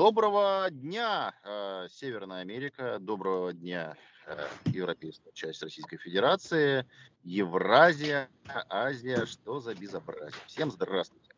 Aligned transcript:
Доброго 0.00 0.68
дня, 0.70 1.34
э, 1.44 1.86
Северная 1.92 2.40
Америка, 2.40 2.96
доброго 2.98 3.52
дня, 3.52 3.98
э, 4.26 4.48
европейская 4.72 5.30
часть 5.34 5.62
Российской 5.62 5.98
Федерации, 5.98 6.86
Евразия, 7.22 8.30
Азия, 8.70 9.26
что 9.26 9.60
за 9.60 9.74
безобразие. 9.74 10.40
Всем 10.46 10.70
здравствуйте. 10.70 11.34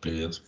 Привет. 0.00 0.42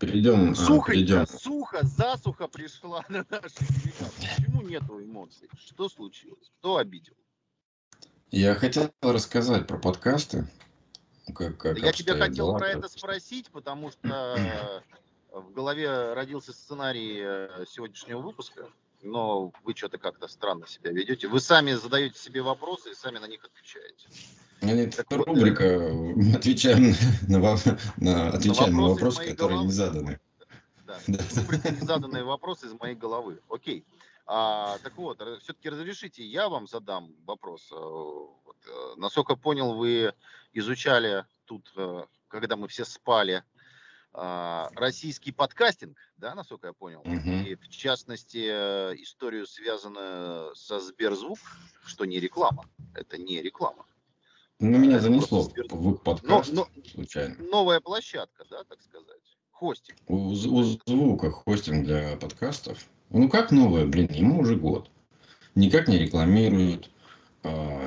Перейдем. 0.00 0.56
Сухо, 0.56 0.90
перейдем. 0.90 1.24
сухо, 1.28 1.78
засуха 1.84 2.48
пришла 2.48 3.04
на 3.08 3.24
наши 3.30 3.60
Почему 4.16 4.62
нету 4.62 5.00
эмоций? 5.00 5.48
Что 5.56 5.88
случилось? 5.88 6.50
Кто 6.58 6.78
обидел? 6.78 7.14
Я 8.32 8.56
хотел 8.56 8.92
рассказать 9.02 9.68
про 9.68 9.78
подкасты. 9.78 10.48
Как, 11.34 11.56
как 11.58 11.78
Я 11.78 11.92
тебя 11.92 12.14
хотел 12.14 12.48
дела, 12.48 12.58
про 12.58 12.68
это 12.68 12.88
спросить, 12.88 13.50
потому 13.50 13.90
что 13.90 14.82
в 15.30 15.52
голове 15.52 16.14
родился 16.14 16.52
сценарий 16.52 17.20
э, 17.20 17.64
сегодняшнего 17.68 18.20
выпуска, 18.20 18.66
но 19.02 19.52
вы 19.64 19.74
что-то 19.74 19.98
как-то 19.98 20.28
странно 20.28 20.66
себя 20.66 20.90
ведете. 20.90 21.28
Вы 21.28 21.40
сами 21.40 21.72
задаете 21.72 22.18
себе 22.18 22.42
вопросы 22.42 22.90
и 22.90 22.94
сами 22.94 23.18
на 23.18 23.26
них 23.26 23.44
отвечаете. 23.44 24.08
Это 24.60 25.04
так 25.04 25.26
рубрика 25.26 25.90
вот, 25.90 26.34
«Отвечаем 26.36 26.94
на, 27.28 27.38
на, 27.38 27.58
на, 27.96 28.28
отвечаем 28.30 28.76
на 28.76 28.88
вопросы, 28.88 29.20
на 29.20 29.26
которые 29.26 29.58
головы. 29.58 29.66
не 29.66 29.72
заданы». 29.72 30.20
Да, 30.84 30.98
да. 31.06 31.18
рубрика 31.36 31.70
«Незаданные 31.70 32.24
вопросы 32.24 32.66
из 32.66 32.72
моей 32.72 32.96
головы». 32.96 33.40
Окей. 33.48 33.84
А, 34.26 34.78
так 34.82 34.96
вот, 34.96 35.22
все-таки 35.40 35.70
разрешите, 35.70 36.22
я 36.22 36.48
вам 36.50 36.66
задам 36.66 37.14
вопрос. 37.24 37.70
Э, 37.72 37.76
вот, 37.76 38.56
э, 38.66 38.94
насколько 38.96 39.36
понял, 39.36 39.74
вы 39.74 40.12
изучали 40.58 41.24
тут, 41.44 41.72
э, 41.76 42.04
когда 42.28 42.56
мы 42.56 42.68
все 42.68 42.84
спали, 42.84 43.42
а, 44.12 44.70
российский 44.74 45.32
подкастинг, 45.32 45.96
да, 46.16 46.34
насколько 46.34 46.68
я 46.68 46.72
понял, 46.72 47.00
угу. 47.00 47.30
и 47.30 47.54
в 47.54 47.68
частности 47.68 48.38
историю, 49.02 49.46
связанную 49.46 50.54
со 50.56 50.80
Сберзвук, 50.80 51.38
что 51.84 52.04
не 52.04 52.18
реклама, 52.18 52.64
это 52.94 53.18
не 53.18 53.42
реклама. 53.42 53.84
Ну, 54.60 54.76
меня 54.76 54.98
занесло 54.98 55.42
в 55.42 55.96
подкаст 55.98 56.52
но, 56.52 56.66
но, 56.74 56.82
случайно. 56.90 57.36
Новая 57.38 57.80
площадка, 57.80 58.44
да, 58.50 58.64
так 58.64 58.82
сказать, 58.82 59.36
хостинг. 59.52 59.98
У, 60.08 60.30
у 60.30 60.34
звука 60.34 61.30
хостинг 61.30 61.84
для 61.84 62.16
подкастов. 62.16 62.78
Ну 63.10 63.28
как 63.28 63.52
новое, 63.52 63.86
блин, 63.86 64.08
ему 64.10 64.40
уже 64.40 64.56
год. 64.56 64.90
Никак 65.54 65.86
не 65.86 65.98
рекламируют, 65.98 66.86
э, 66.86 66.90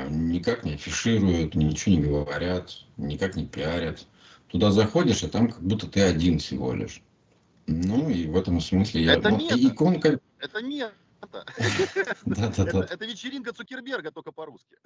никак 0.09 0.63
не 0.63 0.73
афишируют, 0.73 1.55
ничего 1.55 1.95
не 1.95 2.01
говорят, 2.01 2.85
никак 2.97 3.35
не 3.35 3.45
пиарят. 3.45 4.07
Туда 4.47 4.71
заходишь, 4.71 5.23
а 5.23 5.29
там 5.29 5.49
как 5.49 5.61
будто 5.61 5.87
ты 5.87 6.01
один 6.01 6.39
всего 6.39 6.73
лишь. 6.73 7.01
Ну 7.67 8.09
и 8.09 8.27
в 8.27 8.35
этом 8.35 8.59
смысле 8.59 9.03
я... 9.03 9.13
Это 9.13 9.29
ну, 9.29 9.37
мета. 9.37 9.55
Иконка... 9.57 10.19
Это 10.39 10.61
мета. 10.61 11.45
Это 12.89 13.05
вечеринка 13.05 13.53
Цукерберга, 13.53 14.11
только 14.11 14.31
по-русски. 14.31 14.77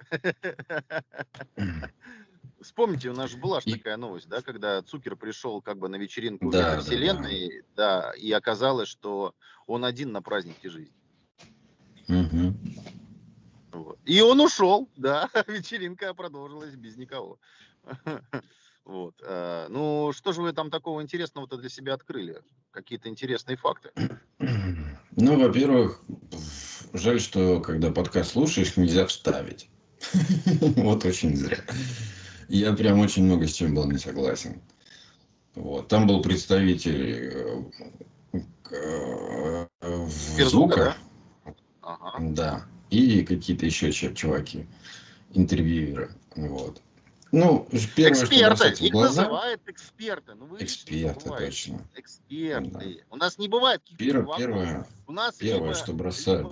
Вспомните, 2.60 3.10
у 3.10 3.14
нас 3.14 3.30
же 3.30 3.36
была 3.36 3.60
же 3.60 3.72
такая 3.72 3.96
новость, 3.96 4.28
да, 4.28 4.42
когда 4.42 4.82
Цукер 4.82 5.16
пришел 5.16 5.60
как 5.62 5.78
бы 5.78 5.88
на 5.88 5.96
вечеринку 5.96 6.50
да, 6.50 6.80
вселенной, 6.80 7.62
да, 7.74 8.00
да. 8.00 8.02
да, 8.02 8.12
и 8.16 8.32
оказалось, 8.32 8.88
что 8.88 9.34
он 9.66 9.84
один 9.84 10.12
на 10.12 10.22
празднике 10.22 10.68
жизни. 10.68 10.94
Угу. 12.08 12.54
Вот. 13.76 13.98
И 14.06 14.20
он 14.22 14.40
ушел, 14.40 14.88
да, 14.96 15.28
вечеринка 15.46 16.14
продолжилась 16.14 16.74
без 16.74 16.96
никого. 16.96 17.38
Вот. 18.84 19.16
Э, 19.26 19.66
ну, 19.68 20.12
что 20.12 20.32
же 20.32 20.42
вы 20.42 20.52
там 20.52 20.70
такого 20.70 21.02
интересного-то 21.02 21.56
для 21.56 21.68
себя 21.68 21.94
открыли? 21.94 22.40
Какие-то 22.70 23.08
интересные 23.08 23.56
факты? 23.56 23.90
Ну, 25.18 25.40
во-первых, 25.40 26.02
жаль, 26.92 27.18
что 27.20 27.60
когда 27.60 27.90
подкаст 27.90 28.32
слушаешь, 28.32 28.76
нельзя 28.76 29.06
вставить. 29.06 29.68
Вот 30.76 31.04
очень 31.04 31.36
зря. 31.36 31.64
Я 32.48 32.72
прям 32.74 33.00
очень 33.00 33.24
много 33.24 33.48
с 33.48 33.54
чем 33.54 33.74
был 33.74 33.90
не 33.90 33.98
согласен. 33.98 34.60
Вот. 35.56 35.88
Там 35.88 36.06
был 36.06 36.22
представитель 36.22 37.64
э, 38.70 39.66
э, 39.80 40.06
звука. 40.06 40.94
Да. 42.20 42.68
И 42.90 43.24
какие-то 43.24 43.66
еще 43.66 43.92
чуваки, 43.92 44.66
интервьюеры. 45.34 46.14
Вот. 46.36 46.80
Ну, 47.32 47.68
первое, 47.96 48.22
эксперты, 48.22 48.86
их 48.86 48.92
глаза... 48.92 49.22
называют 49.22 49.60
эксперты. 49.66 50.34
Ну, 50.34 50.46
вы 50.46 50.62
эксперты, 50.62 51.28
точно. 51.28 51.86
Эксперты. 51.96 52.70
Да. 52.70 53.04
У 53.10 53.16
нас 53.16 53.38
не 53.38 53.48
бывает 53.48 53.80
каких-то 53.82 54.04
Первое, 54.04 54.38
первое, 54.38 54.86
У 55.06 55.12
нас 55.12 55.34
первое, 55.34 55.68
либо, 55.68 55.74
что 55.74 55.92
бросают, 55.92 56.48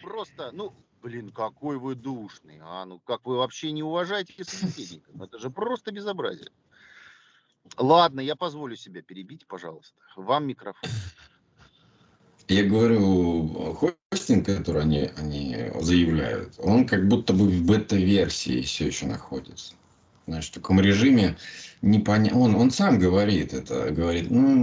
Просто, 0.00 0.50
ну, 0.52 0.72
блин, 1.02 1.32
какой 1.32 1.78
вы 1.78 1.94
душный, 1.94 2.58
а, 2.62 2.84
ну 2.84 3.00
как 3.00 3.26
вы 3.26 3.36
вообще 3.36 3.72
не 3.72 3.82
уважаете 3.82 4.44
собеседника? 4.44 5.10
Ну, 5.12 5.24
это 5.24 5.38
же 5.38 5.50
просто 5.50 5.90
безобразие. 5.90 6.50
Ладно, 7.76 8.20
я 8.20 8.36
позволю 8.36 8.76
себя 8.76 9.02
перебить, 9.02 9.46
пожалуйста. 9.46 9.94
Вам 10.16 10.46
микрофон. 10.46 10.88
Я 12.48 12.64
говорю, 12.64 13.96
хостинг, 14.10 14.46
который 14.46 14.82
они, 14.82 15.10
они 15.16 15.56
заявляют, 15.80 16.54
он 16.58 16.86
как 16.86 17.08
будто 17.08 17.32
бы 17.32 17.46
в 17.48 17.64
бета-версии 17.64 18.62
все 18.62 18.86
еще 18.86 19.06
находится. 19.06 19.74
Знаешь, 20.26 20.48
в 20.48 20.52
таком 20.52 20.80
режиме 20.80 21.36
непонятно. 21.82 22.38
Он, 22.40 22.54
он 22.54 22.70
сам 22.70 22.98
говорит 22.98 23.54
это, 23.54 23.90
говорит, 23.90 24.30
ну, 24.30 24.56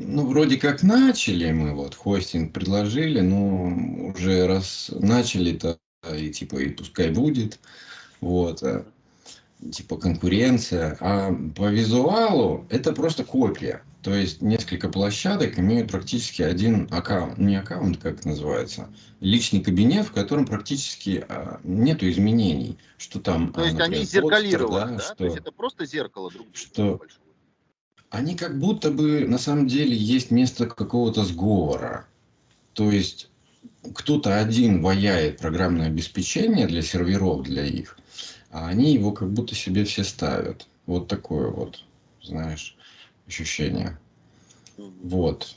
ну, 0.00 0.26
вроде 0.26 0.56
как 0.56 0.82
начали 0.82 1.50
мы, 1.50 1.74
вот, 1.74 1.94
хостинг 1.94 2.52
предложили, 2.52 3.20
но 3.20 4.12
уже 4.12 4.46
раз 4.46 4.90
начали-то, 4.92 5.78
и 6.12 6.30
типа, 6.30 6.56
и 6.56 6.68
пускай 6.70 7.10
будет, 7.10 7.58
вот, 8.20 8.62
э, 8.62 8.84
типа 9.72 9.96
конкуренция. 9.96 10.96
А 11.00 11.32
по 11.56 11.68
визуалу 11.70 12.66
это 12.70 12.92
просто 12.92 13.24
копия. 13.24 13.82
То 14.02 14.14
есть 14.14 14.40
несколько 14.40 14.88
площадок 14.88 15.58
имеют 15.58 15.90
практически 15.90 16.40
один 16.40 16.88
аккаунт, 16.90 17.36
не 17.36 17.56
аккаунт, 17.56 17.98
как 17.98 18.24
называется, 18.24 18.88
личный 19.20 19.60
кабинет, 19.60 20.06
в 20.06 20.12
котором 20.12 20.46
практически 20.46 21.24
а, 21.28 21.60
нету 21.64 22.08
изменений, 22.08 22.78
что 22.96 23.20
там. 23.20 23.52
То 23.52 23.62
есть 23.62 23.74
например, 23.74 23.98
они 23.98 24.06
зеркалированы, 24.06 24.92
да? 24.92 24.96
да? 24.96 25.04
Что, 25.04 25.14
То 25.16 25.24
есть 25.24 25.36
это 25.36 25.52
просто 25.52 25.84
зеркало 25.84 26.30
друг 26.30 26.46
что 26.54 27.00
Они 28.08 28.36
как 28.36 28.58
будто 28.58 28.90
бы 28.90 29.26
на 29.26 29.36
самом 29.36 29.66
деле 29.66 29.94
есть 29.94 30.30
место 30.30 30.66
какого-то 30.66 31.24
сговора. 31.24 32.06
То 32.72 32.90
есть 32.90 33.28
кто-то 33.94 34.40
один 34.40 34.80
ваяет 34.80 35.38
программное 35.38 35.88
обеспечение 35.88 36.66
для 36.66 36.80
серверов, 36.80 37.42
для 37.42 37.66
их, 37.66 37.98
а 38.50 38.68
они 38.68 38.94
его 38.94 39.12
как 39.12 39.30
будто 39.30 39.54
себе 39.54 39.84
все 39.84 40.04
ставят. 40.04 40.66
Вот 40.86 41.06
такое 41.06 41.50
вот, 41.50 41.84
знаешь 42.22 42.78
ощущение. 43.30 43.98
Вот. 44.76 45.56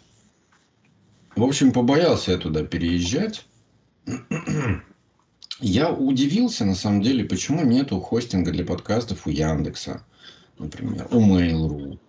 В 1.36 1.44
общем, 1.44 1.74
побоялся 1.74 2.32
я 2.32 2.38
туда 2.38 2.64
переезжать. 2.64 3.46
Я 5.60 5.92
удивился, 5.94 6.66
на 6.66 6.76
самом 6.76 7.02
деле, 7.02 7.24
почему 7.24 7.64
нету 7.64 8.00
хостинга 8.02 8.52
для 8.52 8.66
подкастов 8.66 9.28
у 9.28 9.30
Яндекса, 9.30 10.06
например, 10.58 11.08
у 11.12 11.22
Mail.ru. 11.22 12.00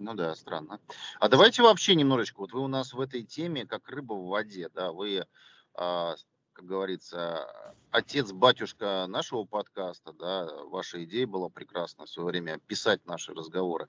Ну 0.00 0.14
да, 0.14 0.34
странно. 0.34 0.80
А 1.18 1.28
давайте 1.28 1.62
вообще 1.62 1.94
немножечко, 1.94 2.40
вот 2.40 2.52
вы 2.52 2.60
у 2.60 2.68
нас 2.68 2.92
в 2.92 3.00
этой 3.00 3.22
теме 3.22 3.64
как 3.64 3.88
рыба 3.88 4.14
в 4.14 4.26
воде, 4.26 4.68
да, 4.74 4.92
вы 4.92 5.24
а, 5.74 6.16
как 6.58 6.66
говорится, 6.66 7.46
отец, 7.92 8.32
батюшка 8.32 9.06
нашего 9.06 9.44
подкаста, 9.44 10.12
да, 10.12 10.48
ваша 10.64 11.04
идея 11.04 11.24
была 11.24 11.48
прекрасна 11.48 12.04
в 12.04 12.10
свое 12.10 12.30
время 12.30 12.58
писать 12.66 13.06
наши 13.06 13.32
разговоры. 13.32 13.86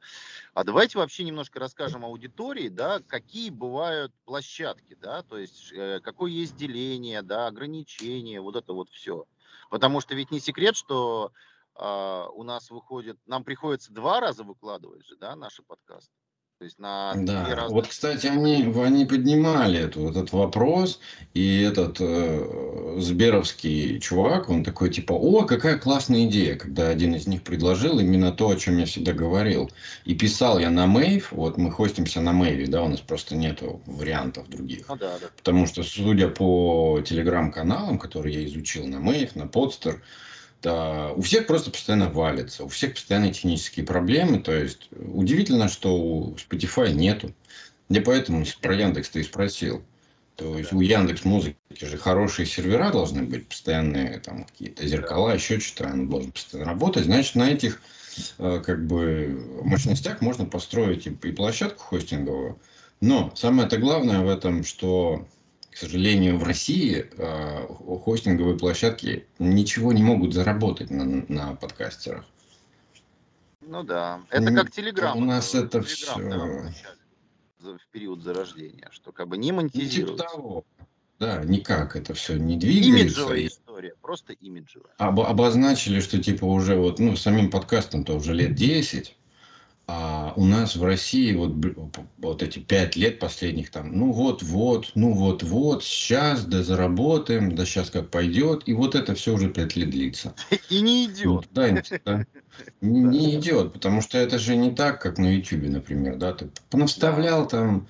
А 0.54 0.64
давайте 0.64 1.00
вообще 1.00 1.24
немножко 1.24 1.60
расскажем 1.60 2.06
аудитории, 2.06 2.70
да, 2.70 3.00
какие 3.08 3.50
бывают 3.50 4.14
площадки, 4.26 4.96
да, 5.02 5.24
то 5.24 5.40
есть 5.40 5.74
э, 5.74 6.00
какое 6.04 6.30
есть 6.30 6.56
деление, 6.58 7.24
да, 7.24 7.48
ограничения, 7.48 8.40
вот 8.40 8.56
это 8.56 8.74
вот 8.74 8.92
все. 8.92 9.26
Потому 9.72 10.00
что 10.00 10.14
ведь 10.14 10.30
не 10.30 10.40
секрет, 10.40 10.76
что 10.76 11.32
э, 11.74 12.26
у 12.36 12.44
нас 12.44 12.70
выходит, 12.70 13.18
нам 13.26 13.44
приходится 13.44 13.92
два 13.92 14.20
раза 14.20 14.44
выкладывать 14.44 15.08
же, 15.08 15.16
да, 15.16 15.36
наши 15.36 15.64
подкасты. 15.64 16.14
То 16.60 16.66
есть 16.66 16.78
на 16.78 17.14
да. 17.16 17.56
разных... 17.56 17.72
Вот, 17.72 17.88
кстати, 17.88 18.28
они, 18.28 18.74
они 18.84 19.06
поднимали 19.06 19.80
эту, 19.80 20.10
этот 20.10 20.34
вопрос, 20.34 21.00
и 21.34 21.62
этот 21.62 22.02
э, 22.02 22.96
Сберовский 22.98 23.98
чувак, 24.02 24.50
он 24.50 24.66
такой 24.66 24.90
типа, 24.90 25.14
о, 25.14 25.46
какая 25.46 25.78
классная 25.78 26.26
идея, 26.26 26.58
когда 26.58 26.90
один 26.90 27.16
из 27.16 27.28
них 27.28 27.44
предложил 27.44 28.00
именно 28.00 28.34
то, 28.34 28.50
о 28.50 28.58
чем 28.58 28.78
я 28.78 28.86
всегда 28.86 29.14
говорил. 29.14 29.72
И 30.04 30.16
писал 30.16 30.60
я 30.60 30.70
на 30.70 30.86
Мейв, 30.86 31.32
вот 31.32 31.56
мы 31.56 31.72
хостимся 31.72 32.20
на 32.20 32.34
Мейве, 32.34 32.68
да, 32.68 32.84
у 32.84 32.90
нас 32.90 33.00
просто 33.00 33.38
нету 33.38 33.82
вариантов 33.86 34.50
других. 34.50 34.90
Ну, 34.90 34.98
да, 34.98 35.18
да. 35.18 35.28
Потому 35.38 35.66
что, 35.66 35.82
судя 35.82 36.28
по 36.28 37.00
телеграм-каналам, 37.06 37.98
которые 37.98 38.42
я 38.42 38.46
изучил 38.46 38.86
на 38.86 39.00
Мейв, 39.00 39.34
на 39.38 39.48
Подстер, 39.48 40.04
у 40.66 41.22
всех 41.22 41.48
просто 41.48 41.72
постоянно 41.72 42.10
валится, 42.10 42.66
у 42.66 42.68
всех 42.68 42.94
постоянно 42.94 43.34
технические 43.34 43.86
проблемы. 43.86 44.40
То 44.40 44.54
есть 44.54 44.90
удивительно, 44.92 45.70
что 45.70 45.96
у 45.96 46.36
Spotify 46.36 46.92
нету. 46.92 47.34
Я 47.90 48.02
поэтому 48.02 48.46
про 48.62 48.76
Яндекс 48.76 49.10
ты 49.10 49.22
и 49.22 49.24
спросил. 49.24 49.84
То 50.36 50.58
есть 50.58 50.72
у 50.72 50.80
Яндекс 50.80 51.26
Музыки 51.26 51.58
же 51.82 51.98
хорошие 51.98 52.46
сервера 52.46 52.92
должны 52.92 53.24
быть, 53.24 53.48
постоянные 53.48 54.20
там 54.20 54.46
какие-то 54.46 54.88
зеркала, 54.88 55.34
еще 55.34 55.60
что-то, 55.60 55.92
он 55.92 56.08
должен 56.08 56.32
постоянно 56.32 56.72
работать. 56.72 57.06
Значит, 57.06 57.36
на 57.36 57.52
этих 57.52 57.82
э, 58.38 58.62
как 58.66 58.86
бы 58.86 59.62
мощностях 59.64 60.22
можно 60.22 60.46
построить 60.46 61.08
и 61.08 61.12
площадку 61.12 61.84
хостинговую. 61.84 62.58
Но 63.02 63.34
самое-то 63.36 63.78
главное 63.78 64.20
в 64.20 64.30
этом, 64.30 64.64
что 64.64 65.28
к 65.72 65.78
сожалению, 65.78 66.38
в 66.38 66.44
России 66.44 67.10
э, 67.18 67.68
хостинговые 68.04 68.58
площадки 68.58 69.28
ничего 69.38 69.94
не 69.94 70.04
могут 70.04 70.34
заработать 70.34 70.90
на, 70.90 71.06
на 71.28 71.56
подкастерах. 71.56 72.26
Ну 73.62 73.84
да, 73.84 74.22
это 74.30 74.52
как 74.54 74.72
Телеграм. 74.72 75.18
У 75.18 75.26
нас 75.26 75.54
это 75.54 75.82
все... 75.84 76.16
в 77.60 77.88
период 77.92 78.24
зарождения, 78.24 78.88
что 78.92 79.12
как 79.12 79.28
бы 79.28 79.38
не 79.38 79.52
монетизируется. 79.52 80.24
Типа 80.24 80.36
того. 80.36 80.66
Да, 81.20 81.44
никак 81.44 81.96
это 81.96 82.14
все 82.14 82.38
не 82.38 82.58
двигается. 82.58 83.02
Имиджевая 83.02 83.48
история, 83.48 83.94
просто 84.02 84.34
имиджевая. 84.34 84.94
Об, 84.98 85.20
обозначили, 85.20 86.00
что 86.00 86.18
типа 86.18 86.46
уже 86.46 86.78
вот, 86.78 87.00
ну, 87.00 87.16
самим 87.18 87.52
подкастом-то 87.52 88.16
уже 88.16 88.34
лет 88.34 88.56
10, 88.56 89.16
а 89.92 90.34
у 90.36 90.46
нас 90.46 90.76
в 90.76 90.84
России 90.84 91.34
вот, 91.34 91.54
вот 92.20 92.44
эти 92.44 92.60
пять 92.60 92.96
лет 92.96 93.18
последних 93.18 93.72
там, 93.72 93.98
ну 93.98 94.12
вот-вот, 94.12 94.92
ну 94.94 95.14
вот-вот, 95.14 95.84
сейчас, 95.84 96.46
да 96.46 96.62
заработаем, 96.62 97.56
да 97.56 97.66
сейчас 97.66 97.90
как 97.90 98.12
пойдет, 98.12 98.62
и 98.68 98.74
вот 98.74 98.94
это 98.94 99.16
все 99.16 99.34
уже 99.34 99.50
пять 99.50 99.76
лет 99.76 99.90
длится. 99.90 100.36
И 100.70 100.82
не 100.82 101.06
идет. 101.06 101.26
Ну, 101.26 101.44
да, 101.54 101.82
да, 102.06 102.26
не, 102.82 103.40
идет, 103.40 103.74
потому 103.74 104.02
что 104.02 104.20
это 104.20 104.38
же 104.38 104.56
не 104.56 104.70
так, 104.70 105.02
как 105.02 105.18
на 105.18 105.26
YouTube, 105.26 105.64
например, 105.70 106.18
да, 106.18 106.34
ты 106.34 106.52
понаставлял 106.70 107.48
там, 107.48 107.88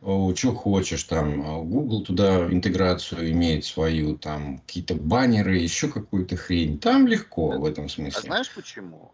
что 0.00 0.54
хочешь, 0.54 1.04
там, 1.04 1.42
а 1.42 1.60
Google 1.60 2.02
туда 2.02 2.46
интеграцию 2.46 3.30
имеет 3.30 3.66
свою, 3.66 4.16
там, 4.16 4.60
какие-то 4.60 4.94
баннеры, 4.94 5.58
еще 5.58 5.88
какую-то 5.88 6.34
хрень. 6.36 6.78
Там 6.78 7.06
легко 7.06 7.50
в 7.58 7.66
этом 7.66 7.90
смысле. 7.90 8.20
А 8.20 8.22
знаешь 8.22 8.50
почему? 8.54 9.12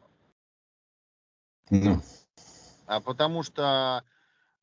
Ну 1.71 2.01
а 2.89 3.01
потому 3.01 3.43
что 3.43 4.03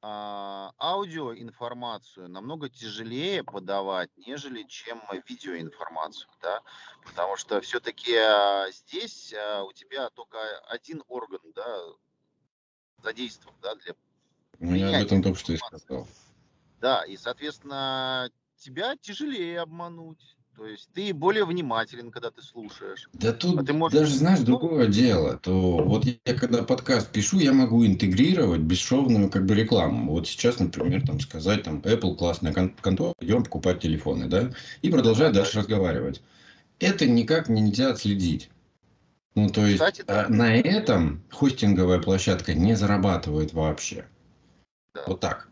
а, 0.01 0.74
аудиоинформацию 0.80 2.27
намного 2.27 2.69
тяжелее 2.69 3.44
подавать, 3.44 4.10
нежели 4.18 4.63
чем 4.63 5.00
видеоинформацию, 5.27 6.30
да, 6.42 6.62
потому 7.06 7.38
что 7.38 7.62
все-таки 7.62 8.16
а, 8.16 8.69
здесь 8.72 9.33
а, 9.33 9.63
у 9.63 9.74
тебя 9.74 10.10
только 10.10 10.38
один 10.68 11.04
орган, 11.07 11.39
да, 11.54 11.81
задействован, 13.04 13.56
да, 13.62 13.75
для 13.75 13.95
ну, 14.60 14.75
я 14.75 14.98
об 14.98 15.06
этом 15.06 15.21
только 15.21 15.38
что 15.38 15.54
и 15.54 15.57
сказал. 15.57 16.07
Да, 16.80 17.04
и, 17.06 17.18
соответственно, 17.18 18.31
тебя 18.57 18.95
тяжелее 18.95 19.60
обмануть. 19.60 20.35
То 20.56 20.66
есть 20.66 20.90
ты 20.94 21.13
более 21.13 21.46
внимателен, 21.46 22.12
когда 22.12 22.31
ты 22.31 22.42
слушаешь. 22.42 23.10
Да 23.13 23.34
тут 23.34 23.60
а 23.60 23.63
ты 23.63 23.74
можешь... 23.74 24.00
даже, 24.00 24.16
знаешь, 24.16 24.40
ну, 24.40 24.46
другое 24.46 24.88
дело. 24.88 25.38
То 25.38 25.78
вот 25.84 26.06
я 26.06 26.34
когда 26.34 26.63
подкаст 26.63 27.12
пишу, 27.12 27.40
я 27.40 27.52
могу 27.52 27.86
интегрировать 27.86 28.62
бесшовную 28.62 29.30
как 29.30 29.46
бы 29.46 29.54
рекламу. 29.54 30.13
Вот 30.13 30.28
сейчас, 30.28 30.60
например, 30.60 31.06
там 31.06 31.19
сказать, 31.19 31.63
там, 31.63 31.80
Apple 31.80 32.16
классная 32.16 32.54
контора, 32.54 33.13
идем 33.19 33.44
покупать 33.44 33.81
телефоны, 33.81 34.28
да, 34.28 34.52
и 34.81 34.90
продолжать 34.90 35.34
да, 35.34 35.40
дальше 35.40 35.56
да. 35.56 35.60
разговаривать. 35.60 36.22
Это 36.80 37.06
никак 37.06 37.50
нельзя 37.50 37.90
отследить. 37.90 38.50
Ну, 39.36 39.50
то 39.50 39.66
есть 39.66 39.80
Кстати, 39.80 40.04
да. 40.07 40.25
А, 40.25 40.30
на 40.30 40.56
этом 40.56 41.22
хостинговая 41.31 42.00
площадка 42.00 42.54
не 42.54 42.75
зарабатывает 42.75 43.52
вообще. 43.52 44.06
Да. 44.94 45.04
Вот 45.07 45.19
так 45.19 45.50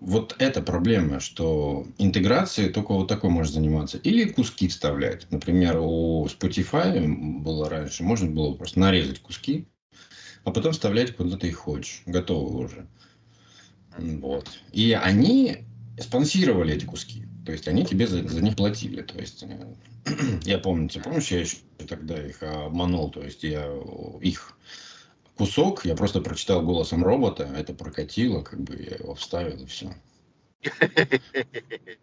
вот 0.00 0.34
эта 0.38 0.62
проблема, 0.62 1.20
что 1.20 1.86
интеграцией 1.98 2.72
только 2.72 2.92
вот 2.94 3.08
такой 3.08 3.30
может 3.30 3.52
заниматься. 3.52 3.98
Или 3.98 4.30
куски 4.30 4.68
вставлять. 4.68 5.30
Например, 5.30 5.78
у 5.78 6.26
Spotify 6.26 7.06
было 7.06 7.68
раньше, 7.68 8.02
можно 8.02 8.30
было 8.30 8.54
просто 8.54 8.80
нарезать 8.80 9.20
куски, 9.20 9.68
а 10.44 10.50
потом 10.50 10.72
вставлять 10.72 11.14
куда 11.14 11.36
ты 11.36 11.48
их 11.48 11.56
хочешь. 11.56 12.02
Готовы 12.06 12.64
уже. 12.64 12.86
Вот. 13.98 14.48
И 14.72 14.92
они 14.92 15.64
спонсировали 15.98 16.74
эти 16.74 16.86
куски. 16.86 17.26
То 17.44 17.52
есть 17.52 17.68
они 17.68 17.84
тебе 17.84 18.06
за, 18.06 18.26
за 18.26 18.42
них 18.42 18.56
платили. 18.56 19.02
То 19.02 19.18
есть 19.18 19.42
э, 19.42 19.74
я 20.44 20.58
помню, 20.58 20.88
ты 20.88 21.00
помнишь, 21.00 21.30
я 21.30 21.40
еще 21.40 21.56
тогда 21.88 22.16
их 22.26 22.42
обманул. 22.42 23.10
То 23.10 23.22
есть 23.22 23.42
я 23.42 23.70
их 24.22 24.56
кусок, 25.40 25.86
я 25.86 25.96
просто 25.96 26.20
прочитал 26.20 26.60
голосом 26.60 27.02
робота, 27.02 27.44
это 27.56 27.72
прокатило, 27.72 28.42
как 28.42 28.60
бы 28.60 28.76
я 28.76 28.96
его 28.96 29.14
вставил 29.14 29.56
и 29.62 29.66
все. 29.66 29.90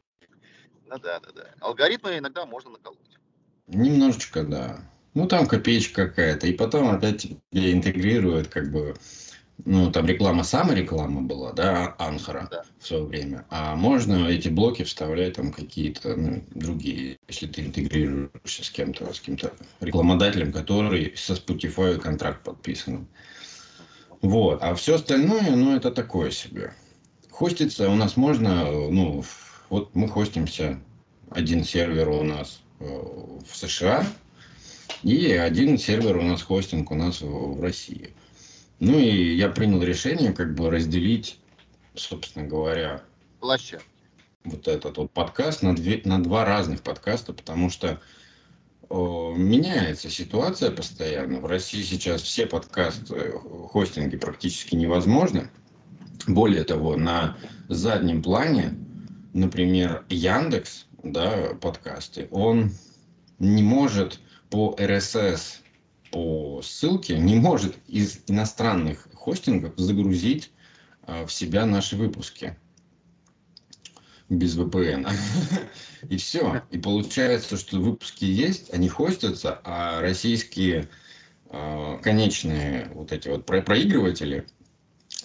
Ну 0.90 0.98
да, 1.00 1.20
да, 1.20 1.30
да. 1.36 1.44
Алгоритмы 1.60 2.18
иногда 2.18 2.46
можно 2.46 2.70
наколоть. 2.70 3.20
Немножечко, 3.68 4.46
да. 4.46 4.80
Ну 5.16 5.28
там 5.28 5.46
копеечка 5.46 6.08
какая-то. 6.08 6.48
И 6.48 6.54
потом 6.54 6.88
опять 6.88 7.24
тебе 7.24 7.74
интегрируют 7.74 8.48
как 8.48 8.72
бы 8.72 8.96
ну, 9.66 9.92
там 9.92 10.06
реклама, 10.06 10.44
сама 10.44 10.74
реклама 10.76 11.22
была, 11.22 11.52
да, 11.52 11.96
Анхара 11.98 12.48
да. 12.50 12.64
в 12.80 12.86
свое 12.86 13.04
время. 13.04 13.46
А 13.50 13.76
можно 13.76 14.28
эти 14.28 14.50
блоки 14.50 14.84
вставлять 14.84 15.34
там 15.36 15.52
какие-то 15.52 16.16
ну, 16.16 16.44
другие, 16.52 17.18
если 17.28 17.48
ты 17.48 17.62
интегрируешься 17.62 18.64
с 18.64 18.70
кем-то, 18.70 19.12
с 19.14 19.20
каким-то 19.20 19.52
рекламодателем, 19.82 20.52
который 20.52 21.14
со 21.16 21.34
Spotify 21.34 21.98
контракт 21.98 22.44
подписан. 22.44 23.08
Вот. 24.22 24.62
А 24.62 24.76
все 24.76 24.96
остальное, 24.96 25.56
ну, 25.56 25.76
это 25.76 25.92
такое 25.92 26.32
себе. 26.32 26.74
Хоститься 27.32 27.90
у 27.90 27.96
нас 27.96 28.16
можно, 28.16 28.66
ну, 28.66 29.24
вот 29.70 29.94
мы 29.96 30.08
хостимся, 30.08 30.80
один 31.30 31.64
сервер 31.64 32.10
у 32.10 32.24
нас 32.24 32.62
э, 32.80 32.86
в 32.86 33.56
США, 33.56 34.06
и 35.04 35.32
один 35.32 35.78
сервер 35.78 36.18
у 36.18 36.22
нас 36.22 36.42
хостинг 36.42 36.92
у 36.92 36.96
нас 36.96 37.22
в 37.22 37.62
России. 37.62 38.14
Ну 38.80 39.00
и 39.00 39.36
я 39.36 39.50
принял 39.50 39.82
решение 39.82 40.34
как 40.34 40.54
бы 40.54 40.70
разделить, 40.70 41.40
собственно 41.96 42.46
говоря, 42.46 43.04
площадь. 43.40 43.82
Вот 44.44 44.68
этот 44.68 44.98
вот 44.98 45.12
подкаст 45.12 45.64
на, 45.64 45.76
две, 45.76 46.02
на 46.06 46.22
два 46.24 46.46
разных 46.46 46.82
подкаста, 46.82 47.34
потому 47.34 47.70
что 47.70 48.00
о, 48.88 49.34
меняется 49.36 50.10
ситуация 50.10 50.72
постоянно. 50.72 51.40
В 51.40 51.46
России 51.48 51.82
сейчас 51.82 52.22
все 52.22 52.46
подкасты, 52.46 53.32
хостинги 53.72 54.16
практически 54.16 54.76
невозможны. 54.76 55.50
Более 56.28 56.64
того, 56.64 56.96
на 56.96 57.38
заднем 57.68 58.22
плане, 58.22 58.78
например, 59.34 60.06
Яндекс, 60.10 60.86
да, 61.04 61.56
подкасты, 61.60 62.28
он 62.32 62.72
не 63.40 63.64
может 63.64 64.20
по 64.50 64.76
RSS 64.80 65.62
по 66.12 66.62
ссылке 66.62 67.18
не 67.18 67.36
может 67.36 67.76
из 67.88 68.22
иностранных 68.28 69.08
хостингов 69.14 69.74
загрузить 69.78 70.52
а, 71.04 71.26
в 71.26 71.32
себя 71.32 71.66
наши 71.66 71.96
выпуски 71.96 72.58
без 74.30 74.58
VPN. 74.58 75.10
И 76.10 76.18
все. 76.18 76.64
И 76.72 76.78
получается, 76.78 77.58
что 77.58 77.80
выпуски 77.80 78.26
есть, 78.26 78.74
они 78.74 78.90
хостятся, 78.90 79.60
а 79.64 80.02
российские 80.02 80.90
а, 81.50 81.98
конечные 82.00 82.90
вот 82.94 83.12
эти 83.12 83.30
вот 83.30 83.46
проигрыватели, 83.46 84.46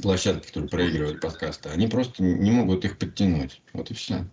площадки, 0.01 0.47
которые 0.47 0.71
проигрывают 0.71 1.21
подкасты, 1.21 1.69
они 1.69 1.87
просто 1.87 2.23
не 2.23 2.51
могут 2.51 2.85
их 2.85 2.99
подтянуть. 2.99 3.61
Вот 3.73 3.91
и 3.91 3.95
все. 3.95 4.25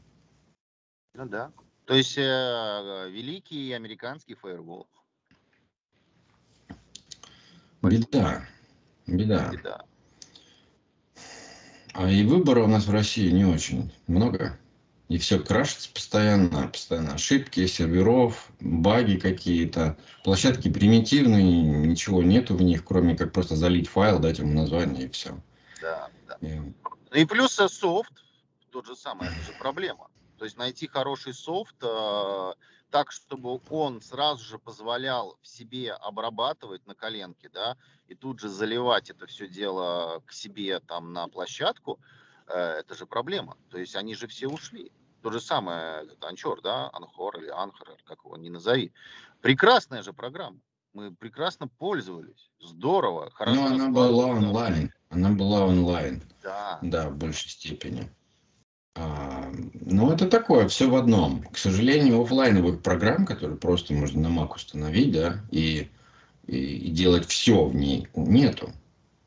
Ну 1.16 1.26
да. 1.26 1.52
То 1.86 1.96
есть 1.96 2.18
э, 2.18 3.08
великий 3.10 3.72
американский 3.74 4.36
фаервол. 4.36 4.88
Беда. 7.82 8.46
Беда. 9.08 9.50
Беда. 9.52 9.86
А 11.94 12.10
и 12.10 12.24
выбора 12.24 12.64
у 12.64 12.68
нас 12.68 12.86
в 12.86 12.92
России 12.92 13.30
не 13.30 13.46
очень 13.46 13.92
много. 14.08 14.58
И 15.08 15.18
все 15.18 15.40
крашится 15.40 15.92
постоянно, 15.92 16.68
постоянно 16.68 17.16
ошибки 17.16 17.66
серверов, 17.66 18.52
баги 18.60 19.18
какие-то. 19.18 19.98
Площадки 20.24 20.72
примитивные, 20.72 21.44
ничего 21.44 22.22
нету 22.22 22.56
в 22.56 22.62
них, 22.62 22.86
кроме 22.86 23.18
как 23.18 23.34
просто 23.34 23.56
залить 23.56 23.88
файл, 23.88 24.20
дать 24.20 24.38
ему 24.38 24.54
название 24.54 25.06
и 25.06 25.10
все. 25.10 25.40
Да, 25.82 26.10
да. 26.28 26.38
И, 26.42 26.60
ну 26.60 26.74
и 27.12 27.26
плюс 27.26 27.54
софт, 27.54 28.14
тот 28.70 28.86
же 28.86 28.96
самый, 28.96 29.30
это 29.30 29.38
же 29.38 29.52
проблема. 29.60 30.10
То 30.38 30.46
есть 30.46 30.58
найти 30.58 30.88
хороший 30.88 31.34
софт, 31.34 31.76
э, 31.82 32.54
так, 32.90 33.12
чтобы 33.12 33.60
он 33.70 34.02
сразу 34.02 34.44
же 34.44 34.60
позволял 34.60 35.38
в 35.42 35.48
себе 35.48 35.94
обрабатывать 35.94 36.86
на 36.88 36.96
коленке, 36.96 37.50
да, 37.50 37.78
и 38.08 38.16
тут 38.16 38.40
же 38.40 38.50
заливать 38.50 39.10
это 39.10 39.28
все 39.28 39.48
дело 39.48 40.22
к 40.26 40.34
себе 40.34 40.80
там 40.80 41.14
на 41.14 41.28
площадку, 41.28 42.00
э, 42.48 42.54
это 42.54 42.96
же 42.96 43.06
проблема. 43.06 43.58
То 43.70 43.78
есть 43.78 43.96
они 43.96 44.16
же 44.16 44.28
все 44.28 44.48
ушли. 44.48 44.92
То 45.22 45.32
же 45.32 45.42
самое 45.42 46.08
Анчор, 46.22 46.62
да, 46.62 46.90
Анхор 46.94 47.38
или 47.38 47.50
Анхор, 47.50 47.90
как 48.06 48.20
его 48.24 48.38
не 48.38 48.50
назови. 48.50 48.92
Прекрасная 49.42 50.02
же 50.02 50.14
программа. 50.14 50.60
Мы 50.94 51.14
прекрасно 51.14 51.68
пользовались. 51.68 52.50
Здорово, 52.60 53.30
хорошо. 53.32 53.62
Ну, 53.62 53.68
она 53.68 53.90
была 53.90 54.26
онлайн. 54.26 54.92
Она 55.10 55.30
была 55.30 55.66
онлайн. 55.66 56.24
Да. 56.42 56.80
Да, 56.82 57.10
в 57.10 57.18
большей 57.18 57.50
степени. 57.50 58.10
А, 58.96 59.52
ну, 59.74 60.12
это 60.12 60.28
такое, 60.28 60.68
все 60.68 60.90
в 60.90 60.96
одном. 60.96 61.44
К 61.44 61.58
сожалению, 61.58 62.22
офлайновых 62.22 62.82
программ, 62.82 63.26
которые 63.26 63.58
просто 63.58 63.94
можно 63.94 64.30
на 64.30 64.40
Mac 64.40 64.56
установить, 64.56 65.12
да, 65.12 65.42
и, 65.52 65.90
и, 66.48 66.58
и 66.58 66.92
делать 66.92 67.26
все 67.28 67.66
в 67.66 67.76
ней, 67.76 68.08
нету. 68.16 68.74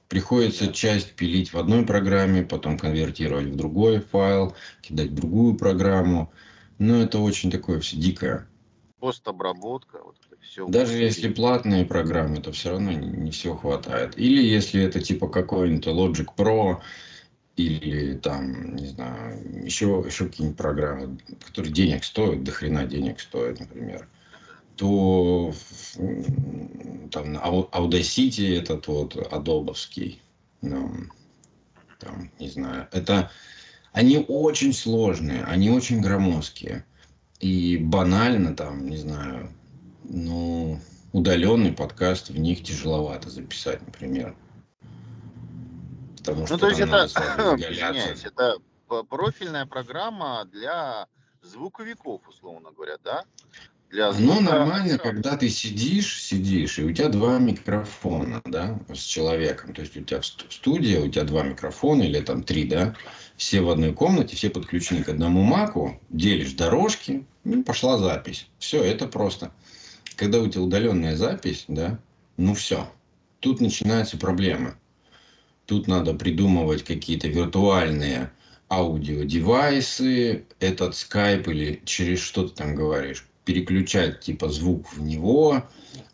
Приходится 0.09 0.73
часть 0.73 1.15
пилить 1.15 1.53
в 1.53 1.59
одной 1.59 1.87
программе, 1.87 2.43
потом 2.43 2.79
конвертировать 2.79 3.47
в 3.47 3.57
другой 3.57 4.01
файл, 4.01 4.55
кидать 4.83 5.11
в 5.11 5.15
другую 5.15 5.55
программу. 5.55 6.31
Но 6.79 6.97
это 6.97 7.19
очень 7.19 7.51
такое 7.51 7.81
все 7.81 7.97
дикое. 7.97 8.47
Постобработка, 9.01 10.01
вот 10.05 10.17
это 10.27 10.41
все. 10.43 10.67
Даже 10.69 10.99
если 10.99 11.33
платные 11.33 11.87
программы, 11.87 12.43
то 12.43 12.53
все 12.53 12.71
равно 12.71 12.93
не, 12.93 13.07
не 13.07 13.31
все 13.31 13.57
хватает. 13.57 14.19
Или 14.19 14.43
если 14.43 14.83
это 14.83 15.01
типа 15.01 15.29
какой-нибудь 15.29 15.87
Logic 15.87 16.27
Pro, 16.37 16.81
или 17.57 18.17
там, 18.17 18.77
не 18.77 18.87
знаю, 18.87 19.65
еще, 19.65 20.03
еще 20.07 20.27
какие-нибудь 20.27 20.59
программы, 20.59 21.19
которые 21.47 21.73
денег 21.73 22.05
стоят, 22.05 22.43
до 22.45 22.53
хрена 22.53 22.87
денег 22.87 23.21
стоят, 23.21 23.61
например, 23.61 24.09
то 24.77 25.53
там 27.11 27.37
Audacity 27.37 28.59
этот 28.59 28.87
вот 28.87 29.17
адобовский, 29.33 30.23
ну, 30.63 30.93
там, 31.99 32.31
не 32.39 32.49
знаю, 32.49 32.89
это 32.93 33.31
они 33.93 34.25
очень 34.27 34.73
сложные, 34.73 35.45
они 35.45 35.71
очень 35.71 36.01
громоздкие. 36.01 36.85
И 37.41 37.77
банально 37.77 38.55
там, 38.57 38.89
не 38.89 38.97
знаю, 38.97 39.53
ну, 40.05 40.81
удаленный 41.13 41.73
подкаст 41.73 42.31
в 42.31 42.39
них 42.39 42.63
тяжеловато 42.63 43.31
записать, 43.31 43.83
например. 43.85 44.35
Потому 46.23 46.41
ну, 46.43 46.47
что 46.47 46.59
то 46.59 46.69
есть 46.69 46.81
это, 46.81 47.07
извиняюсь, 47.59 48.25
это 48.25 48.59
профильная 49.09 49.67
программа 49.67 50.45
для 50.45 51.09
звуковиков, 51.43 52.21
условно 52.29 52.71
говоря, 52.71 52.97
да? 53.03 53.25
Для 53.91 54.13
звука... 54.13 54.35
Ну, 54.35 54.41
нормально, 54.41 54.99
когда 54.99 55.37
ты 55.37 55.49
сидишь, 55.49 56.23
сидишь, 56.23 56.79
и 56.79 56.85
у 56.85 56.93
тебя 56.93 57.09
два 57.09 57.39
микрофона, 57.39 58.41
да, 58.45 58.79
с 58.95 59.01
человеком. 59.01 59.75
То 59.75 59.83
есть 59.83 59.97
у 59.97 60.03
тебя 60.03 60.21
в 60.21 60.25
студии, 60.25 60.97
у 60.97 61.11
тебя 61.11 61.25
два 61.25 61.43
микрофона 61.43 62.03
или 62.03 62.21
там 62.21 62.45
три, 62.45 62.65
да, 62.65 62.95
все 63.37 63.61
в 63.61 63.69
одной 63.69 63.93
комнате, 63.93 64.37
все 64.37 64.49
подключены 64.49 65.03
к 65.03 65.09
одному 65.09 65.43
маку, 65.43 66.01
делишь 66.09 66.53
дорожки, 66.53 67.27
ну, 67.43 67.65
пошла 67.65 67.99
запись. 67.99 68.49
Все, 68.61 68.83
это 68.85 69.09
просто. 69.09 69.53
Когда 70.17 70.39
у 70.39 70.47
тебя 70.47 70.63
удаленная 70.63 71.17
запись, 71.17 71.65
да, 71.67 71.99
ну 72.37 72.55
все, 72.55 72.89
тут 73.41 73.61
начинаются 73.61 74.17
проблемы. 74.17 74.77
Тут 75.73 75.89
надо 75.89 76.13
придумывать 76.13 76.85
какие-то 76.85 77.29
виртуальные 77.29 78.31
аудиодевайсы, 78.69 80.45
этот 80.61 80.95
скайп 80.95 81.49
или 81.49 81.81
через 81.87 82.21
что 82.21 82.47
ты 82.47 82.55
там 82.55 82.75
говоришь, 82.75 83.27
переключать 83.47 84.21
типа 84.21 84.51
звук 84.51 84.93
в 84.93 85.01
него, 85.01 85.65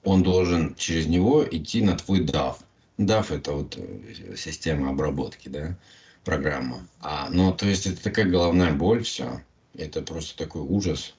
он 0.04 0.22
должен 0.22 0.76
через 0.76 1.08
него 1.08 1.44
идти 1.44 1.82
на 1.82 1.96
твой 1.96 2.20
DAV. 2.20 2.54
DAV 2.98 3.36
это 3.36 3.50
вот 3.50 3.76
э, 3.76 4.36
система 4.36 4.90
обработки, 4.90 5.48
да, 5.48 5.76
программа. 6.22 6.86
А, 7.00 7.28
ну, 7.30 7.52
то 7.52 7.66
есть 7.66 7.88
это 7.88 8.00
такая 8.00 8.26
головная 8.26 8.72
боль, 8.72 9.02
все. 9.02 9.42
Это 9.74 10.02
просто 10.02 10.38
такой 10.38 10.62
ужас. 10.62 11.16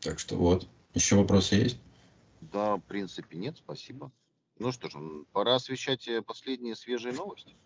Так 0.00 0.18
что 0.18 0.34
вот. 0.34 0.66
Еще 0.94 1.14
вопросы 1.14 1.54
есть? 1.54 1.76
Да, 2.52 2.76
в 2.76 2.80
принципе, 2.80 3.36
нет, 3.36 3.56
спасибо. 3.56 4.10
Ну 4.58 4.72
что 4.72 4.88
ж, 4.88 4.94
пора 5.32 5.54
освещать 5.56 6.06
э, 6.08 6.20
последние 6.22 6.74
свежие 6.74 7.14
новости. 7.14 7.56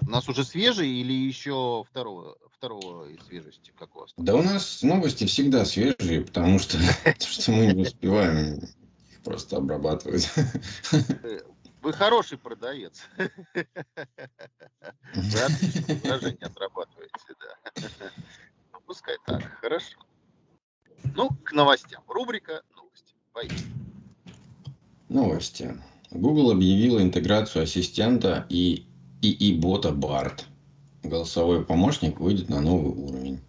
У 0.00 0.10
нас 0.10 0.28
уже 0.28 0.44
свежие 0.44 0.90
или 0.90 1.12
еще 1.12 1.84
второго, 1.88 2.36
второго 2.50 3.08
из 3.08 3.22
свежести, 3.26 3.72
как 3.78 3.94
у 3.96 4.00
вас? 4.00 4.14
Да 4.16 4.34
у 4.34 4.42
нас 4.42 4.82
новости 4.82 5.26
всегда 5.26 5.64
свежие, 5.64 6.22
потому 6.22 6.58
что, 6.58 6.78
что 7.18 7.52
мы 7.52 7.72
не 7.72 7.82
успеваем 7.82 8.54
их 8.54 8.70
просто 9.24 9.56
обрабатывать. 9.56 10.30
Э, 11.22 11.40
вы 11.82 11.92
хороший 11.92 12.38
продавец. 12.38 13.06
Вы 15.14 15.40
отлично 15.40 15.94
выражение 15.94 16.46
отрабатываете, 16.46 17.34
да. 17.40 18.10
Ну, 18.72 18.80
пускай 18.86 19.16
так, 19.26 19.42
хорошо. 19.60 19.98
Ну, 21.14 21.30
к 21.44 21.52
новостям. 21.52 22.02
Рубрика 22.08 22.62
новости. 22.74 23.14
Поехали. 23.32 23.83
Новости. 25.14 25.80
Google 26.10 26.50
объявила 26.50 27.00
интеграцию 27.00 27.62
ассистента 27.62 28.46
и 28.48 28.84
ИИ-бота 29.22 29.90
BART. 29.90 30.42
Голосовой 31.04 31.64
помощник 31.64 32.18
выйдет 32.18 32.48
на 32.48 32.60
новый 32.60 32.92
уровень. 32.92 33.40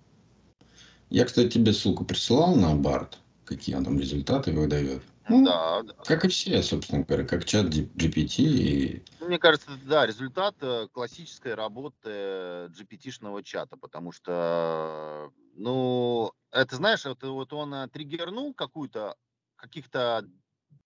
Я, 1.10 1.26
кстати, 1.26 1.50
тебе 1.50 1.74
ссылку 1.74 2.06
присылал 2.06 2.56
на 2.56 2.76
BART. 2.76 3.16
Какие 3.46 3.76
он 3.76 3.84
там 3.84 4.00
результаты 4.00 4.52
выдает. 4.52 5.02
Ну, 5.28 5.44
да, 5.44 5.82
да. 5.82 5.94
Как 6.06 6.24
и 6.26 6.28
все, 6.28 6.62
собственно 6.62 7.04
говоря, 7.04 7.26
как 7.26 7.46
чат 7.46 7.66
GPT. 7.68 8.44
И... 8.44 9.04
Мне 9.22 9.40
кажется, 9.40 9.72
да, 9.86 10.06
результат 10.06 10.56
э, 10.62 10.88
классической 10.94 11.56
работы 11.56 12.10
GPT-шного 12.10 13.42
чата, 13.42 13.76
потому 13.76 14.12
что, 14.12 15.32
ну, 15.56 16.32
это 16.52 16.76
знаешь, 16.76 17.06
вот, 17.06 17.24
вот 17.24 17.54
он 17.54 17.74
э, 17.74 17.88
триггернул 17.88 18.54
какую-то, 18.54 19.16
каких-то 19.56 20.26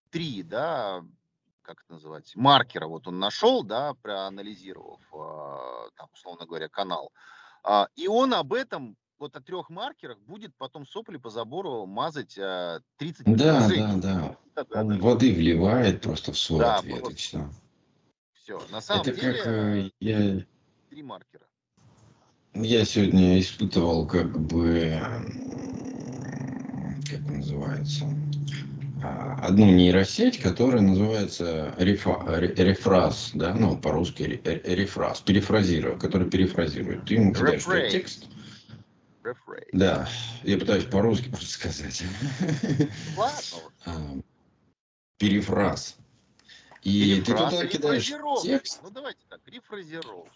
три, 0.10 0.44
да, 0.44 1.04
как 1.62 1.82
это 1.84 1.94
называть, 1.94 2.36
маркера 2.36 2.88
вот 2.88 3.08
он 3.08 3.20
нашел, 3.20 3.64
да, 3.64 3.94
проанализировав, 4.02 5.02
а, 5.14 5.90
там, 5.96 6.10
условно 6.14 6.46
говоря, 6.46 6.68
канал. 6.68 7.12
А, 7.64 7.88
и 7.96 8.08
он 8.08 8.34
об 8.34 8.54
этом, 8.54 8.98
вот 9.20 9.36
о 9.36 9.42
трех 9.42 9.70
маркерах, 9.70 10.18
будет 10.20 10.56
потом 10.58 10.86
сопли 10.88 11.18
по 11.18 11.30
забору 11.30 11.86
мазать 11.86 12.34
30 12.34 12.40
а, 12.40 12.84
Да, 13.26 13.68
да, 13.68 13.96
да. 13.96 14.38
да, 14.56 14.82
он 14.82 14.90
да. 14.90 14.98
воды 14.98 15.34
вливает 15.34 16.02
просто 16.02 16.32
в 16.32 16.40
свой 16.40 16.62
да, 16.62 16.78
ответ, 16.78 17.02
просто... 17.02 17.12
и 17.12 17.16
все. 17.16 17.50
Все, 18.34 18.62
на 18.72 18.82
самом 18.82 19.02
это 19.02 19.14
деле, 19.14 19.34
как, 19.38 19.48
э, 19.48 19.92
я... 20.00 20.46
три 20.90 21.04
маркера. 21.04 21.46
Я 22.56 22.84
сегодня 22.84 23.40
испытывал 23.40 24.08
как 24.08 24.40
бы, 24.40 25.00
как 27.08 27.20
называется, 27.30 28.06
одну 29.02 29.66
нейросеть, 29.66 30.40
которая 30.40 30.82
называется 30.82 31.74
рефа, 31.78 32.24
рефраз, 32.40 33.32
да, 33.34 33.54
ну, 33.54 33.78
по-русски 33.78 34.42
рефраз, 34.44 35.22
перефразирует, 35.22 36.02
который 36.02 36.30
перефразирует. 36.30 37.06
Ты 37.06 37.16
ему 37.16 37.34
кидаешь 37.34 37.92
текст. 37.92 38.28
Rephrase. 39.24 39.70
Да, 39.74 40.08
я 40.44 40.58
пытаюсь 40.58 40.86
по-русски 40.86 41.30
просто 41.30 41.50
сказать. 41.50 42.04
А, 43.86 43.92
перефраз. 45.18 45.98
И 46.84 47.22
ты 47.26 47.34
туда 47.34 47.66
кидаешь 47.68 48.12
текст. 48.42 48.80
Ну 48.84 48.90
давайте 48.90 49.20
так, 49.30 49.42
рефразировщик. 49.46 50.34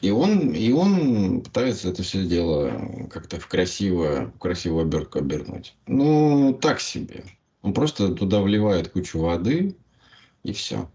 И 0.00 0.10
он, 0.10 0.52
и 0.52 0.72
он 0.72 1.42
пытается 1.42 1.90
это 1.90 2.02
все 2.02 2.24
дело 2.24 3.06
как-то 3.10 3.38
в 3.38 3.46
красиво, 3.48 4.32
в 4.34 4.38
красивую 4.38 4.82
обертку 4.82 5.18
обернуть. 5.18 5.74
Ну, 5.86 6.54
так 6.54 6.80
себе. 6.80 7.24
Он 7.62 7.74
просто 7.74 8.14
туда 8.14 8.40
вливает 8.40 8.90
кучу 8.90 9.18
воды 9.18 9.76
и 10.42 10.52
все. 10.52 10.90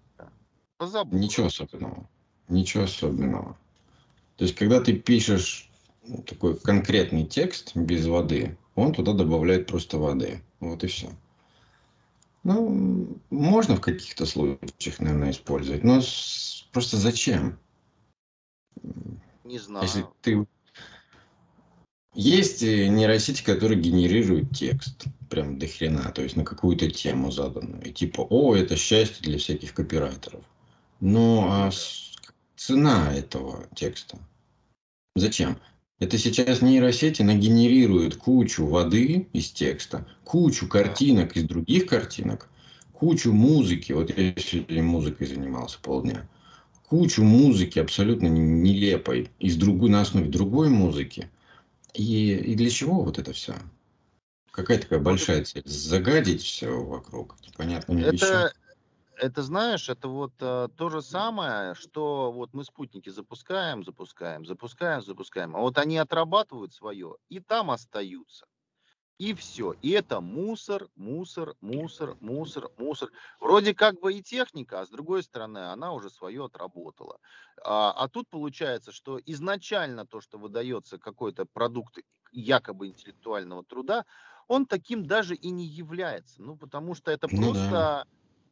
Позабыл. 0.78 1.18
Ничего 1.18 1.48
особенного. 1.48 2.10
Ничего 2.50 2.84
особенного. 2.84 3.58
То 4.38 4.46
есть, 4.46 4.56
когда 4.56 4.82
ты 4.82 4.94
пишешь 4.94 5.70
ну, 6.04 6.22
такой 6.24 6.58
конкретный 6.58 7.26
текст 7.26 7.76
без 7.76 8.06
воды, 8.06 8.58
он 8.76 8.94
туда 8.94 9.14
добавляет 9.14 9.68
просто 9.68 9.98
воды. 9.98 10.42
Вот 10.60 10.84
и 10.84 10.88
все. 10.88 11.10
Ну, 12.44 13.20
можно 13.30 13.76
в 13.76 13.82
каких-то 13.82 14.26
случаях, 14.26 15.00
наверное, 15.00 15.32
использовать, 15.32 15.84
но 15.84 16.02
просто 16.72 16.98
зачем? 16.98 17.58
Не 19.44 19.58
знаю. 19.58 19.84
Если 19.84 20.06
ты 20.22 20.46
есть 22.14 22.62
нейросети, 22.62 23.44
которые 23.44 23.82
генерируют 23.82 24.52
текст 24.52 25.06
прям 25.30 25.60
до 25.60 25.68
хрена, 25.68 26.12
то 26.12 26.22
есть 26.22 26.36
на 26.36 26.44
какую-то 26.44 26.90
тему 26.90 27.32
заданную. 27.32 27.84
И 27.84 27.92
типа, 27.92 28.22
о, 28.22 28.56
это 28.56 28.76
счастье 28.76 29.22
для 29.22 29.38
всяких 29.38 29.74
копирайтеров. 29.74 30.44
Ну, 31.00 31.46
а 31.48 31.72
цена 32.56 33.14
этого 33.14 33.68
текста? 33.76 34.20
Зачем? 35.16 35.58
Это 36.00 36.18
сейчас 36.18 36.62
нейросети 36.62 37.22
нагенерируют 37.22 38.18
кучу 38.18 38.66
воды 38.66 39.28
из 39.34 39.52
текста, 39.52 40.06
кучу 40.24 40.68
картинок 40.68 41.38
из 41.38 41.44
других 41.44 41.86
картинок, 41.86 42.50
кучу 42.92 43.32
музыки. 43.32 43.94
Вот 43.94 44.16
я 44.18 44.34
сегодня 44.38 44.84
музыкой 44.84 45.28
занимался 45.28 45.80
полдня 45.82 46.28
кучу 46.88 47.24
музыки 47.24 47.80
абсолютно 47.80 48.28
нелепой 48.28 49.30
из 49.40 49.56
другой, 49.58 49.90
на 49.90 50.02
основе 50.02 50.30
другой 50.30 50.70
музыки. 50.70 51.30
И, 51.94 52.32
и 52.34 52.56
для 52.56 52.70
чего 52.70 53.04
вот 53.04 53.20
это 53.20 53.34
все? 53.34 53.56
Какая 54.56 54.80
такая 54.80 55.00
большая 55.00 55.44
цель? 55.44 55.64
Загадить 55.66 56.42
все 56.42 56.82
вокруг? 56.82 57.36
Понятно, 57.58 57.92
не 57.92 58.04
это, 58.04 58.54
это 59.18 59.42
знаешь, 59.44 59.90
это 59.90 60.08
вот 60.08 60.32
а, 60.40 60.70
то 60.70 60.90
же 60.90 61.02
самое, 61.02 61.76
что 61.76 62.32
вот 62.32 62.54
мы 62.54 62.64
спутники 62.64 63.10
запускаем, 63.10 63.84
запускаем, 63.84 64.46
запускаем, 64.46 65.02
запускаем, 65.02 65.58
а 65.58 65.60
вот 65.60 65.78
они 65.78 65.98
отрабатывают 65.98 66.74
свое 66.74 67.18
и 67.28 67.42
там 67.42 67.70
остаются. 67.70 68.46
И 69.18 69.34
все. 69.34 69.74
И 69.82 69.92
это 69.92 70.22
мусор, 70.22 70.88
мусор, 70.96 71.56
мусор, 71.60 72.16
мусор, 72.22 72.70
мусор. 72.78 73.12
Вроде 73.42 73.74
как 73.74 74.00
бы 74.00 74.14
и 74.14 74.24
техника, 74.24 74.80
а 74.80 74.86
с 74.86 74.90
другой 74.90 75.24
стороны 75.24 75.70
она 75.70 75.92
уже 75.92 76.10
свое 76.10 76.46
отработала. 76.46 77.18
А, 77.62 77.92
а 77.92 78.08
тут 78.08 78.30
получается, 78.30 78.94
что 78.94 79.20
изначально 79.26 80.06
то, 80.06 80.22
что 80.22 80.38
выдается 80.38 80.98
какой-то 80.98 81.46
продукт 81.46 82.00
якобы 82.32 82.88
интеллектуального 82.88 83.64
труда, 83.64 84.06
он 84.48 84.66
таким 84.66 85.06
даже 85.06 85.36
и 85.36 85.50
не 85.50 85.66
является. 85.66 86.42
Ну, 86.42 86.56
потому 86.56 86.96
что 86.96 87.12
это 87.12 87.28
ну, 87.32 87.52
просто... 87.52 87.70
Да. 87.72 88.06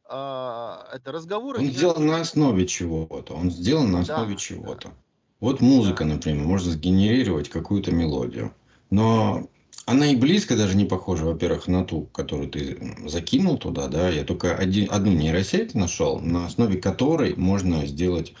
А, 0.06 0.88
это 0.92 1.12
разговоры. 1.12 1.60
Он 1.60 1.66
сделан 1.66 2.06
на 2.06 2.20
основе 2.20 2.66
чего-то. 2.66 3.34
Он 3.34 3.50
сделан 3.50 3.90
на 3.90 4.00
основе 4.00 4.34
да, 4.34 4.38
чего-то. 4.38 4.88
Да. 4.88 4.94
Вот 5.40 5.60
музыка, 5.60 6.04
например, 6.04 6.44
можно 6.44 6.72
сгенерировать 6.72 7.48
какую-то 7.48 7.90
мелодию. 7.90 8.54
Но 8.90 9.48
она 9.86 10.06
и 10.06 10.16
близко 10.16 10.56
даже 10.56 10.76
не 10.76 10.84
похожа, 10.84 11.24
во-первых, 11.24 11.68
на 11.68 11.84
ту, 11.84 12.02
которую 12.02 12.50
ты 12.50 12.96
закинул 13.06 13.58
туда, 13.58 13.88
да. 13.88 14.10
Я 14.10 14.24
только 14.24 14.54
один, 14.54 14.88
одну 14.90 15.12
нейросеть 15.12 15.74
нашел, 15.74 16.20
на 16.20 16.46
основе 16.46 16.78
которой 16.78 17.34
можно 17.36 17.86
сделать 17.86 18.34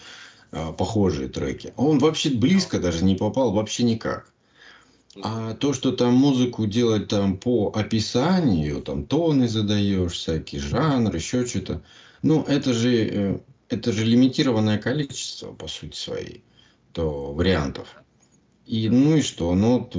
э, 0.52 0.72
похожие 0.72 1.28
треки. 1.28 1.72
Он 1.76 1.98
вообще 1.98 2.30
близко 2.30 2.78
даже 2.78 3.04
не 3.04 3.16
попал 3.16 3.52
вообще 3.52 3.84
никак. 3.84 4.33
А 5.22 5.54
то, 5.54 5.72
что 5.72 5.92
там 5.92 6.14
музыку 6.14 6.66
делать 6.66 7.08
там 7.08 7.36
по 7.38 7.70
описанию, 7.74 8.82
там 8.82 9.06
тоны 9.06 9.48
задаешь, 9.48 10.12
всякий 10.12 10.58
жанр, 10.58 11.14
еще 11.14 11.46
что-то. 11.46 11.82
Ну, 12.22 12.42
это 12.42 12.72
же, 12.72 13.06
э, 13.06 13.40
это 13.68 13.92
же 13.92 14.04
лимитированное 14.04 14.78
количество, 14.78 15.52
по 15.52 15.68
сути 15.68 15.96
своей, 15.96 16.44
то 16.92 17.32
вариантов. 17.32 17.96
И 18.66 18.88
ну 18.88 19.16
и 19.16 19.22
что? 19.22 19.54
Ну, 19.54 19.90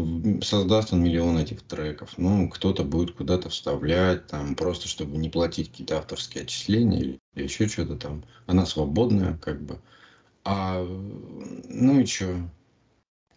создаст 0.42 0.92
он 0.92 1.04
миллион 1.04 1.38
этих 1.38 1.62
треков. 1.62 2.18
Ну, 2.18 2.50
кто-то 2.50 2.84
будет 2.84 3.16
куда-то 3.16 3.50
вставлять, 3.50 4.28
там, 4.28 4.56
просто 4.56 4.88
чтобы 4.88 5.18
не 5.18 5.30
платить 5.30 5.70
какие-то 5.70 6.00
авторские 6.00 6.44
отчисления 6.44 7.00
или, 7.00 7.20
или 7.36 7.44
еще 7.44 7.68
что-то 7.68 7.96
там. 7.96 8.26
Она 8.48 8.66
свободная, 8.66 9.38
как 9.38 9.62
бы. 9.64 9.80
А, 10.44 10.84
ну 10.84 12.00
и 12.00 12.06
что? 12.06 12.50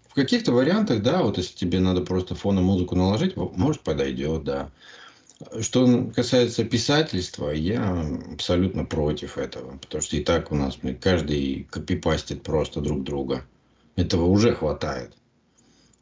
В 0.08 0.14
каких-то 0.14 0.52
вариантах, 0.52 1.02
да, 1.02 1.22
вот 1.22 1.38
если 1.38 1.54
тебе 1.54 1.80
надо 1.80 2.00
просто 2.00 2.34
фоном 2.34 2.64
музыку 2.64 2.96
наложить, 2.96 3.36
может 3.36 3.82
подойдет, 3.82 4.44
да. 4.44 4.70
Что 5.60 6.10
касается 6.14 6.64
писательства, 6.64 7.50
я 7.50 8.04
абсолютно 8.32 8.84
против 8.84 9.38
этого, 9.38 9.78
потому 9.78 10.02
что 10.02 10.16
и 10.16 10.24
так 10.24 10.50
у 10.50 10.56
нас 10.56 10.78
каждый 11.00 11.68
копипастит 11.70 12.42
просто 12.42 12.80
друг 12.80 13.04
друга. 13.04 13.44
Этого 13.94 14.24
уже 14.24 14.54
хватает. 14.54 15.12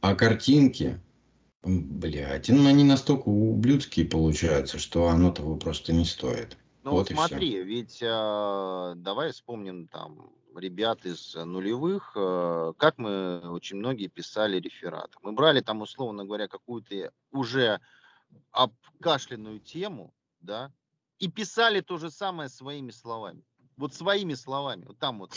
А 0.01 0.15
картинки, 0.15 0.99
блядь, 1.63 2.49
ну 2.49 2.67
они 2.67 2.85
настолько 2.85 3.29
ублюдские 3.29 4.07
получаются, 4.07 4.79
что 4.79 5.09
оно 5.09 5.33
того 5.33 5.57
просто 5.57 5.93
не 5.93 6.05
стоит. 6.05 6.57
Ну 6.85 6.93
вот 6.93 7.09
смотри, 7.09 7.63
ведь 7.63 7.99
э, 8.01 8.93
давай 8.97 9.33
вспомним 9.33 9.89
там 9.89 10.31
ребят 10.59 11.05
из 11.07 11.35
нулевых, 11.35 12.13
э, 12.17 12.73
как 12.79 12.99
мы 12.99 13.41
очень 13.51 13.77
многие 13.77 14.09
писали 14.09 14.59
рефераты. 14.59 15.19
Мы 15.23 15.33
брали 15.33 15.61
там, 15.61 15.83
условно 15.83 16.25
говоря, 16.25 16.49
какую-то 16.49 17.13
уже 17.31 17.81
обкашленную 18.51 19.61
тему, 19.61 20.15
да, 20.41 20.73
и 21.19 21.29
писали 21.29 21.81
то 21.81 21.99
же 21.99 22.11
самое 22.11 22.49
своими 22.49 22.91
словами. 22.91 23.43
Вот 23.77 23.95
своими 23.95 24.35
словами. 24.35 24.85
Вот 24.87 24.99
там 24.99 25.19
вот 25.19 25.33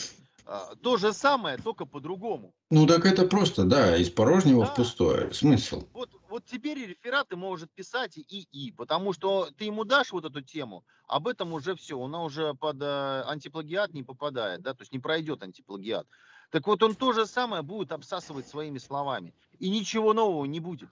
то 0.81 0.97
же 0.97 1.13
самое, 1.13 1.57
только 1.57 1.85
по-другому. 1.85 2.53
Ну 2.71 2.87
так 2.87 3.05
это 3.05 3.25
просто, 3.25 3.65
да, 3.65 3.97
из 3.97 4.09
порожнего 4.09 4.65
да. 4.65 4.71
в 4.71 4.75
пустое. 4.75 5.31
Смысл. 5.33 5.87
Вот, 5.93 6.09
вот 6.29 6.45
теперь 6.45 6.79
рефераты 6.87 7.35
может 7.35 7.71
писать 7.71 8.17
и 8.17 8.47
и, 8.51 8.71
потому 8.71 9.13
что 9.13 9.49
ты 9.57 9.65
ему 9.65 9.83
дашь 9.83 10.11
вот 10.11 10.25
эту 10.25 10.41
тему, 10.41 10.83
об 11.07 11.27
этом 11.27 11.53
уже 11.53 11.75
все, 11.75 11.99
она 12.01 12.23
уже 12.23 12.53
под 12.53 12.81
э, 12.81 13.23
антиплагиат 13.27 13.93
не 13.93 14.03
попадает, 14.03 14.61
да, 14.61 14.73
то 14.73 14.81
есть 14.81 14.91
не 14.91 14.99
пройдет 14.99 15.43
антиплагиат. 15.43 16.07
Так 16.51 16.65
вот 16.65 16.81
он 16.81 16.95
то 16.95 17.13
же 17.13 17.25
самое 17.25 17.61
будет 17.61 17.91
обсасывать 17.91 18.47
своими 18.47 18.79
словами. 18.79 19.35
И 19.59 19.69
ничего 19.69 20.13
нового 20.13 20.45
не 20.45 20.59
будет. 20.59 20.89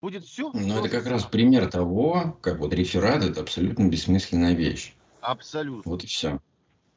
Будет 0.00 0.24
все. 0.24 0.50
Ну, 0.52 0.78
это 0.78 0.88
как 0.88 1.06
раз 1.06 1.24
пример 1.24 1.70
того, 1.70 2.38
как 2.40 2.58
вот 2.58 2.72
реферат 2.72 3.24
это 3.24 3.40
абсолютно 3.40 3.88
бессмысленная 3.88 4.54
вещь. 4.54 4.94
Абсолютно. 5.20 5.90
Вот 5.90 6.04
и 6.04 6.06
все. 6.06 6.40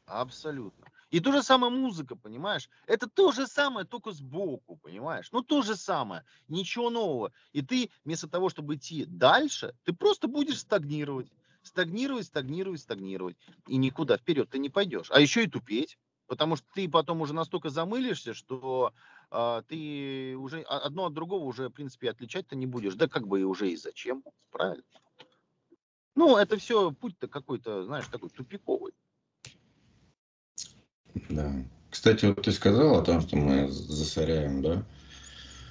Абсолютно. 0.06 0.86
И 1.10 1.18
то 1.20 1.32
же 1.32 1.42
самое 1.42 1.72
музыка, 1.72 2.14
понимаешь? 2.14 2.70
Это 2.86 3.08
то 3.08 3.32
же 3.32 3.46
самое, 3.46 3.86
только 3.86 4.12
сбоку, 4.12 4.76
понимаешь? 4.76 5.28
Ну, 5.32 5.42
то 5.42 5.62
же 5.62 5.76
самое, 5.76 6.24
ничего 6.48 6.88
нового. 6.88 7.32
И 7.52 7.62
ты 7.62 7.90
вместо 8.04 8.28
того, 8.28 8.48
чтобы 8.48 8.76
идти 8.76 9.04
дальше, 9.06 9.74
ты 9.84 9.92
просто 9.92 10.28
будешь 10.28 10.60
стагнировать. 10.60 11.30
Стагнировать, 11.62 12.26
стагнировать, 12.26 12.80
стагнировать. 12.80 13.36
И 13.66 13.76
никуда 13.76 14.16
вперед 14.16 14.48
ты 14.50 14.58
не 14.58 14.70
пойдешь. 14.70 15.10
А 15.10 15.20
еще 15.20 15.44
и 15.44 15.48
тупеть. 15.48 15.98
Потому 16.26 16.54
что 16.54 16.64
ты 16.74 16.88
потом 16.88 17.22
уже 17.22 17.34
настолько 17.34 17.70
замылишься, 17.70 18.34
что 18.34 18.92
э, 19.32 19.62
ты 19.66 20.36
уже 20.36 20.60
одно 20.62 21.06
от 21.06 21.12
другого 21.12 21.42
уже, 21.42 21.68
в 21.68 21.72
принципе, 21.72 22.08
отличать-то 22.08 22.54
не 22.54 22.66
будешь. 22.66 22.94
Да 22.94 23.08
как 23.08 23.26
бы 23.26 23.40
и 23.40 23.42
уже 23.42 23.72
и 23.72 23.76
зачем, 23.76 24.22
правильно? 24.52 24.84
Ну, 26.14 26.36
это 26.36 26.56
все 26.56 26.92
путь-то 26.92 27.26
какой-то, 27.26 27.82
знаешь, 27.82 28.06
такой 28.06 28.30
тупиковый. 28.30 28.92
Да. 31.28 31.52
Кстати, 31.90 32.26
вот 32.26 32.42
ты 32.42 32.52
сказал 32.52 32.98
о 32.98 33.02
том, 33.02 33.20
что 33.20 33.36
мы 33.36 33.68
засоряем, 33.68 34.62
да, 34.62 34.82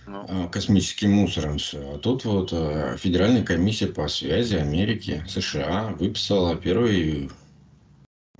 ну. 0.05 0.25
А, 0.27 0.47
космическим 0.47 1.11
мусором 1.11 1.59
все. 1.59 1.95
А 1.95 1.97
тут 1.97 2.25
вот 2.25 2.49
а, 2.51 2.97
Федеральная 2.97 3.43
комиссия 3.43 3.87
по 3.87 4.07
связи 4.07 4.55
Америки, 4.55 5.23
США 5.27 5.95
выписала 5.99 6.55
первый 6.55 7.29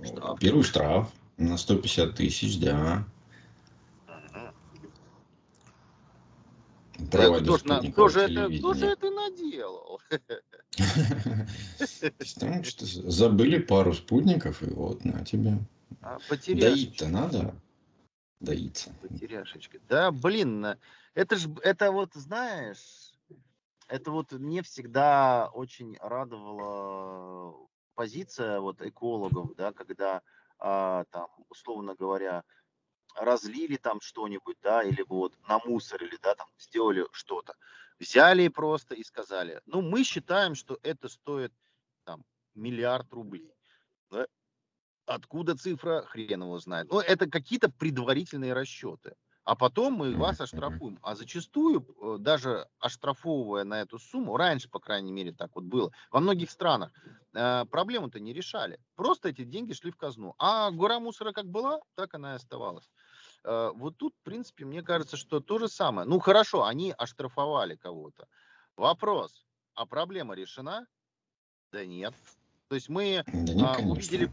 штраф, 0.04 0.40
первый 0.40 0.64
штраф 0.64 1.12
на 1.38 1.58
150 1.58 2.16
тысяч, 2.16 2.60
да. 2.60 3.06
Права 7.12 7.40
кто, 7.40 7.58
на, 7.64 7.82
кто, 7.82 8.10
же 8.10 8.22
это, 8.22 8.50
кто 8.58 8.74
же 8.74 8.88
это 8.88 9.10
наделал? 9.10 10.02
Забыли 12.80 13.60
пару 13.60 13.94
спутников, 13.94 14.62
и 14.64 14.70
вот 14.70 15.06
на 15.06 15.24
тебе. 15.24 15.60
А, 16.02 16.19
Доить-то 16.47 17.08
надо? 17.08 17.56
Доиться. 18.39 18.93
Потеряшечка. 19.02 19.80
Да, 19.88 20.12
блин, 20.12 20.65
это 21.13 21.36
ж, 21.36 21.47
это 21.62 21.91
вот, 21.91 22.13
знаешь, 22.13 23.13
это 23.88 24.12
вот 24.12 24.32
мне 24.32 24.62
всегда 24.62 25.49
очень 25.54 25.97
радовала 25.99 27.67
позиция 27.95 28.60
вот 28.62 28.82
экологов, 28.82 29.56
да, 29.56 29.73
когда 29.73 30.21
а, 30.58 31.04
там, 31.12 31.28
условно 31.49 31.95
говоря, 31.95 32.43
разлили 33.15 33.78
там 33.78 33.99
что-нибудь, 34.02 34.58
да, 34.62 34.84
или 34.84 35.04
вот 35.08 35.34
намусорили, 35.47 36.17
да, 36.21 36.36
там 36.36 36.47
сделали 36.58 37.06
что-то. 37.12 37.56
Взяли 37.99 38.47
просто 38.47 38.95
и 38.95 39.04
сказали, 39.04 39.62
ну, 39.65 39.82
мы 39.82 40.04
считаем, 40.04 40.56
что 40.56 40.80
это 40.84 41.10
стоит 41.10 41.54
там 42.06 42.23
миллиард 42.56 43.12
рублей. 43.12 43.54
Да? 44.10 44.28
Откуда 45.10 45.56
цифра, 45.56 46.04
хрен 46.04 46.43
его 46.43 46.60
знает. 46.60 46.91
Но 46.91 47.02
это 47.02 47.28
какие-то 47.28 47.69
предварительные 47.69 48.54
расчеты. 48.54 49.15
А 49.43 49.56
потом 49.56 49.93
мы 49.93 50.15
вас 50.15 50.39
оштрафуем. 50.39 51.00
А 51.02 51.15
зачастую, 51.15 51.84
э, 52.00 52.17
даже 52.19 52.67
оштрафовывая 52.78 53.63
на 53.63 53.82
эту 53.82 53.98
сумму, 53.98 54.38
раньше, 54.38 54.69
по 54.69 54.80
крайней 54.80 55.12
мере, 55.12 55.32
так 55.32 55.50
вот 55.56 55.63
было, 55.63 55.91
во 56.12 56.19
многих 56.19 56.52
странах 56.52 56.91
э, 57.34 57.65
проблему-то 57.65 58.19
не 58.19 58.34
решали. 58.34 58.80
Просто 58.93 59.30
эти 59.30 59.43
деньги 59.43 59.74
шли 59.74 59.89
в 59.89 59.98
казну. 59.98 60.36
А 60.38 60.69
гора 60.69 61.00
мусора 61.00 61.32
как 61.32 61.48
была, 61.48 61.80
так 61.95 62.13
она 62.13 62.34
и 62.34 62.36
оставалась. 62.36 62.91
Э, 63.43 63.72
вот 63.74 63.98
тут, 63.98 64.13
в 64.13 64.24
принципе, 64.24 64.65
мне 64.65 64.84
кажется, 64.84 65.17
что 65.17 65.39
то 65.39 65.58
же 65.58 65.67
самое. 65.67 66.08
Ну, 66.08 66.19
хорошо, 66.19 66.65
они 66.65 66.93
оштрафовали 66.95 67.76
кого-то. 67.76 68.28
Вопрос, 68.76 69.48
а 69.74 69.88
проблема 69.88 70.36
решена? 70.36 70.86
Да 71.72 71.84
нет. 71.84 72.13
То 72.67 72.76
есть 72.76 72.89
мы 72.89 73.24
да 73.26 73.54
нет, 73.56 73.65
а, 73.65 73.82
увидели 73.82 74.32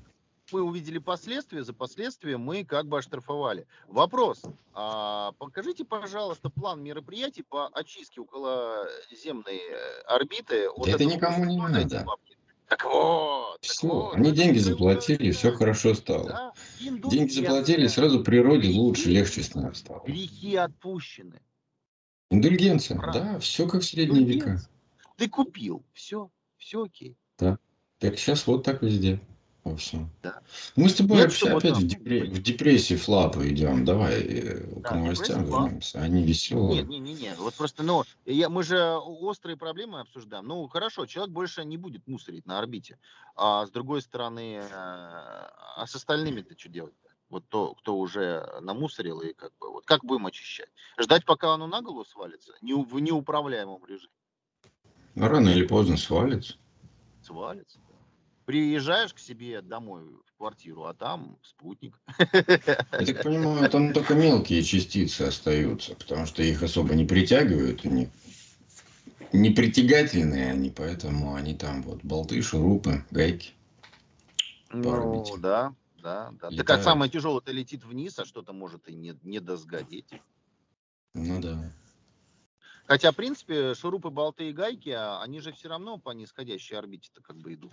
мы 0.53 0.63
увидели 0.63 0.99
последствия, 0.99 1.65
за 1.65 1.73
последствия 1.73 2.37
мы 2.37 2.65
как 2.65 2.87
бы 2.87 2.99
оштрафовали. 2.99 3.67
Вопрос, 3.89 4.43
а, 4.73 5.33
покажите, 5.39 5.85
пожалуйста, 5.85 6.51
план 6.51 6.83
мероприятий 6.83 7.43
по 7.43 7.69
очистке 7.69 8.21
около 8.21 8.87
земной 9.11 9.57
э, 9.57 10.01
орбиты. 10.07 10.69
От 10.69 10.89
это 10.89 11.05
никому 11.05 11.45
не 11.45 11.57
надо. 11.57 12.07
Так 12.69 12.85
вот. 12.85 13.59
Все, 13.61 13.87
вот, 13.87 14.17
они 14.17 14.33
деньги 14.33 14.59
заплатили, 14.59 15.31
все 15.31 15.53
хорошо 15.53 15.95
стало. 15.95 16.29
Да, 16.29 16.53
деньги 16.81 17.31
заплатили, 17.31 17.87
сразу 17.87 18.25
природе 18.25 18.69
лучше, 18.71 19.09
легче 19.09 19.43
с 19.43 19.55
нами 19.55 19.73
стало. 19.73 20.03
Грехи 20.05 20.57
отпущены. 20.57 21.41
Индульгенция, 22.31 22.99
Правда. 22.99 23.21
да, 23.21 23.39
все 23.39 23.69
как 23.69 23.83
в 23.83 23.85
средние 23.85 24.25
века. 24.25 24.61
Ты 25.17 25.29
купил, 25.29 25.85
все, 25.93 26.29
все 26.57 26.83
окей. 26.83 27.17
Да. 27.39 27.59
Так 28.01 28.19
сейчас 28.19 28.47
вот 28.49 28.65
так 28.65 28.83
везде. 28.83 29.21
Во 29.67 29.77
всем. 29.77 30.09
Да. 30.23 30.41
Мы 30.77 30.89
с 30.89 30.95
тобой 30.95 31.17
Нет, 31.17 31.27
вообще 31.27 31.51
опять 31.51 31.77
в, 31.77 31.87
депре- 31.89 32.31
в 32.31 32.41
депрессии 32.41 32.95
флапы 32.95 33.51
идем. 33.51 33.85
Давай 33.85 34.23
э, 34.23 34.65
да, 34.77 34.91
к 34.91 34.95
новостям 34.95 35.45
вернемся. 35.45 36.01
Они 36.01 36.23
веселые. 36.23 36.83
Нет, 36.83 36.89
не, 36.89 37.01
не, 37.01 37.15
не. 37.15 37.35
Вот 37.35 37.53
просто, 37.55 37.83
ну, 37.83 38.05
я, 38.27 38.49
мы 38.49 38.63
же 38.63 38.79
острые 38.95 39.57
проблемы 39.57 39.99
обсуждаем. 39.99 40.47
Ну, 40.47 40.69
хорошо, 40.69 41.07
человек 41.07 41.35
больше 41.35 41.65
не 41.65 41.77
будет 41.77 42.07
мусорить 42.07 42.47
на 42.47 42.61
орбите. 42.61 42.97
А 43.35 43.67
с 43.67 43.71
другой 43.73 44.03
стороны, 44.03 44.61
а 44.71 45.85
с 45.85 45.97
остальными-то 45.97 46.57
что 46.57 46.69
делать? 46.69 46.95
Вот 47.29 47.43
то, 47.49 47.75
кто 47.75 47.99
уже 47.99 48.49
намусорил 48.61 49.21
и 49.23 49.33
как 49.33 49.51
бы, 49.59 49.73
вот 49.73 49.85
как 49.85 50.05
будем 50.05 50.27
очищать? 50.27 50.71
Ждать, 50.97 51.25
пока 51.25 51.55
оно 51.55 51.67
на 51.67 51.83
голову 51.83 52.05
свалится? 52.05 52.53
Не, 52.61 52.75
в 52.75 53.01
неуправляемом 53.01 53.85
режиме? 53.85 54.13
Рано 55.17 55.49
или 55.49 55.67
поздно 55.67 55.97
свалится. 55.97 56.55
Свалится 57.21 57.81
приезжаешь 58.47 59.13
к 59.13 59.19
себе 59.19 59.61
домой 59.61 60.05
в 60.05 60.39
квартиру, 60.39 60.85
а 60.85 60.95
там 60.95 61.39
спутник. 61.43 62.01
Я 62.19 63.07
так 63.07 63.23
понимаю, 63.25 63.69
там 63.69 63.93
только 63.93 64.15
мелкие 64.15 64.63
частицы 64.63 65.23
остаются, 65.23 65.95
потому 65.97 66.25
что 66.25 66.43
их 66.43 66.63
особо 66.63 66.95
не 66.95 67.05
притягивают, 67.05 67.85
они 67.85 68.09
не 69.33 69.51
притягательные 69.51 70.53
они, 70.53 70.71
поэтому 70.71 71.35
они 71.35 71.55
там 71.55 71.83
вот 71.83 72.03
болты, 72.05 72.41
шурупы, 72.41 73.05
гайки. 73.11 73.53
Ну, 74.71 75.37
да, 75.39 75.75
да, 75.97 76.33
да. 76.41 76.49
Летают. 76.49 76.57
Так 76.57 76.71
а 76.71 76.83
самое 76.83 77.11
тяжелое-то 77.11 77.51
летит 77.51 77.85
вниз, 77.85 78.19
а 78.19 78.25
что-то 78.25 78.53
может 78.53 78.89
и 78.89 78.95
не, 78.95 79.19
не 79.23 79.41
досгодеть. 79.41 80.09
Ну 81.15 81.41
да. 81.41 81.59
Хотя, 82.87 83.11
в 83.11 83.17
принципе, 83.17 83.75
шурупы, 83.75 84.11
болты 84.11 84.51
и 84.51 84.53
гайки, 84.53 84.91
а, 84.91 85.21
они 85.21 85.41
же 85.41 85.53
все 85.53 85.69
равно 85.69 85.99
по 85.99 86.11
нисходящей 86.11 86.79
орбите-то 86.79 87.21
как 87.21 87.37
бы 87.37 87.55
идут. 87.55 87.73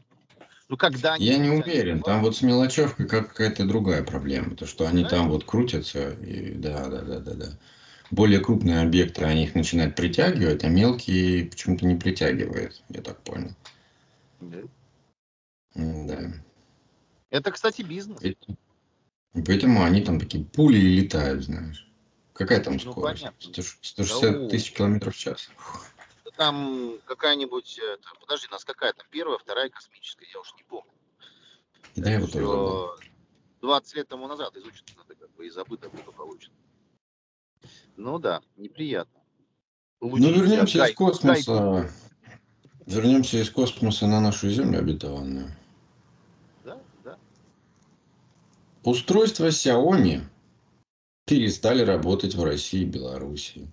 Ну, 0.73 0.77
когда 0.77 1.13
они... 1.13 1.23
Я 1.23 1.37
не 1.37 1.51
уверен. 1.51 2.01
Там 2.01 2.23
вот 2.23 2.35
с 2.35 2.41
мелочевкой 2.41 3.07
какая-то 3.07 3.63
другая 3.63 4.01
проблема. 4.01 4.55
То, 4.55 4.65
что 4.65 4.87
они 4.87 5.03
да? 5.03 5.09
там 5.09 5.29
вот 5.29 5.43
крутятся. 5.43 6.13
И, 6.13 6.55
да, 6.55 6.87
да, 6.87 7.01
да, 7.03 7.19
да, 7.19 7.33
да. 7.35 7.45
Более 8.09 8.39
крупные 8.39 8.81
объекты, 8.81 9.23
они 9.23 9.43
их 9.43 9.53
начинают 9.53 9.95
притягивать, 9.95 10.63
а 10.63 10.69
мелкие 10.69 11.45
почему-то 11.45 11.85
не 11.85 11.95
притягивают, 11.95 12.81
я 12.89 13.01
так 13.03 13.21
понял. 13.21 13.51
Да. 14.41 14.57
Да. 15.75 16.33
Это, 17.29 17.51
кстати, 17.51 17.83
бизнес. 17.83 18.19
Поэтому 19.45 19.83
они 19.83 20.01
там 20.01 20.19
такие 20.19 20.43
пули 20.43 20.79
летают, 20.79 21.43
знаешь. 21.43 21.87
Какая 22.33 22.59
там 22.63 22.79
ну, 22.83 22.91
скорость? 22.91 23.21
Понятно. 23.21 23.63
160 23.83 24.49
тысяч 24.49 24.71
километров 24.71 25.15
в 25.15 25.19
час. 25.19 25.51
Там 26.35 26.97
какая-нибудь, 27.05 27.79
подожди, 28.19 28.47
у 28.47 28.51
нас 28.51 28.65
какая 28.65 28.93
там 28.93 29.05
первая, 29.11 29.37
вторая 29.37 29.69
космическая, 29.69 30.25
я 30.33 30.39
уж 30.39 30.53
не 30.55 30.63
помню. 30.63 30.91
Да, 31.95 32.11
я 32.11 32.19
вот 32.19 32.31
тоже 32.31 33.09
20 33.61 33.95
лет 33.95 34.07
тому 34.07 34.27
назад 34.27 34.55
изучено 34.57 34.87
надо 34.97 35.15
как 35.15 35.31
бы 35.35 35.45
и 35.45 35.49
забыто 35.49 35.89
благополучно. 35.89 36.53
Ну 37.95 38.19
да, 38.19 38.41
неприятно. 38.57 39.21
Лучше 40.01 40.23
ну 40.23 40.31
вернемся 40.31 40.79
гай, 40.79 40.91
из 40.91 40.95
космоса. 40.95 41.53
Гай. 41.53 41.91
Вернемся 42.85 43.37
из 43.37 43.49
космоса 43.49 44.07
на 44.07 44.19
нашу 44.19 44.49
Землю 44.49 44.79
обетованную. 44.79 45.47
Да, 46.65 46.81
да. 47.05 47.17
Устройство 48.83 49.47
Xiaomi 49.47 50.23
перестали 51.25 51.83
работать 51.83 52.35
в 52.35 52.43
России 52.43 52.81
и 52.81 52.85
Белоруссии. 52.85 53.71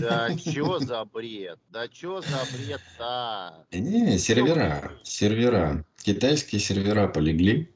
Да 0.00 0.36
что 0.38 0.78
за 0.80 1.04
бред? 1.04 1.58
Да 1.70 1.86
что 1.92 2.20
за 2.20 2.38
бред-то? 2.52 3.66
Не, 3.72 4.18
сервера, 4.18 4.92
сервера. 5.02 5.84
Китайские 6.02 6.60
сервера 6.60 7.06
полегли, 7.08 7.70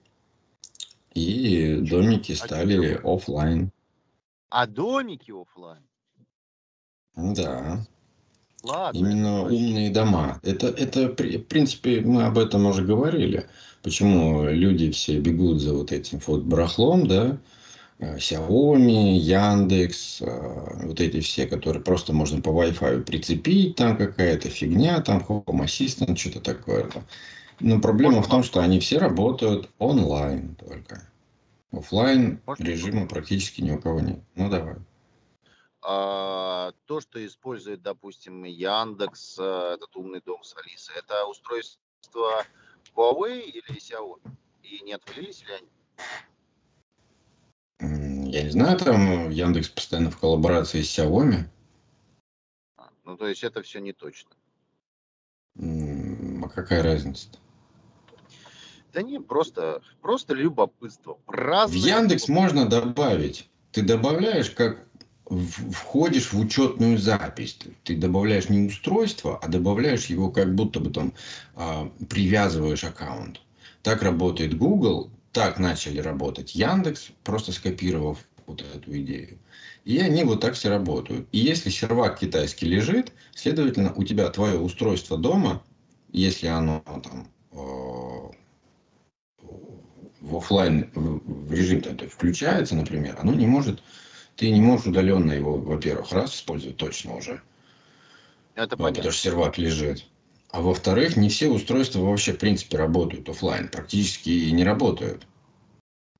и 1.14 1.76
домики 1.76 2.32
а 2.32 2.36
стали 2.36 3.00
офлайн. 3.04 3.70
А 4.48 4.66
домики 4.66 5.30
офлайн? 5.30 5.82
Да. 7.16 7.86
Ладно. 8.64 8.98
Именно 8.98 9.42
умные 9.42 9.90
дома. 9.90 10.40
Это, 10.42 10.68
это, 10.68 11.08
в 11.08 11.14
принципе, 11.14 12.00
мы 12.00 12.24
об 12.24 12.38
этом 12.38 12.66
уже 12.66 12.82
говорили. 12.82 13.46
Почему 13.82 14.44
люди 14.48 14.90
все 14.90 15.20
бегут 15.20 15.60
за 15.60 15.74
вот 15.74 15.92
этим 15.92 16.18
вот 16.26 16.44
барахлом, 16.44 17.06
да? 17.06 17.38
Э, 17.98 18.16
Xiaomi, 18.16 19.14
Яндекс, 19.18 20.20
э, 20.20 20.86
вот 20.86 21.00
эти 21.00 21.20
все, 21.20 21.46
которые 21.46 21.82
просто 21.82 22.12
можно 22.12 22.40
по 22.40 22.48
Wi-Fi 22.48 23.04
прицепить, 23.04 23.76
там 23.76 23.96
какая-то 23.96 24.48
фигня, 24.48 25.00
там 25.00 25.24
Home 25.28 25.64
Assistant, 25.64 26.16
что-то 26.16 26.40
такое. 26.40 26.90
Но 27.60 27.80
проблема 27.80 28.20
в 28.20 28.28
том, 28.28 28.42
что 28.42 28.60
они 28.60 28.80
все 28.80 28.98
работают 28.98 29.70
онлайн 29.78 30.56
только. 30.56 31.08
Оффлайн 31.70 32.40
режима 32.58 33.06
практически 33.06 33.60
ни 33.60 33.70
у 33.70 33.80
кого 33.80 34.00
нет. 34.00 34.20
Ну 34.34 34.50
давай. 34.50 34.76
А, 35.82 36.72
то, 36.86 37.00
что 37.00 37.24
использует, 37.24 37.82
допустим, 37.82 38.44
Яндекс, 38.44 39.38
э, 39.38 39.74
этот 39.74 39.94
умный 39.96 40.20
дом 40.20 40.42
с 40.42 40.56
Алисой, 40.56 40.96
это 40.96 41.26
устройство 41.26 42.44
Huawei 42.96 43.40
или 43.42 43.62
Xiaomi? 43.70 44.30
И 44.62 44.80
не 44.82 44.94
отвалились 44.94 45.42
ли 45.42 45.54
они? 45.54 45.68
Я 48.34 48.42
не 48.42 48.50
знаю, 48.50 48.76
там 48.76 49.30
Яндекс 49.30 49.68
постоянно 49.68 50.10
в 50.10 50.18
коллаборации 50.18 50.82
с 50.82 50.98
Xiaomi. 50.98 51.44
А, 52.76 52.88
ну, 53.04 53.16
то 53.16 53.28
есть 53.28 53.44
это 53.44 53.62
все 53.62 53.78
не 53.78 53.92
точно. 53.92 54.30
А 55.56 56.48
какая 56.48 56.82
разница? 56.82 57.28
-то? 57.28 57.38
Да 58.92 59.02
не, 59.02 59.20
просто, 59.20 59.82
просто 60.02 60.34
любопытство. 60.34 61.16
Праздное 61.26 61.80
в 61.80 61.84
Яндекс 61.84 62.26
можно 62.26 62.68
добавить. 62.68 63.48
Ты 63.70 63.82
добавляешь, 63.82 64.50
как 64.50 64.84
входишь 65.70 66.32
в 66.32 66.40
учетную 66.40 66.98
запись. 66.98 67.56
Ты 67.84 67.96
добавляешь 67.96 68.48
не 68.48 68.66
устройство, 68.66 69.38
а 69.38 69.46
добавляешь 69.46 70.06
его 70.06 70.32
как 70.32 70.56
будто 70.56 70.80
бы 70.80 70.90
там 70.90 71.12
а, 71.54 71.88
привязываешь 72.10 72.82
аккаунт. 72.82 73.40
Так 73.82 74.02
работает 74.02 74.58
Google, 74.58 75.12
так 75.34 75.58
начали 75.58 76.00
работать 76.00 76.54
Яндекс, 76.54 77.10
просто 77.24 77.52
скопировав 77.52 78.18
вот 78.46 78.62
эту 78.62 78.96
идею. 79.00 79.38
И 79.84 79.98
они 79.98 80.24
вот 80.24 80.40
так 80.40 80.54
все 80.54 80.70
работают. 80.70 81.28
И 81.32 81.38
если 81.38 81.68
сервак 81.68 82.20
китайский 82.20 82.66
лежит, 82.66 83.12
следовательно, 83.34 83.92
у 83.94 84.04
тебя 84.04 84.30
твое 84.30 84.58
устройство 84.58 85.18
дома, 85.18 85.62
если 86.12 86.46
оно 86.46 86.82
там 86.86 87.28
э, 87.50 87.56
в 90.20 90.36
офлайн 90.36 90.90
в 90.94 91.52
режим 91.52 91.82
включается, 92.08 92.76
например, 92.76 93.16
оно 93.20 93.34
не 93.34 93.46
может, 93.46 93.82
ты 94.36 94.50
не 94.50 94.60
можешь 94.60 94.86
удаленно 94.86 95.32
его, 95.32 95.58
во-первых, 95.58 96.12
раз 96.12 96.34
использовать 96.36 96.76
точно 96.76 97.16
уже. 97.16 97.42
Это 98.54 98.76
понятно. 98.76 98.96
Потому 98.96 99.12
что 99.12 99.22
сервак 99.22 99.58
лежит. 99.58 100.06
А 100.54 100.60
во-вторых, 100.60 101.16
не 101.16 101.30
все 101.30 101.48
устройства 101.48 101.98
вообще, 101.98 102.32
в 102.32 102.38
принципе, 102.38 102.76
работают 102.76 103.28
офлайн, 103.28 103.66
практически 103.66 104.30
не 104.50 104.62
работают. 104.62 105.26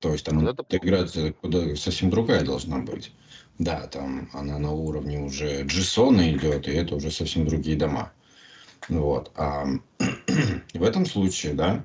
То 0.01 0.11
есть 0.11 0.25
там 0.25 0.41
вот 0.41 0.59
интеграция 0.59 1.33
куда 1.35 1.77
совсем 1.77 2.11
другая 2.11 2.45
должна 2.45 2.81
быть. 2.81 3.13
Да, 3.61 3.87
там 3.87 4.29
она 4.33 4.59
на 4.59 4.73
уровне 4.73 5.21
уже 5.21 5.63
JSON 5.63 6.37
идет, 6.37 6.67
и 6.67 6.73
это 6.73 6.97
уже 6.97 7.13
совсем 7.13 7.47
другие 7.47 7.77
дома. 7.77 8.13
Вот. 8.89 9.31
А 9.37 9.67
в 10.75 10.83
этом 10.83 11.07
случае, 11.07 11.55
да, 11.55 11.85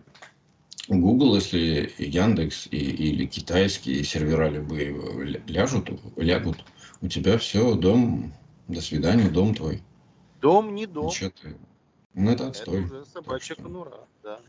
Google, 0.88 1.36
если 1.36 1.94
Яндекс 2.00 2.66
и, 2.72 2.78
или 2.78 3.28
китайские 3.28 4.04
сервера 4.04 4.50
любые 4.50 5.40
ляжут, 5.46 5.92
лягут, 6.16 6.66
у 7.02 7.08
тебя 7.08 7.38
все, 7.38 7.76
дом, 7.76 8.34
до 8.68 8.82
свидания, 8.82 9.30
дом 9.30 9.54
твой. 9.54 9.84
Дом 10.42 10.74
не 10.74 10.88
дом. 10.88 11.10
Ничего 11.10 11.30
ты, 11.30 11.56
ну, 12.14 12.32
это 12.32 12.48
отстой. 12.48 12.86
Это 12.86 12.94
уже 12.94 13.06
собачья 13.06 13.56
конура, 13.56 14.08
да. 14.24 14.40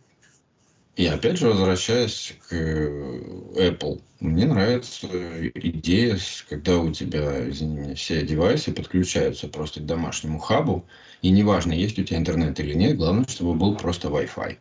И 0.97 1.07
опять 1.07 1.39
же, 1.39 1.49
возвращаясь 1.49 2.35
к 2.49 2.53
э, 2.53 3.21
Apple, 3.55 4.03
мне 4.19 4.47
нравится 4.47 5.07
идея, 5.55 6.19
когда 6.49 6.79
у 6.79 6.93
тебя, 6.93 7.49
извини 7.49 7.79
меня, 7.79 7.95
все 7.95 8.23
девайсы 8.27 8.73
подключаются 8.73 9.49
просто 9.49 9.81
к 9.81 9.87
домашнему 9.87 10.39
хабу, 10.39 10.85
и 11.23 11.31
неважно, 11.31 11.73
есть 11.73 11.99
у 11.99 12.05
тебя 12.05 12.19
интернет 12.19 12.59
или 12.61 12.75
нет, 12.75 12.97
главное, 12.97 13.25
чтобы 13.29 13.55
был 13.55 13.77
просто 13.77 14.09
Wi-Fi 14.09 14.59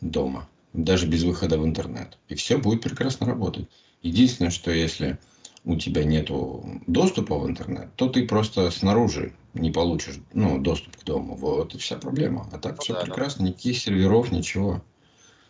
дома, 0.00 0.48
даже 0.72 1.06
без 1.06 1.24
выхода 1.24 1.58
в 1.58 1.64
интернет. 1.66 2.16
И 2.28 2.36
все 2.36 2.56
будет 2.56 2.82
прекрасно 2.82 3.26
работать. 3.26 3.68
Единственное, 4.02 4.50
что 4.50 4.70
если 4.70 5.18
у 5.64 5.76
тебя 5.76 6.04
нету 6.04 6.64
доступа 6.86 7.38
в 7.38 7.48
интернет, 7.48 7.94
то 7.96 8.08
ты 8.08 8.26
просто 8.26 8.70
снаружи 8.70 9.32
не 9.54 9.70
получишь 9.70 10.18
ну, 10.32 10.58
доступ 10.58 10.96
к 10.96 11.04
дому. 11.04 11.34
Вот 11.36 11.74
и 11.74 11.78
вся 11.78 11.96
проблема. 11.96 12.48
А 12.52 12.58
так 12.58 12.76
Ну 12.76 12.82
все 12.82 12.92
да, 12.94 13.00
да. 13.00 13.06
прекрасно, 13.06 13.44
никаких 13.44 13.78
серверов, 13.78 14.32
ничего. 14.32 14.82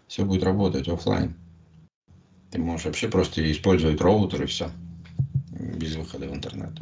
Все 0.08 0.24
будет 0.24 0.42
работать 0.42 0.88
оффлайн. 0.88 1.34
Ты 2.50 2.58
можешь 2.58 2.86
вообще 2.86 3.08
просто 3.08 3.48
использовать 3.50 4.00
роутер 4.00 4.42
и 4.42 4.46
все. 4.46 4.70
Без 5.50 5.94
выхода 5.94 6.26
в 6.26 6.34
интернет. 6.34 6.72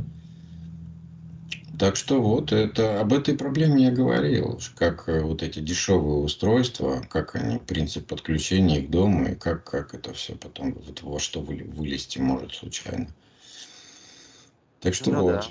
Так 1.79 1.95
что 1.95 2.21
вот 2.21 2.51
это 2.51 3.01
об 3.01 3.13
этой 3.13 3.37
проблеме 3.37 3.85
я 3.85 3.91
говорил, 3.93 4.59
как 4.75 5.09
э, 5.09 5.23
вот 5.23 5.45
эти 5.45 5.61
дешевые 5.61 6.25
устройства, 6.25 7.03
как 7.09 7.37
они, 7.37 7.59
принцип 7.61 8.09
подключения 8.09 8.81
их 8.81 8.89
к 8.89 8.91
дому 8.91 9.29
и 9.29 9.35
как, 9.37 9.63
как 9.63 9.95
это 9.95 10.13
все 10.13 10.35
потом 10.35 10.73
вот 10.73 11.03
во 11.03 11.21
что 11.21 11.41
вылезти 11.41 12.19
может 12.19 12.55
случайно. 12.55 13.07
Так 14.81 14.95
что 14.95 15.13
Ну 15.13 15.29
да. 15.29 15.43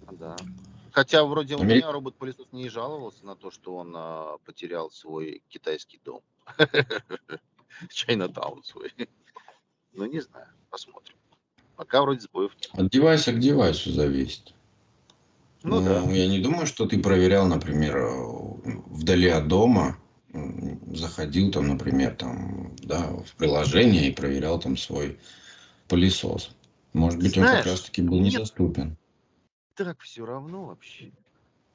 вот. 0.00 0.18
Да. 0.18 0.36
Хотя 0.92 1.24
вроде 1.24 1.56
у 1.56 1.62
меня 1.62 1.92
робот-пылесос 1.92 2.46
не 2.52 2.70
жаловался 2.70 3.26
на 3.26 3.36
то, 3.36 3.50
что 3.50 3.76
он 3.76 3.92
а, 3.94 4.38
потерял 4.46 4.90
свой 4.90 5.42
китайский 5.50 6.00
дом. 6.02 6.22
Чайнатаун 7.90 8.64
свой. 8.64 8.94
Ну, 9.92 10.06
не 10.06 10.20
знаю, 10.20 10.48
посмотрим. 10.70 11.16
Пока 11.76 12.00
вроде 12.00 12.20
сбоев 12.20 12.52
нет. 12.54 12.70
От 12.72 12.90
девайса 12.90 13.32
к 13.32 13.40
девайсу 13.40 13.90
зависит. 13.90 14.54
Ну 15.66 15.82
да. 15.82 16.00
я 16.12 16.28
не 16.28 16.38
думаю, 16.38 16.66
что 16.66 16.86
ты 16.86 16.98
проверял, 17.02 17.46
например, 17.46 17.96
вдали 18.86 19.28
от 19.28 19.48
дома, 19.48 19.98
заходил 20.92 21.50
там, 21.50 21.68
например, 21.68 22.14
там, 22.14 22.76
да, 22.76 23.08
в 23.08 23.34
приложение 23.36 24.08
и 24.08 24.14
проверял 24.14 24.60
там 24.60 24.76
свой 24.76 25.18
пылесос. 25.88 26.50
Может 26.92 27.20
быть, 27.20 27.36
он 27.36 27.44
Знаешь, 27.44 27.64
как 27.64 27.72
раз-таки 27.72 28.02
был 28.02 28.20
нет. 28.20 28.34
недоступен. 28.34 28.96
Так 29.74 30.00
все 30.00 30.24
равно 30.24 30.66
вообще. 30.66 31.12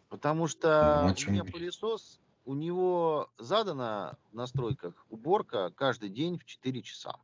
Потому 0.10 0.42
Ну, 0.42 0.48
что 0.48 1.06
о 1.08 1.12
у 1.12 1.14
чем 1.14 1.34
меня 1.34 1.44
пылесос, 1.44 2.20
у 2.46 2.56
него 2.56 3.30
задана 3.38 4.18
в 4.32 4.36
настройках 4.36 5.06
уборка 5.10 5.72
каждый 5.76 6.10
день 6.10 6.38
в 6.40 6.46
4 6.46 6.82
часа. 6.82 7.16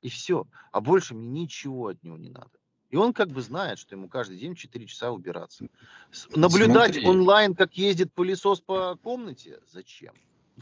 И 0.00 0.08
все. 0.08 0.46
А 0.72 0.80
больше 0.80 1.14
мне 1.14 1.42
ничего 1.42 1.88
от 1.88 2.02
него 2.02 2.16
не 2.16 2.30
надо. 2.30 2.57
И 2.90 2.96
он 2.96 3.12
как 3.12 3.28
бы 3.30 3.42
знает, 3.42 3.78
что 3.78 3.94
ему 3.94 4.08
каждый 4.08 4.38
день 4.38 4.54
в 4.54 4.58
4 4.58 4.86
часа 4.86 5.10
убираться. 5.10 5.66
Наблюдать 6.34 6.94
Смотри. 6.94 7.06
онлайн, 7.06 7.54
как 7.54 7.74
ездит 7.76 8.12
пылесос 8.12 8.60
по 8.60 8.96
комнате, 9.02 9.60
зачем? 9.70 10.14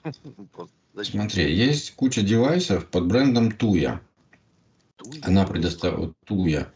Зачем? 0.93 1.21
Смотри, 1.21 1.55
есть 1.55 1.95
куча 1.95 2.23
девайсов 2.23 2.87
под 2.89 3.07
брендом. 3.07 3.53
Туй. 3.53 3.87
Она 5.23 5.45
предоставляет 5.45 6.15
Tuya. 6.27 6.69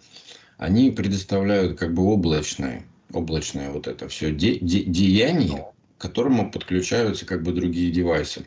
Они 0.58 0.90
предоставляют 0.90 1.78
как 1.78 1.94
бы 1.94 2.02
облачное, 2.02 2.84
облачное 3.12 3.70
вот 3.70 3.86
это 3.86 4.08
все 4.08 4.30
деяние, 4.30 5.72
к 5.96 6.02
которому 6.02 6.50
подключаются 6.50 7.24
как 7.24 7.42
бы 7.42 7.52
другие 7.52 7.90
девайсы. 7.90 8.46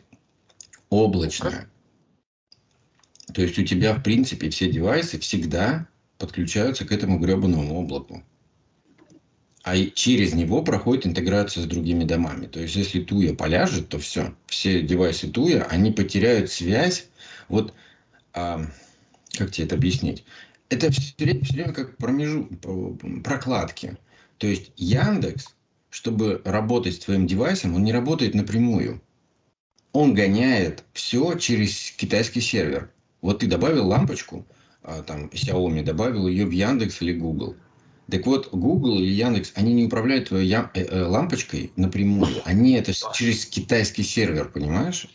Облачное. 0.90 1.68
То 3.32 3.42
есть 3.42 3.58
у 3.58 3.64
тебя, 3.64 3.94
в 3.94 4.02
принципе, 4.02 4.50
все 4.50 4.70
девайсы 4.70 5.18
всегда 5.18 5.88
подключаются 6.24 6.86
к 6.86 6.92
этому 6.92 7.18
гребаному 7.18 7.78
облаку. 7.78 8.22
А 9.62 9.76
через 9.94 10.32
него 10.32 10.62
проходит 10.62 11.06
интеграция 11.06 11.62
с 11.62 11.66
другими 11.66 12.04
домами. 12.04 12.46
То 12.46 12.60
есть, 12.60 12.76
если 12.76 13.02
Туя 13.02 13.34
поляжет, 13.34 13.90
то 13.90 13.98
все. 13.98 14.34
Все 14.46 14.80
девайсы 14.80 15.28
Туя, 15.28 15.64
они 15.64 15.90
потеряют 15.90 16.50
связь. 16.50 17.08
Вот, 17.48 17.74
а, 18.32 18.66
как 19.36 19.50
тебе 19.50 19.66
это 19.66 19.74
объяснить? 19.74 20.24
Это 20.70 20.90
все 20.90 21.12
время, 21.18 21.44
все 21.44 21.54
время 21.54 21.72
как 21.74 21.96
промежу, 21.98 22.48
прокладки. 23.22 23.98
То 24.38 24.46
есть, 24.46 24.72
Яндекс, 24.76 25.54
чтобы 25.90 26.40
работать 26.44 26.94
с 26.94 27.04
твоим 27.04 27.26
девайсом, 27.26 27.74
он 27.74 27.84
не 27.84 27.92
работает 27.92 28.34
напрямую. 28.34 29.02
Он 29.92 30.14
гоняет 30.14 30.84
все 30.94 31.34
через 31.34 31.90
китайский 31.92 32.40
сервер. 32.40 32.90
Вот 33.20 33.40
ты 33.40 33.46
добавил 33.46 33.86
лампочку, 33.88 34.46
там 34.84 35.26
Xiaomi 35.26 35.82
добавил 35.82 36.28
ее 36.28 36.46
в 36.46 36.50
Яндекс 36.50 37.02
или 37.02 37.12
Google. 37.18 37.56
Так 38.10 38.26
вот, 38.26 38.50
Google 38.52 38.98
или 38.98 39.10
Яндекс, 39.10 39.52
они 39.54 39.72
не 39.72 39.86
управляют 39.86 40.28
твоей 40.28 40.46
я- 40.46 40.70
э, 40.74 40.84
э, 40.84 41.06
лампочкой 41.06 41.72
напрямую. 41.76 42.42
Они 42.44 42.74
это 42.74 42.92
через 43.14 43.46
китайский 43.46 44.02
сервер, 44.02 44.50
понимаешь? 44.50 45.08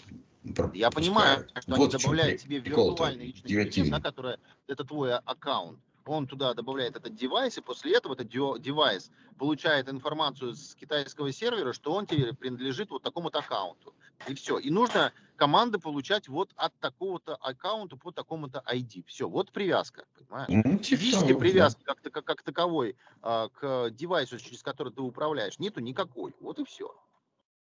Про- 0.56 0.72
Я 0.74 0.90
понимаю, 0.90 1.38
пропускают. 1.38 1.64
что 1.64 1.76
Вот 1.76 1.94
они 1.94 2.04
добавляют 2.04 2.42
тебе 2.42 2.60
виртуальный 2.60 3.26
личный 3.28 3.66
кабинет, 3.66 3.92
да, 3.92 4.00
который 4.02 4.38
это 4.68 4.84
твой 4.84 5.14
а- 5.14 5.22
аккаунт. 5.26 5.80
Он 6.06 6.26
туда 6.26 6.56
добавляет 6.56 6.96
этот 6.96 7.16
девайс, 7.16 7.60
и 7.60 7.62
после 7.62 7.94
этого 7.96 8.14
этот 8.14 8.30
девайс 8.30 9.12
получает 9.38 9.90
информацию 9.90 10.56
с 10.56 10.74
китайского 10.74 11.32
сервера, 11.32 11.74
что 11.74 11.94
он 11.94 12.08
тебе 12.08 12.34
принадлежит 12.34 12.90
вот 12.90 13.04
такому-то 13.04 13.40
аккаунту. 13.40 13.94
И 14.28 14.34
все. 14.34 14.58
И 14.58 14.72
нужно 14.72 15.14
команды 15.40 15.80
получать 15.80 16.28
вот 16.28 16.52
от 16.58 16.78
такого-то 16.80 17.36
аккаунта 17.36 17.96
по 17.96 18.12
такому-то 18.12 18.62
ID. 18.68 19.06
Все, 19.08 19.28
вот 19.30 19.52
привязка, 19.54 20.06
понимаешь? 20.18 20.50
Ну, 20.50 20.78
типа 20.80 20.84
Физической 20.84 21.34
да. 21.34 21.40
привязки 21.40 21.82
как, 21.84 22.02
как, 22.02 22.26
как 22.26 22.44
таковой 22.44 22.98
а, 23.22 23.48
к 23.48 23.90
девайсу, 23.92 24.38
через 24.38 24.62
который 24.62 24.92
ты 24.92 25.02
управляешь, 25.02 25.58
нету 25.58 25.80
никакой. 25.80 26.36
Вот 26.42 26.60
и 26.60 26.66
все. 26.66 26.94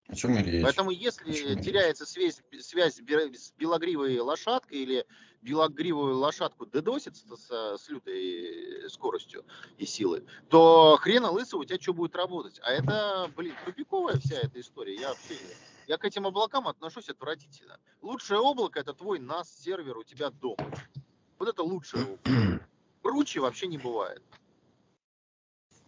О 0.09 0.15
чем 0.15 0.37
речь? 0.37 0.63
Поэтому 0.63 0.91
Почему 0.91 1.03
если 1.07 1.55
нет? 1.55 1.65
теряется 1.65 2.05
связь, 2.05 2.43
связь 2.61 2.97
с 2.97 3.01
бе- 3.01 3.33
с 3.33 3.53
белогривой 3.57 4.19
лошадкой 4.21 4.81
или 4.81 5.07
белогривую 5.41 6.19
лошадку 6.19 6.67
дедосит 6.67 7.17
с, 7.17 7.23
с- 7.23 7.79
с 7.83 7.89
лютой 7.89 8.91
скоростью 8.91 9.47
и 9.79 9.87
силой, 9.87 10.23
то 10.51 10.99
хрена 11.01 11.31
лысого 11.31 11.61
у 11.61 11.65
тебя 11.65 11.81
что 11.81 11.95
будет 11.95 12.15
работать? 12.15 12.61
А 12.63 12.73
это, 12.73 13.31
блин, 13.35 13.55
тупиковая 13.65 14.19
вся 14.19 14.37
эта 14.37 14.61
история. 14.61 15.01
Я 15.01 15.09
вообще 15.09 15.39
я 15.87 15.99
к 15.99 16.05
этим 16.05 16.27
облакам 16.27 16.69
отношусь 16.69 17.09
отвратительно. 17.09 17.79
Лучшее 18.03 18.41
облако 18.41 18.81
это 18.81 18.93
твой 18.93 19.19
NAS 19.19 19.45
сервер 19.63 19.99
у 19.99 20.05
тебя 20.05 20.31
дома. 20.31 20.71
Вот 21.39 21.49
это 21.49 21.63
лучшее 21.63 22.05
облако. 22.25 22.67
Круче 23.03 23.41
вообще 23.41 23.67
не 23.67 23.79
бывает. 23.79 24.23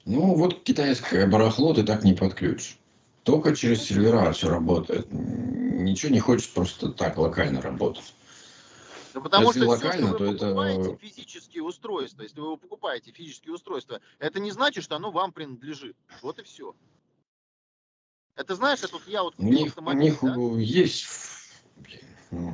Ну, 0.05 0.35
вот 0.35 0.63
китайское 0.63 1.27
барахло 1.27 1.75
ты 1.75 1.83
так 1.83 2.05
не 2.05 2.15
подключишь. 2.15 2.79
Только 3.25 3.57
через 3.57 3.83
сервера 3.83 4.31
все 4.33 4.49
работает. 4.49 5.09
Ничего 5.11 6.13
не 6.13 6.21
хочет 6.21 6.53
просто 6.53 6.93
так 6.93 7.17
локально 7.19 7.61
работать. 7.61 8.15
Да 9.15 9.21
потому 9.21 9.47
Если 9.47 9.61
что 9.61 9.69
локально, 9.69 10.07
все, 10.07 10.07
что 10.09 10.19
то 10.19 10.25
вы 10.25 10.31
это- 10.31 10.47
покупаете 10.47 10.97
физические 11.01 11.63
устройства, 11.65 12.23
если 12.23 12.39
вы 12.41 12.57
покупаете 12.57 13.11
физические 13.13 13.55
устройства, 13.55 14.01
это 14.19 14.39
не 14.39 14.51
значит, 14.53 14.85
что 14.85 14.95
оно 14.97 15.11
вам 15.11 15.33
принадлежит. 15.33 15.97
Вот 16.23 16.39
и 16.39 16.43
все. 16.45 16.77
Это 18.37 18.55
знаешь, 18.55 18.81
это 18.83 18.93
вот 18.93 19.07
я 19.07 19.23
вот 19.23 19.35
У 19.39 19.43
них, 19.45 19.75
у 19.77 19.93
них 19.93 20.19
да? 20.21 20.35
есть... 20.61 21.07
ну, 22.31 22.53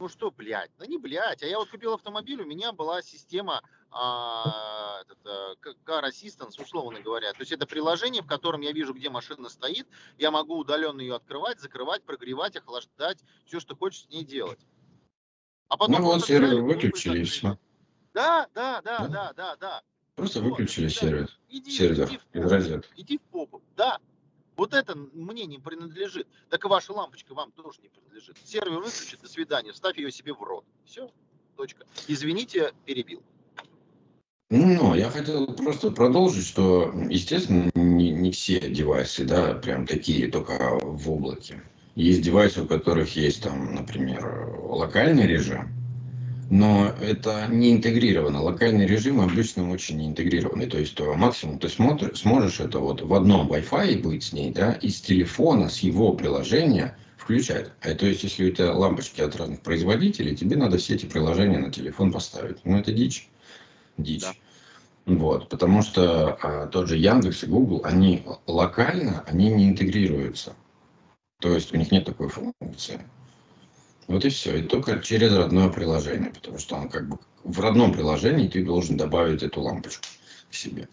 Ну 0.00 0.08
что, 0.08 0.32
блядь, 0.32 0.70
да 0.78 0.86
не 0.86 0.98
блядь. 0.98 1.42
А 1.42 1.46
я 1.46 1.58
вот 1.58 1.70
купил 1.70 1.94
автомобиль, 1.94 2.42
у 2.42 2.44
меня 2.44 2.72
была 2.72 3.02
система 3.02 3.62
а, 3.92 5.00
этот, 5.02 5.18
а, 5.24 5.54
к- 5.60 5.76
Car 5.86 6.04
Assistance, 6.10 6.60
условно 6.60 7.00
говоря. 7.00 7.32
То 7.32 7.40
есть 7.40 7.52
это 7.52 7.66
приложение, 7.66 8.22
в 8.22 8.26
котором 8.26 8.60
я 8.62 8.72
вижу, 8.72 8.92
где 8.94 9.08
машина 9.08 9.48
стоит, 9.48 9.86
я 10.18 10.32
могу 10.32 10.58
удаленно 10.58 11.00
ее 11.00 11.14
открывать, 11.14 11.60
закрывать, 11.60 12.02
прогревать, 12.02 12.56
охлаждать, 12.56 13.22
все, 13.46 13.60
что 13.60 13.76
хочешь 13.76 14.02
с 14.02 14.08
ней 14.10 14.24
делать. 14.24 14.58
А 15.68 15.76
потом 15.76 16.00
Ну 16.00 16.06
вот 16.06 16.24
сервер 16.26 16.62
выключили 16.62 17.20
и 17.20 17.24
все. 17.24 17.56
Да, 18.12 18.48
да, 18.54 18.82
да, 18.82 18.98
Да. 19.00 19.08
да, 19.08 19.32
да, 19.34 19.56
да. 19.56 19.82
Просто 20.16 20.40
выключили 20.40 20.88
сервер. 20.88 21.28
Иди, 21.48 21.70
Сервер 21.70 22.08
иди 22.08 22.18
в 22.18 22.36
из 22.44 22.52
розетки. 22.52 22.92
иди 22.96 23.18
в 23.18 23.22
попу. 23.22 23.62
Да. 23.76 23.98
Вот 24.56 24.72
это 24.72 24.96
мне 25.12 25.44
не 25.46 25.58
принадлежит. 25.58 26.26
Так 26.48 26.64
и 26.64 26.68
ваша 26.68 26.92
лампочка 26.92 27.34
вам 27.34 27.52
тоже 27.52 27.80
не 27.82 27.88
принадлежит. 27.88 28.36
Сервер 28.44 28.78
выключит, 28.80 29.20
до 29.20 29.28
свидания, 29.28 29.72
ставь 29.74 29.98
ее 29.98 30.10
себе 30.10 30.32
в 30.32 30.42
рот. 30.42 30.64
Все, 30.84 31.10
точка. 31.56 31.86
Извините, 32.08 32.72
перебил. 32.84 33.22
Ну, 34.48 34.94
я 34.94 35.10
хотел 35.10 35.46
просто 35.54 35.90
продолжить, 35.90 36.46
что, 36.46 36.92
естественно, 37.10 37.70
не, 37.74 38.10
не 38.10 38.30
все 38.30 38.60
девайсы, 38.60 39.24
да, 39.24 39.54
прям 39.54 39.86
такие, 39.86 40.30
только 40.30 40.78
в 40.80 41.10
облаке. 41.10 41.62
Есть 41.96 42.22
девайсы, 42.22 42.62
у 42.62 42.66
которых 42.66 43.16
есть 43.16 43.42
там, 43.42 43.74
например, 43.74 44.60
локальный 44.62 45.26
режим, 45.26 45.68
но 46.50 46.94
это 47.00 47.46
не 47.48 47.72
интегрировано. 47.72 48.42
Локальный 48.42 48.86
режим 48.86 49.20
обычно 49.20 49.70
очень 49.70 49.98
не 49.98 50.06
интегрированный. 50.06 50.66
То 50.66 50.78
есть 50.78 50.94
то 50.94 51.14
максимум 51.14 51.58
ты 51.58 51.68
смотришь, 51.68 52.20
сможешь 52.20 52.60
это 52.60 52.78
вот 52.78 53.02
в 53.02 53.12
одном 53.14 53.50
Wi-Fi 53.50 54.00
быть 54.00 54.24
с 54.24 54.32
ней, 54.32 54.52
да, 54.52 54.72
и 54.72 54.88
с 54.88 55.00
телефона, 55.00 55.68
с 55.68 55.80
его 55.80 56.12
приложения 56.12 56.96
включать. 57.16 57.70
А 57.80 57.94
то 57.94 58.06
есть, 58.06 58.22
если 58.22 58.48
у 58.48 58.52
тебя 58.52 58.72
лампочки 58.72 59.20
от 59.20 59.34
разных 59.34 59.60
производителей, 59.62 60.36
тебе 60.36 60.56
надо 60.56 60.78
все 60.78 60.94
эти 60.94 61.06
приложения 61.06 61.58
на 61.58 61.72
телефон 61.72 62.12
поставить. 62.12 62.58
Ну, 62.64 62.78
это 62.78 62.92
дичь. 62.92 63.28
Дичь. 63.98 64.22
Да. 64.22 64.32
Вот, 65.06 65.48
потому 65.48 65.82
что 65.82 66.36
а, 66.42 66.66
тот 66.66 66.88
же 66.88 66.96
Яндекс 66.96 67.44
и 67.44 67.46
Google, 67.46 67.80
они 67.84 68.24
локально, 68.46 69.24
они 69.26 69.50
не 69.50 69.68
интегрируются. 69.68 70.54
То 71.40 71.54
есть 71.54 71.72
у 71.72 71.76
них 71.76 71.92
нет 71.92 72.04
такой 72.04 72.28
функции. 72.28 73.00
Вот 74.08 74.24
и 74.24 74.28
все. 74.28 74.58
И 74.58 74.62
только 74.62 75.00
через 75.00 75.32
родное 75.32 75.68
приложение, 75.68 76.30
потому 76.30 76.58
что 76.58 76.76
он 76.76 76.88
как 76.88 77.08
бы 77.08 77.18
в 77.44 77.60
родном 77.60 77.92
приложении 77.92 78.48
ты 78.48 78.64
должен 78.64 78.96
добавить 78.96 79.42
эту 79.42 79.60
лампочку 79.60 80.06
к 80.50 80.54
себе. 80.54 80.88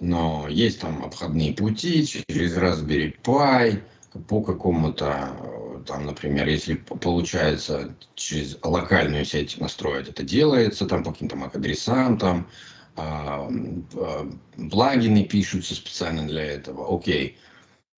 Но 0.00 0.48
есть 0.48 0.80
там 0.80 1.04
обходные 1.04 1.52
пути 1.52 2.06
через 2.06 2.56
Raspberry 2.56 3.14
Pi, 3.22 3.82
по 4.26 4.42
какому-то, 4.42 5.84
там, 5.86 6.06
например, 6.06 6.48
если 6.48 6.74
получается 6.74 7.94
через 8.16 8.58
локальную 8.62 9.24
сеть 9.24 9.56
настроить, 9.60 10.08
это 10.08 10.24
делается, 10.24 10.86
там 10.86 11.04
по 11.04 11.12
каким-то 11.12 11.36
MAC-адресам, 11.36 12.18
там 12.18 12.48
плагины 14.70 15.24
пишутся 15.24 15.76
специально 15.76 16.26
для 16.26 16.42
этого, 16.42 16.92
окей. 16.92 17.38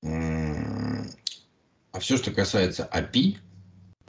А 0.02 1.98
все, 1.98 2.18
что 2.18 2.30
касается 2.30 2.86
API, 2.92 3.38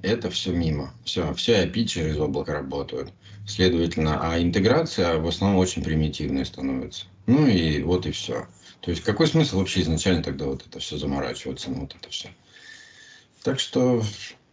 это 0.03 0.29
все 0.29 0.51
мимо. 0.51 0.93
Все, 1.05 1.33
все 1.33 1.65
API 1.65 1.85
через 1.85 2.17
облако 2.17 2.53
работают. 2.53 3.11
Следовательно, 3.47 4.19
а 4.21 4.39
интеграция 4.39 5.17
в 5.17 5.27
основном 5.27 5.59
очень 5.59 5.83
примитивная 5.83 6.45
становится. 6.45 7.05
Ну 7.25 7.47
и 7.47 7.81
вот 7.81 8.05
и 8.05 8.11
все. 8.11 8.47
То 8.81 8.91
есть 8.91 9.01
какой 9.03 9.27
смысл 9.27 9.59
вообще 9.59 9.81
изначально 9.81 10.21
тогда 10.21 10.45
вот 10.45 10.65
это 10.67 10.79
все 10.79 10.97
заморачиваться, 10.97 11.71
ну 11.71 11.81
вот 11.81 11.95
это 11.95 12.09
все. 12.09 12.29
Так 13.43 13.59
что 13.59 14.03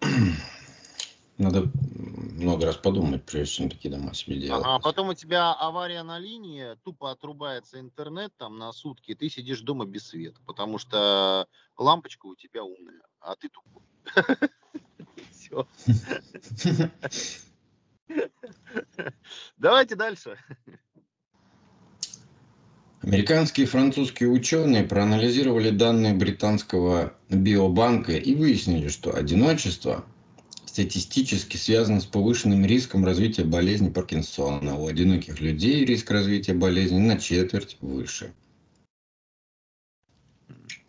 надо 1.38 1.68
много 2.36 2.66
раз 2.66 2.76
подумать, 2.76 3.24
прежде 3.24 3.54
чем 3.54 3.70
такие 3.70 3.92
дома 3.92 4.14
себе 4.14 4.38
делать. 4.38 4.62
А 4.64 4.78
потом 4.78 5.08
у 5.08 5.14
тебя 5.14 5.52
авария 5.52 6.04
на 6.04 6.20
линии, 6.20 6.76
тупо 6.84 7.10
отрубается 7.10 7.80
интернет 7.80 8.32
там 8.36 8.56
на 8.56 8.72
сутки, 8.72 9.12
и 9.12 9.14
ты 9.16 9.28
сидишь 9.28 9.62
дома 9.62 9.84
без 9.84 10.06
света, 10.06 10.40
потому 10.46 10.78
что 10.78 11.48
лампочка 11.76 12.26
у 12.26 12.36
тебя 12.36 12.62
умная, 12.62 13.02
а 13.20 13.34
ты 13.34 13.48
тупой. 13.48 13.82
Все. 15.50 16.90
Давайте 19.56 19.96
дальше. 19.96 20.38
Американские 23.02 23.66
и 23.66 23.68
французские 23.68 24.28
ученые 24.28 24.84
проанализировали 24.84 25.70
данные 25.70 26.12
британского 26.12 27.14
биобанка 27.30 28.12
и 28.12 28.34
выяснили, 28.34 28.88
что 28.88 29.14
одиночество 29.14 30.04
статистически 30.66 31.56
связано 31.56 32.00
с 32.00 32.04
повышенным 32.04 32.64
риском 32.66 33.04
развития 33.04 33.44
болезни 33.44 33.88
Паркинсона. 33.88 34.76
У 34.76 34.86
одиноких 34.86 35.40
людей 35.40 35.84
риск 35.84 36.10
развития 36.10 36.52
болезни 36.52 36.98
на 36.98 37.18
четверть 37.18 37.78
выше. 37.80 38.34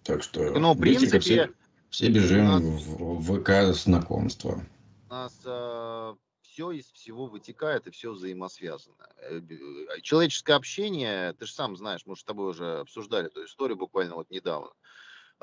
Так 0.04 0.21
что, 0.21 0.52
ну, 0.60 0.74
в 0.74 0.80
принципе, 0.80 1.19
все, 1.19 1.50
все 1.91 2.10
бежим 2.10 2.45
нас, 2.45 2.63
в 2.63 3.21
ВК 3.21 3.75
знакомства. 3.75 4.65
У 5.10 5.13
нас 5.13 5.39
э, 5.45 6.15
все 6.41 6.71
из 6.71 6.89
всего 6.91 7.27
вытекает 7.27 7.86
и 7.86 7.91
все 7.91 8.12
взаимосвязано. 8.12 9.08
Э, 9.17 9.39
э, 9.39 10.01
человеческое 10.01 10.54
общение, 10.54 11.34
ты 11.34 11.45
же 11.45 11.54
сам 11.54 11.75
знаешь, 11.75 12.01
мы 12.06 12.15
же 12.15 12.21
с 12.21 12.23
тобой 12.23 12.49
уже 12.51 12.80
обсуждали 12.80 13.27
эту 13.27 13.45
историю 13.45 13.77
буквально 13.77 14.15
вот 14.15 14.30
недавно. 14.32 14.71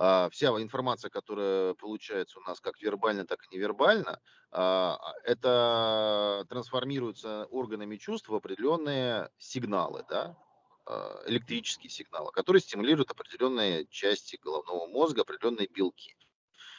А, 0.00 0.30
вся 0.30 0.48
информация, 0.62 1.10
которая 1.10 1.74
получается 1.74 2.38
у 2.38 2.42
нас 2.42 2.60
как 2.60 2.80
вербально, 2.80 3.26
так 3.26 3.44
и 3.44 3.56
невербально, 3.56 4.20
а, 4.52 4.96
это 5.24 6.46
трансформируется 6.48 7.46
органами 7.50 7.96
чувств 7.96 8.28
в 8.28 8.34
определенные 8.34 9.28
сигналы, 9.38 10.04
да, 10.08 10.36
а, 10.86 11.20
электрические 11.26 11.90
сигналы, 11.90 12.30
которые 12.32 12.62
стимулируют 12.62 13.10
определенные 13.10 13.86
части 13.86 14.38
головного 14.40 14.86
мозга, 14.86 15.22
определенные 15.22 15.66
белки. 15.66 16.16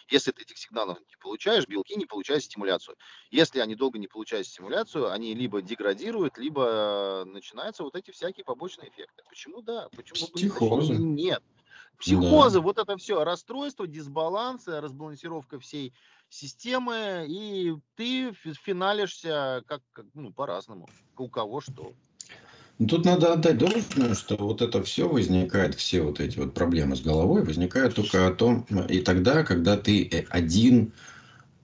Если 0.09 0.31
ты 0.31 0.41
этих 0.41 0.57
сигналов 0.57 0.99
не 0.99 1.15
получаешь, 1.17 1.67
белки 1.67 1.95
не 1.95 2.05
получают 2.05 2.43
стимуляцию. 2.43 2.97
Если 3.29 3.59
они 3.59 3.75
долго 3.75 3.99
не 3.99 4.07
получают 4.07 4.47
стимуляцию, 4.47 5.11
они 5.11 5.35
либо 5.35 5.61
деградируют, 5.61 6.37
либо 6.37 7.23
начинаются 7.25 7.83
вот 7.83 7.95
эти 7.95 8.11
всякие 8.11 8.43
побочные 8.43 8.89
эффекты. 8.89 9.23
Почему 9.29 9.61
да? 9.61 9.87
Почему 9.95 10.27
Психозы. 10.33 10.93
нет? 10.93 11.43
Психозы, 11.99 12.59
да. 12.59 12.63
вот 12.63 12.77
это 12.77 12.95
все, 12.97 13.23
расстройство, 13.23 13.85
дисбаланс, 13.85 14.67
разбалансировка 14.67 15.59
всей 15.59 15.93
системы, 16.29 17.25
и 17.27 17.73
ты 17.95 18.31
финалишься 18.33 19.63
как, 19.67 19.81
как 19.91 20.05
ну, 20.13 20.31
по-разному. 20.31 20.87
У 21.17 21.29
кого 21.29 21.59
что. 21.59 21.93
Ну, 22.79 22.87
тут 22.87 23.03
надо 23.03 23.33
отдать 23.33 23.57
должное, 23.57 24.15
что 24.15 24.37
вот 24.37 24.61
это 24.61 24.81
все 24.83 25.09
возникает, 25.09 25.75
все 25.75 26.01
вот 26.01 26.21
эти 26.21 26.39
вот 26.39 26.53
проблемы 26.53 26.95
с 26.95 27.01
головой 27.01 27.43
возникают 27.43 27.95
только 27.95 28.25
о 28.25 28.31
том, 28.31 28.65
и 28.87 29.01
тогда, 29.01 29.43
когда 29.43 29.75
ты 29.75 30.07
э, 30.07 30.23
один, 30.29 30.93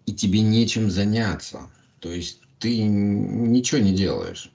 и 0.05 0.13
тебе 0.13 0.41
нечем 0.41 0.91
заняться. 0.91 1.69
То 2.01 2.11
есть 2.11 2.41
ты 2.59 2.83
ничего 2.83 3.79
не 3.79 3.93
делаешь. 3.93 4.51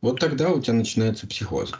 Вот 0.00 0.18
тогда 0.18 0.50
у 0.50 0.60
тебя 0.60 0.72
начинается 0.72 1.28
психоз. 1.28 1.70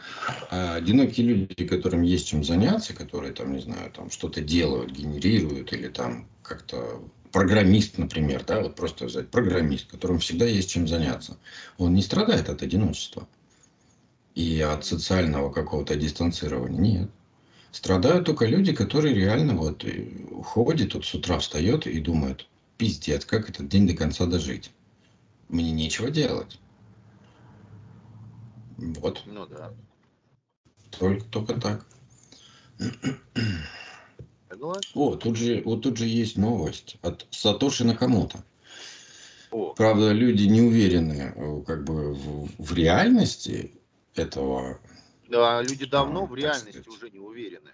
А 0.51 0.77
одинокие 0.77 1.27
люди, 1.27 1.67
которым 1.67 2.03
есть 2.03 2.29
чем 2.29 2.45
заняться, 2.45 2.95
которые 2.95 3.33
там, 3.33 3.53
не 3.53 3.61
знаю, 3.61 3.91
там 3.91 4.11
что-то 4.11 4.43
делают, 4.43 4.93
генерируют 4.93 5.73
или 5.73 5.89
там 5.89 6.29
как-то 6.43 7.03
программист, 7.33 7.99
например, 7.99 8.45
да, 8.47 8.61
вот 8.61 8.77
просто 8.77 9.07
взять 9.07 9.29
программист, 9.29 9.91
которому 9.91 10.21
всегда 10.21 10.45
есть 10.45 10.71
чем 10.71 10.87
заняться, 10.87 11.37
он 11.79 11.95
не 11.95 12.03
страдает 12.03 12.49
от 12.49 12.63
одиночества 12.63 13.27
и 14.41 14.61
от 14.61 14.85
социального 14.85 15.53
какого-то 15.53 15.97
дистанцирования. 15.97 16.81
Нет. 16.81 17.11
Страдают 17.73 18.27
только 18.27 18.47
люди, 18.47 18.73
которые 18.73 19.15
реально 19.15 19.55
вот 19.55 19.85
ходят, 20.45 20.95
вот 20.95 21.05
с 21.05 21.15
утра 21.15 21.39
встает 21.39 21.87
и 21.87 22.01
думают, 22.01 22.49
пиздец, 22.79 23.25
как 23.25 23.51
этот 23.51 23.69
день 23.69 23.87
до 23.87 23.95
конца 23.95 24.27
дожить. 24.27 24.73
Мне 25.49 25.71
нечего 25.71 26.11
делать. 26.11 26.59
Вот. 28.77 29.23
Ну 29.27 29.47
да. 29.47 29.73
Только, 30.99 31.25
только 31.27 31.61
так. 31.61 31.87
О, 34.95 35.15
тут 35.17 35.37
же, 35.37 35.63
вот 35.65 35.83
тут 35.83 35.97
же 35.97 36.07
есть 36.07 36.37
новость 36.37 36.97
от 37.03 37.27
Сатоши 37.31 37.85
Накамото. 37.85 38.43
О. 39.51 39.75
Правда, 39.75 40.13
люди 40.13 40.45
не 40.45 40.63
уверены 40.63 41.33
э, 41.35 41.63
как 41.67 41.85
бы 41.85 42.15
в, 42.15 42.49
в 42.59 42.75
реальности 42.75 43.80
этого. 44.21 44.79
Да, 45.29 45.63
люди 45.63 45.87
давно 45.87 46.25
а, 46.25 46.27
в 46.27 46.35
реальности 46.35 46.81
сказать. 46.81 46.89
уже 46.89 47.11
не 47.11 47.19
уверены. 47.19 47.71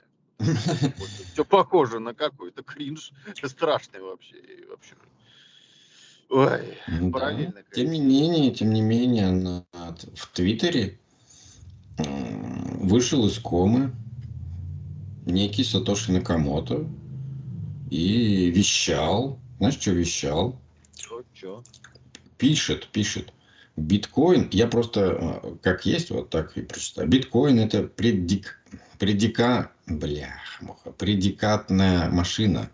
Все 1.32 1.44
похоже 1.44 1.98
на 1.98 2.14
какой-то 2.14 2.62
кринж 2.62 3.12
страшный 3.44 4.00
вообще. 4.00 4.36
вообще. 4.68 4.94
Ой, 6.28 7.10
параллельно. 7.10 7.62
Тем 7.74 7.90
не 7.90 8.00
менее, 8.00 8.50
тем 8.52 8.72
не 8.72 8.82
менее, 8.82 9.30
на, 9.30 9.64
в 9.72 10.26
Твиттере 10.32 10.98
вышел 11.98 13.26
из 13.26 13.38
комы 13.38 13.92
некий 15.24 15.64
Сатоши 15.64 16.12
Накамото 16.12 16.86
и 17.90 18.50
вещал. 18.50 19.38
Знаешь, 19.58 19.78
что 19.78 19.92
вещал? 19.92 20.60
Что, 20.98 21.22
что? 21.34 21.64
Пишет, 22.38 22.88
пишет. 22.88 23.32
Биткоин, 23.76 24.48
я 24.52 24.66
просто 24.66 25.40
э, 25.42 25.56
как 25.62 25.84
есть, 25.84 26.10
вот 26.10 26.30
так 26.30 26.56
и 26.56 26.62
прочитаю. 26.62 27.08
Биткоин 27.08 27.58
это 27.58 27.82
предик, 27.82 28.58
предика, 28.98 29.70
блях, 29.86 30.62
предикатная 30.98 32.08
машина. 32.10 32.70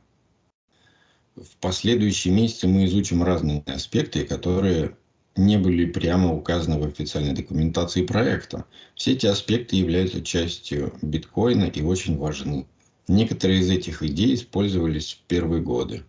В 1.35 1.57
последующие 1.61 2.33
месяцы 2.33 2.69
мы 2.69 2.85
изучим 2.85 3.23
разные 3.23 3.63
аспекты, 3.67 4.25
которые 4.25 4.97
не 5.35 5.59
были 5.59 5.87
прямо 5.87 6.33
указаны 6.35 6.79
в 6.79 6.85
официальной 6.85 7.33
документации 7.33 8.05
проекта. 8.05 8.67
Все 8.95 9.13
эти 9.13 9.27
аспекты 9.27 9.77
являются 9.77 10.23
частью 10.23 10.95
биткоина 11.03 11.65
и 11.65 11.83
очень 11.83 12.19
важны. 12.19 12.67
Некоторые 13.09 13.61
из 13.61 13.71
этих 13.71 14.03
идей 14.03 14.35
использовались 14.35 15.15
в 15.15 15.27
первые 15.27 15.63
годы. 15.63 16.05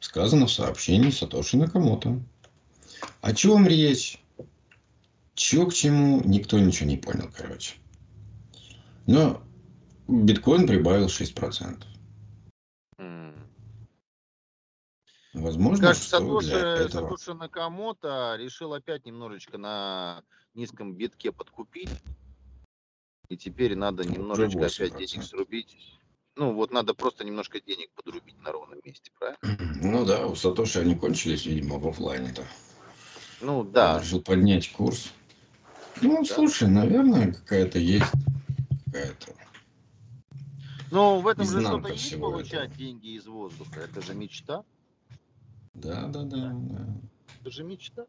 Сказано 0.00 0.46
в 0.46 0.52
сообщении 0.52 1.10
Сатоши 1.10 1.56
Накамото. 1.56 2.20
О 3.26 3.34
чем 3.34 3.66
речь? 3.66 4.22
Чего 5.34 5.66
к 5.66 5.74
чему, 5.74 6.22
никто 6.24 6.60
ничего 6.60 6.88
не 6.88 6.96
понял, 6.96 7.28
короче. 7.36 7.74
Но 9.08 9.42
биткоин 10.06 10.64
прибавил 10.68 11.06
6%. 11.06 11.82
Возможно, 15.34 15.88
Кажется, 15.88 16.08
Сатоши, 16.08 16.54
этого... 16.54 16.88
Сатоши 16.88 17.34
Накамото 17.34 18.36
решил 18.38 18.74
опять 18.74 19.04
немножечко 19.04 19.58
на 19.58 20.22
низком 20.54 20.94
битке 20.94 21.32
подкупить. 21.32 21.90
И 23.28 23.36
теперь 23.36 23.74
надо 23.74 24.04
немножечко 24.04 24.66
опять 24.66 24.96
денег 24.96 25.24
срубить. 25.24 25.76
Ну, 26.36 26.54
вот 26.54 26.70
надо 26.70 26.94
просто 26.94 27.24
немножко 27.24 27.60
денег 27.60 27.90
подрубить 27.96 28.40
на 28.40 28.52
ровном 28.52 28.78
месте, 28.84 29.10
правильно? 29.18 29.82
Ну 29.82 30.04
да, 30.04 30.28
у 30.28 30.36
Сатоши 30.36 30.78
они 30.78 30.94
кончились, 30.94 31.44
видимо, 31.44 31.80
в 31.80 31.88
офлайне-то. 31.88 32.44
Ну 33.40 33.64
да. 33.64 33.96
Он 33.96 34.02
решил 34.02 34.22
поднять 34.22 34.72
курс. 34.72 35.12
Ну, 36.02 36.18
да. 36.18 36.34
слушай, 36.34 36.68
наверное, 36.68 37.32
какая-то 37.32 37.78
есть 37.78 38.06
какая-то. 38.86 39.32
Ну, 40.90 41.20
в 41.20 41.26
этом 41.26 41.46
же 41.46 41.60
что-то 41.60 41.92
есть 41.92 42.18
получать 42.18 42.70
этого. 42.70 42.78
деньги 42.78 43.16
из 43.16 43.26
воздуха. 43.26 43.80
Это 43.80 44.00
же 44.00 44.14
мечта. 44.14 44.64
Да, 45.74 46.06
да, 46.06 46.22
да, 46.22 46.52
да. 46.54 46.86
Это 47.40 47.50
же 47.50 47.64
мечта. 47.64 48.06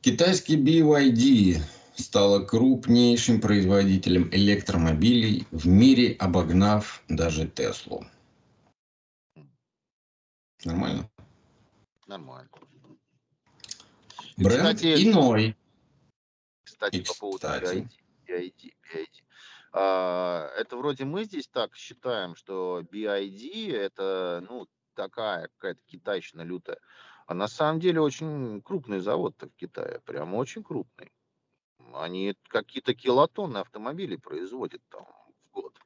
Китайский 0.00 0.56
BYD 0.56 1.60
стала 1.96 2.44
крупнейшим 2.44 3.40
производителем 3.40 4.28
электромобилей 4.32 5.46
в 5.50 5.66
мире, 5.66 6.12
обогнав 6.18 7.02
даже 7.08 7.48
Теслу. 7.48 8.06
Нормально? 10.64 11.10
Нормально. 12.06 12.48
Бренд 14.36 14.76
Кстати, 14.76 15.10
иной. 15.10 15.56
Кстати, 16.62 16.96
И, 16.96 17.04
по 17.04 17.14
поводу 17.14 17.38
кстати. 17.38 17.88
BID, 18.28 18.52
BID, 18.52 18.74
BID. 18.92 19.22
Это 19.72 20.76
вроде 20.76 21.04
мы 21.04 21.24
здесь 21.24 21.48
так 21.48 21.74
считаем, 21.74 22.36
что 22.36 22.82
BID 22.92 23.72
это, 23.72 24.44
ну, 24.48 24.66
такая 24.94 25.48
какая-то 25.48 25.80
китайщина 25.86 26.42
лютая. 26.42 26.78
А 27.26 27.34
на 27.34 27.48
самом 27.48 27.80
деле 27.80 28.00
очень 28.00 28.60
крупный 28.62 29.00
завод-то 29.00 29.48
в 29.48 29.54
Китае, 29.56 30.00
прям 30.04 30.34
очень 30.34 30.62
крупный. 30.62 31.12
Они 31.94 32.34
какие-то 32.48 32.94
килотонны 32.94 33.58
автомобилей 33.58 34.16
производят 34.16 34.82
там 34.90 35.04
в 35.04 35.50
год. 35.52 35.78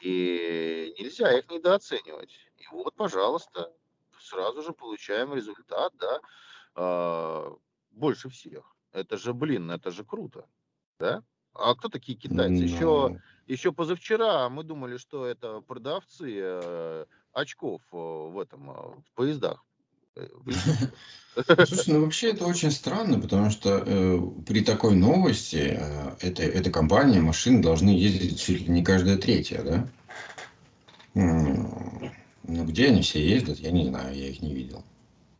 И 0.00 0.94
нельзя 0.98 1.36
их 1.38 1.50
недооценивать. 1.50 2.34
И 2.56 2.66
вот, 2.72 2.94
пожалуйста, 2.94 3.72
сразу 4.18 4.62
же 4.62 4.72
получаем 4.72 5.34
результат, 5.34 5.92
да, 5.96 6.20
а, 6.74 7.56
больше 7.94 8.28
всех. 8.28 8.76
Это 8.92 9.16
же, 9.16 9.32
блин, 9.32 9.70
это 9.70 9.90
же 9.90 10.04
круто, 10.04 10.46
да? 10.98 11.22
А 11.54 11.74
кто 11.74 11.88
такие 11.88 12.18
китайцы? 12.18 12.64
Еще, 12.64 12.84
Ну, 12.84 13.18
еще 13.46 13.72
позавчера 13.72 14.48
мы 14.48 14.64
думали, 14.64 14.96
что 14.96 15.26
это 15.26 15.60
продавцы 15.60 16.32
э, 16.36 17.06
очков 17.32 17.82
э, 17.92 17.96
в 17.96 18.38
этом, 18.38 18.70
э, 18.70 18.74
в 18.74 19.14
поездах. 19.14 19.64
э. 20.16 20.26
Слушай, 21.66 21.94
ну 21.94 22.04
вообще 22.04 22.30
это 22.30 22.46
очень 22.46 22.70
странно, 22.70 23.18
потому 23.20 23.50
что 23.50 23.82
э, 23.84 24.20
при 24.46 24.64
такой 24.64 24.94
новости 24.94 25.76
э, 25.76 26.16
эта, 26.20 26.42
эта 26.42 26.70
компания, 26.70 27.20
машины 27.20 27.62
должны 27.62 27.90
ездить 27.90 28.40
чуть 28.40 28.62
ли 28.62 28.68
не 28.68 28.84
каждая 28.84 29.16
третья, 29.16 29.62
да? 29.62 29.88
Ну 31.14 32.64
где 32.64 32.88
они 32.88 33.02
все 33.02 33.26
ездят, 33.26 33.58
я 33.58 33.70
не 33.70 33.86
знаю, 33.86 34.14
я 34.16 34.28
их 34.28 34.42
не 34.42 34.54
видел. 34.54 34.84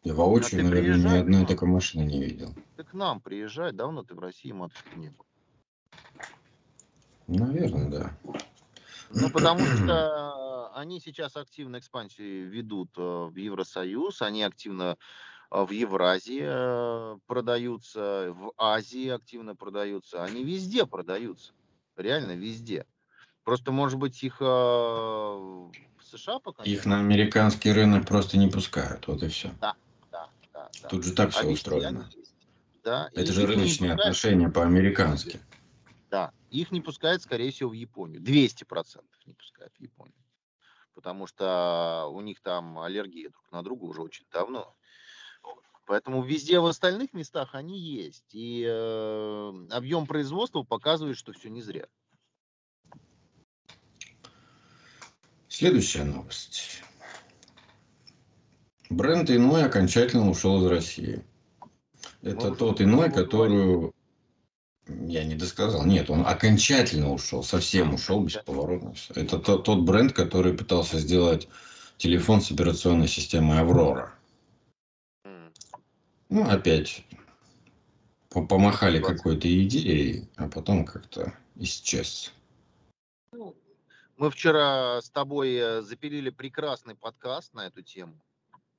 Я 0.04 0.14
воочию, 0.14 0.60
А 0.60 0.64
наверное, 0.64 1.14
ни 1.14 1.18
одной 1.18 1.46
такой 1.46 1.68
машины 1.68 2.02
не 2.02 2.22
видел. 2.22 2.54
Ты 2.76 2.84
к 2.84 2.92
нам 2.92 3.20
приезжай, 3.20 3.72
давно 3.72 4.02
ты 4.04 4.14
в 4.14 4.18
России, 4.18 4.52
матушка, 4.52 4.96
не 4.96 5.08
был. 5.08 5.24
Наверное, 7.26 7.88
да. 7.88 8.18
Ну, 9.10 9.30
потому 9.30 9.60
что 9.64 10.72
они 10.74 11.00
сейчас 11.00 11.36
активно 11.36 11.78
экспансию 11.78 12.50
ведут 12.50 12.90
э, 12.96 13.00
в 13.00 13.36
Евросоюз, 13.36 14.22
они 14.22 14.42
активно 14.42 14.96
э, 15.50 15.64
в 15.64 15.70
Евразии 15.70 16.42
э, 16.44 17.18
продаются, 17.26 18.32
в 18.32 18.52
Азии 18.58 19.08
активно 19.08 19.56
продаются, 19.56 20.22
они 20.24 20.44
везде 20.44 20.84
продаются, 20.84 21.52
реально 21.96 22.32
везде. 22.32 22.86
Просто, 23.44 23.72
может 23.72 23.98
быть, 23.98 24.22
их 24.22 24.40
в 24.40 25.70
США 26.02 26.38
пока 26.38 26.62
Их 26.64 26.86
на 26.86 26.98
американский 26.98 27.72
рынок 27.72 28.06
просто 28.06 28.38
не 28.38 28.48
пускают, 28.48 29.06
вот 29.06 29.22
и 29.22 29.28
все. 29.28 29.50
Да, 29.60 29.74
да, 30.72 30.82
да. 30.82 30.88
Тут 30.88 31.04
же 31.04 31.12
так 31.12 31.28
А 31.28 31.30
все 31.30 31.46
устроено. 31.48 32.10
Да, 32.82 33.10
Это 33.14 33.32
же 33.32 33.46
рыночные 33.46 33.92
отношения 33.92 34.48
по-американски. 34.48 35.40
Да, 36.10 36.32
их 36.50 36.70
не 36.70 36.80
пускают, 36.80 37.22
скорее 37.22 37.50
всего, 37.50 37.70
в 37.70 37.72
Японию. 37.72 38.20
200% 38.20 39.02
не 39.26 39.34
пускают 39.34 39.74
в 39.74 39.80
Японию. 39.80 40.14
Потому 40.94 41.26
что 41.26 42.08
у 42.12 42.20
них 42.20 42.40
там 42.40 42.78
аллергия 42.78 43.30
друг 43.30 43.50
на 43.50 43.62
друга 43.62 43.84
уже 43.84 44.02
очень 44.02 44.26
давно. 44.30 44.76
Поэтому 45.86 46.22
везде 46.22 46.60
в 46.60 46.66
остальных 46.66 47.12
местах 47.12 47.54
они 47.54 47.78
есть. 47.78 48.32
И 48.32 48.64
э, 48.66 49.66
объем 49.70 50.06
производства 50.06 50.62
показывает, 50.62 51.18
что 51.18 51.32
все 51.32 51.50
не 51.50 51.62
зря. 51.62 51.86
Следующая 55.48 56.04
новость. 56.04 56.83
Бренд 58.94 59.28
Иной 59.30 59.64
окончательно 59.64 60.30
ушел 60.30 60.64
из 60.64 60.70
России. 60.70 61.24
Это 62.22 62.48
уже 62.48 62.56
тот 62.56 62.80
Иной, 62.80 63.10
которую... 63.10 63.92
Я 64.86 65.24
не 65.24 65.34
досказал. 65.34 65.84
Нет, 65.84 66.10
он 66.10 66.26
окончательно 66.26 67.10
ушел, 67.10 67.42
совсем 67.42 67.94
ушел 67.94 68.22
бесповоротно. 68.22 68.94
Это 69.14 69.38
тот, 69.38 69.64
тот 69.64 69.80
бренд, 69.80 70.12
который 70.12 70.52
пытался 70.52 70.98
сделать 70.98 71.48
телефон 71.96 72.42
с 72.42 72.50
операционной 72.50 73.08
системой 73.08 73.60
Аврора. 73.60 74.14
Ну, 76.28 76.44
опять 76.48 77.04
по- 78.28 78.46
помахали 78.46 79.00
какой-то 79.00 79.48
идеей, 79.64 80.28
а 80.36 80.48
потом 80.48 80.84
как-то 80.84 81.32
исчез. 81.56 82.32
Ну, 83.32 83.56
Мы 84.18 84.30
вчера 84.30 85.00
с 85.00 85.08
тобой 85.08 85.54
э, 85.54 85.80
запилили 85.82 86.30
прекрасный 86.30 86.94
подкаст 86.94 87.54
на 87.54 87.66
эту 87.66 87.82
тему. 87.82 88.20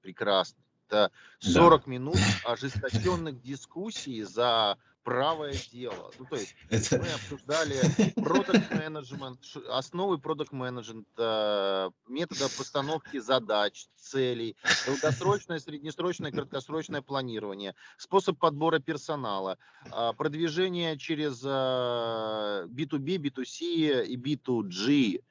Прекрасный. 0.06 0.62
Это 0.88 1.12
40 1.39 1.88
минут 1.88 2.20
ожесточенных 2.43 3.41
дискуссий 3.41 4.22
за 4.22 4.78
правое 5.03 5.56
дело. 5.72 6.12
Ну, 6.20 6.26
то 6.26 6.36
есть 6.36 6.56
Это... 6.70 6.99
мы 6.99 7.08
обсуждали 7.10 7.76
продукт 8.14 8.72
менеджмент, 8.72 9.39
основы 9.70 10.20
продукт 10.20 10.51
менеджмента, 10.51 11.91
метода 12.08 12.49
постановки 12.56 13.18
задач, 13.18 13.88
целей, 13.95 14.56
долгосрочное, 14.86 15.58
среднесрочное, 15.58 16.32
краткосрочное 16.32 17.01
планирование, 17.01 17.74
способ 17.97 18.38
подбора 18.38 18.78
персонала, 18.78 19.58
а, 19.89 20.14
продвижение 20.14 20.99
через 20.99 21.41
а, 21.43 22.68
B2B, 22.68 23.18
B2C 23.18 24.06
и 24.06 24.18
B2G. 24.18 25.24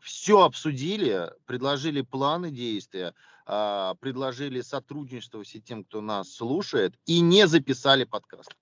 Все 0.00 0.40
обсудили, 0.40 1.30
предложили 1.44 2.00
планы 2.00 2.50
действия, 2.50 3.12
а, 3.46 3.94
предложили 3.94 4.60
сотрудничество 4.60 5.42
всем 5.42 5.62
тем, 5.62 5.84
кто 5.84 6.00
нас 6.00 6.32
слушает, 6.32 6.94
и 7.06 7.20
не 7.20 7.46
записали 7.46 8.04
подкаст. 8.04 8.54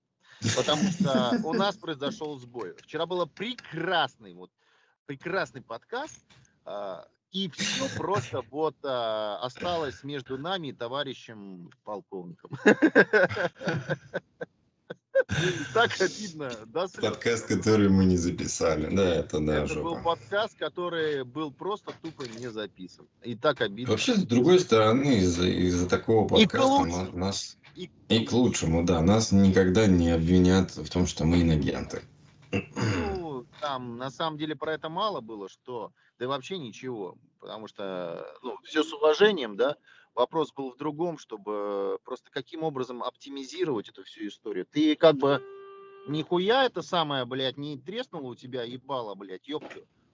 Потому 0.55 0.83
что 0.91 1.39
у 1.43 1.53
нас 1.53 1.77
произошел 1.77 2.37
сбой. 2.37 2.75
Вчера 2.77 3.05
было 3.05 3.25
прекрасный, 3.25 4.33
вот, 4.33 4.51
прекрасный 5.05 5.61
подкаст, 5.61 6.19
а, 6.65 7.07
и 7.31 7.49
все 7.49 7.87
просто 7.97 8.41
вот 8.51 8.75
а, 8.83 9.39
осталось 9.41 10.03
между 10.03 10.37
нами 10.37 10.67
и 10.67 10.73
товарищем 10.73 11.71
полковником. 11.83 12.51
Так 15.73 15.91
обидно, 16.01 16.51
да? 16.67 16.87
Подкаст, 17.01 17.47
который 17.47 17.89
мы 17.89 18.05
не 18.05 18.17
записали. 18.17 18.93
Да, 18.95 19.15
это 19.15 19.39
да, 19.39 19.63
Это 19.63 19.75
был 19.75 19.95
жопа. 19.95 20.03
подкаст, 20.15 20.57
который 20.57 21.23
был 21.23 21.51
просто 21.51 21.93
тупо 22.01 22.23
не 22.39 22.49
записан. 22.49 23.07
И 23.23 23.35
так 23.35 23.61
обидно. 23.61 23.91
Вообще, 23.91 24.15
с 24.15 24.23
другой 24.23 24.59
стороны, 24.59 25.17
из-за 25.19 25.45
из 25.47 25.87
такого 25.87 26.25
И 26.37 26.45
подкаста 26.47 26.83
ма- 26.85 27.11
нас 27.13 27.57
И- 27.75 27.89
и 28.09 28.25
к 28.25 28.31
лучшему, 28.31 28.83
да, 28.85 29.01
нас 29.01 29.31
никогда 29.31 29.87
не 29.87 30.11
обвинят 30.11 30.71
в 30.75 30.89
том, 30.89 31.05
что 31.07 31.25
мы 31.25 31.41
инагенты. 31.41 32.01
Ну, 32.51 33.45
там 33.61 33.97
на 33.97 34.11
самом 34.11 34.37
деле 34.37 34.55
про 34.55 34.73
это 34.73 34.89
мало 34.89 35.21
было, 35.21 35.49
что 35.49 35.91
да 36.19 36.25
и 36.25 36.27
вообще 36.27 36.59
ничего, 36.59 37.17
потому 37.39 37.67
что, 37.67 38.25
ну, 38.43 38.55
все 38.63 38.83
с 38.83 38.93
уважением, 38.93 39.57
да, 39.57 39.75
вопрос 40.15 40.51
был 40.53 40.71
в 40.71 40.77
другом, 40.77 41.17
чтобы 41.17 41.99
просто 42.03 42.29
каким 42.31 42.63
образом 42.63 43.03
оптимизировать 43.03 43.89
эту 43.89 44.03
всю 44.03 44.27
историю. 44.27 44.65
Ты 44.69 44.95
как 44.95 45.15
бы 45.17 45.41
нихуя 46.07 46.65
это 46.65 46.81
самое, 46.81 47.25
блядь, 47.25 47.57
не 47.57 47.77
треснуло 47.77 48.31
у 48.31 48.35
тебя 48.35 48.63
ебало, 48.63 49.15
блядь. 49.15 49.49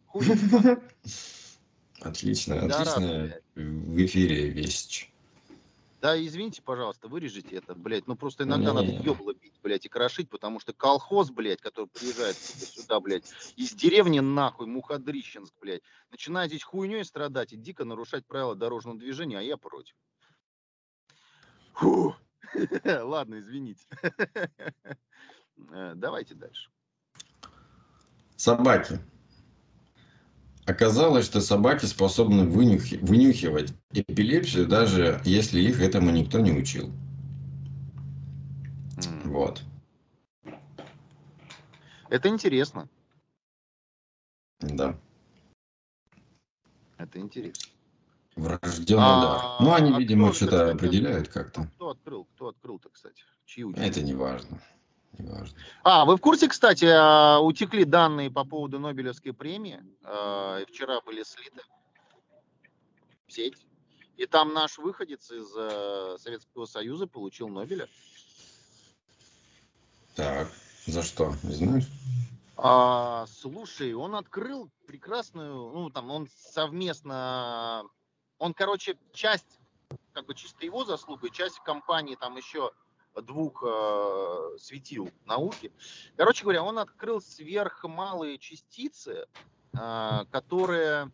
Хуй 0.08 0.26
ебаный. 0.26 0.78
Отлично, 2.02 2.62
отлично 2.62 3.34
в 3.56 4.06
эфире 4.06 4.50
вещь. 4.50 5.10
Да, 6.02 6.18
извините, 6.18 6.62
пожалуйста, 6.62 7.10
вырежите 7.10 7.58
это, 7.58 7.76
блядь. 7.76 8.08
Ну, 8.08 8.16
просто 8.16 8.46
иногда 8.46 8.74
надо 8.74 8.88
Не. 8.88 9.04
ёбло 9.04 9.34
бить, 9.34 9.60
блядь, 9.62 9.86
и 9.86 9.90
крошить, 9.90 10.30
потому 10.30 10.62
что 10.62 10.72
колхоз, 10.72 11.30
блядь, 11.30 11.60
который 11.60 11.88
приезжает 11.88 12.38
сюда, 12.38 13.02
блядь, 13.02 13.30
из 13.58 13.74
деревни 13.74 14.20
нахуй, 14.20 14.66
Мухадрищенск, 14.66 15.54
блядь, 15.60 15.82
начинает 16.10 16.52
здесь 16.52 16.64
хуйней 16.64 17.04
страдать 17.04 17.52
и 17.52 17.58
дико 17.58 17.84
нарушать 17.84 18.26
правила 18.26 18.56
дорожного 18.56 18.98
движения, 18.98 19.40
а 19.40 19.42
я 19.42 19.58
против. 19.58 19.96
Фу. 21.74 22.16
Ладно, 22.86 23.40
извините. 23.40 23.86
Э, 25.74 25.92
Давайте 25.94 26.36
дальше. 26.36 26.70
Собаки. 28.38 28.98
Оказалось, 30.70 31.26
что 31.26 31.42
собаки 31.42 31.86
способны 31.86 32.44
вынюхи- 32.44 33.00
вынюхивать 33.04 33.74
эпилепсию, 33.92 34.68
даже 34.68 35.20
если 35.26 35.60
их 35.62 35.82
этому 35.82 36.12
никто 36.12 36.40
не 36.40 36.52
учил. 36.52 36.94
М. 38.98 39.32
Вот. 39.32 39.64
Это 42.10 42.30
интересно. 42.30 42.88
Да. 44.60 44.96
Это 47.00 47.18
интересно. 47.20 47.72
Врожденный 48.36 49.04
а, 49.04 49.22
дар. 49.22 49.62
Ну, 49.62 49.74
они, 49.74 49.92
а 49.92 49.98
видимо, 49.98 50.34
что-то 50.34 50.70
определяют 50.70 51.30
как-то. 51.30 51.68
Кто 51.78 51.90
открыл? 51.90 52.28
Кто 52.36 52.50
открыл-то, 52.50 52.90
кстати? 52.90 53.24
Чьи 53.46 53.64
ученые? 53.64 53.90
Это 53.90 54.02
не 54.04 54.14
важно. 54.14 54.62
А, 55.84 56.06
вы 56.06 56.16
в 56.16 56.22
курсе, 56.22 56.48
кстати, 56.48 56.86
а, 56.86 57.40
утекли 57.40 57.84
данные 57.84 58.32
по 58.32 58.46
поводу 58.46 58.80
Нобелевской 58.80 59.34
премии? 59.34 59.84
А, 60.04 60.64
вчера 60.66 61.02
были 61.02 61.24
слиты 61.24 61.62
в 63.28 63.34
сеть. 63.34 63.66
И 64.18 64.26
там 64.26 64.54
наш 64.54 64.78
выходец 64.78 65.32
из 65.32 65.48
э, 65.56 66.18
Советского 66.20 66.66
Союза 66.66 67.08
получил 67.08 67.48
Нобеля. 67.48 67.88
Так, 70.14 70.50
за 70.86 71.04
что, 71.04 71.34
не 71.44 71.56
знаешь? 71.56 71.88
А, 72.58 73.26
слушай, 73.28 73.94
он 73.94 74.16
открыл 74.16 74.70
прекрасную, 74.86 75.54
ну 75.72 75.90
там 75.90 76.12
он 76.12 76.28
совместно, 76.36 77.86
он, 78.38 78.54
короче, 78.54 78.98
часть, 79.14 79.60
как 80.12 80.26
бы 80.26 80.36
чисто 80.36 80.66
его 80.66 80.84
заслуга, 80.84 81.30
часть 81.30 81.60
компании 81.60 82.16
там 82.16 82.36
еще 82.36 82.74
двух 83.16 83.64
э, 83.66 84.58
светил 84.60 85.10
науки. 85.26 85.72
Короче 86.16 86.44
говоря, 86.44 86.64
он 86.64 86.80
открыл 86.80 87.22
сверхмалые 87.22 88.38
частицы, 88.38 89.26
э, 89.74 90.26
которые 90.32 91.12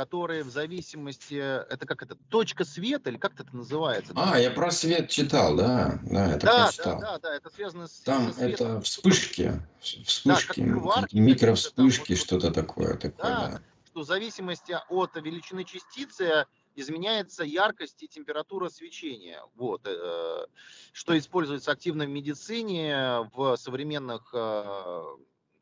которые 0.00 0.44
в 0.44 0.48
зависимости, 0.48 1.34
это 1.34 1.84
как 1.86 2.02
это, 2.02 2.14
точка 2.30 2.64
света 2.64 3.10
или 3.10 3.18
как 3.18 3.38
это 3.38 3.54
называется? 3.54 4.14
А, 4.16 4.38
я 4.38 4.50
про 4.50 4.70
свет 4.70 5.10
читал, 5.10 5.54
да, 5.54 6.00
да, 6.04 6.36
это 6.36 6.46
да, 6.46 6.72
читал. 6.72 7.00
Да, 7.00 7.12
да, 7.12 7.18
да, 7.18 7.36
это 7.36 7.50
связано 7.50 7.86
с 7.86 8.00
Там 8.00 8.32
это 8.38 8.80
вспышки, 8.80 9.60
вспышки, 9.82 10.62
да, 10.62 11.06
микровспышки, 11.12 12.14
что-то 12.14 12.50
такое, 12.50 12.94
такое, 12.94 13.12
да, 13.30 13.48
да. 13.48 13.62
Что 13.90 14.00
в 14.00 14.06
зависимости 14.06 14.74
от 14.88 15.16
величины 15.16 15.64
частицы 15.64 16.46
изменяется 16.80 17.44
яркость 17.44 18.02
и 18.02 18.08
температура 18.08 18.68
свечения. 18.68 19.42
Вот, 19.54 19.82
э, 19.84 20.46
что 20.92 21.18
используется 21.18 21.70
активно 21.70 22.04
в 22.04 22.08
медицине, 22.08 23.30
в 23.34 23.56
современных 23.56 24.30
э, 24.32 25.02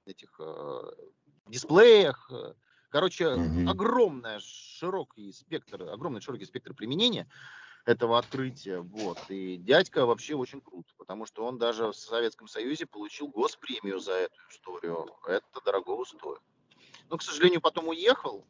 этих 0.07 0.35
э, 0.39 0.91
дисплеях. 1.47 2.31
Короче, 2.91 3.29
угу. 3.29 3.69
огромный 3.69 4.41
широкий 4.41 5.33
спектр, 5.33 5.83
огромный 5.83 6.21
широкий 6.21 6.47
спектр 6.47 6.73
применения 6.73 7.29
этого 7.85 8.19
открытия. 8.19 8.81
Вот. 8.81 9.19
И 9.29 9.57
дядька 9.57 10.07
вообще 10.07 10.35
очень 10.35 10.61
крут, 10.61 10.87
потому 10.97 11.27
что 11.27 11.45
он 11.45 11.59
даже 11.59 11.89
в 11.89 11.95
Советском 11.95 12.49
Союзе 12.49 12.87
получил 12.87 13.29
госпремию 13.29 13.99
за 13.99 14.13
эту 14.13 14.37
историю. 14.51 15.07
Это 15.27 15.61
дорого 15.65 16.05
стоит. 16.05 16.41
Но, 17.11 17.17
к 17.17 17.23
сожалению, 17.23 17.61
потом 17.61 17.89
уехал 17.89 18.47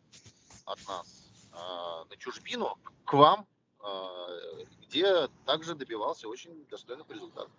от 0.64 0.79
нас 0.89 1.28
на 2.09 2.17
чужбину 2.17 2.79
к 3.05 3.13
вам, 3.13 3.47
а, 3.81 4.29
где 4.83 5.29
также 5.47 5.75
добивался 5.75 6.29
очень 6.29 6.67
достойных 6.71 7.09
результатов. 7.11 7.53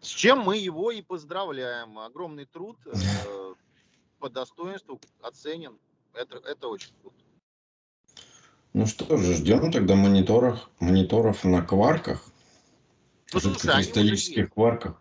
С 0.00 0.08
чем 0.08 0.40
мы 0.40 0.56
его 0.56 0.90
и 0.90 1.02
поздравляем. 1.02 1.98
Огромный 1.98 2.46
труд 2.46 2.78
э, 2.86 2.92
по 4.18 4.30
достоинству 4.30 5.00
оценен. 5.20 5.78
Это, 6.14 6.38
это 6.38 6.68
очень 6.68 6.92
круто. 7.02 7.16
Ну 8.72 8.86
что 8.86 9.16
же, 9.16 9.34
ждем 9.34 9.70
тогда 9.72 9.94
мониторов, 9.94 10.68
мониторов 10.80 11.44
на 11.44 11.62
кварках. 11.62 12.22
Ну, 13.32 13.40
жидкокристаллических 13.40 14.52
кварках. 14.52 15.00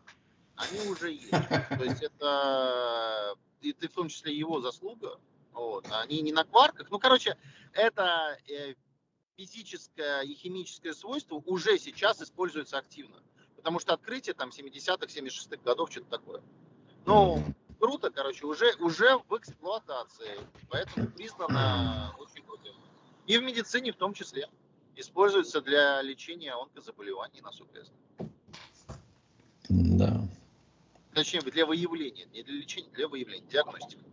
Они 0.56 0.90
уже 0.90 1.12
есть. 1.14 1.30
То 1.30 1.84
есть 1.84 2.02
это 2.02 3.36
и 3.62 3.74
в 3.74 3.94
том 3.94 4.10
числе 4.10 4.36
его 4.36 4.62
заслуга, 4.62 5.20
вот. 5.56 5.88
Они 5.92 6.22
не 6.22 6.32
на 6.32 6.44
кварках. 6.44 6.92
Ну, 6.92 7.00
короче, 7.00 7.38
это 7.74 8.38
э, 8.48 8.76
физическое 9.38 10.22
и 10.22 10.36
химическое 10.36 10.94
свойство 10.94 11.36
уже 11.46 11.80
сейчас 11.80 12.22
используется 12.22 12.78
активно. 12.78 13.24
Потому 13.56 13.80
что 13.80 13.94
открытие 13.94 14.36
там 14.36 14.50
70-х, 14.50 15.08
76-х 15.08 15.58
годов, 15.64 15.92
что-то 15.92 16.10
такое. 16.10 16.44
Ну, 17.06 17.44
круто, 17.80 18.12
короче, 18.12 18.46
уже, 18.46 18.76
уже 18.80 19.18
в 19.30 19.38
эксплуатации. 19.38 20.40
Поэтому 20.70 21.08
признано 21.08 22.14
очень 22.20 22.44
крутым. 22.44 22.76
И 23.26 23.38
в 23.38 23.44
медицине 23.44 23.92
в 23.92 23.96
том 23.96 24.14
числе. 24.14 24.50
Используется 24.98 25.62
для 25.62 26.02
лечения 26.02 26.54
онкозаболеваний, 26.54 27.42
насколько 27.42 27.80
я 27.80 27.84
знаю. 27.84 28.32
Да. 29.68 30.30
Точнее, 31.14 31.42
для 31.42 31.66
выявления, 31.66 32.26
не 32.26 32.44
для 32.44 32.56
лечения, 32.56 32.90
для 32.92 33.08
выявления, 33.08 33.46
диагностика. 33.48 34.04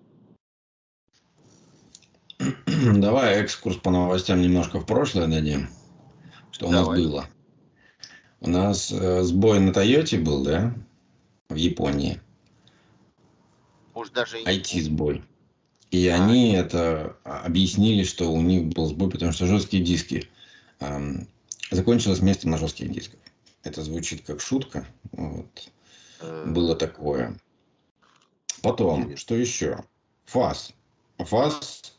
Давай 2.82 3.36
экскурс 3.36 3.76
по 3.76 3.90
новостям 3.90 4.40
немножко 4.40 4.80
в 4.80 4.86
прошлое 4.86 5.28
дадим. 5.28 5.68
Что 6.50 6.68
у 6.68 6.70
нас 6.72 6.86
было? 6.86 7.26
У 8.40 8.48
нас 8.48 8.90
э, 8.90 9.22
сбой 9.22 9.60
на 9.60 9.72
Тойоте 9.72 10.18
был, 10.18 10.42
да? 10.42 10.74
В 11.48 11.54
Японии. 11.54 12.20
Может, 13.94 14.14
даже 14.14 14.42
IT-сбой. 14.42 15.22
И 15.92 16.08
а. 16.08 16.16
они 16.16 16.54
это 16.54 17.16
объяснили, 17.22 18.02
что 18.02 18.32
у 18.32 18.40
них 18.40 18.64
был 18.66 18.86
сбой, 18.86 19.10
потому 19.10 19.32
что 19.32 19.46
жесткие 19.46 19.84
диски. 19.84 20.28
Эм, 20.80 21.28
закончилось 21.70 22.20
место 22.20 22.48
на 22.48 22.58
жестких 22.58 22.90
дисках. 22.90 23.20
Это 23.62 23.82
звучит 23.82 24.24
как 24.26 24.40
шутка. 24.40 24.86
Вот. 25.12 25.70
Э. 26.20 26.44
Было 26.48 26.74
такое. 26.74 27.38
Потом, 28.60 29.16
что 29.16 29.36
еще? 29.36 29.84
ФАС. 30.24 30.72
ФАС 31.18 31.92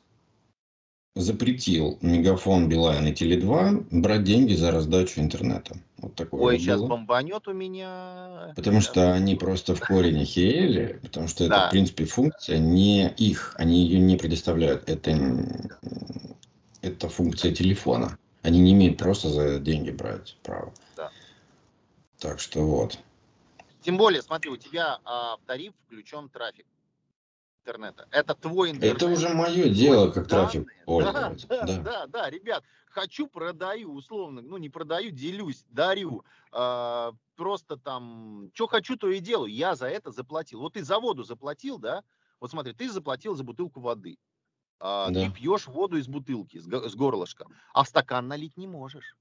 запретил 1.16 2.00
Мегафон, 2.02 2.68
Билайн 2.68 3.08
и 3.08 3.14
Теле2 3.14 3.88
брать 3.92 4.24
деньги 4.24 4.54
за 4.54 4.72
раздачу 4.72 5.22
интернета. 5.22 5.76
Вот 5.98 6.16
такое 6.16 6.42
Ой, 6.42 6.54
вот 6.54 6.62
сейчас 6.62 6.80
было. 6.80 6.88
бомбанет 6.88 7.48
у 7.48 7.54
меня. 7.54 8.52
Потому 8.56 8.82
что 8.82 9.14
они 9.14 9.36
просто 9.36 9.76
в 9.76 9.80
корень 9.80 10.22
охерели, 10.24 11.00
потому 11.04 11.28
что 11.28 11.46
это, 11.46 11.68
в 11.68 11.70
принципе, 11.70 12.06
функция 12.06 12.58
не 12.58 13.10
их, 13.10 13.56
они 13.58 13.84
ее 13.84 14.00
не 14.00 14.18
предоставляют. 14.18 14.90
Это, 14.90 15.16
это 16.82 17.10
функция 17.10 17.54
телефона. 17.54 18.18
Они 18.42 18.60
не 18.60 18.74
имеют 18.74 18.98
просто 18.98 19.30
за 19.30 19.60
деньги 19.60 19.92
брать 19.92 20.36
право. 20.44 20.74
Да. 20.98 21.12
Так 22.20 22.40
что 22.40 22.66
вот. 22.66 22.98
Тем 23.82 23.98
более, 23.98 24.22
смотри, 24.22 24.50
у 24.50 24.58
тебя 24.58 25.00
а, 25.06 25.38
в 25.38 25.42
тариф 25.46 25.74
включен 25.86 26.28
трафик 26.30 26.66
интернета. 27.64 28.08
Это 28.12 28.36
твой 28.36 28.72
интернет. 28.72 28.98
Это 28.98 29.08
уже 29.08 29.30
мое 29.30 29.70
дело, 29.70 30.12
как 30.12 30.28
трафик 30.28 30.68
да, 30.86 31.12
да, 31.12 31.36
да, 31.48 31.78
да, 31.78 32.08
да, 32.08 32.30
ребят, 32.30 32.64
хочу, 32.90 33.28
продаю, 33.28 33.94
условно, 33.94 34.42
ну 34.42 34.58
не 34.58 34.70
продаю, 34.70 35.12
делюсь, 35.12 35.64
дарю. 35.70 36.24
Э, 36.52 37.12
просто 37.36 37.78
там, 37.78 38.50
что 38.54 38.68
хочу, 38.68 38.98
то 38.98 39.10
и 39.10 39.20
делаю. 39.20 39.52
Я 39.52 39.76
за 39.76 39.88
это 39.88 40.12
заплатил. 40.12 40.60
Вот 40.60 40.74
ты 40.74 40.84
за 40.84 41.00
воду 41.00 41.24
заплатил, 41.24 41.78
да? 41.80 42.04
Вот 42.40 42.52
смотри, 42.52 42.74
ты 42.74 42.90
заплатил 42.90 43.36
за 43.36 43.44
бутылку 43.44 43.80
воды. 43.80 44.18
Э, 44.80 45.08
да. 45.10 45.26
Ты 45.26 45.32
пьешь 45.32 45.68
воду 45.68 45.98
из 45.98 46.08
бутылки, 46.08 46.58
с, 46.58 46.66
с 46.66 46.96
горлышка, 46.96 47.48
а 47.74 47.84
в 47.84 47.88
стакан 47.88 48.28
налить 48.28 48.58
не 48.58 48.68
можешь. 48.68 49.16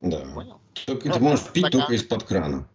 Да. 0.00 0.24
Понял? 0.34 0.60
Только 0.86 1.12
ты 1.12 1.20
можешь 1.20 1.46
пить 1.52 1.66
стакан. 1.66 1.80
только 1.80 1.94
из-под 1.94 2.24
крана. 2.24 2.68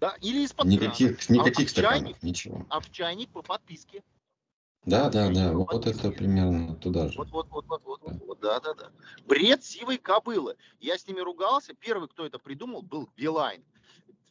Да, 0.00 0.14
или 0.20 0.44
из-под 0.44 0.66
никаких, 0.66 1.18
крана. 1.18 1.40
Никаких 1.40 1.66
а 1.66 1.70
стаканов, 1.70 1.98
чайник, 1.98 2.22
ничего. 2.22 2.66
А 2.68 2.78
в 2.78 2.90
чайник 2.92 3.30
по 3.30 3.42
подписке. 3.42 4.04
Да, 4.86 5.08
да, 5.10 5.28
да, 5.30 5.52
вот 5.52 5.86
это 5.86 6.10
примерно 6.10 6.74
туда 6.76 7.08
же. 7.08 7.16
Вот, 7.18 7.28
вот, 7.32 7.48
вот, 7.50 7.64
вот, 7.68 7.82
вот, 7.84 8.00
вот, 8.26 8.40
да, 8.40 8.60
да, 8.60 8.74
да. 8.74 8.90
Бред 9.26 9.64
сивой 9.64 9.98
кобылы. 9.98 10.56
Я 10.80 10.96
с 10.96 11.06
ними 11.06 11.20
ругался. 11.20 11.74
Первый, 11.74 12.08
кто 12.08 12.24
это 12.26 12.38
придумал, 12.38 12.82
был 12.82 13.08
Билайн. 13.16 13.64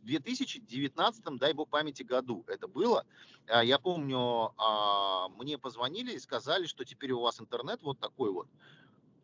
В 0.01 0.05
2019, 0.05 1.37
дай 1.37 1.53
бог 1.53 1.69
памяти, 1.69 2.03
году 2.03 2.43
это 2.47 2.67
было. 2.67 3.05
А, 3.47 3.63
я 3.63 3.79
помню, 3.79 4.53
а, 4.57 5.29
мне 5.29 5.57
позвонили 5.57 6.13
и 6.13 6.19
сказали, 6.19 6.65
что 6.65 6.85
теперь 6.85 7.11
у 7.11 7.21
вас 7.21 7.39
интернет 7.41 7.81
вот 7.83 7.99
такой 7.99 8.31
вот. 8.31 8.47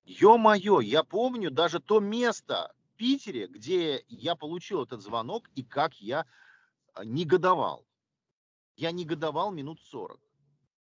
Ё-моё, 0.05 0.82
я 0.82 1.03
помню 1.03 1.51
даже 1.51 1.80
то 1.80 1.99
место 2.01 2.74
в 2.93 2.97
Питере, 2.97 3.47
где 3.47 4.03
я 4.09 4.36
получил 4.36 4.84
этот 4.84 5.01
звонок 5.01 5.49
и 5.55 5.63
как 5.63 5.95
я 6.01 6.26
а, 6.93 7.05
негодовал. 7.05 7.86
Я 8.78 8.91
негодовал 8.91 9.51
минут 9.51 9.82
40 9.82 10.19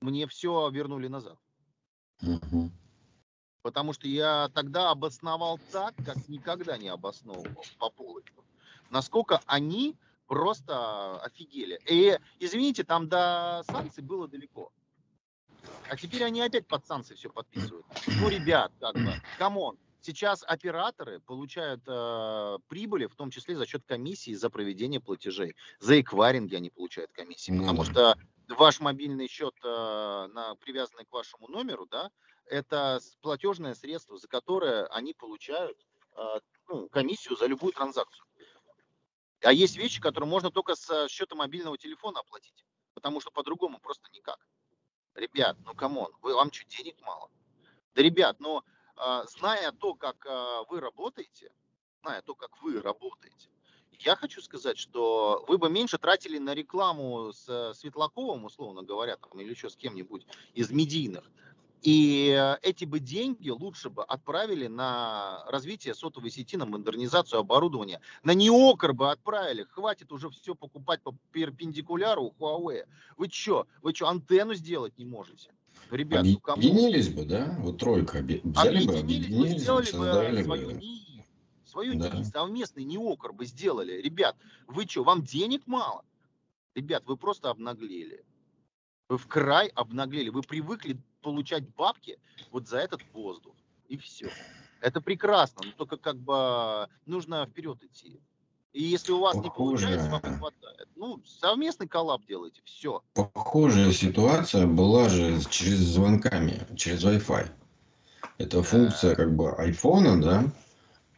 мне 0.00 0.26
все 0.26 0.70
вернули 0.70 1.08
назад. 1.08 1.38
Угу. 2.22 2.70
Потому 3.62 3.92
что 3.92 4.08
я 4.08 4.48
тогда 4.54 4.90
обосновал 4.90 5.58
так, 5.72 5.94
как 6.04 6.28
никогда 6.28 6.78
не 6.78 6.88
обосновывал 6.88 7.64
по 7.78 7.90
полочкам. 7.90 8.44
Насколько 8.90 9.40
они 9.46 9.96
просто 10.26 11.20
офигели. 11.20 11.80
И, 11.88 12.18
извините, 12.38 12.84
там 12.84 13.08
до 13.08 13.64
санкций 13.68 14.02
было 14.02 14.28
далеко. 14.28 14.70
А 15.90 15.96
теперь 15.96 16.22
они 16.24 16.40
опять 16.40 16.66
под 16.66 16.86
санкции 16.86 17.14
все 17.14 17.30
подписывают. 17.30 17.84
Ну, 18.06 18.28
ребят, 18.28 18.72
как 18.78 18.94
бы, 18.94 19.12
come 19.38 19.60
on. 19.60 19.76
Сейчас 20.00 20.44
операторы 20.46 21.20
получают 21.20 21.82
э, 21.86 22.58
прибыли, 22.68 23.06
в 23.06 23.14
том 23.16 23.30
числе 23.30 23.56
за 23.56 23.66
счет 23.66 23.82
комиссии 23.84 24.32
за 24.32 24.48
проведение 24.48 25.00
платежей. 25.00 25.56
За 25.80 26.00
эквайринги 26.00 26.54
они 26.54 26.70
получают 26.70 27.10
комиссии. 27.12 27.50
Потому 27.50 27.84
что 27.84 28.16
ваш 28.48 28.80
мобильный 28.80 29.28
счет, 29.28 29.54
э, 29.62 29.66
на, 30.32 30.54
привязанный 30.56 31.04
к 31.04 31.12
вашему 31.12 31.48
номеру, 31.48 31.86
да, 31.86 32.10
это 32.46 33.00
платежное 33.20 33.74
средство, 33.74 34.16
за 34.16 34.28
которое 34.28 34.86
они 34.86 35.14
получают 35.14 35.78
э, 36.16 36.40
ну, 36.68 36.88
комиссию 36.88 37.36
за 37.36 37.46
любую 37.46 37.72
транзакцию. 37.72 38.26
А 39.42 39.52
есть 39.52 39.76
вещи, 39.76 40.00
которые 40.00 40.28
можно 40.28 40.50
только 40.50 40.74
с 40.74 41.08
счета 41.08 41.36
мобильного 41.36 41.78
телефона 41.78 42.20
оплатить, 42.20 42.64
потому 42.94 43.20
что 43.20 43.30
по-другому 43.30 43.78
просто 43.78 44.08
никак. 44.12 44.38
Ребят, 45.14 45.56
ну 45.64 45.74
come 45.74 45.96
on, 45.96 46.12
вам 46.22 46.52
что, 46.52 46.64
денег 46.66 47.00
мало? 47.02 47.30
Да, 47.94 48.02
ребят, 48.02 48.40
но 48.40 48.64
э, 48.96 49.24
зная 49.38 49.72
то, 49.72 49.94
как 49.94 50.24
вы 50.70 50.80
работаете, 50.80 51.52
зная 52.02 52.22
то, 52.22 52.34
как 52.34 52.60
вы 52.62 52.80
работаете, 52.80 53.50
я 54.00 54.16
хочу 54.16 54.40
сказать, 54.42 54.78
что 54.78 55.44
вы 55.48 55.58
бы 55.58 55.68
меньше 55.70 55.98
тратили 55.98 56.38
на 56.38 56.54
рекламу 56.54 57.32
с 57.32 57.72
Светлаковым, 57.74 58.44
условно 58.44 58.82
говоря, 58.82 59.16
там, 59.16 59.40
или 59.40 59.50
еще 59.50 59.70
с 59.70 59.76
кем-нибудь 59.76 60.26
из 60.54 60.70
медийных. 60.70 61.24
И 61.82 62.36
э, 62.36 62.56
эти 62.62 62.84
бы 62.84 62.98
деньги 62.98 63.50
лучше 63.50 63.88
бы 63.88 64.02
отправили 64.02 64.66
на 64.66 65.44
развитие 65.46 65.94
сотовой 65.94 66.30
сети, 66.30 66.56
на 66.56 66.66
модернизацию 66.66 67.38
оборудования. 67.38 68.00
На 68.24 68.34
неокр 68.34 68.92
бы 68.92 69.10
отправили. 69.10 69.62
Хватит 69.62 70.10
уже 70.10 70.28
все 70.30 70.54
покупать 70.54 71.00
по 71.02 71.14
перпендикуляру 71.30 72.34
у 72.36 72.44
Huawei. 72.44 72.84
Вы 73.16 73.28
что, 73.30 73.66
вы 73.82 73.94
что, 73.94 74.08
антенну 74.08 74.54
сделать 74.54 74.98
не 74.98 75.04
можете? 75.04 75.50
Ребят, 75.90 76.24
ну 76.24 76.40
объединились 76.52 77.08
бы, 77.10 77.24
да? 77.24 77.54
Вот 77.60 77.78
тройка 77.78 78.18
взяли 78.18 78.84
бы, 78.84 78.98
объединились 78.98 79.64
бы, 79.64 79.84
сделали 79.84 80.38
бы 80.38 80.44
свою 80.44 80.70
НИИ, 80.72 81.07
свою 81.68 81.98
да. 81.98 82.08
НИИ, 82.08 82.24
совместный 82.24 82.84
неокр 82.84 83.32
бы 83.32 83.44
сделали. 83.44 84.00
Ребят, 84.00 84.36
вы 84.66 84.86
что, 84.86 85.04
вам 85.04 85.22
денег 85.22 85.66
мало? 85.66 86.04
Ребят, 86.74 87.04
вы 87.06 87.16
просто 87.16 87.50
обнаглели. 87.50 88.24
Вы 89.08 89.18
в 89.18 89.26
край 89.26 89.68
обнаглели. 89.68 90.28
Вы 90.28 90.42
привыкли 90.42 91.00
получать 91.22 91.68
бабки 91.74 92.18
вот 92.50 92.68
за 92.68 92.78
этот 92.78 93.02
воздух. 93.12 93.54
И 93.88 93.96
все. 93.96 94.30
Это 94.80 95.00
прекрасно, 95.00 95.62
но 95.64 95.72
только 95.72 95.96
как 95.96 96.16
бы 96.16 96.88
нужно 97.06 97.46
вперед 97.46 97.82
идти. 97.82 98.20
И 98.72 98.82
если 98.82 99.12
у 99.12 99.20
вас 99.20 99.34
Похоже. 99.34 99.48
не 99.48 99.54
получается, 99.56 100.10
вам 100.10 100.32
не 100.32 100.38
хватает. 100.38 100.88
Ну, 100.94 101.22
совместный 101.24 101.88
коллаб 101.88 102.24
делайте, 102.26 102.60
все. 102.64 103.02
Похожая 103.14 103.92
ситуация 103.92 104.66
была 104.66 105.08
же 105.08 105.40
через 105.50 105.78
звонками, 105.78 106.66
через 106.76 107.04
Wi-Fi. 107.04 107.50
Это 108.36 108.62
функция 108.62 109.16
как 109.16 109.34
бы 109.34 109.52
айфона, 109.52 110.20
да, 110.20 110.44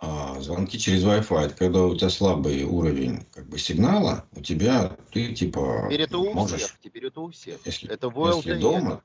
а 0.03 0.41
звонки 0.41 0.79
через 0.79 1.05
Wi-Fi, 1.05 1.47
это 1.47 1.55
когда 1.55 1.85
у 1.85 1.95
тебя 1.95 2.09
слабый 2.09 2.65
уровень 2.65 3.27
как 3.35 3.47
бы 3.49 3.59
сигнала, 3.59 4.25
у 4.35 4.41
тебя 4.41 4.97
ты 5.13 5.35
типа 5.35 5.85
Теперь 5.87 6.03
это 6.03 6.19
у 6.19 6.33
можешь... 6.33 6.63
всех, 6.63 6.79
теперь 6.83 7.07
это 7.07 7.21
у 7.21 7.31
всех. 7.31 7.59
Если, 7.67 7.91
это 7.91 8.11
если 8.35 8.55
дома, 8.55 9.03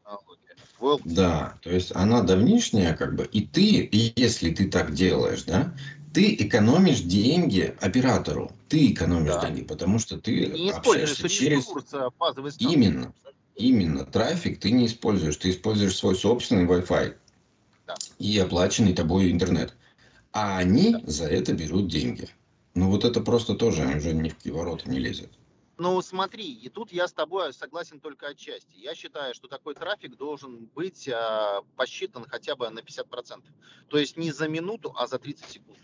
да, 1.03 1.57
то 1.61 1.69
есть 1.69 1.91
она 1.93 2.21
давнишняя 2.21 2.95
как 2.95 3.15
бы, 3.15 3.25
и 3.25 3.41
ты, 3.41 3.89
если 3.91 4.53
ты 4.53 4.69
так 4.69 4.93
делаешь, 4.93 5.43
да, 5.43 5.75
ты 6.13 6.33
экономишь 6.33 7.01
деньги 7.01 7.75
оператору, 7.81 8.53
ты 8.69 8.93
экономишь 8.93 9.33
да. 9.33 9.47
деньги, 9.47 9.63
потому 9.63 9.99
что 9.99 10.17
ты, 10.17 10.45
ты 10.45 10.59
не 10.59 10.71
общаешься 10.71 11.27
через... 11.27 11.67
Именно, 12.59 13.13
именно, 13.55 14.05
трафик 14.05 14.61
ты 14.61 14.71
не 14.71 14.85
используешь, 14.85 15.35
ты 15.35 15.49
используешь 15.49 15.97
свой 15.97 16.15
собственный 16.15 16.65
Wi-Fi 16.65 17.15
да. 17.85 17.95
и 18.17 18.37
оплаченный 18.37 18.93
тобой 18.93 19.29
интернет 19.29 19.73
а 20.35 20.57
они 20.57 20.97
за 21.05 21.27
это 21.27 21.53
берут 21.53 21.87
деньги. 21.87 22.27
Ну 22.73 22.91
вот 22.91 23.05
это 23.05 23.21
просто 23.21 23.55
тоже 23.55 23.87
уже 23.87 24.13
ни 24.13 24.27
в 24.27 24.35
какие 24.35 24.51
ворота 24.51 24.89
не 24.89 24.99
лезет. 24.99 25.31
Ну 25.77 26.01
смотри, 26.01 26.51
и 26.51 26.67
тут 26.67 26.91
я 26.91 27.07
с 27.07 27.13
тобой 27.13 27.53
согласен 27.53 28.01
только 28.01 28.27
отчасти. 28.27 28.75
Я 28.75 28.95
считаю, 28.95 29.33
что 29.33 29.47
такой 29.47 29.75
трафик 29.75 30.17
должен 30.17 30.65
быть 30.75 31.07
э, 31.07 31.61
посчитан 31.77 32.25
хотя 32.25 32.57
бы 32.57 32.69
на 32.69 32.79
50%. 32.79 33.43
То 33.87 33.97
есть 33.97 34.17
не 34.17 34.33
за 34.33 34.49
минуту, 34.49 34.93
а 34.97 35.07
за 35.07 35.19
30 35.19 35.49
секунд. 35.49 35.79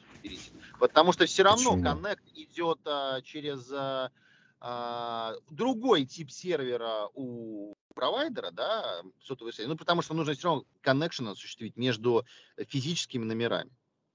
Потому 0.80 1.14
что 1.14 1.26
все 1.26 1.43
равно 1.43 1.72
Почему? 1.72 1.84
коннект 1.84 2.24
идет 2.36 2.80
а, 2.86 3.22
через 3.22 3.72
а, 3.72 5.36
другой 5.49 6.06
тип 6.06 6.30
сервера 6.30 7.08
у 7.16 7.74
провайдера, 7.95 8.52
да, 8.52 9.02
сотовой 9.24 9.54
связи. 9.54 9.70
Ну, 9.70 9.78
потому 9.78 10.02
что 10.02 10.14
нужно 10.14 10.34
все 10.34 10.49
равно 10.49 10.66
connection 10.84 11.32
осуществить 11.32 11.78
между 11.78 12.26
физическими 12.68 13.24
номерами 13.24 13.72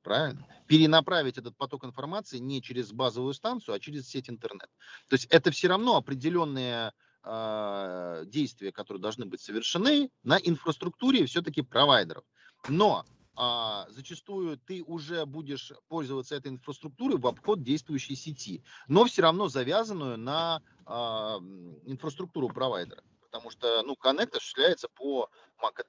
правильно? 0.07 0.47
Перенаправить 0.69 1.37
этот 1.37 1.57
поток 1.57 1.85
информации 1.85 2.39
не 2.39 2.63
через 2.63 2.93
базовую 2.93 3.35
станцию, 3.35 3.75
а 3.75 3.81
через 3.81 4.09
сеть 4.09 4.31
интернет. 4.31 4.71
То 5.09 5.15
есть 5.15 5.27
это 5.31 5.51
все 5.51 5.67
равно 5.67 5.97
определенные 5.97 6.93
э, 7.25 8.23
действия, 8.27 8.71
которые 8.71 9.01
должны 9.01 9.27
быть 9.27 9.41
совершены 9.41 10.11
на 10.23 10.39
инфраструктуре 10.39 11.27
все-таки 11.27 11.63
провайдеров. 11.63 12.23
Но 12.69 13.05
а, 13.35 13.87
зачастую 13.91 14.59
ты 14.59 14.85
уже 14.85 15.27
будешь 15.27 15.73
пользоваться 15.89 16.37
этой 16.37 16.53
инфраструктурой 16.53 17.19
в 17.19 17.27
обход 17.27 17.63
действующей 17.63 18.15
сети, 18.15 18.63
но 18.87 19.05
все 19.07 19.23
равно 19.23 19.49
завязанную 19.49 20.17
на 20.17 20.63
а, 20.85 21.39
инфраструктуру 21.85 22.49
провайдера. 22.49 23.03
Потому 23.23 23.51
что 23.51 23.83
ну, 23.83 23.97
коннект 23.97 24.37
осуществляется 24.37 24.89
по 24.89 25.29
MAC 25.61 25.85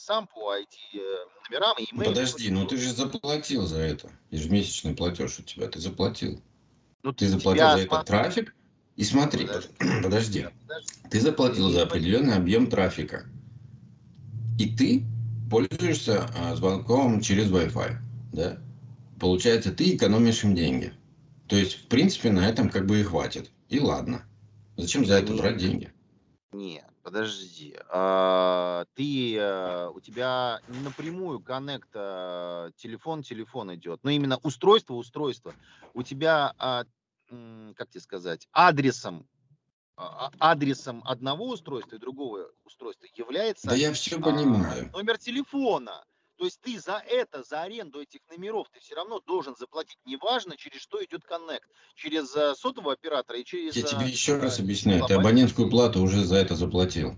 адресам, 0.00 0.26
по 0.26 0.56
IT-номерам 0.56 1.76
и 1.78 1.84
email. 1.84 2.04
Подожди, 2.06 2.50
ну 2.50 2.66
ты 2.66 2.76
же 2.76 2.92
заплатил 2.92 3.66
за 3.66 3.78
это. 3.78 4.10
Ежемесячный 4.30 4.94
платеж 4.94 5.38
у 5.38 5.42
тебя, 5.42 5.68
ты 5.68 5.80
заплатил. 5.80 6.40
Ну, 7.02 7.12
ты 7.12 7.28
заплатил 7.28 7.70
за 7.70 7.78
этот 7.78 8.06
трафик. 8.06 8.54
И 8.96 9.04
смотри, 9.04 9.46
подожди, 9.46 9.70
подожди. 10.02 10.48
подожди. 10.62 10.92
ты 11.10 11.20
заплатил 11.20 11.70
за 11.70 11.82
определенный 11.82 12.34
объем 12.34 12.66
трафика. 12.68 13.26
И 14.58 14.76
ты 14.76 15.04
пользуешься 15.50 16.28
а, 16.36 16.54
звонком 16.54 17.20
через 17.22 17.50
Wi-Fi. 17.50 17.96
Да? 18.32 18.58
Получается, 19.18 19.72
ты 19.72 19.96
экономишь 19.96 20.44
им 20.44 20.54
деньги. 20.54 20.92
То 21.46 21.56
есть, 21.56 21.74
в 21.74 21.86
принципе, 21.86 22.30
на 22.30 22.46
этом 22.46 22.68
как 22.68 22.86
бы 22.86 23.00
и 23.00 23.02
хватит. 23.02 23.50
И 23.68 23.80
ладно. 23.80 24.24
Зачем 24.76 25.06
за 25.06 25.14
это 25.14 25.34
брать 25.34 25.56
деньги? 25.56 25.92
Нет, 26.52 26.89
подожди. 27.02 27.76
А, 27.88 28.84
ты, 28.94 29.36
э, 29.36 29.88
у 29.88 30.00
тебя 30.00 30.60
не 30.66 30.80
напрямую 30.80 31.40
коннект 31.40 31.88
а, 31.94 32.70
телефон-телефон 32.76 33.74
идет, 33.74 34.00
но 34.02 34.10
именно 34.10 34.38
устройство-устройство. 34.42 35.54
У 35.94 36.02
тебя, 36.02 36.54
а, 36.58 36.84
как 37.76 37.90
тебе 37.90 38.00
сказать, 38.00 38.48
адресом 38.52 39.28
адресом 40.38 41.02
одного 41.04 41.48
устройства 41.50 41.96
и 41.96 41.98
другого 41.98 42.50
устройства 42.64 43.06
является 43.14 43.68
Да 43.68 43.76
я 43.76 43.92
все 43.92 44.18
понимаю. 44.18 44.90
номер 44.94 45.18
телефона. 45.18 46.04
То 46.40 46.46
есть 46.46 46.58
ты 46.62 46.80
за 46.80 47.02
это, 47.06 47.42
за 47.42 47.60
аренду 47.60 48.00
этих 48.00 48.20
номеров, 48.30 48.66
ты 48.72 48.80
все 48.80 48.94
равно 48.94 49.20
должен 49.20 49.54
заплатить, 49.56 49.98
неважно, 50.06 50.56
через 50.56 50.80
что 50.80 51.04
идет 51.04 51.22
коннект, 51.22 51.68
через 51.94 52.34
uh, 52.34 52.54
сотового 52.54 52.94
оператора 52.94 53.38
и 53.38 53.44
через... 53.44 53.76
Я 53.76 53.82
тебе 53.82 54.06
еще 54.06 54.38
раз 54.38 54.58
объясняю, 54.58 55.04
ты 55.04 55.12
абонентскую 55.12 55.68
плату 55.68 56.00
уже 56.00 56.24
за 56.24 56.36
это 56.36 56.56
заплатил. 56.56 57.14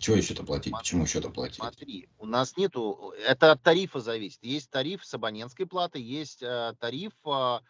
Чего 0.00 0.16
еще-то 0.16 0.42
платить? 0.42 0.70
Смотри, 0.70 0.82
Почему 0.82 1.02
еще-то 1.04 1.30
платить? 1.30 1.60
Смотри, 1.60 2.08
у 2.18 2.26
нас 2.26 2.56
нету, 2.56 3.14
это 3.24 3.52
от 3.52 3.62
тарифа 3.62 4.00
зависит. 4.00 4.42
Есть 4.42 4.70
тариф 4.70 5.04
с 5.04 5.14
абонентской 5.14 5.66
платой, 5.66 6.02
есть 6.02 6.42
uh, 6.42 6.74
тариф, 6.80 7.12
uh, 7.24 7.60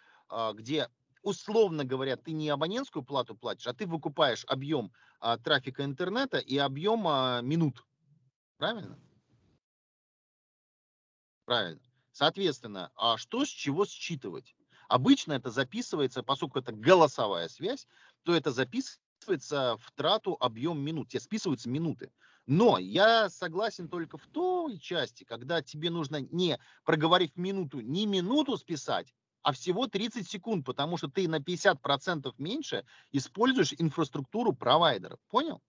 где 0.55 0.89
условно 1.21 1.85
говоря, 1.85 2.17
ты 2.17 2.33
не 2.33 2.49
абонентскую 2.49 3.03
плату 3.03 3.35
платишь, 3.35 3.67
а 3.67 3.75
ты 3.75 3.85
выкупаешь 3.85 4.47
объем 4.47 4.91
а, 5.21 5.37
трафика 5.37 5.85
интернета 5.85 6.39
и 6.39 6.57
объем 6.57 7.07
а, 7.07 7.43
минут. 7.43 7.85
Правильно? 8.57 8.99
Правильно. 11.49 11.81
Соответственно, 12.13 12.93
а 12.95 13.17
что 13.17 13.47
с 13.47 13.49
чего 13.49 13.87
считывать? 13.87 14.55
Обычно 14.87 15.33
это 15.33 15.49
записывается, 15.49 16.23
поскольку 16.23 16.59
это 16.59 16.73
голосовая 16.73 17.49
связь, 17.49 17.87
то 18.23 18.35
это 18.35 18.51
записывается 18.51 19.79
в 19.79 19.93
трату 19.93 20.37
объем 20.41 20.79
минут. 20.79 21.09
Тебе 21.09 21.21
списываются 21.21 21.71
минуты. 21.71 22.13
Но 22.45 22.77
я 22.77 23.31
согласен 23.31 23.89
только 23.89 24.19
в 24.19 24.27
той 24.27 24.77
части, 24.79 25.25
когда 25.25 25.63
тебе 25.63 25.89
нужно 25.89 26.21
не 26.21 26.59
проговорив 26.85 27.35
минуту, 27.35 27.81
не 27.81 28.05
минуту 28.05 28.59
списать, 28.59 29.15
а 29.41 29.53
всего 29.53 29.87
30 29.87 30.29
секунд, 30.29 30.67
потому 30.67 30.99
что 30.99 31.09
ты 31.09 31.27
на 31.29 31.39
50% 31.39 32.35
меньше 32.37 32.85
используешь 33.11 33.73
инфраструктуру 33.79 34.53
провайдеров. 34.53 35.19
Понял? 35.31 35.63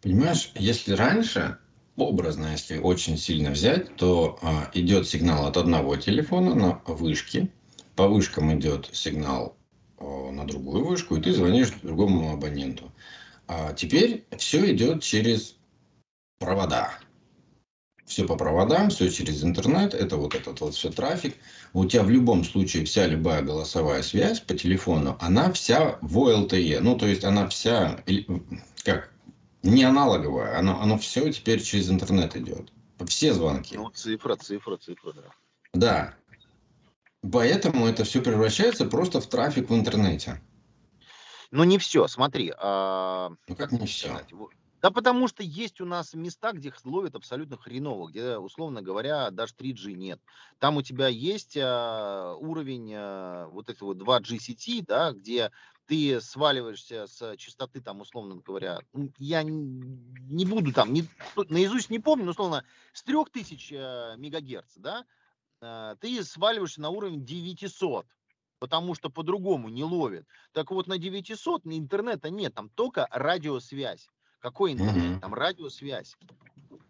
Понимаешь, 0.00 0.50
если 0.56 0.94
раньше 0.94 1.60
образно, 1.96 2.52
если 2.52 2.78
очень 2.78 3.16
сильно 3.18 3.50
взять, 3.50 3.96
то 3.96 4.38
а, 4.42 4.70
идет 4.74 5.08
сигнал 5.08 5.46
от 5.46 5.56
одного 5.56 5.96
телефона 5.96 6.54
на 6.54 6.82
вышке, 6.86 7.48
по 7.96 8.08
вышкам 8.08 8.58
идет 8.58 8.88
сигнал 8.92 9.56
а, 9.98 10.30
на 10.30 10.46
другую 10.46 10.84
вышку, 10.84 11.16
и 11.16 11.20
ты 11.20 11.32
звонишь 11.32 11.72
другому 11.82 12.32
абоненту. 12.32 12.90
А 13.46 13.72
теперь 13.74 14.24
все 14.38 14.72
идет 14.72 15.02
через 15.02 15.56
провода. 16.38 16.98
все 18.06 18.26
по 18.26 18.36
проводам, 18.36 18.90
все 18.90 19.10
через 19.10 19.44
интернет, 19.44 19.94
это 19.94 20.16
вот 20.16 20.34
этот 20.34 20.60
вот 20.60 20.74
все 20.74 20.90
трафик. 20.90 21.36
У 21.72 21.84
тебя 21.84 22.02
в 22.02 22.10
любом 22.10 22.44
случае 22.44 22.84
вся 22.84 23.06
любая 23.06 23.42
голосовая 23.42 24.02
связь 24.02 24.40
по 24.40 24.54
телефону, 24.54 25.16
она 25.20 25.52
вся 25.52 25.98
в 26.00 26.18
OLTE, 26.18 26.80
ну 26.80 26.96
то 26.96 27.06
есть 27.06 27.24
она 27.24 27.48
вся, 27.48 28.02
как, 28.84 29.11
не 29.62 29.84
аналоговая, 29.84 30.58
оно, 30.58 30.80
оно 30.80 30.98
все 30.98 31.30
теперь 31.32 31.62
через 31.62 31.90
интернет 31.90 32.36
идет. 32.36 32.72
Все 33.06 33.32
звонки. 33.32 33.76
Ну, 33.76 33.90
цифра, 33.90 34.36
цифра, 34.36 34.76
цифра, 34.76 35.12
да. 35.12 35.22
Да. 35.72 36.14
Поэтому 37.30 37.86
это 37.86 38.04
все 38.04 38.20
превращается 38.20 38.84
просто 38.86 39.20
в 39.20 39.26
трафик 39.26 39.70
в 39.70 39.74
интернете. 39.74 40.40
Ну, 41.50 41.64
не 41.64 41.78
все, 41.78 42.08
смотри. 42.08 42.52
А, 42.56 43.30
ну, 43.46 43.54
как, 43.54 43.70
как 43.70 43.80
не 43.80 43.86
все? 43.86 44.20
Да 44.80 44.90
потому 44.90 45.28
что 45.28 45.44
есть 45.44 45.80
у 45.80 45.84
нас 45.84 46.12
места, 46.12 46.50
где 46.52 46.72
ловят 46.82 47.14
абсолютно 47.14 47.56
хреново, 47.56 48.08
где, 48.08 48.36
условно 48.36 48.82
говоря, 48.82 49.30
даже 49.30 49.54
3G 49.54 49.92
нет. 49.92 50.20
Там 50.58 50.76
у 50.76 50.82
тебя 50.82 51.06
есть 51.06 51.56
а, 51.56 52.34
уровень 52.34 52.92
а, 52.92 53.46
вот 53.46 53.70
этого 53.70 53.94
вот 53.94 53.98
2G 53.98 54.40
сети, 54.40 54.82
да, 54.82 55.12
где 55.12 55.52
ты 55.92 56.22
сваливаешься 56.22 57.06
с 57.06 57.36
частоты, 57.36 57.82
там, 57.82 58.00
условно 58.00 58.36
говоря, 58.36 58.80
я 59.18 59.42
не 59.42 60.46
буду 60.46 60.72
там, 60.72 60.90
не, 60.90 61.04
наизусть 61.50 61.90
не 61.90 61.98
помню, 61.98 62.24
но, 62.24 62.30
условно, 62.30 62.64
с 62.94 63.02
3000 63.02 63.74
а, 63.74 64.16
мегагерц, 64.16 64.72
да, 64.76 65.04
а, 65.60 65.96
ты 65.96 66.24
сваливаешься 66.24 66.80
на 66.80 66.88
уровень 66.88 67.26
900 67.26 68.06
потому 68.58 68.94
что 68.94 69.10
по-другому 69.10 69.68
не 69.68 69.82
ловит. 69.82 70.24
Так 70.52 70.70
вот 70.70 70.86
на 70.86 70.96
900 70.96 71.62
интернета 71.64 72.30
нет, 72.30 72.54
там 72.54 72.70
только 72.70 73.08
радиосвязь. 73.10 74.08
Какой 74.38 74.72
интернет? 74.72 75.20
Там 75.20 75.34
радиосвязь. 75.34 76.16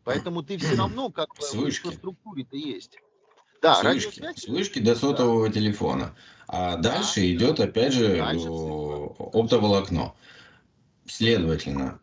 Поэтому 0.05 0.43
ты 0.43 0.59
все 0.59 0.77
равно 0.77 1.11
как 1.11 1.31
бы 1.31 1.41
в 1.41 1.55
инфраструктуре-то 1.55 2.57
есть. 2.57 2.99
Да, 3.63 3.81
вышки, 3.83 4.21
радиосвязь. 4.21 4.49
вышки 4.49 4.81
до 4.81 4.95
сотового 4.95 5.49
да. 5.49 5.55
телефона. 5.55 6.15
А 6.55 6.77
да, 6.77 6.97
дальше 6.97 7.21
да. 7.21 7.33
идет, 7.33 7.61
опять 7.61 7.95
же, 7.95 8.17
дальше 8.19 8.47
оптоволокно. 9.19 10.15
Следовательно, 11.07 12.01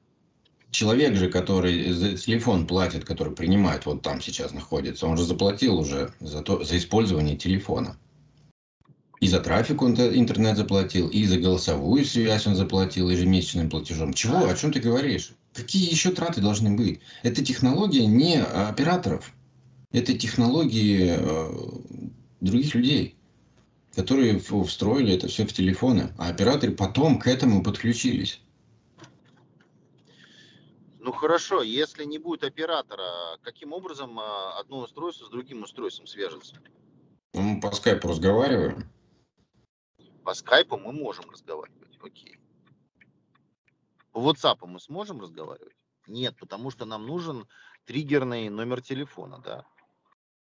человек 0.71 1.15
же, 1.15 1.29
который 1.29 1.91
за 1.91 2.17
телефон 2.17 2.67
платит, 2.67 3.05
который 3.05 3.33
принимает, 3.33 3.85
вот 3.85 4.01
там 4.01 4.21
сейчас 4.21 4.53
находится, 4.53 5.07
он 5.07 5.17
же 5.17 5.23
заплатил 5.23 5.79
уже 5.79 6.13
за, 6.19 6.41
то, 6.41 6.63
за 6.63 6.77
использование 6.77 7.35
телефона. 7.35 7.97
И 9.19 9.27
за 9.27 9.41
трафик 9.41 9.81
он 9.81 9.95
интернет 9.95 10.55
заплатил, 10.55 11.09
и 11.09 11.25
за 11.25 11.37
голосовую 11.37 12.05
связь 12.05 12.47
он 12.47 12.55
заплатил 12.55 13.09
ежемесячным 13.09 13.69
платежом. 13.69 14.13
Чего? 14.13 14.47
О 14.47 14.55
чем 14.55 14.71
ты 14.71 14.79
говоришь? 14.79 15.33
Какие 15.53 15.89
еще 15.89 16.11
траты 16.11 16.39
должны 16.39 16.71
быть? 16.71 17.01
Это 17.23 17.43
технология 17.43 18.05
не 18.05 18.41
операторов. 18.41 19.33
Это 19.91 20.17
технологии 20.17 21.15
э, 21.17 21.49
других 22.39 22.75
людей, 22.75 23.15
которые 23.95 24.39
встроили 24.39 25.13
это 25.13 25.27
все 25.27 25.45
в 25.45 25.53
телефоны. 25.53 26.13
А 26.17 26.29
операторы 26.29 26.73
потом 26.73 27.19
к 27.19 27.27
этому 27.27 27.63
подключились. 27.63 28.41
Ну 30.99 31.11
хорошо, 31.13 31.63
если 31.63 32.03
не 32.03 32.19
будет 32.19 32.43
оператора, 32.43 33.37
каким 33.41 33.73
образом 33.73 34.19
э, 34.19 34.23
одно 34.59 34.79
устройство 34.79 35.25
с 35.25 35.29
другим 35.29 35.63
устройством 35.63 36.05
свяжется? 36.05 36.57
Ну, 37.33 37.41
мы 37.41 37.61
по 37.61 37.71
скайпу 37.71 38.09
разговариваем. 38.09 38.89
По 40.23 40.33
скайпу 40.33 40.77
мы 40.77 40.91
можем 40.91 41.29
разговаривать, 41.29 41.97
окей. 42.03 42.37
По 44.11 44.19
WhatsApp 44.19 44.57
мы 44.67 44.79
сможем 44.79 45.21
разговаривать? 45.21 45.75
Нет, 46.07 46.35
потому 46.39 46.71
что 46.71 46.85
нам 46.85 47.07
нужен 47.07 47.47
триггерный 47.85 48.49
номер 48.49 48.81
телефона, 48.81 49.39
да. 49.43 49.65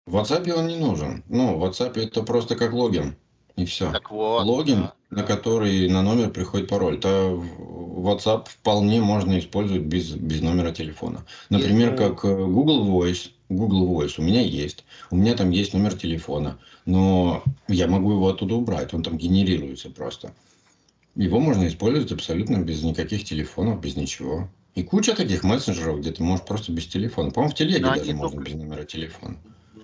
В 0.07 0.17
WhatsApp 0.17 0.51
он 0.53 0.69
не 0.69 0.77
нужен. 0.77 1.23
Ну, 1.29 1.59
в 1.59 1.65
WhatsApp 1.65 1.99
это 1.99 2.23
просто 2.23 2.57
как 2.57 2.73
логин. 2.73 3.17
И 3.59 3.65
все. 3.65 3.91
Так 3.91 4.13
вот, 4.13 4.47
логин, 4.47 4.83
да, 4.83 4.95
на 5.11 5.23
который 5.25 5.89
на 5.89 6.01
номер 6.03 6.31
приходит 6.31 6.69
пароль. 6.69 7.01
То 7.01 7.45
WhatsApp 7.59 8.47
вполне 8.49 9.01
можно 9.01 9.37
использовать 9.39 9.83
без, 9.83 10.13
без 10.13 10.41
номера 10.43 10.71
телефона. 10.71 11.27
Например, 11.51 11.91
Если... 11.91 12.05
как 12.05 12.25
э, 12.25 12.29
Google 12.29 12.87
Voice. 12.87 13.31
Google 13.49 13.89
Voice 13.89 14.15
у 14.19 14.23
меня 14.23 14.43
есть. 14.43 14.85
У 15.11 15.17
меня 15.17 15.35
там 15.35 15.51
есть 15.51 15.75
номер 15.75 15.95
телефона. 15.95 16.59
Но 16.87 17.43
я 17.67 17.89
могу 17.89 18.13
его 18.13 18.29
оттуда 18.29 18.55
убрать. 18.55 18.95
Он 18.95 19.03
там 19.03 19.19
генерируется 19.19 19.91
просто. 19.91 20.33
Его 21.17 21.41
можно 21.41 21.67
использовать 21.67 22.13
абсолютно 22.13 22.59
без 22.59 22.85
никаких 22.85 23.25
телефонов, 23.25 23.81
без 23.81 23.97
ничего. 23.97 24.49
И 24.77 24.85
куча 24.85 25.17
таких 25.17 25.43
мессенджеров, 25.43 25.99
где 25.99 26.13
ты 26.13 26.23
можешь 26.23 26.47
просто 26.47 26.71
без 26.71 26.87
телефона. 26.87 27.33
По-моему, 27.33 27.53
в 27.53 27.57
телеге 27.57 27.81
Но 27.81 27.97
даже 27.97 28.15
можно 28.15 28.37
только... 28.37 28.53
без 28.53 28.61
номера 28.61 28.85
телефона. 28.85 29.37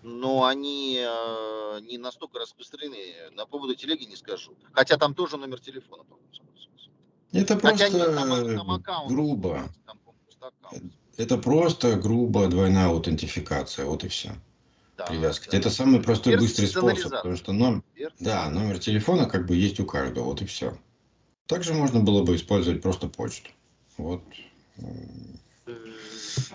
Но 0.04 0.44
они 0.44 0.98
э, 1.00 1.80
не 1.80 1.96
настолько 1.96 2.38
распространены. 2.38 3.30
На 3.32 3.46
поводу 3.46 3.74
телеги 3.74 4.04
не 4.04 4.16
скажу. 4.16 4.52
Хотя 4.72 4.98
там 4.98 5.14
тоже 5.14 5.38
номер 5.38 5.60
телефона, 5.60 6.04
по-моему. 6.04 6.28
Это 7.32 7.56
просто 7.56 8.14
там, 8.14 8.56
там 8.56 8.70
аккаунт, 8.70 9.10
грубо. 9.10 9.68
Там, 9.86 9.98
это 11.16 11.38
просто 11.38 11.96
грубо 11.96 12.46
двойная 12.48 12.88
аутентификация, 12.88 13.86
вот 13.86 14.04
и 14.04 14.08
все. 14.08 14.32
Да, 14.96 15.06
Привязка. 15.06 15.50
Да. 15.50 15.56
Это 15.56 15.70
самый 15.70 16.00
простой, 16.00 16.36
быстрый 16.36 16.66
способ, 16.66 17.10
потому 17.10 17.36
что 17.36 17.52
номер, 17.52 17.82
да, 18.20 18.48
номер 18.50 18.78
телефона 18.78 19.26
как 19.26 19.46
бы 19.46 19.56
есть 19.56 19.80
у 19.80 19.86
каждого, 19.86 20.24
вот 20.24 20.42
и 20.42 20.44
все. 20.44 20.76
Также 21.46 21.74
можно 21.74 22.00
было 22.00 22.22
бы 22.22 22.36
использовать 22.36 22.82
просто 22.82 23.08
почту. 23.08 23.50
Вот. 23.96 24.22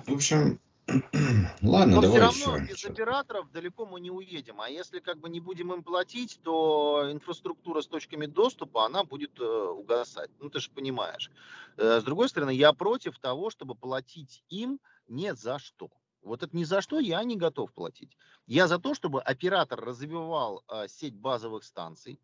В 0.05 0.13
общем, 0.13 0.59
ладно, 1.61 1.95
Но 1.95 2.01
давай 2.01 2.29
все 2.31 2.45
равно 2.45 2.57
еще. 2.57 2.73
без 2.73 2.85
операторов 2.85 3.51
далеко 3.51 3.85
мы 3.85 3.99
не 3.99 4.11
уедем. 4.11 4.61
А 4.61 4.69
если 4.69 4.99
как 4.99 5.19
бы 5.19 5.29
не 5.29 5.39
будем 5.39 5.73
им 5.73 5.83
платить, 5.83 6.39
то 6.43 7.07
инфраструктура 7.11 7.81
с 7.81 7.87
точками 7.87 8.25
доступа, 8.25 8.85
она 8.85 9.03
будет 9.03 9.39
э, 9.39 9.43
угасать. 9.45 10.29
Ну, 10.39 10.49
ты 10.49 10.59
же 10.59 10.69
понимаешь. 10.71 11.31
Э, 11.77 11.99
с 11.99 12.03
другой 12.03 12.29
стороны, 12.29 12.51
я 12.51 12.73
против 12.73 13.19
того, 13.19 13.49
чтобы 13.49 13.75
платить 13.75 14.43
им 14.49 14.79
не 15.07 15.35
за 15.35 15.59
что. 15.59 15.89
Вот 16.21 16.43
это 16.43 16.55
ни 16.55 16.63
за 16.63 16.81
что 16.81 16.99
я 16.99 17.23
не 17.23 17.37
готов 17.37 17.71
платить. 17.71 18.17
Я 18.45 18.67
за 18.67 18.79
то, 18.79 18.93
чтобы 18.93 19.21
оператор 19.21 19.79
развивал 19.79 20.63
э, 20.67 20.87
сеть 20.87 21.15
базовых 21.15 21.63
станций, 21.63 22.19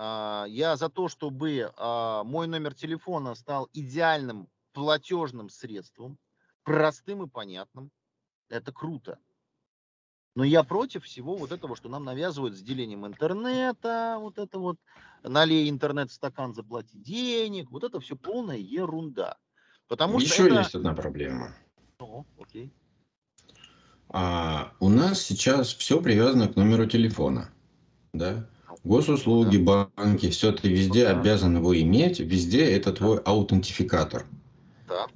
а, 0.00 0.46
я 0.48 0.76
за 0.76 0.88
то, 0.88 1.08
чтобы 1.08 1.72
а, 1.76 2.22
мой 2.22 2.46
номер 2.46 2.72
телефона 2.72 3.34
стал 3.34 3.68
идеальным 3.72 4.48
платежным 4.72 5.48
средством, 5.48 6.18
простым 6.62 7.24
и 7.24 7.28
понятным. 7.28 7.90
Это 8.48 8.72
круто. 8.72 9.18
Но 10.34 10.44
я 10.44 10.62
против 10.62 11.04
всего 11.04 11.36
вот 11.36 11.52
этого, 11.52 11.74
что 11.74 11.88
нам 11.88 12.04
навязывают 12.04 12.56
с 12.56 12.62
делением 12.62 13.06
интернета, 13.06 14.18
вот 14.20 14.38
это 14.38 14.58
вот, 14.58 14.76
налей 15.22 15.68
интернет 15.68 16.10
в 16.10 16.14
стакан, 16.14 16.54
заплати 16.54 16.96
денег, 16.96 17.70
вот 17.70 17.82
это 17.82 17.98
все 17.98 18.14
полная 18.14 18.56
ерунда. 18.56 19.36
Потому 19.88 20.20
Еще 20.20 20.34
что 20.34 20.46
это... 20.46 20.58
есть 20.60 20.74
одна 20.74 20.94
проблема. 20.94 21.56
О, 21.98 22.24
окей. 22.38 22.72
А, 24.10 24.72
у 24.80 24.88
нас 24.88 25.20
сейчас 25.20 25.74
все 25.74 26.00
привязано 26.00 26.48
к 26.48 26.56
номеру 26.56 26.86
телефона, 26.86 27.50
да? 28.12 28.48
Госуслуги, 28.84 29.56
банки, 29.56 30.30
все 30.30 30.52
ты 30.52 30.68
везде 30.68 31.08
обязан 31.08 31.56
его 31.56 31.78
иметь, 31.80 32.20
везде 32.20 32.70
это 32.70 32.92
твой 32.92 33.18
аутентификатор. 33.18 34.26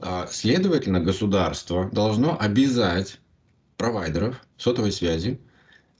А, 0.00 0.26
следовательно, 0.26 1.00
государство 1.00 1.88
должно 1.90 2.38
обязать 2.38 3.20
провайдеров 3.82 4.40
сотовой 4.58 4.92
связи 4.92 5.40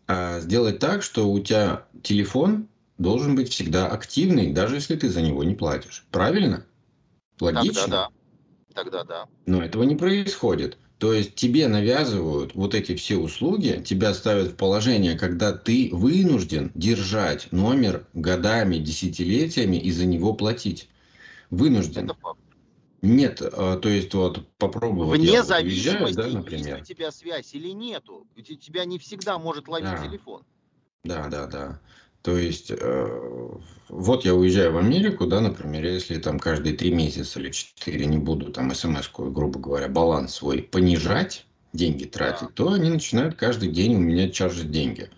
а, 0.06 0.38
сделать 0.38 0.78
так, 0.78 1.02
что 1.02 1.28
у 1.28 1.40
тебя 1.40 1.84
телефон 2.04 2.68
должен 2.98 3.34
быть 3.34 3.48
всегда 3.50 3.88
активный, 3.88 4.52
даже 4.52 4.76
если 4.76 4.94
ты 4.94 5.08
за 5.08 5.20
него 5.20 5.42
не 5.42 5.56
платишь. 5.56 6.06
Правильно? 6.12 6.64
Логично? 7.40 7.82
Тогда 7.82 7.86
да. 7.88 8.08
Тогда 8.72 9.04
да. 9.04 9.26
Но 9.46 9.64
этого 9.64 9.82
не 9.82 9.96
происходит. 9.96 10.78
То 10.98 11.12
есть 11.12 11.34
тебе 11.34 11.66
навязывают 11.66 12.54
вот 12.54 12.76
эти 12.76 12.94
все 12.94 13.16
услуги, 13.16 13.82
тебя 13.84 14.14
ставят 14.14 14.52
в 14.52 14.54
положение, 14.54 15.18
когда 15.18 15.52
ты 15.52 15.88
вынужден 15.90 16.70
держать 16.76 17.48
номер 17.50 18.06
годами, 18.14 18.76
десятилетиями 18.76 19.74
и 19.74 19.90
за 19.90 20.06
него 20.06 20.34
платить. 20.34 20.88
Вынужден. 21.50 22.04
Это 22.04 22.14
факт. 22.14 22.38
Нет, 23.02 23.42
а, 23.42 23.76
то 23.76 23.88
есть 23.88 24.14
вот 24.14 24.46
попробовать. 24.58 25.20
Вне 25.20 25.42
зависимости, 25.42 26.14
да, 26.14 26.28
например. 26.28 26.78
есть 26.78 26.90
у 26.90 26.94
тебя 26.94 27.10
связь 27.10 27.52
или 27.52 27.70
нету. 27.70 28.26
У 28.36 28.40
тебя 28.40 28.84
не 28.84 28.98
всегда 28.98 29.38
может 29.38 29.66
ловить 29.66 29.90
да. 29.90 30.06
телефон. 30.06 30.42
Да, 31.02 31.26
да, 31.28 31.46
да. 31.46 31.80
То 32.22 32.36
есть, 32.36 32.70
э, 32.70 33.50
вот 33.88 34.24
я 34.24 34.34
уезжаю 34.34 34.72
в 34.72 34.78
Америку, 34.78 35.26
да, 35.26 35.40
например, 35.40 35.84
если 35.84 36.18
там 36.18 36.38
каждые 36.38 36.76
три 36.76 36.92
месяца 36.92 37.40
или 37.40 37.50
четыре 37.50 38.06
не 38.06 38.18
буду 38.18 38.52
там 38.52 38.72
смс 38.72 39.10
грубо 39.12 39.58
говоря, 39.58 39.88
баланс 39.88 40.36
свой 40.36 40.62
понижать, 40.62 41.44
деньги 41.72 42.04
тратить, 42.04 42.48
да. 42.48 42.52
то 42.54 42.72
они 42.72 42.90
начинают 42.90 43.34
каждый 43.34 43.70
день 43.70 43.96
у 43.96 43.98
меня 43.98 44.30
чаржить 44.30 44.70
деньги. 44.70 45.10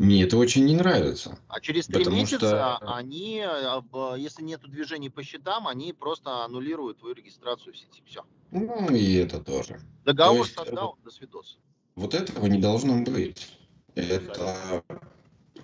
Мне 0.00 0.22
это 0.22 0.38
очень 0.38 0.64
не 0.64 0.74
нравится. 0.74 1.38
А 1.48 1.60
через 1.60 1.86
три 1.86 2.06
месяца 2.06 2.78
что... 2.78 2.78
они, 2.94 3.44
э, 3.44 4.14
если 4.16 4.42
нет 4.42 4.62
движений 4.66 5.10
по 5.10 5.22
счетам, 5.22 5.68
они 5.68 5.92
просто 5.92 6.42
аннулируют 6.42 7.00
твою 7.00 7.14
регистрацию 7.14 7.74
в 7.74 7.76
сети. 7.76 8.02
Все. 8.06 8.24
Ну 8.50 8.88
и 8.96 9.16
это 9.16 9.40
тоже. 9.40 9.78
Договор 10.06 10.38
то 10.38 10.44
есть, 10.44 10.54
создал, 10.54 10.96
до 11.04 11.10
свидос. 11.10 11.58
Вот 11.96 12.14
этого 12.14 12.46
не 12.46 12.58
должно 12.58 13.02
быть. 13.02 13.58
Это, 13.94 14.82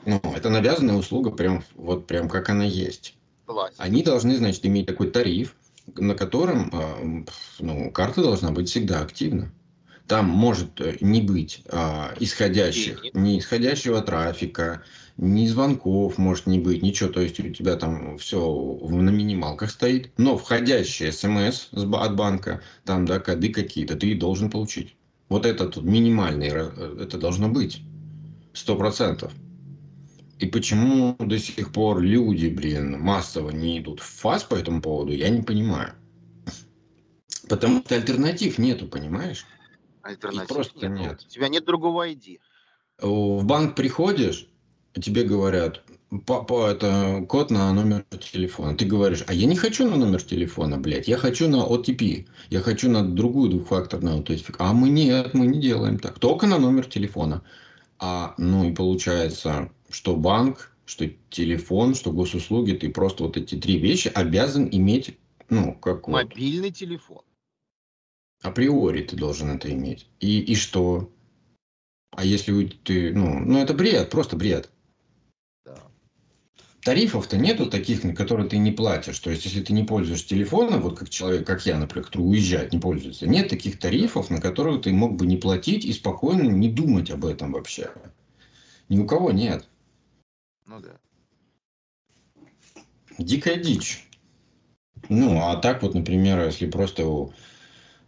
ну, 0.05 0.21
это 0.37 0.51
навязанная 0.51 0.97
услуга, 0.97 1.31
прям, 1.31 1.65
вот 1.75 2.07
прям 2.07 2.29
как 2.29 2.51
она 2.51 2.65
есть. 2.65 3.17
Классика. 3.47 3.83
Они 3.83 4.03
должны, 4.03 4.37
значит, 4.37 4.67
иметь 4.67 4.87
такой 4.87 5.11
тариф, 5.11 5.57
на 5.95 6.15
котором 6.15 6.69
э, 6.75 7.25
ну, 7.61 7.91
карта 7.91 8.21
должна 8.21 8.51
быть 8.51 8.69
всегда 8.69 9.01
активна. 9.01 9.51
Там 10.09 10.27
может 10.27 10.81
э, 10.81 10.97
не 11.01 11.21
быть 11.21 11.63
а, 11.69 12.15
исходящих, 12.21 13.05
ни 13.13 13.39
исходящего 13.41 14.01
трафика, 14.03 14.83
ни 15.17 15.47
звонков 15.49 16.17
может 16.19 16.47
не 16.47 16.61
быть, 16.61 16.83
ничего. 16.83 17.11
То 17.11 17.21
есть 17.21 17.41
у 17.41 17.51
тебя 17.51 17.77
там 17.77 18.17
все 18.19 18.79
на 18.89 19.11
минималках 19.11 19.71
стоит. 19.71 20.13
Но 20.17 20.37
входящий 20.37 21.11
смс 21.11 21.69
с 21.73 21.85
ба- 21.85 22.05
от 22.05 22.15
банка, 22.15 22.61
там, 22.85 23.05
да, 23.05 23.19
коды 23.19 23.49
какие-то, 23.49 23.97
ты 23.97 24.15
должен 24.15 24.51
получить. 24.51 24.95
Вот 25.29 25.45
это 25.45 25.67
тут 25.69 25.85
минимальный, 25.85 26.51
э, 26.53 26.99
это 27.01 27.19
должно 27.19 27.49
быть. 27.49 27.81
Сто 28.53 28.77
процентов. 28.77 29.33
И 30.39 30.47
почему 30.47 31.17
до 31.19 31.39
сих 31.39 31.73
пор 31.73 32.01
люди, 32.01 32.47
блин, 32.47 33.01
массово 33.01 33.51
не 33.51 33.79
идут 33.79 34.01
в 34.01 34.21
ФАС 34.21 34.45
по 34.45 34.55
этому 34.55 34.83
поводу, 34.83 35.13
я 35.13 35.31
не 35.31 35.43
понимаю. 35.43 35.95
Потому 37.49 37.81
что 37.81 37.95
альтернатив 37.95 38.59
нету, 38.59 38.87
понимаешь? 38.87 39.47
Альтернатив 40.07 40.49
просто 40.49 40.89
нету. 40.89 41.03
нет. 41.03 41.25
У 41.27 41.29
тебя 41.29 41.49
нет 41.49 41.65
другого 41.65 42.09
ID. 42.09 42.39
В 43.01 43.45
банк 43.45 43.75
приходишь, 43.75 44.49
тебе 44.95 45.25
говорят, 45.25 45.83
папа, 46.25 46.71
это 46.71 47.25
код 47.29 47.51
на 47.51 47.73
номер 47.73 48.05
телефона. 48.21 48.77
Ты 48.77 48.85
говоришь, 48.87 49.25
а 49.27 49.35
я 49.35 49.47
не 49.47 49.57
хочу 49.57 49.89
на 49.89 49.97
номер 49.97 50.23
телефона, 50.23 50.79
блядь, 50.79 51.09
я 51.09 51.19
хочу 51.19 51.49
на 51.49 51.67
OTP, 51.67 52.27
я 52.51 52.61
хочу 52.61 52.91
на 52.91 53.03
другую 53.07 53.51
двухфакторную 53.51 54.17
аутентификацию. 54.17 54.71
А 54.71 54.73
мы 54.73 54.89
нет, 54.89 55.35
мы 55.35 55.47
не 55.47 55.61
делаем 55.61 55.99
так, 55.99 56.19
только 56.19 56.47
на 56.47 56.59
номер 56.59 56.87
телефона. 56.87 57.43
А, 57.99 58.35
ну 58.39 58.69
и 58.69 58.73
получается, 58.73 59.71
что 59.91 60.17
банк, 60.17 60.73
что 60.85 61.07
телефон, 61.31 61.95
что 61.95 62.13
госуслуги, 62.13 62.73
ты 62.73 62.91
просто 62.91 63.25
вот 63.25 63.37
эти 63.37 63.57
три 63.57 63.79
вещи 63.79 64.09
обязан 64.15 64.69
иметь, 64.71 65.19
ну, 65.51 65.75
как 65.75 66.07
вот, 66.07 66.15
Мобильный 66.15 66.71
телефон. 66.71 67.23
Априори 68.47 69.03
ты 69.03 69.17
должен 69.17 69.51
это 69.51 69.73
иметь. 69.73 70.09
И, 70.21 70.41
и 70.41 70.55
что? 70.55 71.11
А 72.11 72.25
если 72.25 72.67
ты, 72.67 73.13
ну, 73.13 73.41
ну 73.41 73.59
это 73.59 73.75
бред, 73.75 74.11
просто 74.11 74.37
бред. 74.37 74.71
Да. 75.65 75.77
Тарифов-то 76.83 77.37
нету 77.37 77.67
таких, 77.67 78.05
на 78.05 78.15
которые 78.15 78.49
ты 78.49 78.59
не 78.59 78.73
платишь. 78.73 79.19
То 79.19 79.31
есть, 79.31 79.45
если 79.45 79.63
ты 79.63 79.73
не 79.73 79.85
пользуешься 79.85 80.29
телефоном, 80.29 80.81
вот 80.81 80.99
как 80.99 81.11
человек, 81.11 81.47
как 81.47 81.67
я, 81.67 81.79
например, 81.79 82.07
который 82.07 82.23
уезжает, 82.23 82.73
не 82.73 82.79
пользуется, 82.79 83.27
нет 83.27 83.49
таких 83.49 83.79
тарифов, 83.79 84.31
на 84.31 84.41
которые 84.41 84.81
ты 84.81 84.93
мог 84.93 85.17
бы 85.17 85.27
не 85.27 85.37
платить 85.37 85.85
и 85.85 85.93
спокойно 85.93 86.49
не 86.49 86.71
думать 86.71 87.11
об 87.11 87.25
этом 87.25 87.53
вообще. 87.53 87.91
Ни 88.89 88.99
у 88.99 89.07
кого 89.07 89.33
нет. 89.33 89.69
Ну 90.67 90.81
да. 90.81 90.99
Дикая 93.19 93.57
дичь. 93.57 94.09
Ну, 95.09 95.41
а 95.41 95.57
так 95.57 95.83
вот, 95.83 95.95
например, 95.95 96.45
если 96.45 96.71
просто 96.71 97.31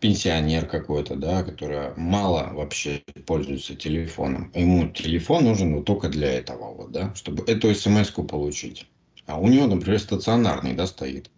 пенсионер 0.01 0.67
какой-то, 0.67 1.17
да, 1.17 1.43
который 1.43 1.95
мало 1.97 2.53
вообще 2.53 3.03
пользуется 3.27 3.75
телефоном, 3.75 4.53
ему 4.55 4.89
телефон 4.89 5.45
нужен 5.45 5.75
вот 5.75 5.85
только 5.87 6.09
для 6.09 6.33
этого 6.33 6.73
вот, 6.73 6.93
да, 6.93 7.15
чтобы 7.15 7.45
эту 7.45 7.75
смс-ку 7.75 8.25
получить. 8.25 8.87
А 9.27 9.39
у 9.39 9.49
него, 9.49 9.67
например, 9.67 9.99
стационарный, 9.99 10.75
да, 10.75 10.87
стоит, 10.87 11.31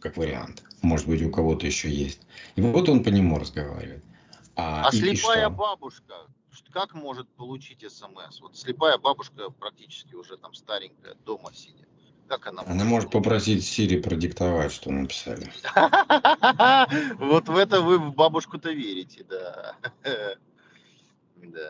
как 0.00 0.16
вариант. 0.16 0.62
Может 0.82 1.08
быть, 1.08 1.22
у 1.22 1.30
кого-то 1.30 1.66
еще 1.66 1.88
есть. 1.88 2.20
И 2.56 2.60
вот 2.60 2.88
он 2.88 3.02
по 3.02 3.08
нему 3.08 3.38
разговаривает. 3.38 4.04
А, 4.56 4.86
А 4.86 4.90
и- 4.94 4.98
и 4.98 5.00
слепая 5.00 5.46
что? 5.46 5.50
бабушка, 5.50 6.14
как 6.72 6.94
может 6.94 7.28
получить 7.30 7.80
смс? 7.90 8.40
Вот 8.40 8.56
слепая 8.56 8.98
бабушка 8.98 9.50
практически 9.50 10.14
уже 10.14 10.36
там 10.36 10.52
старенькая, 10.54 11.14
дома 11.24 11.52
сидит. 11.54 11.88
Как 12.28 12.46
она 12.46 12.62
Она 12.66 12.84
может 12.84 13.10
попросить 13.10 13.64
Сири 13.64 14.00
продиктовать, 14.00 14.72
что 14.72 14.90
написали. 14.90 15.50
Вот 17.18 17.48
в 17.48 17.56
это 17.56 17.80
вы 17.80 17.98
в 17.98 18.14
бабушку-то 18.14 18.70
верите, 18.72 19.24
да. 19.28 19.76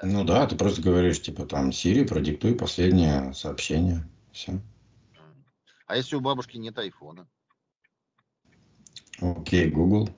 Ну 0.03 0.25
да, 0.25 0.47
ты 0.47 0.57
просто 0.57 0.81
говоришь, 0.83 1.21
типа, 1.21 1.47
там, 1.47 1.73
Сири, 1.73 2.05
продиктуй 2.05 2.55
последнее 2.55 3.35
сообщение. 3.35 4.09
Все. 4.33 4.61
А 5.87 5.97
если 5.97 6.17
у 6.17 6.21
бабушки 6.21 6.57
нет 6.57 6.79
айфона? 6.79 7.29
Окей, 9.21 9.69
Google. 9.71 10.09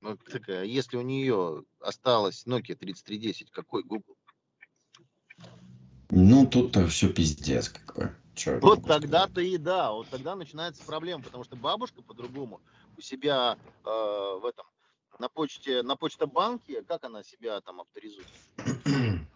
Ну, 0.00 0.16
такая, 0.16 0.64
если 0.64 0.96
у 0.96 1.02
нее 1.02 1.64
осталась 1.80 2.46
Nokia 2.46 2.76
3310, 2.76 3.50
какой 3.50 3.82
Google? 3.82 4.16
Ну, 6.10 6.46
тут-то 6.46 6.86
все 6.86 7.12
пиздец, 7.12 7.70
как 7.70 7.96
бы. 7.96 8.14
Я 8.44 8.58
Вот 8.60 8.82
тогда-то 8.82 9.40
и 9.40 9.56
да, 9.56 9.92
вот 9.92 10.08
тогда 10.08 10.34
начинается 10.34 10.82
проблема, 10.84 11.22
потому 11.22 11.44
что 11.44 11.56
бабушка 11.56 12.02
по-другому 12.02 12.60
у 12.96 13.00
себя 13.00 13.56
э, 13.84 13.88
в 13.88 14.44
этом 14.44 14.66
на 15.18 15.28
почте 15.28 15.82
на 15.82 15.96
почта-банке, 15.96 16.82
как 16.82 17.04
она 17.04 17.22
себя 17.22 17.60
там 17.60 17.80
авторизует? 17.80 18.28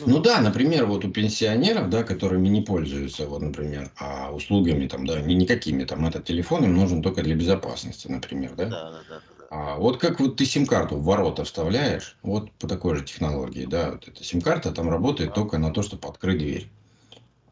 Ну 0.00 0.20
да, 0.20 0.40
например, 0.40 0.86
вот 0.86 1.04
у 1.04 1.10
пенсионеров, 1.10 1.88
да, 1.88 2.02
которыми 2.02 2.48
не 2.48 2.62
пользуются, 2.62 3.26
вот, 3.26 3.42
например, 3.42 3.92
а 3.96 4.32
услугами 4.34 4.88
там, 4.88 5.06
да, 5.06 5.20
ни- 5.20 5.34
никакими, 5.34 5.84
там, 5.84 6.04
этот 6.04 6.24
телефон 6.24 6.64
им 6.64 6.74
нужен 6.74 7.00
только 7.00 7.22
для 7.22 7.36
безопасности, 7.36 8.08
например, 8.08 8.54
да? 8.56 8.70
Да, 8.70 8.90
да, 8.90 9.04
да, 9.08 9.20
да. 9.38 9.46
А 9.50 9.76
вот 9.76 9.98
как 9.98 10.18
вот 10.18 10.36
ты 10.36 10.44
сим-карту 10.46 10.96
в 10.96 11.04
ворота 11.04 11.44
вставляешь, 11.44 12.16
вот 12.22 12.50
по 12.58 12.66
такой 12.66 12.96
же 12.96 13.04
технологии, 13.04 13.66
да, 13.66 13.92
вот 13.92 14.08
эта 14.08 14.24
сим-карта 14.24 14.72
там 14.72 14.90
работает 14.90 15.30
Да. 15.30 15.34
только 15.36 15.58
на 15.58 15.70
то, 15.72 15.82
чтобы 15.82 16.08
открыть 16.08 16.38
дверь. 16.38 16.68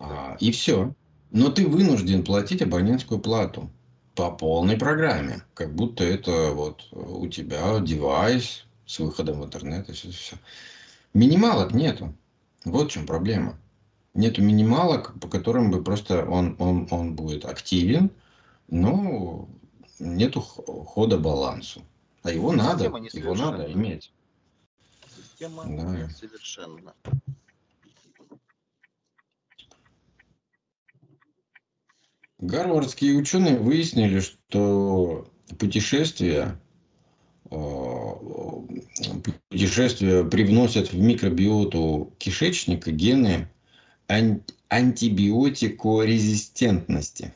А, 0.02 0.36
и 0.40 0.50
все. 0.50 0.94
Но 1.30 1.50
ты 1.50 1.66
вынужден 1.66 2.24
платить 2.24 2.60
абонентскую 2.60 3.20
плату 3.20 3.70
по 4.14 4.30
полной 4.30 4.76
программе, 4.76 5.42
как 5.54 5.74
будто 5.74 6.04
это 6.04 6.50
вот 6.52 6.86
у 6.92 7.26
тебя 7.28 7.78
девайс 7.80 8.64
с 8.84 8.98
выходом 8.98 9.40
в 9.40 9.44
интернет 9.46 9.88
и 9.88 9.92
все, 9.92 10.10
все. 10.10 10.36
Минималок 11.14 11.72
нету. 11.72 12.14
Вот 12.64 12.88
в 12.88 12.92
чем 12.92 13.06
проблема. 13.06 13.56
Нету 14.14 14.42
минималок, 14.42 15.18
по 15.20 15.28
которым 15.28 15.70
бы 15.70 15.82
просто 15.82 16.24
он, 16.26 16.56
он, 16.58 16.86
он 16.90 17.14
будет 17.14 17.44
активен, 17.46 18.10
но 18.68 19.48
нету 19.98 20.40
хода 20.40 21.16
балансу. 21.16 21.82
А 22.22 22.30
его 22.30 22.52
надо, 22.52 22.84
Система 22.84 22.98
его 22.98 23.34
надо 23.34 23.62
несовершенна. 23.68 23.72
иметь. 23.72 24.12
Система 25.16 25.64
Да. 25.64 26.08
совершенно. 26.10 26.94
Гарвардские 32.42 33.14
ученые 33.14 33.56
выяснили, 33.56 34.18
что 34.18 35.30
путешествия, 35.60 36.60
э, 37.48 37.56
путешествия 39.48 40.24
привносят 40.24 40.92
в 40.92 40.98
микробиоту 40.98 42.12
кишечника 42.18 42.90
гены 42.90 43.48
ан- 44.08 44.42
антибиотикорезистентности. 44.70 47.32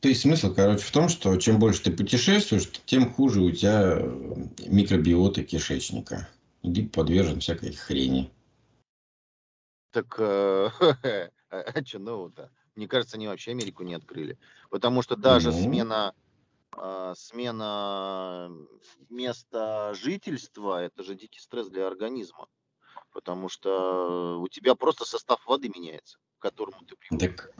То 0.00 0.08
есть 0.08 0.20
смысл, 0.20 0.52
короче, 0.52 0.84
в 0.84 0.90
том, 0.90 1.08
что 1.08 1.34
чем 1.38 1.58
больше 1.58 1.84
ты 1.84 1.90
путешествуешь, 1.90 2.70
тем 2.84 3.10
хуже 3.10 3.40
у 3.40 3.50
тебя 3.52 4.02
микробиота 4.66 5.44
кишечника. 5.44 6.28
Иди 6.62 6.82
подвержен 6.82 7.40
всякой 7.40 7.72
хрени. 7.72 8.30
Так 9.92 10.14
э, 10.18 10.68
а 11.48 11.84
что 11.86 11.98
нового-то? 11.98 12.50
Мне 12.76 12.88
кажется, 12.88 13.16
они 13.16 13.28
вообще 13.28 13.52
Америку 13.52 13.82
не 13.82 13.94
открыли. 13.94 14.38
Потому 14.70 15.02
что 15.02 15.16
даже 15.16 15.52
Ну. 15.52 15.62
смена, 15.62 16.14
э, 16.76 17.14
смена 17.16 18.50
места 19.08 19.94
жительства– 19.94 20.82
это 20.84 21.02
же 21.02 21.14
дикий 21.14 21.40
стресс 21.40 21.68
для 21.68 21.86
организма. 21.86 22.48
Потому 23.12 23.48
что 23.48 24.40
у 24.40 24.48
тебя 24.48 24.74
просто 24.74 25.04
состав 25.04 25.46
воды 25.46 25.68
меняется, 25.68 26.18
к 26.38 26.42
которому 26.42 26.84
ты 26.84 26.96
привык. 26.96 27.20
Так 27.20 27.50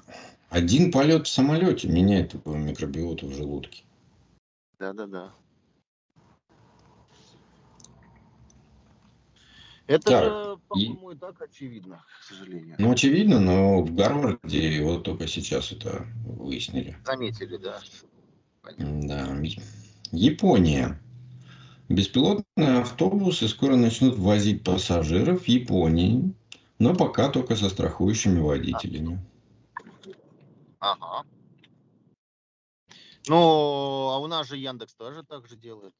один 0.50 0.90
полет 0.90 1.26
в 1.26 1.30
самолете 1.30 1.88
меняет 1.88 2.34
микробиоту 2.44 3.26
в 3.28 3.32
желудке. 3.32 3.84
Да-да-да. 4.78 5.32
Это 9.87 10.11
Так, 10.11 10.24
же, 10.24 10.59
по-моему, 10.68 11.11
и 11.11 11.16
так 11.16 11.41
очевидно, 11.43 12.05
к 12.20 12.24
сожалению. 12.24 12.76
Ну, 12.78 12.93
очевидно, 12.93 13.39
но 13.39 13.82
в 13.82 13.95
Гарварде 13.95 14.82
вот 14.82 15.05
только 15.05 15.26
сейчас 15.26 15.72
это 15.72 16.07
выяснили. 16.24 16.97
Заметили, 17.05 17.59
да. 17.59 17.80
Понятно. 18.62 19.09
Да. 19.09 19.37
Япония. 20.11 21.01
Беспилотные 21.91 22.78
автобусы 22.78 23.47
скоро 23.47 23.76
начнут 23.76 24.16
возить 24.16 24.64
пассажиров 24.64 25.43
в 25.43 25.49
Японии, 25.49 26.35
но 26.78 26.95
пока 26.95 27.28
только 27.28 27.57
со 27.57 27.68
страхующими 27.68 28.41
водителями. 28.41 29.20
Ага. 30.78 31.26
Ну, 33.26 33.37
а 33.37 34.18
у 34.18 34.26
нас 34.28 34.49
же 34.49 34.57
Яндекс 34.57 34.95
тоже 34.95 35.22
так 35.24 35.47
же 35.47 35.57
делает. 35.57 35.95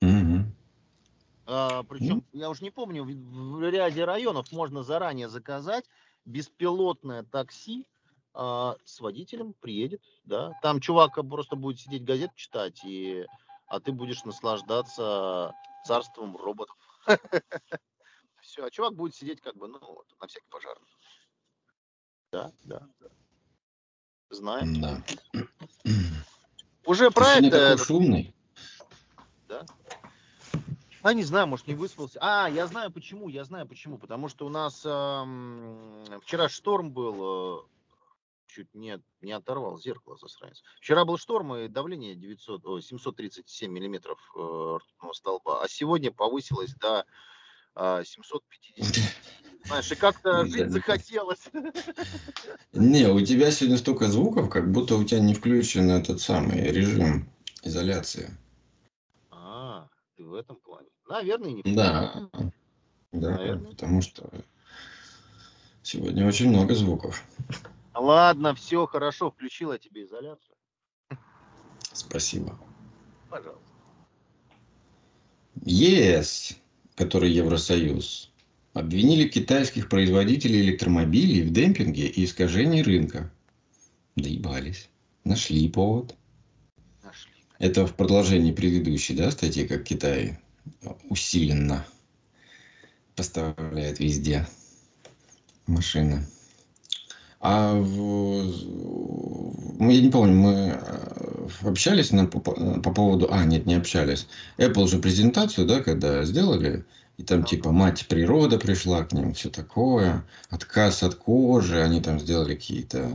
Мгм. 0.00 0.54
А, 1.37 1.37
причем, 1.48 2.24
я 2.32 2.50
уже 2.50 2.62
не 2.62 2.70
помню, 2.70 3.04
в, 3.04 3.62
ряде 3.70 4.04
районов 4.04 4.52
можно 4.52 4.82
заранее 4.82 5.30
заказать 5.30 5.86
беспилотное 6.26 7.22
такси 7.22 7.86
а, 8.34 8.76
с 8.84 9.00
водителем 9.00 9.54
приедет, 9.54 10.02
да. 10.24 10.52
Там 10.60 10.80
чувак 10.80 11.14
просто 11.14 11.56
будет 11.56 11.80
сидеть 11.80 12.04
газет 12.04 12.32
читать, 12.34 12.84
и, 12.84 13.26
а 13.66 13.80
ты 13.80 13.92
будешь 13.92 14.24
наслаждаться 14.24 15.54
царством 15.86 16.36
роботов. 16.36 16.76
Все, 18.42 18.64
а 18.64 18.70
чувак 18.70 18.94
будет 18.94 19.14
сидеть 19.14 19.40
как 19.40 19.56
бы, 19.56 19.68
ну, 19.68 19.78
вот, 19.80 20.06
на 20.20 20.26
всякий 20.26 20.48
пожарный. 20.50 20.88
Да, 22.30 22.52
да, 22.64 22.86
да. 23.00 23.08
Знаем. 24.28 24.82
Да. 24.82 25.02
Уже 26.84 27.10
проект... 27.10 27.50
такой 27.50 27.58
этот- 27.58 27.86
шумный. 27.86 28.34
Да. 29.48 29.64
А 31.02 31.14
не 31.14 31.22
знаю, 31.22 31.46
может 31.46 31.66
не 31.66 31.74
выспался. 31.74 32.18
А, 32.20 32.48
я 32.48 32.66
знаю 32.66 32.90
почему, 32.90 33.28
я 33.28 33.44
знаю 33.44 33.66
почему. 33.66 33.98
Потому 33.98 34.28
что 34.28 34.46
у 34.46 34.48
нас 34.48 34.82
ам, 34.84 36.04
вчера 36.22 36.48
шторм 36.48 36.90
был, 36.92 37.60
э, 37.60 37.62
чуть 38.48 38.74
не, 38.74 39.00
не 39.20 39.32
оторвал 39.32 39.78
зеркало 39.78 40.16
засранец. 40.16 40.62
Вчера 40.80 41.04
был 41.04 41.18
шторм 41.18 41.54
и 41.54 41.68
давление 41.68 42.14
900, 42.14 42.66
ой, 42.66 42.82
737 42.82 43.70
миллиметров 43.70 44.18
э, 44.36 44.78
ртутного 44.80 45.12
столба, 45.12 45.62
а 45.62 45.68
сегодня 45.68 46.10
повысилось 46.10 46.74
до 46.74 47.06
а, 47.74 48.02
750. 48.02 49.04
Знаешь, 49.66 49.92
и 49.92 49.94
как-то 49.94 50.44
жить 50.46 50.66
Да. 50.66 50.70
захотелось. 50.70 51.44
Не, 52.72 53.06
у 53.06 53.20
тебя 53.20 53.50
сегодня 53.50 53.78
столько 53.78 54.08
звуков, 54.08 54.50
как 54.50 54.72
будто 54.72 54.96
у 54.96 55.04
тебя 55.04 55.20
не 55.20 55.34
включен 55.34 55.90
этот 55.90 56.20
самый 56.20 56.60
режим 56.72 57.28
изоляции. 57.62 58.36
Ты 60.18 60.24
в 60.24 60.34
этом 60.34 60.56
плане. 60.56 60.88
Наверное, 61.08 61.52
не 61.52 61.62
Да. 61.62 62.28
Да, 63.12 63.30
Наверное. 63.30 63.70
потому 63.70 64.02
что 64.02 64.28
сегодня 65.82 66.26
очень 66.26 66.48
много 66.48 66.74
звуков. 66.74 67.22
Ладно, 67.94 68.52
все 68.56 68.84
хорошо, 68.86 69.30
включила 69.30 69.78
тебе 69.78 70.04
изоляцию. 70.04 70.56
Спасибо. 71.92 72.58
Пожалуйста. 73.30 73.62
ЕС, 75.64 76.58
который 76.96 77.30
Евросоюз, 77.30 78.32
обвинили 78.74 79.28
китайских 79.28 79.88
производителей 79.88 80.62
электромобилей 80.62 81.42
в 81.42 81.52
демпинге 81.52 82.08
и 82.08 82.24
искажении 82.24 82.82
рынка. 82.82 83.32
Доебались. 84.16 84.90
Нашли 85.22 85.68
повод. 85.68 86.16
Это 87.58 87.86
в 87.86 87.94
продолжении 87.94 88.52
предыдущей 88.52 89.14
да, 89.14 89.30
статьи, 89.30 89.66
как 89.66 89.82
Китай 89.82 90.38
усиленно 91.08 91.84
поставляет 93.16 93.98
везде 93.98 94.46
машины. 95.66 96.24
А 97.40 97.74
в- 97.74 98.88
я 99.80 100.00
не 100.00 100.10
помню, 100.10 100.34
мы 100.34 100.52
э, 100.80 101.48
общались 101.62 102.10
на, 102.10 102.26
по, 102.26 102.40
по 102.40 102.92
поводу... 102.92 103.28
А, 103.30 103.44
нет, 103.44 103.66
не 103.66 103.74
общались. 103.74 104.26
Apple 104.56 104.88
же 104.88 104.98
презентацию, 104.98 105.66
да, 105.66 105.80
когда 105.80 106.24
сделали, 106.24 106.84
и 107.16 107.22
там 107.22 107.44
типа 107.44 107.70
мать 107.70 108.06
природа 108.08 108.58
пришла 108.58 109.04
к 109.04 109.12
ним, 109.12 109.34
все 109.34 109.50
такое, 109.50 110.24
отказ 110.50 111.02
от 111.02 111.14
кожи, 111.14 111.80
они 111.80 112.00
там 112.00 112.18
сделали 112.18 112.54
какие-то. 112.54 113.10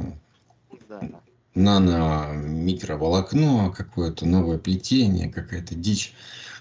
Нано-микроволокно, 1.55 3.73
какое-то 3.75 4.25
новое 4.25 4.57
плетение, 4.57 5.29
какая-то 5.29 5.75
дичь, 5.75 6.13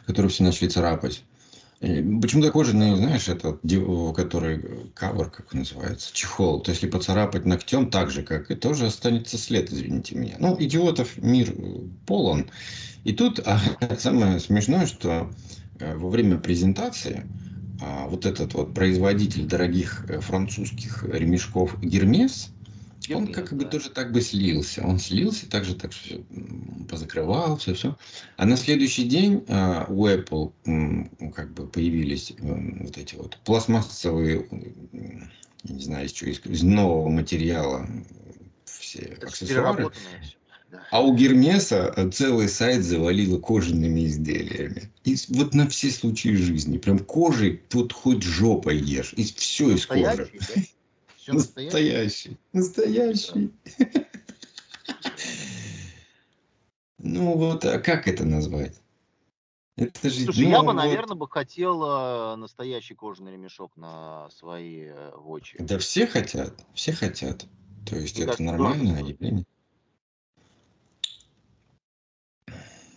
которую 0.06 0.30
все 0.30 0.44
начали 0.44 0.68
царапать. 0.68 1.24
Почему-то 1.80 2.52
кожаный, 2.52 2.94
знаешь, 2.94 3.28
этот, 3.28 3.60
который 4.14 4.92
кавер, 4.94 5.30
как 5.30 5.52
он 5.52 5.60
называется, 5.60 6.10
чехол. 6.12 6.60
То 6.60 6.70
есть, 6.70 6.80
если 6.80 6.96
поцарапать 6.96 7.44
ногтем 7.44 7.90
так 7.90 8.12
же, 8.12 8.22
как 8.22 8.52
и 8.52 8.54
тоже 8.54 8.86
останется 8.86 9.36
след, 9.36 9.72
извините 9.72 10.14
меня. 10.14 10.36
Ну, 10.38 10.56
идиотов 10.60 11.18
мир 11.18 11.50
э, 11.50 11.80
полон. 12.06 12.48
И 13.02 13.12
тут 13.12 13.40
а, 13.44 13.58
самое 13.98 14.38
смешное, 14.38 14.86
что 14.86 15.32
э, 15.80 15.96
во 15.96 16.08
время 16.08 16.38
презентации 16.38 17.26
а, 17.82 18.06
вот 18.06 18.26
этот 18.26 18.54
вот 18.54 18.74
производитель 18.74 19.46
дорогих 19.46 20.04
э, 20.08 20.20
французских 20.20 21.02
ремешков 21.02 21.80
Гермес, 21.80 22.50
он 23.10 23.32
как 23.32 23.52
бы 23.52 23.64
да. 23.64 23.70
тоже 23.70 23.90
так 23.90 24.12
бы 24.12 24.20
слился. 24.20 24.82
Он 24.84 24.98
слился, 24.98 25.48
так 25.48 25.64
же 25.64 25.74
так 25.74 25.92
все 25.92 26.24
позакрывал, 26.88 27.56
все, 27.56 27.74
все. 27.74 27.96
А 28.36 28.46
на 28.46 28.56
следующий 28.56 29.04
день 29.04 29.44
а, 29.48 29.86
у 29.88 30.06
Apple 30.06 30.52
м, 30.66 31.10
как 31.34 31.52
бы 31.52 31.66
появились 31.66 32.32
м, 32.38 32.84
вот 32.84 32.98
эти 32.98 33.14
вот 33.14 33.38
пластмассовые, 33.44 34.46
я 35.64 35.74
не 35.74 35.82
знаю, 35.82 36.06
из 36.06 36.12
чего, 36.12 36.30
из, 36.30 36.40
из 36.44 36.62
нового 36.62 37.08
материала 37.08 37.86
все 38.64 39.00
Это 39.00 39.26
аксессуары. 39.28 39.90
А 40.90 41.02
у 41.02 41.14
Гермеса 41.14 41.92
э, 41.96 42.10
целый 42.10 42.48
сайт 42.48 42.82
завалило 42.82 43.38
кожаными 43.38 44.06
изделиями. 44.06 44.90
И 45.04 45.16
вот 45.28 45.54
на 45.54 45.68
все 45.68 45.90
случаи 45.90 46.34
жизни. 46.34 46.78
Прям 46.78 46.98
кожей 46.98 47.62
тут 47.68 47.92
хоть 47.92 48.22
жопой 48.22 48.78
ешь. 48.78 49.12
И 49.16 49.24
все 49.24 49.74
из 49.74 49.86
кожи. 49.86 50.30
Да? 50.32 50.62
Все. 51.22 51.34
Настоящий. 51.34 52.36
Настоящий. 52.52 53.52
Ну 56.98 57.36
вот, 57.36 57.64
а 57.64 57.78
как 57.78 58.08
это 58.08 58.24
назвать? 58.24 58.80
Это 59.76 60.10
же, 60.10 60.24
Слушай, 60.24 60.44
ну, 60.44 60.50
я 60.50 60.60
бы, 60.60 60.66
вот- 60.66 60.72
наверное, 60.74 61.14
бы 61.14 61.28
хотел 61.28 61.80
э, 61.84 62.36
настоящий 62.36 62.94
кожаный 62.94 63.32
ремешок 63.32 63.76
на 63.76 64.28
свои 64.30 64.86
э, 64.86 65.12
вочи. 65.16 65.56
Да 65.60 65.78
все 65.78 66.08
хотят, 66.08 66.66
все 66.74 66.92
хотят. 66.92 67.46
То 67.86 67.96
есть 67.96 68.18
Ну, 68.18 68.24
это 68.24 68.42
нормальное 68.42 69.02
явление. 69.02 69.44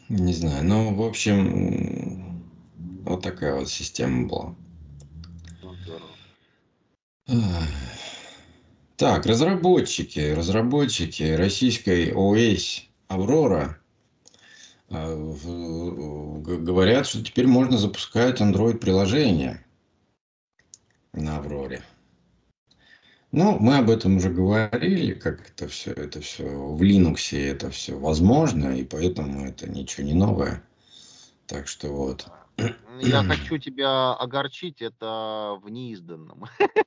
Не 0.10 0.34
знаю, 0.34 0.64
ну, 0.66 0.96
в 0.96 1.04
общем, 1.04 2.44
вот 3.04 3.22
такая 3.22 3.54
вот 3.56 3.70
система 3.70 4.28
была. 4.28 4.56
Ну, 5.62 5.76
здорово. 5.76 6.10
Так, 8.98 9.26
разработчики, 9.26 10.32
разработчики 10.32 11.24
российской 11.34 12.14
ОС 12.14 12.86
Аврора 13.10 13.78
г- 14.90 16.58
говорят, 16.58 17.06
что 17.06 17.22
теперь 17.24 17.48
можно 17.48 17.78
запускать 17.78 18.40
Android-приложение 18.40 19.66
на 21.12 21.38
Авроре. 21.38 21.84
Ну, 23.32 23.60
мы 23.60 23.80
об 23.80 23.90
этом 23.90 24.16
уже 24.16 24.30
говорили, 24.30 25.14
как 25.14 25.50
это 25.50 25.68
все, 25.68 25.92
это 25.92 26.22
все 26.22 26.44
в 26.46 26.82
Linux 26.82 27.38
это 27.38 27.70
все 27.70 28.00
возможно, 28.00 28.78
и 28.78 28.86
поэтому 28.86 29.46
это 29.46 29.70
ничего 29.70 30.08
не 30.08 30.14
новое. 30.14 30.64
Так 31.48 31.68
что 31.68 31.90
вот. 31.90 32.28
Я 33.02 33.24
хочу 33.28 33.58
тебя 33.58 34.14
огорчить, 34.14 34.82
это 34.82 35.60
в 35.62 35.68
неизданном. 35.70 36.46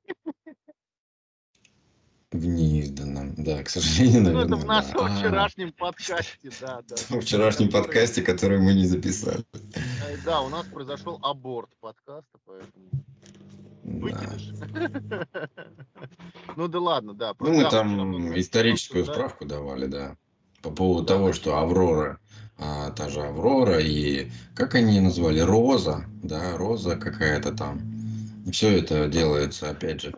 В 2.30 2.44
неизданном, 2.44 3.34
да, 3.38 3.62
к 3.62 3.70
сожалению, 3.70 4.20
Ну, 4.22 4.30
наверное. 4.32 4.56
это 4.58 4.64
в 4.64 4.66
нашем 4.66 4.92
да. 4.92 5.06
А, 5.06 5.16
вчерашнем 5.18 5.72
подкасте, 5.72 6.50
да, 6.60 6.80
да. 6.86 6.96
В 7.08 7.20
вчерашнем 7.22 7.68
Который- 7.68 7.84
подкасте, 7.86 8.22
который 8.22 8.58
мы 8.60 8.74
не 8.74 8.84
записали. 8.86 9.44
Э, 9.74 10.16
Да, 10.26 10.42
у 10.42 10.50
нас 10.50 10.66
произошел 10.66 11.18
аборт 11.22 11.70
подкаста, 11.80 12.38
поэтому 12.44 12.86
Да. 13.82 13.98
выкидыш. 14.00 14.52
Ну 16.56 16.68
да 16.68 16.78
ладно, 16.80 17.14
да. 17.14 17.32
Ну, 17.40 17.48
мы 17.52 17.62
да, 17.62 17.70
там 17.70 18.38
историческую 18.38 19.04
справку 19.06 19.46
давали, 19.46 19.86
да. 19.86 20.16
По 20.60 20.70
поводу 20.70 21.06
Да, 21.06 21.14
того, 21.14 21.28
да. 21.28 21.32
что 21.32 21.56
Аврора, 21.58 22.18
а, 22.58 22.90
та 22.90 23.08
же 23.08 23.22
Аврора 23.22 23.78
и, 23.80 24.30
как 24.54 24.74
они 24.74 24.96
ее 24.96 25.00
назвали, 25.02 25.38
Роза, 25.40 26.04
да, 26.22 26.56
Роза 26.58 26.96
какая-то 26.96 27.52
там. 27.52 27.80
Все 28.52 28.78
это 28.78 29.08
делается, 29.08 29.70
опять 29.70 30.00
же, 30.02 30.14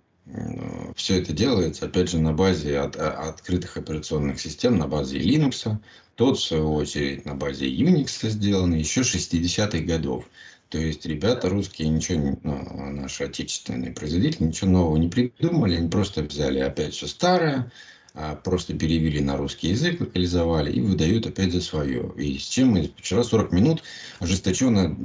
все 0.96 1.20
это 1.20 1.32
делается, 1.32 1.86
опять 1.86 2.10
же, 2.10 2.18
на 2.18 2.32
базе 2.32 2.78
от- 2.78 2.96
а- 2.96 3.28
открытых 3.28 3.76
операционных 3.76 4.40
систем, 4.40 4.78
на 4.78 4.86
базе 4.86 5.18
Linux. 5.18 5.76
Тот, 6.14 6.38
в 6.38 6.44
свою 6.44 6.74
очередь, 6.74 7.24
на 7.24 7.34
базе 7.34 7.66
Unix 7.66 8.28
сделано 8.28 8.74
еще 8.74 9.02
60-х 9.02 9.84
годов. 9.84 10.28
То 10.68 10.78
есть 10.78 11.04
ребята 11.06 11.48
русские 11.48 11.88
ничего, 11.88 12.38
ну, 12.44 12.90
наши 12.92 13.24
отечественные 13.24 13.92
производители 13.92 14.44
ничего 14.44 14.70
нового 14.70 14.96
не 14.98 15.08
придумали, 15.08 15.76
они 15.76 15.88
просто 15.88 16.22
взяли 16.22 16.60
опять 16.60 16.94
все 16.94 17.08
старое, 17.08 17.72
а, 18.14 18.36
просто 18.36 18.74
перевели 18.74 19.20
на 19.20 19.36
русский 19.36 19.68
язык, 19.70 20.00
локализовали 20.00 20.72
и 20.72 20.80
выдают 20.80 21.26
опять 21.26 21.52
за 21.52 21.60
свое. 21.60 22.12
И 22.16 22.38
с 22.38 22.42
чем 22.42 22.68
мы 22.68 22.92
вчера 22.96 23.24
40 23.24 23.52
минут 23.52 23.82
ожесточенно 24.20 24.96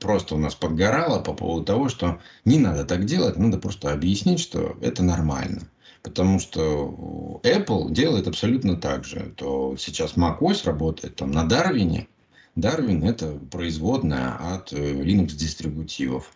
просто 0.00 0.34
у 0.34 0.38
нас 0.38 0.54
подгорало 0.54 1.20
по 1.20 1.34
поводу 1.34 1.64
того, 1.64 1.88
что 1.88 2.20
не 2.44 2.58
надо 2.58 2.84
так 2.84 3.04
делать, 3.04 3.36
надо 3.36 3.58
просто 3.58 3.92
объяснить, 3.92 4.40
что 4.40 4.76
это 4.80 5.02
нормально. 5.02 5.62
Потому 6.02 6.40
что 6.40 7.40
Apple 7.44 7.92
делает 7.92 8.26
абсолютно 8.26 8.76
так 8.76 9.04
же. 9.04 9.34
То 9.36 9.76
сейчас 9.78 10.16
macOS 10.16 10.64
работает 10.64 11.16
там 11.16 11.30
на 11.30 11.44
Дарвине, 11.44 12.08
Darwin 12.56 13.08
это 13.08 13.38
производная 13.50 14.34
от 14.54 14.72
э, 14.72 14.76
Linux 14.76 15.34
дистрибутивов 15.34 16.32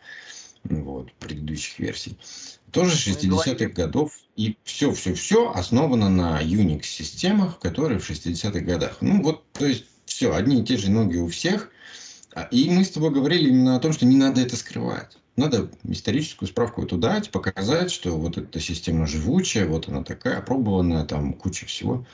вот, 0.64 1.12
предыдущих 1.14 1.78
версий. 1.78 2.16
Тоже 2.70 3.10
60-х 3.10 3.66
годов. 3.66 4.12
И 4.36 4.56
все, 4.64 4.92
все, 4.92 5.14
все 5.14 5.52
основано 5.52 6.08
на 6.08 6.42
Unix 6.42 6.84
системах, 6.84 7.60
которые 7.60 8.00
в 8.00 8.10
60-х 8.10 8.60
годах. 8.60 8.98
Ну 9.00 9.22
вот, 9.22 9.44
то 9.52 9.66
есть 9.66 9.84
все, 10.06 10.34
одни 10.34 10.60
и 10.60 10.64
те 10.64 10.76
же 10.76 10.90
ноги 10.90 11.16
у 11.16 11.28
всех. 11.28 11.70
А, 12.34 12.48
и 12.50 12.68
мы 12.68 12.84
с 12.84 12.90
тобой 12.90 13.10
говорили 13.10 13.48
именно 13.48 13.76
о 13.76 13.80
том, 13.80 13.92
что 13.92 14.06
не 14.06 14.16
надо 14.16 14.40
это 14.40 14.56
скрывать. 14.56 15.16
Надо 15.36 15.70
историческую 15.84 16.48
справку 16.48 16.82
эту 16.82 16.96
дать, 16.96 17.30
показать, 17.30 17.90
что 17.90 18.10
вот 18.10 18.38
эта 18.38 18.60
система 18.60 19.06
живучая, 19.06 19.66
вот 19.66 19.88
она 19.88 20.02
такая, 20.02 20.38
опробованная, 20.38 21.04
там 21.04 21.32
куча 21.32 21.66
всего. 21.66 22.04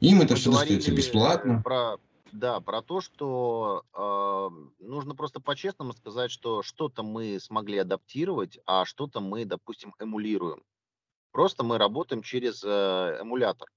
Им 0.00 0.20
это 0.20 0.34
все 0.34 0.52
достается 0.52 0.92
бесплатно. 0.92 1.62
Про, 1.62 1.98
да, 2.32 2.60
про 2.60 2.82
то, 2.82 3.00
что 3.00 3.82
э, 3.94 4.84
нужно 4.84 5.14
просто 5.14 5.40
по-честному 5.40 5.92
сказать, 5.92 6.30
что 6.30 6.62
что-то 6.62 7.02
мы 7.02 7.38
смогли 7.40 7.78
адаптировать, 7.78 8.58
а 8.66 8.84
что-то 8.84 9.20
мы, 9.20 9.44
допустим, 9.44 9.94
эмулируем. 9.98 10.62
Просто 11.32 11.64
мы 11.64 11.78
работаем 11.78 12.22
через 12.22 12.62
э, 12.64 13.18
эмулятор 13.20 13.68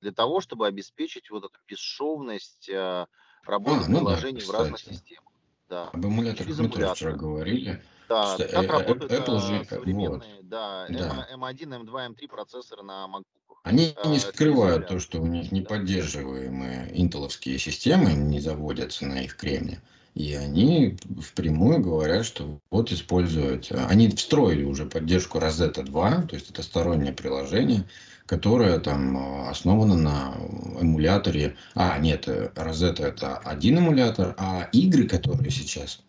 для 0.00 0.12
того, 0.12 0.40
чтобы 0.40 0.66
обеспечить 0.66 1.30
вот 1.30 1.44
эту 1.44 1.58
бесшовность 1.66 2.68
э, 2.68 3.06
работы 3.46 3.84
а, 3.84 3.88
ну 3.88 3.98
приложений 3.98 4.40
да, 4.40 4.46
в 4.46 4.50
разных 4.50 4.80
системах. 4.80 5.32
Да. 5.68 5.88
Об 5.92 6.06
эмуляторах 6.06 6.58
мы 6.58 6.68
тоже 6.68 6.94
вчера 6.94 7.12
говорили. 7.12 7.82
Да, 8.08 8.34
что, 8.34 8.48
как 8.48 8.64
э, 8.64 8.66
работают 8.66 9.12
Apple 9.12 9.40
же, 9.40 9.64
современные, 9.64 10.36
вот, 10.36 10.48
да, 10.48 10.86
да. 10.88 11.26
M1, 11.34 11.84
M2, 11.84 12.14
M3 12.14 12.28
процессоры 12.28 12.82
на 12.82 13.06
MacBook. 13.06 13.56
Они 13.62 13.96
не 14.04 14.18
скрывают 14.18 14.88
то, 14.88 15.00
что 15.00 15.20
у 15.20 15.26
них 15.26 15.50
неподдерживаемые 15.50 16.90
интеловские 16.92 17.58
системы 17.58 18.12
не 18.12 18.40
заводятся 18.40 19.06
на 19.06 19.22
их 19.22 19.36
кремне. 19.36 19.80
И 20.14 20.34
они 20.34 20.96
впрямую 21.20 21.80
говорят, 21.80 22.26
что 22.26 22.60
вот 22.70 22.92
используют... 22.92 23.72
Они 23.72 24.08
встроили 24.10 24.64
уже 24.64 24.84
поддержку 24.84 25.38
Rosetta 25.38 25.82
2, 25.82 26.22
то 26.28 26.34
есть 26.36 26.50
это 26.50 26.62
стороннее 26.62 27.12
приложение, 27.12 27.84
которое 28.26 28.78
там 28.78 29.48
основано 29.48 29.96
на 29.96 30.34
эмуляторе... 30.80 31.56
А, 31.74 31.98
нет, 31.98 32.26
Rosetta 32.26 33.04
это 33.04 33.36
один 33.38 33.78
эмулятор, 33.78 34.34
а 34.38 34.68
игры, 34.72 35.06
которые 35.06 35.50
сейчас 35.50 36.00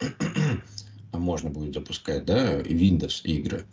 можно 1.12 1.50
будет 1.50 1.74
запускать, 1.74 2.26
да, 2.26 2.60
Windows 2.62 3.22
игры, 3.24 3.66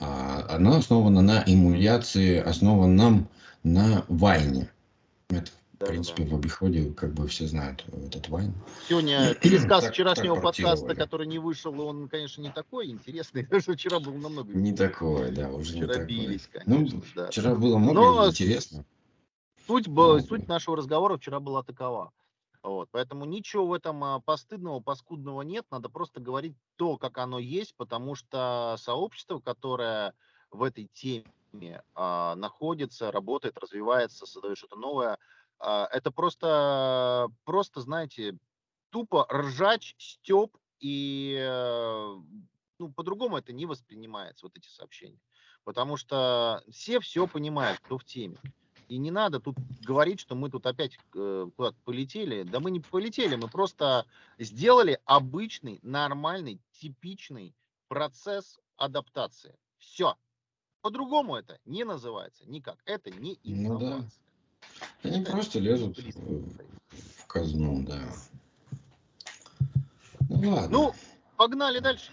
а 0.00 0.46
она 0.48 0.78
основана 0.78 1.22
на 1.22 1.42
эмуляции, 1.46 2.38
основанном 2.38 3.28
на 3.62 4.04
Вайне. 4.08 4.70
Это, 5.28 5.50
да, 5.78 5.86
в 5.86 5.88
принципе, 5.88 6.24
да. 6.24 6.30
в 6.30 6.38
обиходе 6.38 6.92
как 6.92 7.12
бы 7.14 7.26
все 7.26 7.46
знают 7.46 7.84
этот 8.06 8.28
Вайн. 8.28 8.54
Сегодня 8.88 9.34
пересказ 9.42 9.88
вчерашнего 9.88 10.40
подкаста, 10.40 10.94
который 10.94 11.26
не 11.26 11.38
вышел, 11.38 11.78
он, 11.80 12.08
конечно, 12.08 12.42
не 12.42 12.50
такой 12.50 12.88
интересный, 12.88 13.42
потому 13.44 13.62
что 13.62 13.72
вчера 13.74 14.00
был 14.00 14.14
намного... 14.14 14.52
Не 14.52 14.72
такой, 14.72 15.30
да, 15.32 15.48
уже 15.48 15.72
вчера 15.72 15.98
не 15.98 16.06
бились, 16.06 16.42
такой. 16.42 16.62
Ну, 16.66 16.76
конечно, 16.76 16.98
ну, 16.98 17.04
да. 17.14 17.26
Вчера 17.28 17.54
было 17.54 17.78
много 17.78 18.00
Но 18.00 18.28
интересно. 18.28 18.84
Суть, 19.66 19.86
Но... 19.86 20.20
суть 20.20 20.46
нашего 20.46 20.76
разговора 20.76 21.16
вчера 21.16 21.40
была 21.40 21.62
такова. 21.62 22.12
Вот, 22.62 22.88
поэтому 22.92 23.26
ничего 23.26 23.66
в 23.66 23.72
этом 23.74 24.02
а, 24.02 24.20
постыдного, 24.20 24.80
паскудного 24.80 25.42
нет, 25.42 25.66
надо 25.70 25.90
просто 25.90 26.20
говорить 26.20 26.56
то, 26.76 26.96
как 26.96 27.18
оно 27.18 27.38
есть, 27.38 27.74
потому 27.76 28.14
что 28.14 28.76
сообщество, 28.78 29.38
которое 29.38 30.14
в 30.50 30.62
этой 30.62 30.88
теме 30.94 31.82
а, 31.94 32.34
находится, 32.36 33.12
работает, 33.12 33.58
развивается, 33.58 34.24
создает 34.24 34.56
что-то 34.56 34.76
новое, 34.76 35.18
это 35.60 36.10
просто, 36.10 37.28
просто, 37.44 37.80
знаете, 37.80 38.36
тупо 38.90 39.26
ржач, 39.30 39.94
степ, 39.98 40.56
и 40.80 41.36
э, 41.40 42.16
ну, 42.78 42.92
по-другому 42.92 43.38
это 43.38 43.52
не 43.52 43.66
воспринимается, 43.66 44.46
вот 44.46 44.56
эти 44.56 44.68
сообщения. 44.68 45.18
Потому 45.64 45.96
что 45.96 46.62
все 46.70 47.00
все 47.00 47.26
понимают, 47.26 47.80
кто 47.80 47.98
в 47.98 48.04
теме. 48.04 48.36
И 48.88 48.98
не 48.98 49.10
надо 49.10 49.40
тут 49.40 49.56
говорить, 49.82 50.20
что 50.20 50.34
мы 50.34 50.50
тут 50.50 50.66
опять 50.66 50.98
э, 51.14 51.50
куда-то 51.56 51.76
полетели. 51.84 52.42
Да 52.42 52.60
мы 52.60 52.70
не 52.70 52.80
полетели, 52.80 53.34
мы 53.34 53.48
просто 53.48 54.06
сделали 54.38 55.00
обычный, 55.06 55.80
нормальный, 55.82 56.60
типичный 56.72 57.54
процесс 57.88 58.60
адаптации. 58.76 59.56
Все. 59.78 60.16
По-другому 60.82 61.36
это 61.36 61.58
не 61.64 61.84
называется 61.84 62.44
никак. 62.46 62.78
Это 62.84 63.10
не 63.10 63.38
инновация. 63.42 63.88
Ну, 63.88 64.02
да. 64.02 64.08
Они 65.02 65.24
просто 65.24 65.58
лезут 65.58 65.98
в 65.98 67.26
казну, 67.26 67.82
да. 67.82 68.00
Ну 70.28 70.50
ладно. 70.50 70.68
Ну, 70.70 70.94
погнали 71.36 71.78
дальше. 71.80 72.12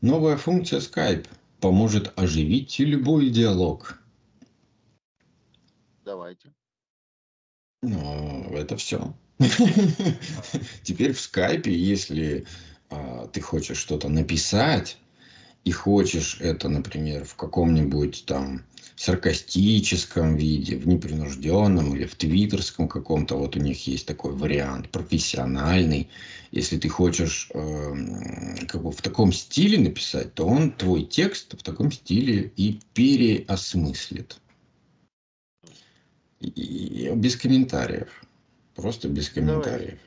Новая 0.00 0.36
функция 0.36 0.80
Skype 0.80 1.26
поможет 1.60 2.12
оживить 2.18 2.78
любой 2.78 3.30
диалог. 3.30 3.98
Давайте. 6.04 6.52
Ну, 7.82 8.54
это 8.54 8.76
все. 8.76 9.14
Теперь 10.82 11.12
в 11.12 11.20
скайпе, 11.20 11.72
если 11.72 12.46
а, 12.90 13.26
ты 13.28 13.40
хочешь 13.40 13.78
что-то 13.78 14.08
написать, 14.08 14.98
и 15.64 15.72
хочешь 15.72 16.38
это, 16.40 16.68
например, 16.68 17.24
в 17.24 17.34
каком-нибудь 17.36 18.24
там 18.26 18.62
саркастическом 18.96 20.36
виде, 20.36 20.76
в 20.76 20.86
непринужденном 20.86 21.96
или 21.96 22.04
в 22.04 22.14
твиттерском 22.14 22.86
каком-то, 22.86 23.36
вот 23.36 23.56
у 23.56 23.60
них 23.60 23.86
есть 23.86 24.06
такой 24.06 24.34
вариант, 24.34 24.90
профессиональный. 24.90 26.08
Если 26.52 26.78
ты 26.78 26.88
хочешь 26.88 27.50
э, 27.52 28.66
как 28.68 28.82
бы 28.82 28.92
в 28.92 29.02
таком 29.02 29.32
стиле 29.32 29.78
написать, 29.78 30.34
то 30.34 30.46
он 30.46 30.70
твой 30.70 31.04
текст 31.04 31.54
в 31.54 31.62
таком 31.62 31.90
стиле 31.90 32.52
и 32.56 32.78
переосмыслит. 32.92 34.38
И 36.40 37.10
без 37.16 37.36
комментариев. 37.36 38.22
Просто 38.74 39.08
без 39.08 39.30
комментариев. 39.30 39.98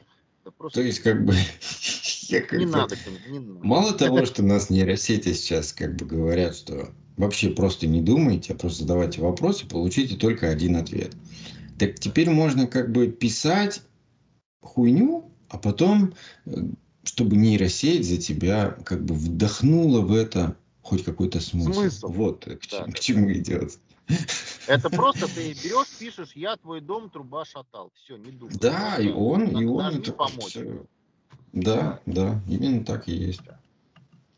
Просто... 0.52 0.80
То 0.80 0.86
есть, 0.86 1.00
как 1.00 1.26
бы, 1.26 1.36
я 2.24 2.42
как 2.42 2.60
не, 2.60 2.66
бы... 2.66 2.72
Надо, 2.72 2.96
не 3.30 3.40
надо. 3.40 3.66
Мало 3.66 3.94
того, 3.98 4.26
что 4.26 4.44
нас 4.44 4.70
нейросети 4.70 5.34
сейчас 5.34 5.74
как 5.74 5.96
бы 5.96 6.06
говорят, 6.06 6.56
что 6.56 6.90
вообще 7.18 7.50
просто 7.50 7.88
не 7.88 8.02
думайте, 8.02 8.54
а 8.54 8.56
просто 8.56 8.82
задавайте 8.82 9.22
вопросы, 9.22 9.68
получите 9.68 10.16
только 10.16 10.50
один 10.50 10.76
ответ. 10.76 11.16
Так 11.80 12.00
теперь 12.00 12.30
можно 12.30 12.68
как 12.68 12.92
бы 12.92 13.08
писать 13.08 13.82
хуйню, 14.62 15.32
а 15.50 15.58
потом, 15.58 16.14
э, 16.46 16.52
чтобы 17.04 17.36
нейросеть 17.36 18.08
за 18.08 18.18
тебя 18.18 18.78
как 18.86 19.04
бы 19.04 19.16
вдохнула 19.16 20.02
в 20.02 20.14
это 20.14 20.56
хоть 20.82 21.04
какой-то 21.04 21.40
смысл. 21.40 21.74
Смысл. 21.74 22.08
Вот 22.08 22.46
к, 22.46 22.72
да, 22.72 22.86
к 22.86 23.00
чему 23.00 23.32
идет. 23.32 23.78
Это 24.68 24.90
просто 24.90 25.28
ты 25.34 25.54
берешь, 25.54 25.98
пишешь, 25.98 26.34
я 26.34 26.58
твой 26.58 26.82
дом, 26.82 27.10
труба 27.10 27.46
шатал. 27.46 27.92
Все, 27.96 28.18
не 28.18 28.32
думай. 28.32 28.56
Да, 28.58 28.98
и 28.98 29.10
он, 29.10 29.48
и 29.48 29.66
он 29.66 30.02
помочь. 30.04 30.50
Все. 30.50 30.86
Да, 31.54 32.02
да, 32.06 32.42
именно 32.48 32.84
так 32.84 33.08
и 33.08 33.14
есть. 33.14 33.42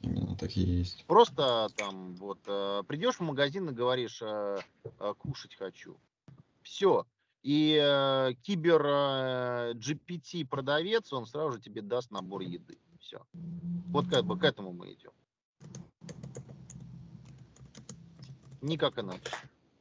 Именно 0.02 0.36
так 0.38 0.56
и 0.56 0.62
есть. 0.62 1.04
Просто 1.06 1.70
там 1.76 2.16
вот 2.16 2.40
э, 2.48 2.84
придешь 2.88 3.16
в 3.16 3.22
магазин 3.22 3.70
и 3.70 3.74
говоришь, 3.74 4.22
э, 4.22 4.60
э, 5.00 5.14
кушать 5.18 5.56
хочу. 5.56 5.98
Все. 6.62 7.06
И 7.41 7.76
кибер 8.44 8.86
GPT 9.76 10.46
продавец, 10.46 11.12
он 11.14 11.26
сразу 11.26 11.54
же 11.54 11.62
тебе 11.62 11.82
даст 11.82 12.12
набор 12.12 12.41
еды. 12.41 12.78
Все. 13.00 13.22
Вот 13.88 14.08
как 14.10 14.26
бы 14.26 14.38
к 14.38 14.44
этому 14.44 14.74
мы 14.74 14.91
идем. 14.91 15.12
Никак 18.62 19.00
иначе 19.00 19.32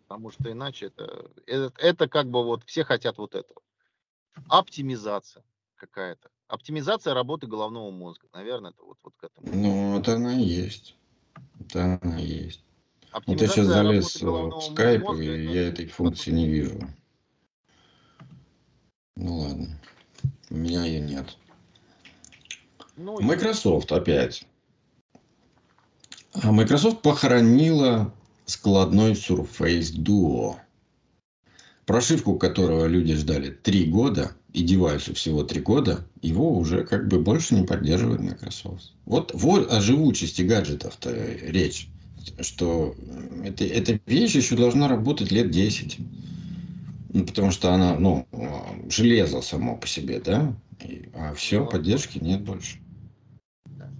потому 0.09 0.30
что 0.30 0.51
иначе 0.51 0.86
это, 0.86 1.30
это, 1.47 1.72
это 1.78 2.09
как 2.09 2.28
бы 2.30 2.43
вот 2.43 2.64
все 2.64 2.82
хотят 2.82 3.18
вот 3.18 3.35
этого. 3.35 3.60
Оптимизация 4.48 5.44
какая-то. 5.76 6.30
Оптимизация 6.48 7.12
работы 7.12 7.47
головного 7.47 7.90
мозга. 7.90 8.26
Наверное, 8.32 8.70
это 8.70 8.82
вот, 8.82 8.97
вот 9.02 9.14
к 9.16 9.24
этому. 9.24 9.47
Ну, 9.55 9.98
это 9.98 10.14
она 10.14 10.40
и 10.40 10.43
есть. 10.43 10.97
Это 11.60 12.01
она 12.02 12.18
и 12.18 12.24
есть. 12.24 12.64
Вот 13.26 13.40
я 13.40 13.48
сейчас 13.48 13.66
залез 13.66 14.22
в 14.22 14.60
скайп, 14.62 15.02
мозга, 15.02 15.22
и 15.22 15.44
это... 15.44 15.52
я 15.52 15.68
этой 15.68 15.86
функции 15.86 16.30
не 16.30 16.48
вижу. 16.48 16.80
Ну 19.16 19.39
ладно. 19.39 19.80
У 20.51 20.55
меня 20.55 20.85
ее 20.85 21.01
нет. 21.01 21.36
Ну, 22.97 23.20
Microsoft 23.20 23.93
опять. 23.93 24.47
А 26.43 26.51
Microsoft 26.51 27.02
похоронила 27.02 28.14
складной 28.48 29.12
Surface 29.12 29.94
Duo, 29.94 30.56
прошивку 31.86 32.36
которого 32.36 32.86
люди 32.86 33.14
ждали 33.14 33.50
три 33.50 33.84
года, 33.84 34.32
и 34.52 34.62
девайсу 34.62 35.14
всего 35.14 35.44
три 35.44 35.60
года, 35.60 36.06
его 36.22 36.56
уже 36.56 36.84
как 36.84 37.06
бы 37.08 37.20
больше 37.20 37.54
не 37.54 37.66
поддерживает 37.66 38.20
Microsoft. 38.20 38.92
Вот, 39.04 39.30
вот 39.34 39.70
о 39.70 39.80
живучести 39.80 40.42
гаджетов-то 40.42 41.14
речь, 41.42 41.88
что 42.40 42.94
это, 43.44 43.64
эта 43.64 44.00
вещь 44.06 44.34
еще 44.34 44.56
должна 44.56 44.88
работать 44.88 45.30
лет 45.30 45.50
10. 45.50 45.98
Ну, 47.10 47.24
потому 47.26 47.50
что 47.50 47.72
она, 47.72 47.98
ну, 47.98 48.26
железо 48.88 49.42
само 49.42 49.76
по 49.76 49.86
себе, 49.86 50.20
да? 50.20 50.54
И, 50.82 51.08
а 51.14 51.34
все, 51.34 51.60
Вот, 51.60 51.70
поддержки 51.70 52.18
нет 52.18 52.42
больше. 52.42 52.78
да. 53.66 53.90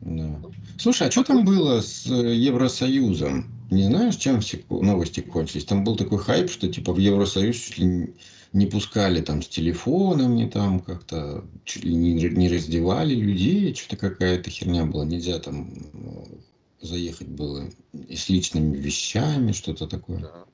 Ну, 0.00 0.52
Слушай, 0.78 1.08
а 1.08 1.10
что 1.10 1.24
там 1.24 1.44
было 1.44 1.80
с 1.80 2.06
э, 2.06 2.34
Евросоюзом? 2.34 3.55
Не 3.70 3.84
знаешь, 3.84 4.16
чем 4.16 4.40
все 4.40 4.62
новости 4.68 5.20
кончились? 5.20 5.64
Там 5.64 5.82
был 5.82 5.96
такой 5.96 6.18
хайп, 6.18 6.50
что 6.50 6.68
типа 6.68 6.92
в 6.92 6.98
Евросоюз 6.98 7.56
чуть 7.56 7.78
ли 7.78 8.14
не 8.52 8.66
пускали 8.66 9.20
там 9.20 9.42
с 9.42 9.48
телефонами, 9.48 10.48
там 10.48 10.80
как-то 10.80 11.44
чуть 11.64 11.84
ли 11.84 11.94
не, 11.94 12.12
не 12.14 12.48
раздевали 12.48 13.14
людей, 13.14 13.74
что-то 13.74 13.96
какая-то 13.96 14.50
херня 14.50 14.86
была. 14.86 15.04
Нельзя 15.04 15.38
там 15.40 15.72
э, 15.92 16.86
заехать 16.86 17.28
было 17.28 17.68
и 17.92 18.16
с 18.16 18.28
личными 18.28 18.76
вещами, 18.76 19.52
что-то 19.52 19.88
такое. 19.88 20.20
Да, 20.20 20.44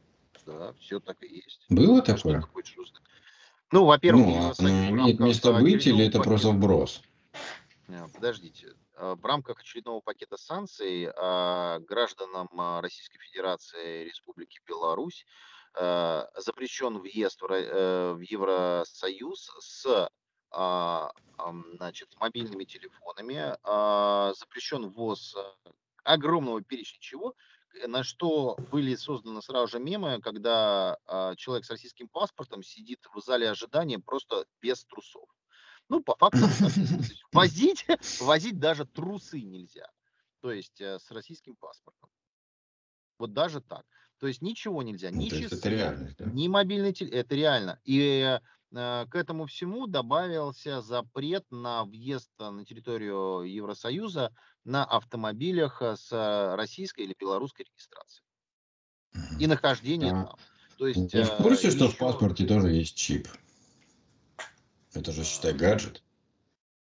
да, 0.47 0.75
все 0.81 0.99
так 0.99 1.23
и 1.23 1.37
есть. 1.37 1.61
Было 1.69 2.01
А 2.01 2.05
что 2.05 2.17
такое? 2.17 2.41
ты 2.41 2.47
хочешь 2.47 2.79
узнать? 2.79 3.03
Ну, 3.73 3.85
во-первых, 3.85 4.27
Ну, 4.27 4.37
а 4.37 4.63
рамках 4.63 5.21
место 5.21 5.53
быть 5.53 5.87
или 5.87 6.07
это 6.07 6.21
просто 6.21 6.51
вброс? 6.51 7.03
Э, 7.89 8.07
Подождите. 8.15 8.69
А, 9.03 9.17
В 9.17 9.25
рамках 9.25 9.61
очередного 9.61 10.01
пакета 10.01 10.37
санкций 10.37 11.11
а, 11.17 11.81
гражданам 11.81 12.49
а, 12.57 12.81
Российской 12.81 13.19
Федерации 13.19 14.03
и 14.03 14.05
Республики 14.05 14.61
Беларусь 14.67 15.27
а, 15.75 16.29
запрещен 16.37 16.99
въезд 16.99 17.43
в 17.43 17.47
э, 17.51 18.17
Евросоюз 18.23 19.51
с 19.59 20.09
а, 20.53 21.11
значит, 21.77 22.15
мобильными 22.21 22.65
телефонами, 22.65 23.57
запрещен 24.39 24.91
ввоз 24.91 25.35
огромного 26.05 26.63
перечня 26.63 27.01
чего, 27.01 27.35
э, 27.75 27.87
на 27.87 28.05
что 28.05 28.57
были 28.71 28.95
созданы 28.95 29.41
сразу 29.43 29.67
же 29.67 29.79
мемы, 29.81 30.21
когда 30.21 30.99
человек 31.39 31.65
с 31.65 31.71
российским 31.71 32.09
паспортом 32.09 32.63
сидит 32.63 33.01
в 33.13 33.21
зале 33.21 33.51
ожидания 33.51 33.99
просто 33.99 34.45
без 34.61 34.85
трусов. 34.85 35.29
Ну, 35.93 36.01
по 36.01 36.17
факту 36.17 36.39
возить, 37.33 37.85
возить 38.21 38.59
даже 38.59 38.87
трусы 38.87 39.43
нельзя. 39.43 39.87
То 40.41 40.51
есть 40.51 40.81
э, 40.81 40.99
с 40.99 41.11
российским 41.11 41.55
паспортом. 41.55 42.09
Вот 43.19 43.35
даже 43.35 43.61
так. 43.61 43.85
То 44.19 44.27
есть 44.27 44.41
ничего 44.41 44.83
нельзя, 44.83 45.11
Ну, 45.11 45.19
ни 45.19 45.29
то 45.29 45.37
есть 45.37 45.47
это 45.49 45.57
часы, 45.57 45.69
реальность, 45.69 46.17
да? 46.17 46.25
ни 46.25 46.49
мобильный 46.49 46.95
телефон. 46.95 47.19
Это 47.19 47.35
реально. 47.35 47.79
И 47.85 48.39
э, 48.71 49.07
к 49.07 49.15
этому 49.15 49.45
всему 49.45 49.87
добавился 49.87 50.81
запрет 50.81 51.45
на 51.51 51.85
въезд 51.85 52.31
э, 52.39 52.49
на 52.49 52.65
территорию 52.65 53.43
Евросоюза 53.43 54.35
на 54.65 54.87
автомобилях 54.87 55.83
э, 55.83 55.97
с 55.97 56.11
э, 56.11 56.55
российской 56.55 57.03
или 57.03 57.15
белорусской 57.21 57.67
регистрацией. 57.67 58.25
И 59.39 59.47
нахождение 59.47 60.13
А 60.13 60.25
там. 60.25 60.37
То 60.79 60.87
есть 60.87 61.11
ты 61.11 61.23
в 61.23 61.33
э, 61.33 61.43
курсе, 61.43 61.71
что 61.71 61.89
в 61.89 61.91
еще, 61.91 61.99
паспорте 61.99 62.47
тоже 62.47 62.69
есть 62.69 62.97
чип? 62.97 63.29
Это 64.95 65.13
же, 65.13 65.25
считай, 65.25 65.53
э, 65.53 65.57
гаджет. 65.57 66.03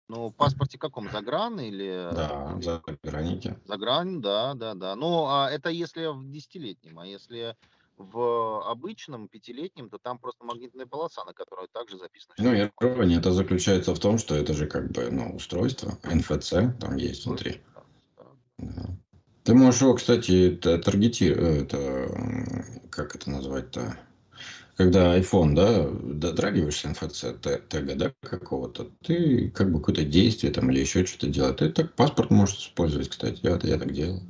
ну, 0.08 0.28
в 0.28 0.34
паспорте 0.34 0.78
каком? 0.78 1.10
Загран 1.10 1.60
или, 1.60 2.14
Да, 2.14 2.54
или 2.56 2.62
за 2.62 2.82
граните. 3.02 3.56
За 3.64 3.76
грань, 3.76 4.20
да, 4.22 4.54
да, 4.54 4.74
да. 4.74 4.96
Ну, 4.96 5.26
а 5.26 5.50
это 5.50 5.68
если 5.70 6.06
в 6.06 6.30
десятилетнем, 6.30 6.98
а 6.98 7.06
если 7.06 7.54
в 7.96 8.62
обычном 8.70 9.28
пятилетнем, 9.28 9.90
то 9.90 9.98
там 9.98 10.18
просто 10.18 10.44
магнитная 10.44 10.86
полоса, 10.86 11.24
на 11.24 11.34
которой 11.34 11.68
также 11.72 11.98
записано 11.98 12.34
Ну, 12.38 12.54
все. 12.54 12.70
ирония 12.80 13.18
это 13.18 13.32
заключается 13.32 13.94
в 13.94 13.98
том, 13.98 14.18
что 14.18 14.34
это 14.36 14.54
же 14.54 14.66
как 14.66 14.90
бы, 14.92 15.10
ну, 15.10 15.34
устройство, 15.34 15.98
НФЦ 16.04 16.78
там 16.80 16.96
есть 16.96 17.26
внутри. 17.26 17.60
Да. 18.58 18.68
Ты 19.44 19.54
можешь 19.54 19.80
его, 19.80 19.94
кстати, 19.94 20.54
это, 20.54 20.78
таргетировать, 20.78 21.64
это, 21.64 21.76
м, 21.78 22.64
как 22.90 23.16
это 23.16 23.30
назвать-то, 23.30 23.98
когда 24.78 25.18
iPhone, 25.18 25.54
да, 25.54 25.88
дотрагиваешься 25.90 26.88
НФЦ 26.88 27.24
тега, 27.68 27.96
да, 27.96 28.12
какого-то, 28.22 28.86
ты 29.02 29.50
как 29.50 29.72
бы 29.72 29.80
какое-то 29.80 30.04
действие 30.04 30.52
там 30.52 30.70
или 30.70 30.78
еще 30.78 31.04
что-то 31.04 31.26
делать. 31.26 31.56
Ты 31.56 31.70
так 31.70 31.94
паспорт 31.96 32.30
можешь 32.30 32.58
использовать, 32.60 33.08
кстати, 33.08 33.40
я, 33.42 33.58
я 33.64 33.76
так 33.76 33.92
делал. 33.92 34.22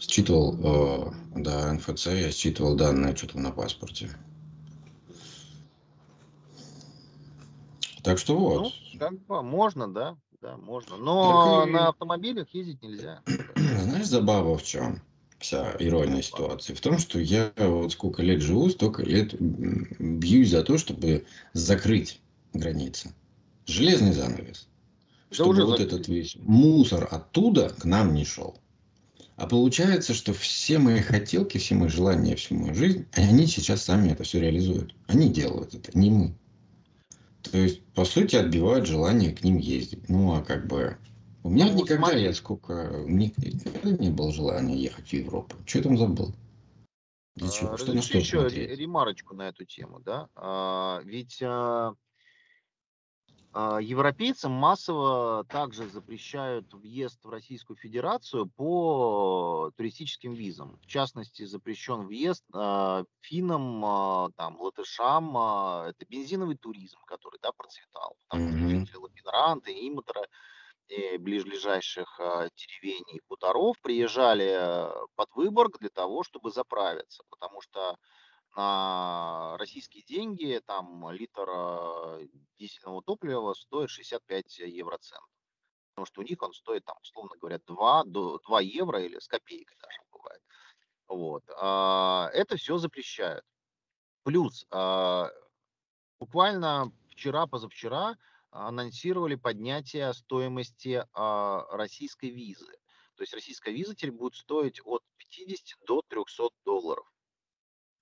Считывал, 0.00 1.12
э, 1.36 1.40
да, 1.42 1.72
НФЦ, 1.72 2.06
я 2.08 2.32
считывал 2.32 2.74
данные, 2.74 3.14
что 3.14 3.28
там 3.28 3.44
на 3.44 3.52
паспорте. 3.52 4.10
Так 8.02 8.18
что 8.18 8.32
Ну, 8.34 8.40
вот. 8.40 8.72
как 8.98 9.16
бы 9.26 9.42
можно, 9.44 9.86
да, 9.92 10.16
да, 10.42 10.56
можно. 10.56 10.90
Так 10.96 11.00
Но 11.00 11.64
и- 11.68 11.70
на 11.70 11.88
автомобилях 11.88 12.48
ездить 12.52 12.82
нельзя. 12.82 13.22
Знаешь, 13.56 14.06
забава 14.06 14.58
в 14.58 14.64
чем? 14.64 15.00
Вся 15.38 15.76
ирония 15.78 16.22
ситуации. 16.22 16.74
В 16.74 16.80
том, 16.80 16.98
что 16.98 17.20
я 17.20 17.52
вот 17.56 17.92
сколько 17.92 18.22
лет 18.22 18.42
живу, 18.42 18.68
столько 18.70 19.04
лет 19.04 19.34
бьюсь 19.38 20.50
за 20.50 20.64
то, 20.64 20.78
чтобы 20.78 21.24
закрыть 21.52 22.20
границы. 22.52 23.14
Железный 23.66 24.12
занавес. 24.12 24.66
Да 25.30 25.34
Чтобы 25.34 25.50
уже 25.50 25.64
вот 25.64 25.80
этот 25.80 26.08
весь 26.08 26.36
мусор 26.36 27.06
оттуда 27.10 27.68
к 27.68 27.84
нам 27.84 28.14
не 28.14 28.24
шел. 28.24 28.58
А 29.36 29.46
получается, 29.46 30.14
что 30.14 30.32
все 30.32 30.78
мои 30.78 31.00
хотелки, 31.00 31.58
все 31.58 31.76
мои 31.76 31.88
желания, 31.88 32.34
всю 32.34 32.56
мою 32.56 32.74
жизнь, 32.74 33.06
они 33.12 33.46
сейчас 33.46 33.84
сами 33.84 34.10
это 34.10 34.24
все 34.24 34.40
реализуют. 34.40 34.96
Они 35.06 35.28
делают 35.28 35.74
это, 35.74 35.96
не 35.96 36.10
мы. 36.10 36.34
То 37.42 37.56
есть, 37.56 37.80
по 37.94 38.04
сути, 38.04 38.34
отбивают 38.34 38.86
желание 38.86 39.32
к 39.32 39.44
ним 39.44 39.58
ездить. 39.58 40.08
Ну, 40.08 40.34
а 40.34 40.42
как 40.42 40.66
бы... 40.66 40.98
У 41.48 41.50
меня 41.50 41.70
Ну, 41.70 41.76
никогда, 41.76 42.08
смотри. 42.08 42.24
я 42.24 42.34
сколько... 42.34 43.04
Никогда 43.06 43.90
не 43.92 44.10
было 44.10 44.30
желания 44.34 44.76
ехать 44.76 45.08
в 45.08 45.12
Европу. 45.14 45.56
Что 45.64 45.82
там 45.82 45.96
забыл? 45.96 46.34
Для 47.36 47.50
чего? 47.50 47.72
А, 47.72 47.78
Что 47.78 47.94
на 47.94 48.02
что 48.02 48.18
еще 48.18 48.42
ре- 48.42 48.48
смотреть? 48.50 48.78
ремарочку 48.78 49.34
на 49.34 49.48
эту 49.48 49.64
тему, 49.64 49.98
да. 50.00 50.28
А, 50.34 51.00
Ведь 51.04 51.40
а, 51.42 51.94
а, 53.54 53.78
европейцам 53.80 54.52
массово 54.52 55.46
также 55.50 55.88
запрещают 55.88 56.70
въезд 56.74 57.24
в 57.24 57.30
Российскую 57.30 57.78
Федерацию 57.78 58.50
по 58.50 59.72
туристическим 59.74 60.34
визам. 60.34 60.78
В 60.82 60.86
частности, 60.86 61.46
запрещен 61.46 62.06
въезд 62.06 62.44
а, 62.52 63.04
финнам, 63.22 63.82
а, 63.86 64.28
там, 64.36 64.60
латышам. 64.60 65.34
а, 65.34 65.86
Это 65.88 66.04
бензиновый 66.10 66.58
туризм, 66.58 66.98
который 67.06 67.38
да, 67.42 67.52
процветал. 67.52 68.18
Что 68.26 68.38
Мгм. 68.38 68.68
жители 68.68 68.96
Лапинранта, 68.96 69.70
Иматора 69.72 70.26
ближайших 71.18 72.18
а, 72.20 72.48
деревень 72.56 73.04
и 73.14 73.20
хуторов 73.28 73.80
приезжали 73.80 74.50
а, 74.56 74.92
под 75.16 75.28
Выборг 75.34 75.78
для 75.78 75.90
того, 75.90 76.22
чтобы 76.22 76.50
заправиться. 76.50 77.22
Потому 77.30 77.60
что 77.60 77.96
на 78.56 79.56
российские 79.58 80.02
деньги 80.04 80.60
там 80.66 81.10
литр 81.10 81.48
а, 81.48 82.20
дизельного 82.58 83.02
топлива 83.02 83.54
стоит 83.54 83.90
65 83.90 84.58
евроцентов. 84.60 85.28
Потому 85.94 86.06
что 86.06 86.20
у 86.20 86.24
них 86.24 86.42
он 86.42 86.52
стоит, 86.52 86.84
там, 86.84 86.96
условно 87.02 87.36
говоря, 87.40 87.58
2, 87.66 88.04
до 88.04 88.38
2 88.46 88.60
евро 88.60 89.02
или 89.02 89.18
с 89.18 89.26
копейкой 89.26 89.76
даже 89.82 89.98
бывает. 90.12 90.42
Вот. 91.08 91.42
А, 91.56 92.30
Это 92.32 92.56
все 92.56 92.78
запрещают. 92.78 93.44
Плюс 94.24 94.66
а, 94.70 95.30
буквально 96.20 96.92
вчера, 97.10 97.46
позавчера 97.46 98.16
анонсировали 98.50 99.34
поднятие 99.34 100.12
стоимости 100.12 101.04
а, 101.12 101.66
российской 101.70 102.30
визы. 102.30 102.72
То 103.16 103.22
есть 103.22 103.34
российская 103.34 103.72
виза 103.72 103.94
теперь 103.94 104.12
будет 104.12 104.36
стоить 104.36 104.80
от 104.84 105.02
50 105.16 105.78
до 105.86 106.02
300 106.08 106.48
долларов 106.64 107.06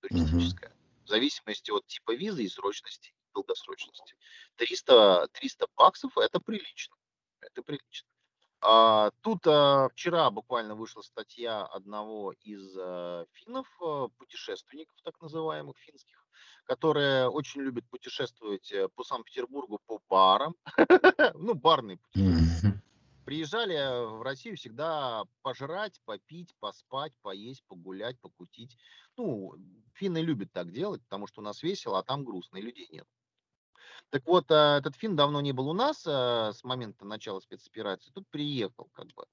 туристическая. 0.01 0.75
В 1.05 1.09
зависимости 1.09 1.71
от 1.71 1.85
типа 1.87 2.15
визы 2.15 2.43
и 2.43 2.49
срочности, 2.49 3.09
и 3.09 3.33
долгосрочности. 3.33 4.15
300, 4.57 5.27
300 5.33 5.67
баксов 5.75 6.17
это 6.17 6.39
прилично. 6.39 6.95
Это 7.41 7.61
прилично. 7.63 8.07
А, 8.59 9.11
тут 9.21 9.45
а, 9.45 9.87
вчера 9.89 10.29
буквально 10.31 10.75
вышла 10.75 11.01
статья 11.01 11.63
одного 11.65 12.33
из 12.41 12.75
а, 12.77 13.25
финнов, 13.31 13.67
а, 13.81 14.07
путешественников 14.17 14.95
так 15.03 15.19
называемых 15.21 15.77
финских, 15.77 16.26
которые 16.65 17.29
очень 17.29 17.61
любят 17.61 17.85
путешествовать 17.89 18.71
э, 18.71 18.89
по 18.95 19.03
Санкт-Петербургу 19.03 19.79
по 19.85 19.99
барам. 20.09 20.55
Ну, 21.35 21.53
барные 21.53 21.97
путешествия 21.97 22.81
приезжали 23.27 23.75
э, 23.75 24.05
в 24.05 24.21
Россию 24.21 24.55
всегда 24.55 25.25
пожрать, 25.41 25.99
попить, 26.05 26.55
поспать, 26.61 27.11
поесть, 27.21 27.61
погулять, 27.67 28.17
покутить. 28.21 28.77
Ну, 29.17 29.53
финны 29.95 30.19
любят 30.19 30.53
так 30.53 30.71
делать, 30.71 31.01
потому 31.03 31.27
что 31.27 31.41
у 31.41 31.43
нас 31.43 31.61
весело, 31.61 31.99
а 31.99 32.03
там 32.03 32.23
грустно, 32.23 32.55
и 32.55 32.61
людей 32.61 32.87
нет. 32.89 33.05
Так 34.11 34.25
вот, 34.25 34.49
а, 34.49 34.77
этот 34.77 34.95
фин 34.95 35.17
давно 35.17 35.41
не 35.41 35.51
был 35.51 35.67
у 35.67 35.73
нас 35.73 36.03
с 36.03 36.63
момента 36.63 37.03
начала 37.03 37.41
спецоперации. 37.41 38.11
Тут 38.13 38.29
приехал, 38.29 38.87
как 38.93 39.07
бы. 39.07 39.25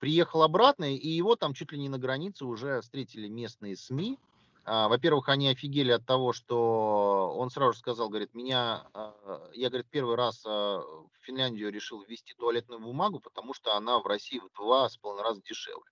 Приехал 0.00 0.42
обратно, 0.42 0.94
и 0.94 1.08
его 1.08 1.34
там 1.34 1.54
чуть 1.54 1.72
ли 1.72 1.78
не 1.78 1.88
на 1.88 1.98
границе 1.98 2.44
уже 2.44 2.82
встретили 2.82 3.28
местные 3.28 3.74
СМИ. 3.74 4.18
А, 4.64 4.88
Во-первых, 4.88 5.28
они 5.28 5.48
офигели 5.48 5.92
от 5.92 6.06
того, 6.06 6.32
что 6.32 7.34
он 7.36 7.50
сразу 7.50 7.74
же 7.74 7.78
сказал, 7.78 8.08
говорит, 8.08 8.34
меня, 8.34 8.86
а, 8.94 9.50
я, 9.52 9.68
говорит, 9.68 9.88
первый 9.90 10.16
раз 10.16 10.42
а, 10.46 10.80
в 10.80 11.10
Финляндию 11.22 11.70
решил 11.70 12.02
ввести 12.02 12.34
туалетную 12.34 12.80
бумагу, 12.80 13.20
потому 13.20 13.52
что 13.52 13.76
она 13.76 13.98
в 13.98 14.06
России 14.06 14.38
в 14.38 14.50
два 14.56 14.88
с 14.88 14.96
половиной 14.96 15.24
раза 15.24 15.42
дешевле. 15.42 15.90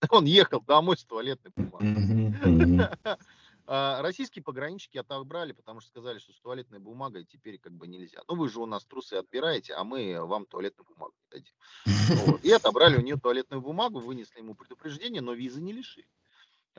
Он 0.10 0.24
ехал 0.24 0.62
домой 0.62 0.96
с 0.96 1.04
туалетной 1.04 1.52
бумагой. 1.54 2.78
Российские 3.66 4.42
пограничники 4.42 4.98
отобрали, 4.98 5.52
потому 5.52 5.78
что 5.78 5.90
сказали, 5.90 6.18
что 6.18 6.32
с 6.32 6.40
туалетной 6.40 6.80
бумагой 6.80 7.24
теперь 7.24 7.56
как 7.58 7.72
бы 7.72 7.86
нельзя. 7.86 8.20
Ну, 8.26 8.34
вы 8.34 8.48
же 8.48 8.58
у 8.58 8.66
нас 8.66 8.84
трусы 8.84 9.14
отбираете, 9.14 9.74
а 9.74 9.84
мы 9.84 10.18
вам 10.24 10.46
туалетную 10.46 10.88
бумагу 10.88 11.14
не 11.22 11.38
дадим. 11.38 11.54
Вот. 12.26 12.44
И 12.44 12.50
отобрали 12.50 12.96
у 12.96 13.00
нее 13.00 13.16
туалетную 13.16 13.60
бумагу, 13.60 14.00
вынесли 14.00 14.40
ему 14.40 14.56
предупреждение, 14.56 15.20
но 15.20 15.34
визы 15.34 15.60
не 15.60 15.72
лишили. 15.72 16.08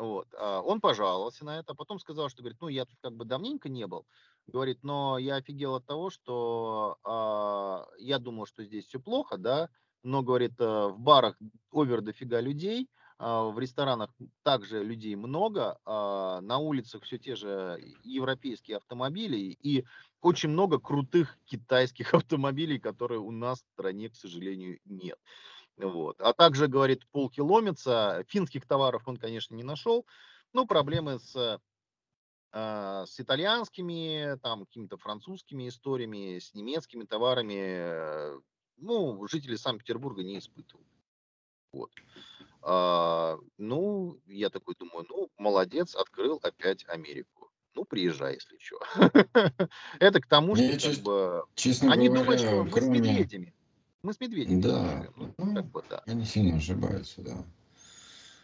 Вот. 0.02 0.28
А, 0.36 0.62
он 0.62 0.82
пожаловался 0.82 1.46
на 1.46 1.60
это, 1.60 1.74
а 1.74 1.76
потом 1.76 2.00
сказал, 2.00 2.28
что 2.28 2.42
говорит, 2.42 2.60
ну 2.60 2.70
я 2.70 2.86
тут 2.86 2.98
как 3.02 3.14
бы 3.14 3.24
давненько 3.24 3.70
не 3.70 3.86
был, 3.86 4.08
говорит, 4.48 4.80
но 4.82 5.20
я 5.20 5.36
офигел 5.36 5.76
от 5.76 5.86
того, 5.86 6.10
что 6.10 6.98
а, 7.04 7.86
я 8.00 8.18
думал, 8.18 8.48
что 8.48 8.64
здесь 8.64 8.88
все 8.88 9.00
плохо, 9.00 9.38
да, 9.38 9.70
но, 10.02 10.24
говорит, 10.24 10.60
э, 10.60 10.88
в 10.88 10.98
барах 10.98 11.38
овер 11.72 12.02
дофига 12.02 12.42
людей, 12.42 12.90
а, 13.20 13.44
в 13.44 13.60
ресторанах 13.60 14.10
также 14.42 14.84
людей 14.84 15.14
много, 15.16 15.78
а, 15.86 16.42
на 16.42 16.58
улицах 16.58 17.04
все 17.04 17.20
те 17.20 17.36
же 17.36 17.80
европейские 18.04 18.78
автомобили 18.78 19.38
и 19.38 19.86
очень 20.20 20.50
много 20.50 20.80
крутых 20.80 21.38
китайских 21.46 22.14
автомобилей, 22.16 22.80
которые 22.80 23.20
у 23.20 23.30
нас 23.30 23.60
в 23.60 23.68
стране, 23.74 24.10
к 24.10 24.16
сожалению, 24.16 24.80
нет. 24.86 25.20
Вот. 25.78 26.20
А 26.22 26.34
также, 26.34 26.68
говорит, 26.68 27.08
полкилометра 27.12 28.24
финских 28.28 28.66
товаров 28.66 29.04
он, 29.08 29.18
конечно, 29.18 29.56
не 29.56 29.64
нашел, 29.64 30.06
но 30.54 30.66
проблемы 30.66 31.20
с, 31.20 31.60
а, 32.52 33.06
с 33.06 33.20
итальянскими, 33.20 34.38
там, 34.42 34.66
какими-то 34.66 34.98
французскими 34.98 35.68
историями, 35.70 36.40
с 36.40 36.54
немецкими 36.54 37.06
товарами, 37.06 37.56
э, 37.58 38.40
ну, 38.78 39.28
жители 39.28 39.56
Санкт-Петербурга 39.56 40.24
не 40.24 40.40
испытывают. 40.40 40.88
Вот. 41.72 41.92
А, 42.62 43.38
ну, 43.58 44.20
я 44.28 44.50
такой 44.50 44.76
думаю, 44.78 45.06
ну, 45.10 45.30
молодец, 45.38 45.96
открыл 45.96 46.40
опять 46.44 46.86
Америку. 46.90 47.50
Ну, 47.74 47.86
приезжай, 47.86 48.34
если 48.34 48.58
что. 48.60 48.80
Это 50.00 50.20
к 50.20 50.28
тому, 50.28 50.56
что 50.56 50.90
как 50.90 51.04
бы... 51.04 51.44
Честно 51.56 51.94
Они 51.94 52.10
говоря, 52.10 52.24
думают, 52.24 52.42
что 52.42 52.64
мы 52.64 52.70
с 52.70 52.74
кроме... 52.74 53.54
Мы 54.04 54.14
с 54.14 54.20
медведями 54.20 54.62
Да. 54.62 55.06
Ну, 55.16 55.34
ну, 55.38 55.56
как 55.56 55.66
бы 55.72 55.84
да. 55.90 56.02
они 56.08 56.26
сильно 56.26 56.58
ошибаются, 56.58 57.22
да. 57.22 57.38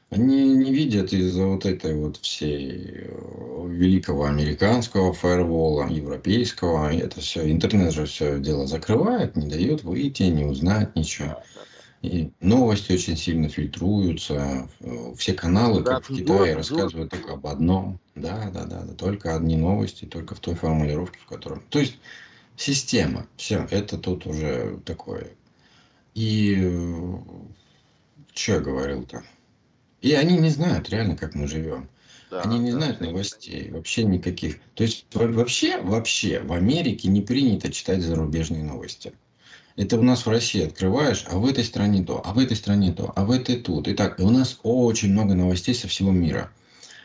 Они 0.09 0.55
не 0.55 0.71
видят 0.71 1.11
из-за 1.11 1.47
вот 1.47 1.65
этой 1.65 1.95
вот 1.95 2.17
всей 2.17 2.91
э, 2.93 3.67
великого 3.67 4.25
американского 4.25 5.11
фаервола, 5.13 5.89
европейского, 5.89 6.93
и 6.93 6.97
это 6.99 7.19
все, 7.19 7.51
интернет 7.51 7.93
же 7.93 8.05
все 8.05 8.39
дело 8.39 8.67
закрывает, 8.67 9.35
не 9.35 9.47
дает 9.47 9.83
выйти, 9.83 10.23
не 10.23 10.45
узнать 10.45 10.95
ничего. 10.95 11.43
И 12.03 12.31
новости 12.39 12.93
очень 12.93 13.17
сильно 13.17 13.49
фильтруются. 13.49 14.69
э, 14.79 15.13
Все 15.17 15.33
каналы, 15.33 15.81
Да, 15.81 15.95
как 15.95 16.09
в 16.09 16.15
Китае, 16.15 16.55
рассказывают 16.55 17.11
только 17.11 17.33
об 17.33 17.47
одном. 17.47 17.99
Да, 18.15 18.49
да, 18.53 18.65
да, 18.65 18.83
да, 18.83 18.93
только 18.93 19.35
одни 19.35 19.57
новости, 19.57 20.05
только 20.05 20.35
в 20.35 20.39
той 20.39 20.53
формулировке, 20.55 21.19
в 21.19 21.25
котором. 21.25 21.63
То 21.69 21.79
есть 21.79 21.97
система. 22.55 23.27
Все, 23.35 23.67
это 23.71 23.97
тут 23.97 24.25
уже 24.27 24.79
такое. 24.85 25.31
И 26.17 26.55
что 28.33 28.53
я 28.53 28.59
говорил-то? 28.59 29.23
И 30.01 30.13
они 30.13 30.39
не 30.39 30.49
знают 30.49 30.89
реально, 30.89 31.15
как 31.15 31.35
мы 31.35 31.47
живем. 31.47 31.89
Они 32.31 32.57
Да, 32.57 32.63
не 32.63 32.71
да, 32.71 32.77
знают 32.77 33.01
новостей, 33.01 33.69
вообще 33.69 34.03
никаких. 34.03 34.57
То 34.73 34.83
есть 34.83 35.05
во- 35.13 35.27
вообще, 35.27 35.79
вообще 35.79 36.39
в 36.39 36.53
Америке 36.53 37.07
не 37.09 37.21
принято 37.21 37.71
читать 37.71 38.01
зарубежные 38.01 38.63
новости. 38.63 39.13
Это 39.75 39.99
у 39.99 40.01
нас 40.01 40.25
в 40.25 40.29
России 40.29 40.65
открываешь, 40.65 41.23
а 41.29 41.37
в 41.37 41.45
этой 41.45 41.63
стране 41.63 42.03
то, 42.03 42.19
а 42.25 42.33
в 42.33 42.39
этой 42.39 42.57
стране 42.57 42.93
то, 42.93 43.13
а 43.15 43.23
в 43.23 43.29
этой 43.29 43.57
тут. 43.61 43.87
И 43.87 43.93
так, 43.93 44.19
и 44.19 44.23
у 44.23 44.31
нас 44.31 44.59
очень 44.63 45.11
много 45.11 45.35
новостей 45.35 45.75
со 45.75 45.87
всего 45.87 46.11
мира. 46.11 46.51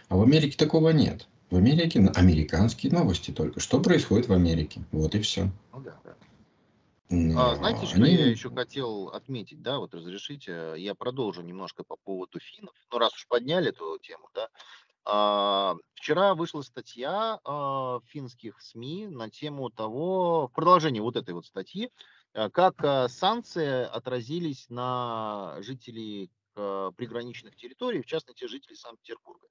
А 0.09 0.17
в 0.17 0.23
Америке 0.23 0.57
такого 0.57 0.89
нет. 0.89 1.29
В 1.51 1.57
Америке 1.57 2.01
американские 2.15 2.93
новости 2.93 3.31
только. 3.31 3.61
Что 3.61 3.79
происходит 3.79 4.29
в 4.29 4.33
Америке? 4.33 4.81
Вот 4.91 5.15
и 5.15 5.21
все. 5.21 5.51
Ну 5.75 5.81
да, 5.81 5.95
да. 6.03 6.15
А, 7.37 7.55
знаете, 7.57 7.87
что 7.87 7.97
Они... 7.97 8.15
я 8.15 8.27
еще 8.27 8.51
хотел 8.51 9.09
отметить, 9.09 9.63
да, 9.63 9.79
вот 9.79 9.95
разрешите, 9.95 10.75
я 10.77 10.95
продолжу 10.95 11.43
немножко 11.43 11.85
по 11.85 11.97
поводу 11.97 12.41
финнов. 12.41 12.75
Ну, 12.91 12.99
раз 12.99 13.15
уж 13.15 13.27
подняли 13.27 13.71
эту 13.71 13.99
тему, 13.99 14.29
да. 14.35 14.49
А, 15.05 15.75
вчера 15.95 16.35
вышла 16.35 16.63
статья 16.63 17.41
а, 17.45 18.01
финских 18.07 18.61
СМИ 18.61 19.09
на 19.09 19.31
тему 19.31 19.71
того, 19.71 20.49
в 20.49 20.53
продолжении 20.53 21.01
вот 21.01 21.17
этой 21.17 21.35
вот 21.35 21.47
статьи, 21.47 21.91
а, 22.35 22.51
как 22.51 22.83
а, 22.85 23.09
санкции 23.09 23.85
отразились 23.85 24.67
на 24.69 25.57
жителей 25.61 26.31
приграничных 26.55 27.57
территорий, 27.57 28.03
в 28.03 28.07
частности, 28.07 28.45
жителей 28.45 28.77
Санкт-Петербурга. 28.77 29.47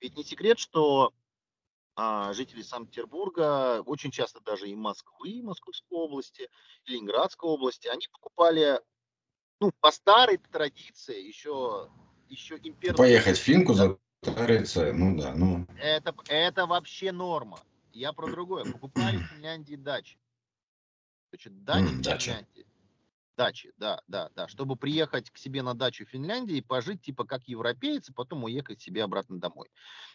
Ведь 0.00 0.16
не 0.16 0.22
секрет, 0.22 0.60
что 0.60 1.12
а, 1.96 2.32
жители 2.32 2.62
Санкт-Петербурга, 2.62 3.82
очень 3.82 4.10
часто 4.10 4.40
даже 4.40 4.68
и 4.68 4.74
Москвы, 4.74 5.40
Московской 5.42 5.96
области, 5.96 6.48
Ленинградской 6.86 7.48
области, 7.48 7.86
они 7.88 8.06
покупали, 8.12 8.80
ну, 9.60 9.70
по 9.80 9.90
старой 9.90 10.38
традиции, 10.38 11.20
еще, 11.20 11.88
еще 12.28 12.56
имперские 12.56 12.94
Поехать 12.94 13.38
в 13.38 13.42
Финку 13.42 13.74
затариться, 13.74 14.92
ну 14.92 15.16
да, 15.20 15.34
ну... 15.34 15.66
это, 15.78 16.14
это 16.28 16.66
вообще 16.66 17.12
норма. 17.12 17.60
Я 17.92 18.12
про 18.12 18.28
другое. 18.28 18.64
Покупали 18.64 19.18
в 19.18 19.26
Финляндии 19.26 19.76
дачи. 19.76 20.18
Значит, 21.30 21.64
дачи 21.64 21.84
М, 21.84 22.02
в. 22.02 22.24
Финляндии. 22.24 22.66
Дачи, 23.36 23.72
да, 23.76 24.00
да, 24.06 24.30
да. 24.36 24.46
Чтобы 24.46 24.76
приехать 24.76 25.30
к 25.30 25.38
себе 25.38 25.62
на 25.62 25.74
дачу 25.74 26.06
в 26.06 26.08
Финляндии 26.10 26.58
и 26.58 26.60
пожить 26.60 27.02
типа 27.02 27.24
как 27.24 27.42
европеец, 27.48 28.08
и 28.08 28.12
потом 28.12 28.44
уехать 28.44 28.80
себе 28.80 29.02
обратно 29.02 29.40
домой. 29.40 29.70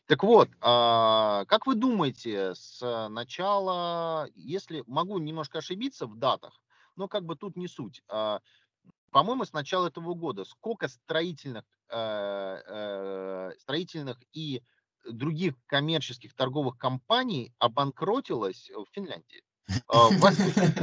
Так 0.05 0.23
вот, 0.23 0.49
а, 0.61 1.43
как 1.47 1.67
вы 1.67 1.75
думаете, 1.75 2.53
с 2.55 2.79
начала, 3.09 4.27
если 4.35 4.83
могу 4.87 5.17
немножко 5.19 5.57
ошибиться 5.57 6.07
в 6.07 6.15
датах, 6.17 6.61
но 6.95 7.09
как 7.09 7.25
бы 7.25 7.35
тут 7.35 7.57
не 7.57 7.67
суть. 7.67 8.01
а, 8.07 8.39
по-моему, 9.11 9.45
с 9.45 9.53
начала 9.53 9.87
этого 9.87 10.13
года 10.15 10.45
сколько 10.45 10.87
строительных, 10.87 11.65
э, 11.89 11.95
э, 11.97 13.51
строительных 13.59 14.17
и 14.33 14.63
других 15.09 15.55
коммерческих 15.67 16.35
торговых 16.35 16.77
компаний 16.77 17.53
обанкротилось 17.59 18.69
в 18.71 18.85
Финляндии? 18.93 19.43
А, 19.87 20.09
В 20.09 20.19
восточной, 20.19 20.73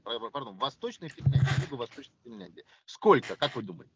пардон, 0.32 0.56
восточной 0.56 1.08
Финляндии, 1.08 1.62
юго-восточной 1.62 2.14
Финляндии. 2.24 2.64
Сколько, 2.86 3.36
как 3.36 3.56
вы 3.56 3.62
думаете? 3.62 3.90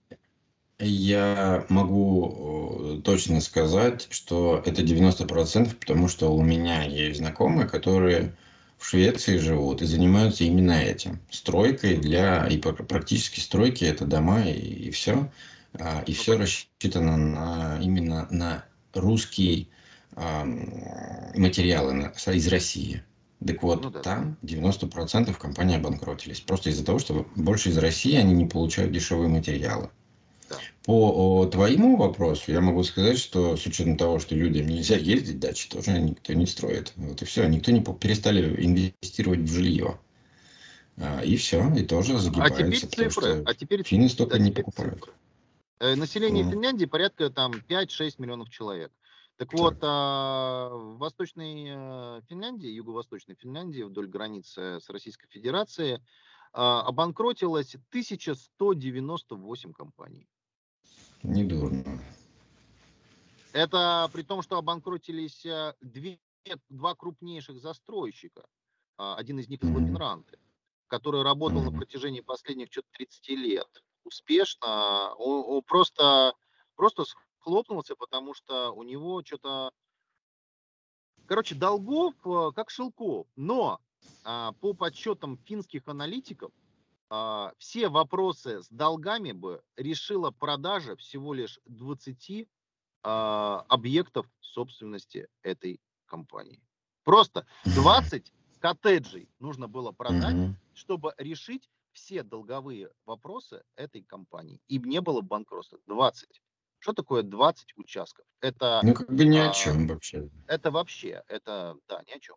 Я 0.78 1.64
могу 1.70 2.98
э, 2.98 3.02
точно 3.02 3.40
сказать, 3.40 4.08
что 4.10 4.62
это 4.64 4.82
90%, 4.82 5.74
потому 5.76 6.08
что 6.08 6.34
у 6.34 6.42
меня 6.42 6.82
есть 6.82 7.18
знакомые, 7.18 7.66
которые 7.66 8.36
в 8.76 8.86
Швеции 8.86 9.38
живут 9.38 9.80
и 9.80 9.86
занимаются 9.86 10.44
именно 10.44 10.72
этим. 10.72 11.20
Стройкой 11.30 11.96
для... 11.96 12.46
И 12.46 12.58
пр- 12.58 12.84
практически 12.84 13.40
стройки 13.40 13.84
это 13.84 14.04
дома 14.04 14.42
и, 14.42 14.52
и 14.52 14.90
все. 14.90 15.30
И 15.74 15.78
Ну, 15.78 16.14
все 16.14 16.36
рассчитано 16.36 17.16
на, 17.16 17.78
именно 17.80 18.28
на 18.30 18.64
русские 18.92 19.62
ам, 19.62 19.68
материалы 20.14 22.12
из 22.32 22.48
России. 22.48 23.02
Так 23.46 23.62
Ну 23.62 23.68
вот, 23.68 23.82
да, 23.82 23.90
да. 23.90 24.00
там 24.00 24.36
90% 24.42 25.36
компаний 25.38 25.76
обанкротились. 25.76 26.40
Просто 26.40 26.70
из-за 26.70 26.84
того, 26.84 26.98
что 26.98 27.26
больше 27.36 27.68
из 27.68 27.78
России 27.78 28.14
они 28.16 28.32
не 28.32 28.46
получают 28.46 28.92
дешевые 28.92 29.28
материалы. 29.28 29.90
Да. 30.48 30.56
По 30.84 31.40
о, 31.42 31.46
твоему 31.46 31.96
вопросу 31.96 32.52
я 32.52 32.60
могу 32.60 32.82
сказать, 32.84 33.18
что 33.18 33.56
с 33.56 33.66
учетом 33.66 33.96
того, 33.96 34.20
что 34.20 34.34
людям 34.34 34.66
нельзя 34.68 34.96
ездить, 34.96 35.38
дачи 35.38 35.68
тоже 35.68 36.00
никто 36.00 36.32
не 36.32 36.46
строит. 36.46 36.92
Вот 36.96 37.20
и 37.20 37.24
все. 37.24 37.46
Никто 37.46 37.72
не 37.72 37.82
перестали 37.82 38.64
инвестировать 38.64 39.40
в 39.40 39.52
жилье. 39.52 39.98
А, 40.98 41.20
И 41.22 41.36
все, 41.36 41.74
и 41.74 41.82
тоже 41.82 42.14
А 42.14 42.20
теперь 42.20 42.22
загибается, 42.22 42.86
потому 42.86 43.10
цифры. 43.10 43.42
А 43.44 43.54
теперь, 43.54 43.82
финны 43.82 44.08
столько 44.08 44.36
а 44.36 44.38
не 44.38 44.50
теперь 44.50 44.64
покупают. 44.64 44.94
цифры. 44.94 45.12
Э, 45.80 45.94
Население 45.94 46.44
Ну, 46.44 46.52
Финляндии 46.52 46.86
порядка 46.86 47.28
там 47.28 47.52
5-6 47.68 48.14
миллионов 48.18 48.48
человек. 48.48 48.90
Так 49.36 49.52
вот, 49.52 49.76
а, 49.82 50.70
в 50.70 50.96
Восточной 50.96 51.66
э, 51.68 52.22
Финляндии, 52.26 52.70
Юго-Восточной 52.70 53.34
Финляндии, 53.34 53.82
вдоль 53.82 54.08
границы 54.08 54.80
с 54.80 54.88
Российской 54.88 55.28
Федерацией, 55.28 56.00
а, 56.54 56.80
обанкротилось 56.82 57.74
1198 57.90 59.72
компаний. 59.74 60.26
Недурно. 61.22 61.84
Это 63.52 64.08
при 64.12 64.22
том, 64.22 64.40
что 64.40 64.56
обанкротились 64.56 65.44
э, 65.44 65.74
две, 65.82 66.18
два 66.70 66.94
крупнейших 66.94 67.60
застройщика. 67.60 68.46
А, 68.96 69.16
Один 69.16 69.38
из 69.38 69.48
них 69.48 69.62
из 69.62 69.68
Мгм. 69.68 69.82
Лапинранты, 69.82 70.38
который 70.86 71.22
работал 71.22 71.62
на 71.62 71.72
протяжении 71.72 72.20
последних 72.20 72.68
что-то 72.70 72.88
30 72.92 73.28
лет. 73.36 73.68
Успешно. 74.04 75.12
Он, 75.16 75.44
он 75.56 75.62
просто, 75.62 76.32
просто 76.74 77.04
схлопнулся, 77.46 77.94
потому 77.94 78.34
что 78.34 78.72
у 78.72 78.82
него 78.82 79.22
что-то... 79.24 79.70
Короче, 81.26 81.54
долгов 81.54 82.14
э, 82.24 82.52
как 82.54 82.70
шелков. 82.70 83.26
Но 83.36 83.80
а, 84.24 84.52
по 84.60 84.74
подсчетам 84.74 85.38
финских 85.38 85.88
аналитиков, 85.88 86.52
а, 87.08 87.52
все 87.58 87.88
вопросы 87.88 88.62
с 88.62 88.68
долгами 88.68 89.32
бы 89.32 89.62
решила 89.76 90.30
продажа 90.30 90.96
всего 90.96 91.34
лишь 91.34 91.58
20 91.66 92.48
а, 93.02 93.64
объектов 93.68 94.26
собственности 94.40 95.28
этой 95.42 95.80
компании. 96.06 96.60
Просто 97.04 97.46
20 97.64 98.32
коттеджей 98.60 99.28
нужно 99.38 99.68
было 99.68 99.92
продать, 99.92 100.34
угу. 100.34 100.54
чтобы 100.74 101.14
решить 101.18 101.68
все 101.92 102.22
долговые 102.22 102.90
вопросы 103.04 103.64
этой 103.74 104.02
компании. 104.02 104.60
И 104.68 104.78
не 104.78 105.00
было 105.00 105.22
банкротства. 105.22 105.78
20. 105.86 106.42
Что 106.86 106.92
такое 106.92 107.24
20 107.24 107.76
участков? 107.78 108.24
Это, 108.40 108.80
ну, 108.84 108.94
как 108.94 109.12
бы 109.12 109.24
ни 109.24 109.38
о 109.38 109.52
чем 109.52 109.86
а, 109.86 109.94
вообще. 109.94 110.30
Это 110.46 110.70
вообще, 110.70 111.24
это, 111.26 111.74
да, 111.88 112.00
ни 112.06 112.12
о 112.12 112.20
чем. 112.20 112.36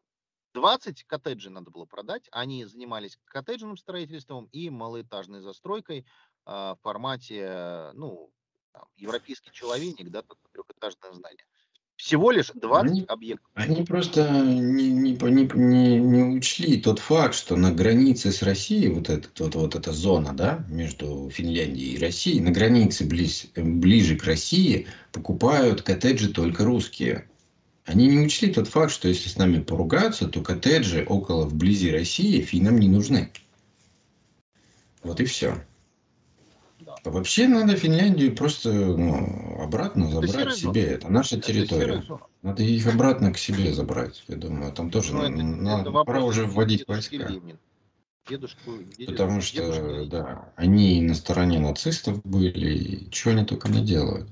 20 0.56 1.04
коттеджей 1.04 1.52
надо 1.52 1.70
было 1.70 1.86
продать. 1.86 2.28
Они 2.32 2.66
занимались 2.66 3.20
коттеджным 3.26 3.78
строительством 3.78 4.46
и 4.52 4.72
малоэтажной 4.72 5.42
застройкой 5.42 6.08
а, 6.46 6.74
в 6.74 6.80
формате, 6.82 7.92
ну, 7.94 8.32
там, 8.72 8.86
европейский 8.96 9.52
человек, 9.52 9.96
да, 10.10 10.24
трехэтажное 10.52 11.14
здание. 11.14 11.46
Всего 12.00 12.32
лишь 12.32 12.50
20 12.54 12.92
они, 12.92 13.06
объектов. 13.10 13.52
Они 13.56 13.84
просто 13.84 14.30
не, 14.32 14.90
не, 14.90 15.12
не, 15.12 16.00
не 16.00 16.24
учли 16.24 16.80
тот 16.80 16.98
факт, 17.00 17.36
что 17.36 17.58
на 17.58 17.74
границе 17.74 18.32
с 18.32 18.42
Россией, 18.42 18.88
вот, 18.88 19.10
этот, 19.10 19.38
вот, 19.38 19.56
вот 19.56 19.76
эта 19.76 19.92
зона 19.92 20.32
да, 20.34 20.66
между 20.70 21.30
Финляндией 21.30 21.96
и 21.96 22.00
Россией, 22.00 22.40
на 22.40 22.52
границе 22.52 23.04
близ, 23.04 23.48
ближе 23.54 24.16
к 24.16 24.24
России 24.24 24.88
покупают 25.12 25.82
коттеджи 25.82 26.30
только 26.30 26.64
русские. 26.64 27.28
Они 27.84 28.08
не 28.08 28.20
учли 28.20 28.54
тот 28.54 28.70
факт, 28.70 28.94
что 28.94 29.10
если 29.10 29.28
с 29.28 29.36
нами 29.36 29.60
поругаться, 29.60 30.30
то 30.30 30.40
коттеджи 30.40 31.04
около 31.06 31.48
вблизи 31.48 31.92
России 31.92 32.40
финнам 32.40 32.80
не 32.80 32.88
нужны. 32.88 33.30
Вот 35.04 35.20
и 35.20 35.26
все. 35.26 35.66
А 37.10 37.12
вообще 37.12 37.48
надо 37.48 37.76
Финляндию 37.76 38.36
просто 38.36 38.72
ну, 38.72 39.60
обратно 39.60 40.12
забрать 40.12 40.56
себе. 40.56 40.84
Это 40.84 41.10
наша 41.12 41.38
это 41.38 41.48
территория. 41.48 42.04
Надо 42.44 42.62
их 42.62 42.86
обратно 42.86 43.34
к 43.34 43.40
себе 43.40 43.74
забрать. 43.74 44.24
Я 44.28 44.36
думаю, 44.36 44.72
там 44.72 44.92
тоже 44.92 45.16
ну, 45.16 45.24
это, 45.24 45.32
на, 45.32 45.82
это 45.82 45.92
пора 45.92 46.24
уже 46.24 46.46
вводить 46.46 46.88
войска. 46.88 47.18
Дедушку, 47.18 48.78
дедушку, 48.96 49.12
Потому 49.12 49.42
что, 49.42 49.58
дедушку. 49.58 50.06
да, 50.06 50.54
они 50.56 51.02
на 51.02 51.16
стороне 51.16 51.58
нацистов 51.58 52.22
были, 52.24 52.78
и 52.78 53.12
что 53.12 53.32
они 53.32 53.44
только 53.44 53.70
не 53.70 53.84
делают 53.84 54.30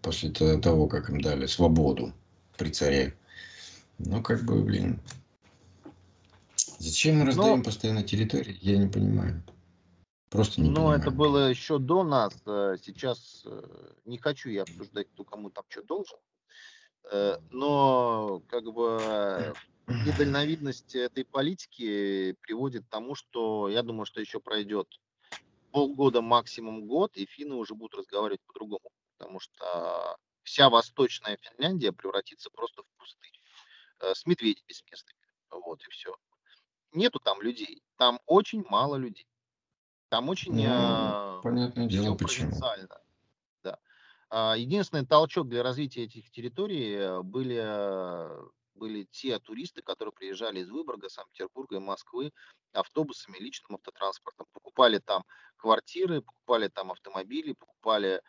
после 0.00 0.30
того, 0.30 0.86
как 0.86 1.10
им 1.10 1.20
дали 1.20 1.46
свободу 1.46 2.12
при 2.56 2.70
царе. 2.70 3.16
Ну, 3.98 4.22
как 4.22 4.44
бы, 4.44 4.62
блин. 4.62 5.00
Зачем 6.78 7.18
мы 7.18 7.24
раздаем 7.24 7.58
Но... 7.58 7.64
постоянно 7.64 8.04
территории, 8.04 8.56
я 8.60 8.78
не 8.78 8.86
понимаю. 8.86 9.42
Просто 10.30 10.60
не 10.60 10.70
Ну, 10.70 10.92
это 10.92 11.10
было 11.10 11.48
еще 11.48 11.78
до 11.78 12.04
нас. 12.04 12.32
Э, 12.46 12.76
сейчас 12.80 13.42
э, 13.46 13.62
не 14.04 14.16
хочу 14.16 14.48
я 14.48 14.62
обсуждать, 14.62 15.08
кто 15.12 15.24
кому 15.24 15.50
там 15.50 15.64
что 15.68 15.82
должен. 15.82 16.18
Э, 17.10 17.38
но 17.50 18.40
как 18.48 18.64
бы 18.72 19.52
недальновидность 19.88 20.94
этой 20.94 21.24
политики 21.24 22.36
приводит 22.42 22.86
к 22.86 22.90
тому, 22.90 23.16
что 23.16 23.68
я 23.68 23.82
думаю, 23.82 24.06
что 24.06 24.20
еще 24.20 24.38
пройдет 24.38 24.86
полгода, 25.72 26.20
максимум 26.20 26.86
год, 26.86 27.16
и 27.16 27.26
финны 27.26 27.56
уже 27.56 27.74
будут 27.74 27.98
разговаривать 27.98 28.40
по-другому. 28.46 28.88
Потому 29.18 29.40
что 29.40 30.16
вся 30.44 30.70
восточная 30.70 31.38
Финляндия 31.38 31.90
превратится 31.90 32.50
просто 32.50 32.84
в 32.84 32.86
пустыню. 32.98 33.40
С 34.00 34.24
медведями 34.26 34.72
с 34.72 34.84
местными. 34.88 35.18
Вот 35.50 35.82
и 35.82 35.90
все. 35.90 36.14
Нету 36.92 37.18
там 37.18 37.42
людей. 37.42 37.82
Там 37.96 38.20
очень 38.26 38.64
мало 38.68 38.94
людей. 38.94 39.26
Там 40.10 40.28
очень 40.28 40.52
ну, 40.52 40.64
а, 40.66 41.40
понятное 41.40 41.86
дело, 41.86 42.16
почему. 42.16 42.50
Да. 43.62 43.78
А, 44.28 44.54
единственный 44.56 45.06
толчок 45.06 45.48
для 45.48 45.62
развития 45.62 46.02
этих 46.02 46.32
территорий 46.32 46.94
э, 46.94 47.22
были, 47.22 47.64
были 48.74 49.04
те 49.04 49.38
туристы, 49.38 49.82
которые 49.82 50.12
приезжали 50.12 50.60
из 50.60 50.68
Выборга, 50.68 51.08
Санкт-Петербурга 51.08 51.76
и 51.76 51.78
Москвы 51.78 52.32
автобусами, 52.72 53.38
личным 53.38 53.76
автотранспортом. 53.76 54.48
Покупали 54.52 54.98
там 54.98 55.24
квартиры, 55.56 56.22
покупали 56.22 56.66
там 56.66 56.90
автомобили, 56.90 57.52
покупали 57.52 58.20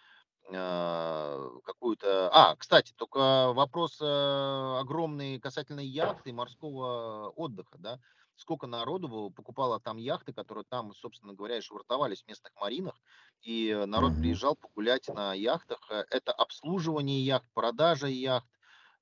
э, 0.51 1.49
какую-то... 1.65 2.29
А, 2.31 2.55
кстати, 2.57 2.93
только 2.95 3.53
вопрос 3.53 3.99
э, 3.99 4.05
огромный 4.05 5.39
касательно 5.39 5.79
яхты 5.79 6.29
и 6.29 6.33
морского 6.33 7.29
отдыха, 7.35 7.79
да 7.79 7.99
сколько 8.41 8.67
народу 8.67 9.31
покупало 9.35 9.79
там 9.79 9.97
яхты, 9.97 10.33
которые 10.33 10.65
там, 10.67 10.93
собственно 10.95 11.33
говоря, 11.33 11.57
и 11.57 11.61
швартовались 11.61 12.23
в 12.23 12.27
местных 12.27 12.53
маринах, 12.55 12.95
и 13.41 13.83
народ 13.87 14.13
приезжал 14.19 14.55
погулять 14.55 15.07
на 15.07 15.33
яхтах. 15.33 15.79
Э, 15.89 16.03
это 16.09 16.31
обслуживание 16.31 17.23
яхт, 17.23 17.47
продажа 17.53 18.07
яхт, 18.07 18.47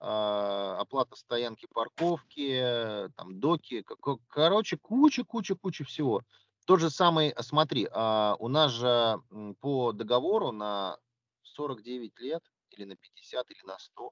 а, 0.02 0.78
оплата 0.80 1.16
стоянки, 1.16 1.68
парковки, 1.74 3.10
там 3.18 3.40
доки, 3.40 3.86
короче, 4.30 4.78
куча, 4.78 5.26
куча, 5.26 5.56
куча 5.56 5.84
всего. 5.84 6.22
Тот 6.66 6.80
же 6.80 6.90
самый, 6.90 7.30
э, 7.30 7.42
смотри, 7.42 7.88
а, 7.92 8.36
у 8.40 8.48
нас 8.48 8.72
же 8.72 9.22
по 9.60 9.92
договору 9.92 10.52
на 10.52 10.98
49 11.44 12.20
лет 12.20 12.44
или 12.72 12.86
на 12.86 12.96
50 12.96 13.52
или 13.52 13.66
на 13.66 13.78
100 13.78 14.12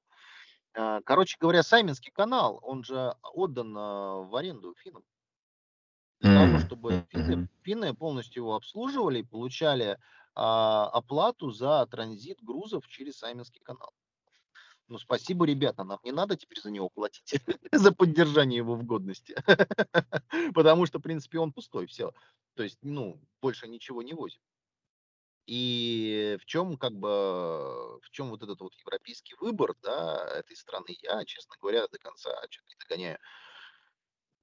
а, 0.73 1.01
Короче 1.05 1.37
говоря, 1.39 1.63
Сайминский 1.63 2.11
канал, 2.11 2.59
он 2.63 2.83
же 2.83 3.15
отдан 3.33 3.73
в 3.73 4.35
аренду 4.35 4.73
финнам 4.75 5.03
того, 6.21 6.59
чтобы 6.59 7.05
финны, 7.09 7.49
финны 7.63 7.93
полностью 7.93 8.43
его 8.43 8.55
обслуживали 8.55 9.19
и 9.19 9.23
получали 9.23 9.97
а, 10.35 10.87
оплату 10.89 11.51
за 11.51 11.85
транзит 11.87 12.43
грузов 12.43 12.87
через 12.87 13.17
Сайминский 13.17 13.61
канал. 13.63 13.93
Ну, 14.87 14.97
спасибо, 14.99 15.45
ребята, 15.45 15.83
нам 15.83 15.99
не 16.03 16.11
надо 16.11 16.37
теперь 16.37 16.61
за 16.61 16.71
него 16.71 16.89
платить, 16.89 17.41
за 17.71 17.91
поддержание 17.91 18.57
его 18.57 18.75
в 18.75 18.83
годности. 18.85 19.35
Потому 20.53 20.85
что, 20.85 20.99
в 20.99 21.01
принципе, 21.01 21.39
он 21.39 21.51
пустой, 21.51 21.87
все. 21.87 22.13
То 22.55 22.63
есть, 22.63 22.77
ну, 22.81 23.19
больше 23.41 23.67
ничего 23.67 24.01
не 24.01 24.13
возим. 24.13 24.39
И 25.45 26.37
в 26.41 26.45
чем, 26.45 26.77
как 26.77 26.93
бы, 26.93 27.99
в 28.01 28.09
чем 28.11 28.29
вот 28.29 28.43
этот 28.43 28.59
вот 28.61 28.73
европейский 28.75 29.35
выбор, 29.39 29.75
да, 29.81 30.25
этой 30.35 30.55
страны, 30.55 30.97
я, 31.01 31.23
честно 31.25 31.55
говоря, 31.61 31.87
до 31.87 31.97
конца 31.99 32.29
что-то 32.49 32.69
не 32.69 32.75
догоняю. 32.79 33.17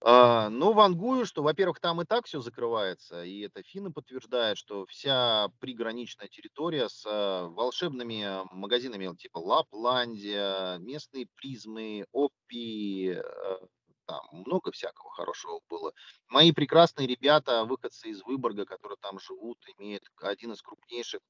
А, 0.07 0.51
ну, 0.51 0.75
вангую, 0.75 1.25
что, 1.25 1.43
во-первых, 1.43 1.81
там 1.81 2.03
и 2.03 2.05
так 2.05 2.27
все 2.27 2.41
закрывается, 2.41 3.25
и 3.25 3.41
это 3.41 3.63
финны 3.63 3.91
подтверждают, 3.91 4.59
что 4.59 4.85
вся 4.85 5.49
приграничная 5.61 6.29
территория 6.29 6.91
с 6.91 7.07
а, 7.07 7.49
волшебными 7.49 8.43
магазинами 8.55 9.17
типа 9.17 9.39
Лапландия, 9.39 10.77
местные 10.77 11.27
призмы, 11.37 12.05
Опи, 12.13 13.15
э, 13.17 13.59
там 14.05 14.21
много 14.31 14.73
всякого 14.73 15.09
хорошего 15.11 15.61
было. 15.71 15.95
Мои 16.29 16.53
прекрасные 16.53 17.07
ребята, 17.07 17.65
выходцы 17.65 18.11
из 18.11 18.23
Выборга, 18.25 18.67
которые 18.67 18.99
там 19.01 19.19
живут, 19.19 19.57
имеют 19.79 20.05
один 20.21 20.53
из 20.53 20.61
крупнейших 20.61 21.23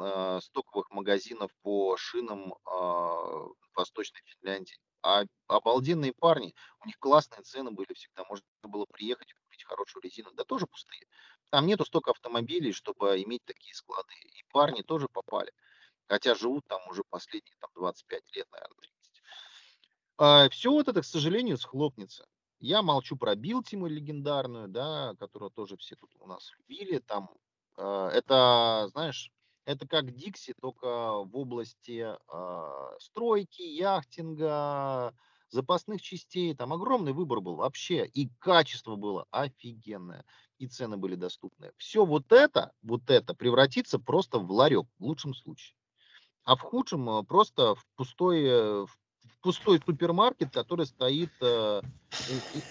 э, 0.00 0.40
стоковых 0.42 0.90
магазинов 0.90 1.52
по 1.62 1.96
шинам 1.96 2.52
э, 2.52 3.48
Восточной 3.76 4.22
Финляндии 4.24 4.76
а 5.02 5.24
обалденные 5.46 6.12
парни, 6.12 6.54
у 6.82 6.86
них 6.86 6.98
классные 6.98 7.42
цены 7.42 7.70
были 7.70 7.92
всегда, 7.94 8.24
можно 8.24 8.46
было 8.62 8.84
приехать 8.86 9.30
и 9.30 9.34
купить 9.34 9.64
хорошую 9.64 10.02
резину, 10.02 10.30
да 10.32 10.44
тоже 10.44 10.66
пустые. 10.66 11.06
Там 11.50 11.66
нету 11.66 11.84
столько 11.84 12.10
автомобилей, 12.10 12.72
чтобы 12.72 13.22
иметь 13.22 13.44
такие 13.44 13.74
склады. 13.74 14.14
И 14.14 14.44
парни 14.50 14.82
тоже 14.82 15.08
попали, 15.08 15.52
хотя 16.06 16.34
живут 16.34 16.66
там 16.66 16.80
уже 16.88 17.02
последние 17.08 17.56
там, 17.60 17.70
25 17.74 18.36
лет, 18.36 18.46
наверное, 18.52 18.76
30. 18.76 19.22
А, 20.18 20.48
все 20.50 20.70
вот 20.70 20.88
это, 20.88 21.00
к 21.00 21.06
сожалению, 21.06 21.56
схлопнется. 21.56 22.26
Я 22.60 22.82
молчу 22.82 23.16
про 23.16 23.36
Билтиму 23.36 23.86
легендарную, 23.86 24.68
да, 24.68 25.14
которую 25.20 25.50
тоже 25.52 25.76
все 25.76 25.94
тут 25.94 26.10
у 26.18 26.26
нас 26.26 26.52
любили. 26.58 26.98
Там, 26.98 27.30
э, 27.76 28.10
это, 28.12 28.88
знаешь, 28.90 29.30
это 29.68 29.86
как 29.86 30.14
Дикси, 30.14 30.54
только 30.62 30.86
в 30.86 31.36
области 31.36 32.06
э, 32.06 32.96
стройки, 33.00 33.60
яхтинга, 33.60 35.12
запасных 35.50 36.00
частей. 36.00 36.54
Там 36.54 36.72
огромный 36.72 37.12
выбор 37.12 37.42
был 37.42 37.56
вообще. 37.56 38.06
И 38.06 38.30
качество 38.38 38.96
было 38.96 39.26
офигенное. 39.30 40.24
И 40.56 40.68
цены 40.68 40.96
были 40.96 41.16
доступны. 41.16 41.70
Все 41.76 42.06
вот 42.06 42.32
это, 42.32 42.72
вот 42.80 43.10
это 43.10 43.34
превратится 43.34 43.98
просто 43.98 44.38
в 44.38 44.50
ларек 44.50 44.86
в 44.98 45.04
лучшем 45.04 45.34
случае. 45.34 45.76
А 46.44 46.56
в 46.56 46.62
худшем 46.62 47.06
а, 47.10 47.22
просто 47.22 47.74
в 47.74 47.86
пустой, 47.94 48.44
э, 48.44 48.86
в 48.86 49.40
пустой 49.42 49.82
супермаркет, 49.84 50.50
который 50.50 50.86
стоит, 50.86 51.30
э, 51.42 51.82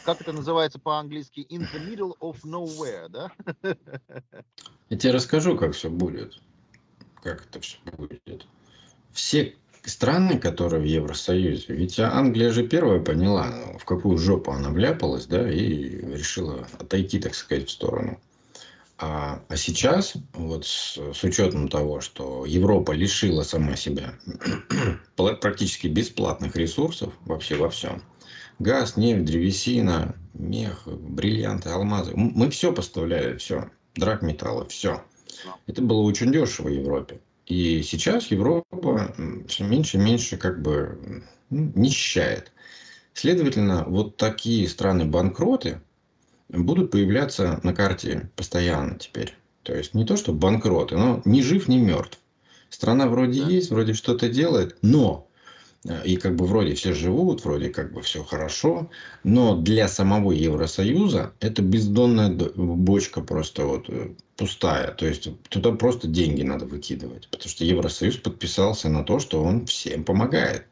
как 0.03 0.19
это 0.21 0.33
называется 0.33 0.79
по-английски, 0.79 1.45
in 1.47 1.61
the 1.71 1.87
middle 1.87 2.17
of 2.21 2.37
nowhere, 2.43 3.07
да? 3.07 3.31
Я 4.89 4.97
тебе 4.97 5.11
расскажу, 5.11 5.55
как 5.55 5.73
все 5.73 5.91
будет 5.91 6.41
как 7.27 7.45
это 7.45 7.59
все 7.59 7.77
будет. 7.97 8.45
Все 9.11 9.55
страны, 9.83 10.39
которые 10.39 10.81
в 10.81 10.85
Евросоюзе, 10.85 11.73
ведь 11.73 11.99
Англия 11.99 12.51
же 12.51 12.65
первая 12.65 12.99
поняла, 12.99 13.51
в 13.79 13.85
какую 13.85 14.17
жопу 14.17 14.51
она 14.51 14.69
вляпалась, 14.69 15.25
да, 15.25 15.49
и 15.49 15.89
решила 16.15 16.67
отойти, 16.79 17.19
так 17.19 17.35
сказать, 17.35 17.67
в 17.67 17.71
сторону. 17.71 18.19
А, 18.99 19.43
а 19.49 19.57
сейчас, 19.57 20.13
вот 20.33 20.65
с, 20.65 20.97
с 21.13 21.23
учетом 21.23 21.67
того, 21.67 22.01
что 22.01 22.45
Европа 22.45 22.93
лишила 22.93 23.43
сама 23.43 23.75
себя 23.75 24.15
практически 25.15 25.87
бесплатных 25.87 26.55
ресурсов 26.55 27.13
вообще 27.25 27.55
во 27.55 27.69
всем, 27.69 28.01
газ, 28.59 28.97
нефть, 28.97 29.25
древесина, 29.25 30.15
мех, 30.33 30.87
бриллианты, 30.87 31.69
алмазы, 31.69 32.13
мы 32.15 32.49
все 32.49 32.73
поставляли, 32.73 33.37
все, 33.37 33.69
драгметаллы, 33.95 34.65
все. 34.67 35.03
Это 35.65 35.81
было 35.81 36.01
очень 36.01 36.31
дешево 36.31 36.67
в 36.67 36.71
Европе. 36.71 37.19
И 37.45 37.81
сейчас 37.81 38.27
Европа 38.27 39.15
все 39.47 39.63
меньше 39.63 39.97
и 39.97 40.01
меньше 40.01 40.37
как 40.37 40.61
бы 40.61 41.23
нищает. 41.49 42.51
Следовательно, 43.13 43.85
вот 43.87 44.17
такие 44.17 44.67
страны-банкроты 44.67 45.81
будут 46.49 46.91
появляться 46.91 47.59
на 47.63 47.73
карте 47.73 48.29
постоянно 48.35 48.99
теперь. 48.99 49.35
То 49.63 49.75
есть 49.75 49.93
не 49.93 50.05
то, 50.05 50.15
что 50.15 50.33
банкроты, 50.33 50.97
но 50.97 51.21
ни 51.25 51.41
жив, 51.41 51.67
ни 51.67 51.77
мертв. 51.77 52.19
Страна 52.69 53.07
вроде 53.07 53.41
да. 53.43 53.49
есть, 53.49 53.69
вроде 53.69 53.93
что-то 53.93 54.29
делает, 54.29 54.77
но 54.81 55.27
и 56.03 56.17
как 56.17 56.35
бы 56.35 56.45
вроде 56.45 56.73
все 56.73 56.93
живут, 56.93 57.45
вроде 57.45 57.69
как 57.69 57.93
бы 57.93 58.01
все 58.01 58.23
хорошо, 58.23 58.89
но 59.23 59.55
для 59.55 59.87
самого 59.87 60.31
Евросоюза 60.31 61.33
это 61.39 61.61
бездонная 61.61 62.29
бочка 62.29 63.21
просто 63.21 63.65
вот 63.65 63.89
э, 63.89 64.09
пустая. 64.35 64.91
То 64.93 65.05
есть 65.05 65.29
туда 65.49 65.71
просто 65.71 66.07
деньги 66.07 66.41
надо 66.41 66.65
выкидывать, 66.65 67.27
потому 67.29 67.49
что 67.49 67.63
Евросоюз 67.63 68.17
подписался 68.17 68.89
на 68.89 69.03
то, 69.03 69.19
что 69.19 69.43
он 69.43 69.65
всем 69.65 70.03
помогает. 70.03 70.65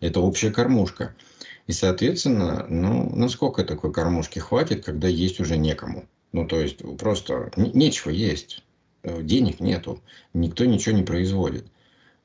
Это 0.00 0.20
общая 0.20 0.50
кормушка. 0.50 1.14
И, 1.66 1.72
соответственно, 1.72 2.66
ну, 2.68 3.10
насколько 3.16 3.64
такой 3.64 3.92
кормушки 3.92 4.38
хватит, 4.38 4.84
когда 4.84 5.08
есть 5.08 5.40
уже 5.40 5.56
некому? 5.56 6.06
Ну, 6.32 6.46
то 6.46 6.60
есть, 6.60 6.78
просто 6.98 7.50
нечего 7.56 8.10
есть. 8.10 8.62
Э, 9.02 9.22
денег 9.22 9.60
нету. 9.60 10.02
Никто 10.34 10.64
ничего 10.64 10.96
не 10.96 11.02
производит. 11.02 11.66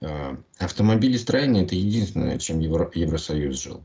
Э, 0.01 0.35
автомобилестроение– 0.57 1.63
это 1.65 1.75
единственное, 1.75 2.39
чем 2.39 2.59
Евро, 2.59 2.89
Евросоюз 2.93 3.61
жил. 3.61 3.83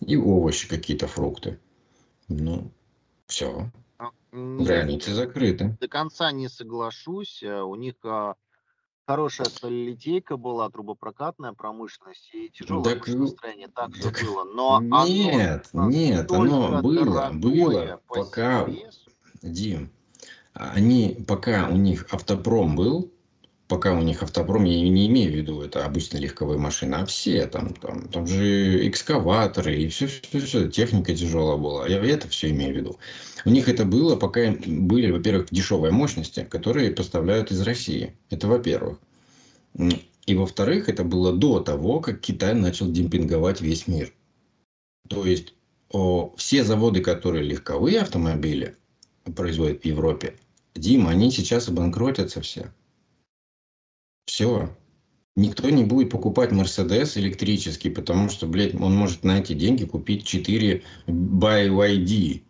И 0.00 0.16
овощи 0.16 0.68
какие-то, 0.68 1.06
фрукты. 1.06 1.60
Ну, 2.28 2.70
все. 3.26 3.70
А, 3.98 4.10
Границы 4.32 5.12
закрыты. 5.12 5.76
До 5.80 5.88
конца 5.88 6.32
не 6.32 6.48
соглашусь. 6.48 7.42
Э, 7.42 7.60
у 7.60 7.74
них 7.74 7.94
а, 8.02 8.34
хорошая 9.06 9.46
сталелитейка 9.48 10.38
была, 10.38 10.70
трубопрокатная 10.70 11.52
промышленность 11.52 12.30
и 12.32 12.48
тяжелое 12.48 12.94
так, 12.94 13.06
настроение 13.08 13.68
также 13.68 14.02
так, 14.02 14.22
было. 14.24 14.44
Но 14.44 14.80
нет, 15.06 15.68
оно 15.74 15.90
нет, 15.90 16.32
оно 16.32 16.80
было, 16.80 17.30
было, 17.30 18.00
пока, 18.08 18.66
Дим, 19.42 19.90
они, 20.54 21.22
пока 21.28 21.68
у 21.68 21.76
них 21.76 22.06
автопром 22.10 22.74
был, 22.74 23.12
пока 23.72 23.94
у 23.94 24.02
них 24.02 24.22
автопром, 24.22 24.64
я 24.64 24.82
не 24.82 25.06
имею 25.06 25.32
в 25.32 25.34
виду, 25.34 25.62
это 25.62 25.86
обычно 25.86 26.18
легковые 26.18 26.58
машины, 26.58 26.96
а 26.96 27.06
все 27.06 27.46
там, 27.46 27.72
там, 27.72 28.06
там 28.08 28.26
же 28.26 28.86
экскаваторы 28.86 29.74
и 29.74 29.88
все, 29.88 30.08
все, 30.08 30.40
все, 30.40 30.68
техника 30.68 31.16
тяжелая 31.16 31.56
была. 31.56 31.88
Я 31.88 32.04
это 32.04 32.28
все 32.28 32.50
имею 32.50 32.74
в 32.74 32.76
виду. 32.76 32.98
У 33.46 33.48
них 33.48 33.70
это 33.70 33.86
было, 33.86 34.14
пока 34.14 34.54
были, 34.66 35.10
во-первых, 35.10 35.46
дешевые 35.50 35.90
мощности, 35.90 36.46
которые 36.50 36.90
поставляют 36.90 37.50
из 37.50 37.62
России. 37.62 38.14
Это 38.28 38.46
во-первых. 38.46 38.98
И 40.26 40.34
во-вторых, 40.34 40.90
это 40.90 41.02
было 41.02 41.32
до 41.32 41.60
того, 41.60 42.00
как 42.00 42.20
Китай 42.20 42.52
начал 42.52 42.90
демпинговать 42.90 43.62
весь 43.62 43.86
мир. 43.86 44.12
То 45.08 45.24
есть 45.24 45.54
о, 45.88 46.34
все 46.36 46.62
заводы, 46.62 47.00
которые 47.00 47.42
легковые 47.42 48.00
автомобили 48.02 48.76
производят 49.34 49.80
в 49.80 49.86
Европе, 49.86 50.34
Дима, 50.74 51.08
они 51.12 51.30
сейчас 51.30 51.68
обанкротятся 51.68 52.42
все. 52.42 52.70
Все. 54.26 54.76
Никто 55.34 55.70
не 55.70 55.84
будет 55.84 56.10
покупать 56.10 56.52
Мерседес 56.52 57.16
электрический, 57.16 57.90
потому 57.90 58.28
что, 58.28 58.46
блядь, 58.46 58.74
он 58.74 58.94
может 58.94 59.24
на 59.24 59.38
эти 59.38 59.54
деньги 59.54 59.84
купить 59.84 60.26
4 60.26 60.82
BYD. 61.06 62.42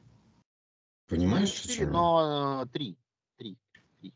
Понимаешь? 1.09 1.51
4, 1.51 1.87
но 1.87 2.67
3. 2.73 2.97
3. 3.39 3.57
3. 4.01 4.13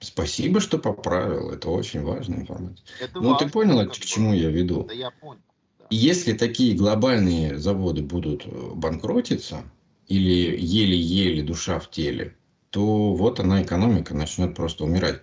Спасибо, 0.00 0.60
что 0.60 0.78
поправил. 0.78 1.50
Это 1.50 1.68
очень 1.68 2.02
важная 2.02 2.40
информация. 2.40 2.86
Это 3.00 3.20
ну, 3.20 3.30
важно, 3.30 3.46
ты 3.46 3.52
понял, 3.52 3.88
к 3.88 3.94
чему 3.94 4.34
я 4.34 4.50
веду? 4.50 4.84
Да, 4.84 4.92
я 4.94 5.10
понял. 5.10 5.42
Да. 5.78 5.86
Если 5.90 6.32
такие 6.32 6.76
глобальные 6.76 7.58
заводы 7.58 8.02
будут 8.02 8.46
э, 8.46 8.70
банкротиться, 8.74 9.64
или 10.06 10.56
еле-еле 10.58 11.42
душа 11.42 11.78
в 11.78 11.90
теле, 11.90 12.36
то 12.70 13.14
вот 13.14 13.40
она, 13.40 13.62
экономика, 13.62 14.14
начнет 14.14 14.54
просто 14.54 14.84
умирать. 14.84 15.22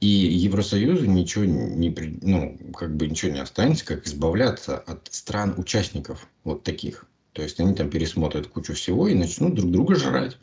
И 0.00 0.06
Евросоюзу 0.06 1.04
ничего 1.04 1.44
не, 1.44 1.94
ну, 2.22 2.58
как 2.74 2.96
бы 2.96 3.06
ничего 3.06 3.32
не 3.32 3.40
останется, 3.40 3.84
как 3.84 4.06
избавляться 4.06 4.78
от 4.78 5.08
стран-участников 5.10 6.26
вот 6.42 6.62
таких. 6.62 7.04
То 7.32 7.42
есть 7.42 7.60
они 7.60 7.74
там 7.74 7.90
пересмотрят 7.90 8.46
кучу 8.46 8.72
всего 8.72 9.08
и 9.08 9.14
начнут 9.14 9.54
друг 9.54 9.70
друга 9.70 9.96
жрать, 9.96 10.38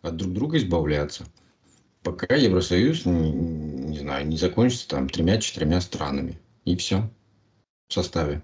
от 0.00 0.16
друг 0.16 0.32
друга 0.32 0.56
избавляться. 0.56 1.26
Пока 2.02 2.34
Евросоюз, 2.34 3.04
не, 3.04 3.30
не 3.32 3.98
знаю, 3.98 4.26
не 4.26 4.36
закончится 4.38 4.88
там 4.88 5.08
тремя-четырьмя 5.08 5.80
странами. 5.80 6.38
И 6.64 6.76
все 6.76 7.10
в 7.88 7.92
составе. 7.92 8.42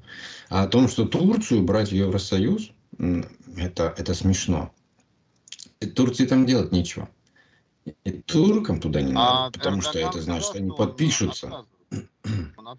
А 0.51 0.65
о 0.65 0.69
том, 0.69 0.89
что 0.89 1.07
Турцию 1.07 1.63
брать 1.63 1.91
в 1.91 1.95
Евросоюз, 1.95 2.71
это, 3.57 3.95
это 3.97 4.15
смешно. 4.15 4.73
Турции 5.95 6.27
там 6.27 6.45
делать 6.45 6.73
нечего. 6.73 7.09
И 8.05 8.11
туркам 8.11 8.81
туда 8.81 9.01
не 9.01 9.13
надо, 9.13 9.47
а 9.47 9.51
потому 9.51 9.83
что 9.83 9.99
это 9.99 10.21
значит, 10.21 10.47
что 10.47 10.59
они 10.59 10.71
подпишутся. 10.71 11.65
Он 12.57 12.79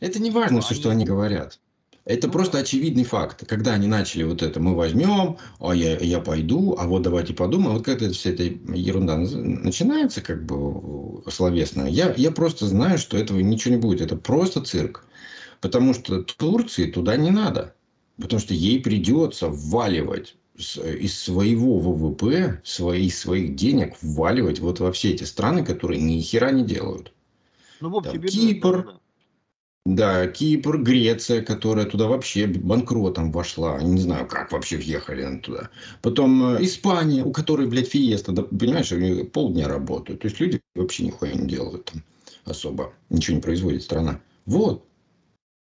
это 0.00 0.20
не 0.20 0.30
важно, 0.30 0.60
все, 0.60 0.74
что 0.74 0.90
они 0.90 1.04
говорят. 1.04 1.58
Это 2.04 2.26
ну, 2.26 2.34
просто 2.34 2.58
очевидный 2.58 3.04
факт. 3.04 3.46
Когда 3.46 3.72
они 3.72 3.86
начали 3.86 4.24
вот 4.24 4.42
это, 4.42 4.60
мы 4.60 4.74
возьмем, 4.74 5.38
а 5.58 5.74
я, 5.74 5.96
я 5.98 6.20
пойду, 6.20 6.76
а 6.78 6.86
вот 6.86 7.02
давайте 7.02 7.32
подумаем. 7.32 7.76
Вот 7.76 7.84
когда 7.84 8.10
вся 8.10 8.30
эта 8.30 8.42
ерунда 8.42 9.16
начинается, 9.16 10.20
как 10.20 10.44
бы 10.44 11.22
словесно, 11.30 11.86
я, 11.86 12.12
я 12.16 12.30
просто 12.30 12.66
знаю, 12.66 12.98
что 12.98 13.16
этого 13.16 13.40
ничего 13.40 13.74
не 13.74 13.80
будет. 13.80 14.02
Это 14.02 14.16
просто 14.16 14.60
цирк. 14.60 15.06
Потому 15.62 15.94
что 15.94 16.22
Турции 16.22 16.90
туда 16.90 17.16
не 17.16 17.30
надо. 17.30 17.74
Потому 18.20 18.38
что 18.38 18.52
ей 18.52 18.82
придется 18.82 19.48
вваливать 19.48 20.36
из 20.56 21.18
своего 21.18 21.78
ВВП, 21.78 22.60
свои, 22.64 23.10
своих 23.10 23.56
денег 23.56 23.96
вваливать 24.00 24.60
вот 24.60 24.80
во 24.80 24.92
все 24.92 25.10
эти 25.10 25.24
страны, 25.24 25.64
которые 25.64 26.00
ни 26.00 26.20
хера 26.20 26.50
не 26.52 26.64
делают. 26.64 27.12
Ну, 27.80 27.90
в 27.90 27.96
общем, 27.96 28.12
Там, 28.12 28.22
Кипр, 28.22 28.84
да, 28.84 29.00
да, 29.86 30.26
Кипр, 30.28 30.78
Греция, 30.78 31.42
которая 31.42 31.84
туда 31.84 32.06
вообще 32.06 32.46
банкротом 32.46 33.30
вошла. 33.30 33.82
Не 33.82 34.00
знаю, 34.00 34.26
как 34.26 34.50
вообще 34.50 34.78
въехали 34.78 35.38
туда. 35.40 35.68
Потом 36.00 36.54
э, 36.54 36.64
Испания, 36.64 37.22
у 37.22 37.32
которой, 37.32 37.66
блядь, 37.66 37.88
фиеста, 37.88 38.32
да, 38.32 38.42
понимаешь, 38.42 38.92
они 38.92 39.24
полдня 39.24 39.68
работают. 39.68 40.20
То 40.20 40.28
есть 40.28 40.40
люди 40.40 40.62
вообще 40.74 41.04
нихуя 41.04 41.34
не 41.34 41.46
делают 41.46 41.84
там 41.86 42.02
особо. 42.46 42.94
Ничего 43.10 43.36
не 43.36 43.42
производит 43.42 43.82
страна. 43.82 44.20
Вот. 44.46 44.86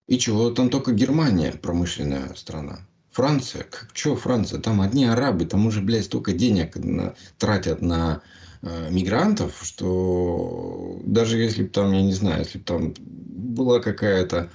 И 0.06 0.18
чего, 0.18 0.50
там 0.52 0.70
только 0.70 0.92
Германия 0.92 1.52
промышленная 1.52 2.34
страна. 2.34 2.87
Франция, 3.18 3.64
как 3.64 3.88
что 3.94 4.14
Франция, 4.14 4.60
там 4.60 4.80
одни 4.80 5.04
арабы, 5.04 5.44
там 5.44 5.66
уже, 5.66 5.80
блядь, 5.80 6.04
столько 6.04 6.32
денег 6.32 6.76
на, 6.76 7.16
тратят 7.36 7.82
на 7.82 8.22
э, 8.62 8.90
мигрантов, 8.92 9.58
что 9.60 11.00
даже 11.04 11.36
если 11.36 11.64
бы 11.64 11.68
там, 11.68 11.90
я 11.90 12.02
не 12.02 12.12
знаю, 12.12 12.44
если 12.44 12.58
бы 12.58 12.64
там 12.64 12.94
была 13.00 13.80
какая-то 13.80 14.52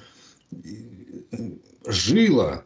э, 0.53 0.55
жила 1.85 2.63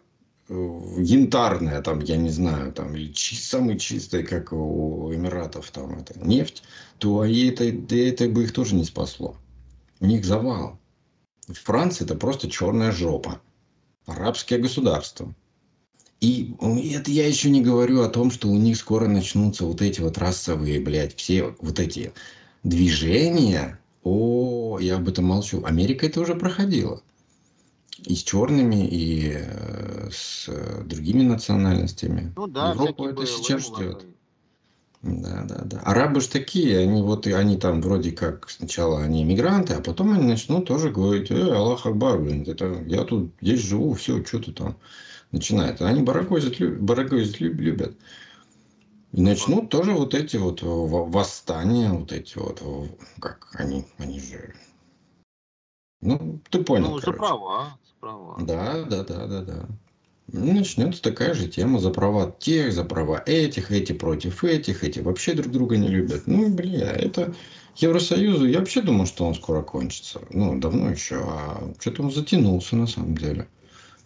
э, 0.50 0.54
янтарная, 1.00 1.82
там, 1.82 2.02
я 2.02 2.18
не 2.18 2.30
знаю, 2.30 2.74
там, 2.74 2.96
или 2.96 3.12
чи, 3.12 3.36
самый 3.36 3.80
чистый, 3.80 4.22
как 4.22 4.54
у 4.54 5.12
Эмиратов, 5.12 5.72
там, 5.72 5.98
это, 5.98 6.14
нефть, 6.20 6.62
то 7.00 7.26
и 7.26 7.50
это, 7.50 7.64
это 7.64 8.30
бы 8.30 8.44
их 8.44 8.54
тоже 8.54 8.76
не 8.76 8.86
спасло. 8.86 9.36
У 10.00 10.06
них 10.06 10.24
завал. 10.26 10.78
Франция 11.48 12.06
это 12.06 12.14
просто 12.14 12.52
черная 12.52 12.92
жопа. 12.92 13.42
Арабское 14.06 14.60
государство. 14.60 15.34
И 16.20 16.56
это 16.94 17.12
я 17.12 17.28
еще 17.28 17.50
не 17.50 17.62
говорю 17.62 18.02
о 18.02 18.10
том, 18.10 18.32
что 18.32 18.48
у 18.48 18.58
них 18.58 18.78
скоро 18.78 19.08
начнутся 19.08 19.66
вот 19.66 19.82
эти 19.82 20.02
вот 20.02 20.18
расовые, 20.18 20.80
блядь, 20.80 21.16
все 21.16 21.56
вот 21.62 21.80
эти 21.80 22.12
движения. 22.64 23.80
О, 24.04 24.80
я 24.80 24.96
об 24.96 25.08
этом 25.08 25.26
молчу. 25.26 25.64
Америка 25.64 26.08
это 26.08 26.22
уже 26.22 26.34
проходила. 26.34 27.02
И 28.04 28.16
с 28.16 28.24
черными, 28.24 28.88
и 28.88 29.34
э, 29.36 30.10
с 30.12 30.50
другими 30.86 31.24
национальностями. 31.24 32.34
Ну 32.36 32.48
да, 32.48 32.72
Европа 32.72 33.10
это 33.10 33.26
сейчас 33.26 33.68
ждет. 33.68 34.06
Да, 35.04 35.44
да, 35.48 35.62
да. 35.64 35.80
Арабы 35.82 36.22
же 36.22 36.30
такие, 36.30 36.80
они 36.80 37.02
вот, 37.02 37.28
и 37.28 37.32
они 37.32 37.58
там 37.58 37.82
вроде 37.82 38.12
как 38.12 38.50
сначала 38.50 39.02
они 39.02 39.24
иммигранты, 39.24 39.74
а 39.76 39.82
потом 39.82 40.14
они 40.14 40.26
начнут 40.26 40.68
тоже 40.68 40.90
говорить, 40.90 41.30
э, 41.30 41.54
Аллах 41.54 41.86
Акбар, 41.86 42.20
блин, 42.20 42.44
это, 42.48 42.84
я 42.88 43.04
тут 43.04 43.32
здесь 43.42 43.62
живу, 43.62 43.94
все, 43.94 44.24
что 44.26 44.40
ты 44.40 44.52
там 44.52 44.76
начинает. 45.32 45.82
Они 45.82 46.02
барагозить, 46.02 46.62
барагозить 46.80 47.40
любят. 47.40 47.96
И 49.14 49.22
начнут 49.22 49.70
тоже 49.70 49.94
вот 49.94 50.14
эти 50.14 50.38
вот 50.38 50.60
восстания, 50.62 51.92
вот 51.92 52.12
эти 52.12 52.38
вот, 52.38 52.62
как 53.20 53.48
они, 53.56 53.86
они 53.98 54.20
же... 54.20 54.54
Ну, 56.02 56.40
ты 56.52 56.64
понял, 56.64 56.92
Ну, 56.92 57.00
за 57.00 57.12
права, 57.12 57.78
за 57.84 57.94
права. 58.00 58.36
Да, 58.42 58.84
да, 58.84 59.04
да, 59.04 59.26
да, 59.26 59.42
да. 59.42 59.66
Начнется 60.28 61.02
такая 61.02 61.34
же 61.34 61.48
тема 61.48 61.80
за 61.80 61.90
права 61.90 62.36
тех, 62.38 62.74
за 62.74 62.84
права 62.84 63.24
этих, 63.26 63.72
эти 63.72 63.94
против 63.94 64.44
этих, 64.44 64.84
эти 64.84 65.00
вообще 65.00 65.34
друг 65.34 65.52
друга 65.52 65.78
не 65.78 65.88
любят. 65.88 66.28
Ну, 66.28 66.50
бля, 66.50 66.92
это 66.92 67.34
Евросоюзу, 67.78 68.46
я 68.46 68.60
вообще 68.60 68.82
думал, 68.82 69.06
что 69.06 69.26
он 69.26 69.36
скоро 69.36 69.64
кончится. 69.64 70.20
Ну, 70.30 70.60
давно 70.60 70.92
еще, 70.92 71.16
а 71.24 71.74
что-то 71.80 72.04
он 72.04 72.12
затянулся 72.12 72.76
на 72.76 72.88
самом 72.88 73.16
деле. 73.18 73.48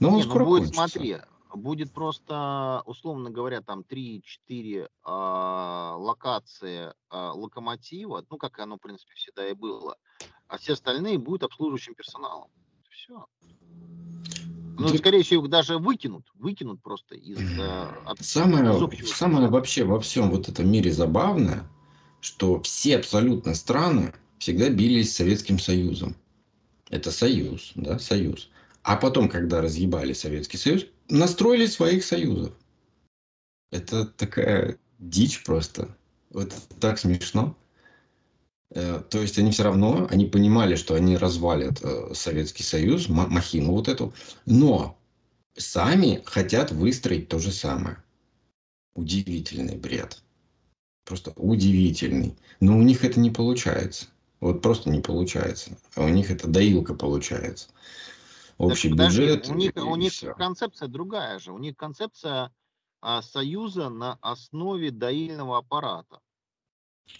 Но 0.02 0.10
он 0.10 0.16
не, 0.16 0.24
ну 0.24 0.30
скоро 0.30 0.44
ну 0.44 0.50
будет, 0.50 0.76
кончится. 0.76 0.90
смотри, 0.90 1.18
будет 1.54 1.94
просто, 1.94 2.82
условно 2.86 3.30
говоря, 3.30 3.62
там 3.62 3.86
3-4 3.88 4.90
а, 5.04 5.96
локации 5.96 6.92
а, 7.10 7.34
локомотива, 7.34 8.26
ну, 8.30 8.38
как 8.38 8.58
оно, 8.60 8.78
в 8.78 8.82
принципе, 8.82 9.14
всегда 9.16 9.48
и 9.48 9.54
было, 9.54 9.96
а 10.48 10.58
все 10.58 10.74
остальные 10.74 11.20
будут 11.20 11.44
обслуживающим 11.44 11.94
персоналом. 11.94 12.50
Все. 12.90 13.26
Ну, 14.80 14.90
Ты... 14.90 14.98
скорее 14.98 15.22
всего, 15.22 15.44
их 15.44 15.52
даже 15.52 15.78
выкинут, 15.78 16.26
выкинут 16.34 16.82
просто 16.82 17.14
из... 17.14 17.38
От, 18.04 18.20
самое, 18.26 18.72
из 18.98 19.12
самое 19.12 19.50
вообще 19.50 19.84
во 19.84 20.00
всем 20.00 20.32
вот 20.32 20.50
этом 20.50 20.68
мире 20.68 20.92
забавное, 20.92 21.70
что 22.22 22.60
все 22.62 22.98
абсолютно 22.98 23.54
страны 23.54 24.16
всегда 24.40 24.70
бились 24.70 25.12
с 25.14 25.18
Советским 25.18 25.60
Союзом. 25.60 26.16
Это 26.90 27.12
союз, 27.12 27.72
да, 27.76 28.00
союз. 28.00 28.50
А 28.84 28.96
потом, 28.96 29.30
когда 29.30 29.62
разъебали 29.62 30.14
Советский 30.14 30.58
Союз, 30.58 30.86
настроили 31.08 31.68
своих 31.68 32.04
союзов. 32.04 32.54
Это 33.72 34.06
такая 34.06 34.78
дичь 35.00 35.44
просто. 35.44 35.96
Вот 36.32 36.54
так 36.80 36.98
смешно. 36.98 37.56
Э, 38.72 39.02
то 39.08 39.22
есть 39.22 39.38
они 39.38 39.52
все 39.52 39.64
равно, 39.64 40.08
они 40.10 40.26
понимали, 40.26 40.76
что 40.76 40.96
они 40.96 41.16
развалят 41.16 41.80
э, 41.84 42.14
Советский 42.14 42.64
Союз, 42.64 43.08
махину 43.08 43.72
вот 43.72 43.88
эту, 43.88 44.14
но 44.46 44.98
сами 45.56 46.22
хотят 46.26 46.72
выстроить 46.72 47.28
то 47.28 47.38
же 47.38 47.52
самое. 47.52 47.98
Удивительный 48.96 49.78
бред. 49.78 50.24
Просто 51.06 51.34
удивительный. 51.36 52.36
Но 52.60 52.78
у 52.78 52.82
них 52.82 53.04
это 53.04 53.20
не 53.20 53.30
получается. 53.30 54.08
Вот 54.40 54.62
просто 54.62 54.90
не 54.90 55.02
получается. 55.02 55.78
А 55.96 56.04
у 56.06 56.10
них 56.10 56.32
это 56.32 56.48
доилка 56.48 56.94
получается 56.94 57.68
общий 58.66 58.96
так, 58.96 59.08
бюджет. 59.08 59.50
У 59.50 59.54
них, 59.56 59.72
у 59.76 59.96
них 59.96 60.14
концепция 60.38 60.88
другая 60.88 61.40
же. 61.40 61.52
У 61.52 61.58
них 61.58 61.76
концепция 61.76 62.52
а, 63.02 63.22
союза 63.22 63.90
на 63.90 64.18
основе 64.22 64.92
доильного 64.92 65.58
аппарата. 65.58 66.20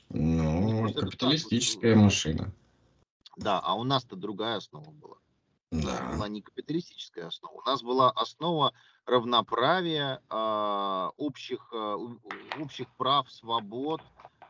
Ну, 0.10 0.94
капиталистическая 0.94 1.96
вот, 1.96 2.04
машина. 2.04 2.52
Да, 3.38 3.60
а 3.60 3.76
у 3.76 3.84
нас-то 3.84 4.16
другая 4.16 4.58
основа 4.58 4.92
была. 4.92 5.18
Да. 5.72 6.12
Была 6.14 6.28
не 6.28 6.42
капиталистическая 6.42 7.28
основа. 7.28 7.62
У 7.62 7.66
нас 7.66 7.82
была 7.82 8.12
основа 8.12 8.74
равноправия, 9.06 10.22
э, 10.30 11.10
общих, 11.18 11.70
э, 11.72 11.98
общих 12.60 12.88
прав, 12.98 13.32
свобод, 13.32 14.02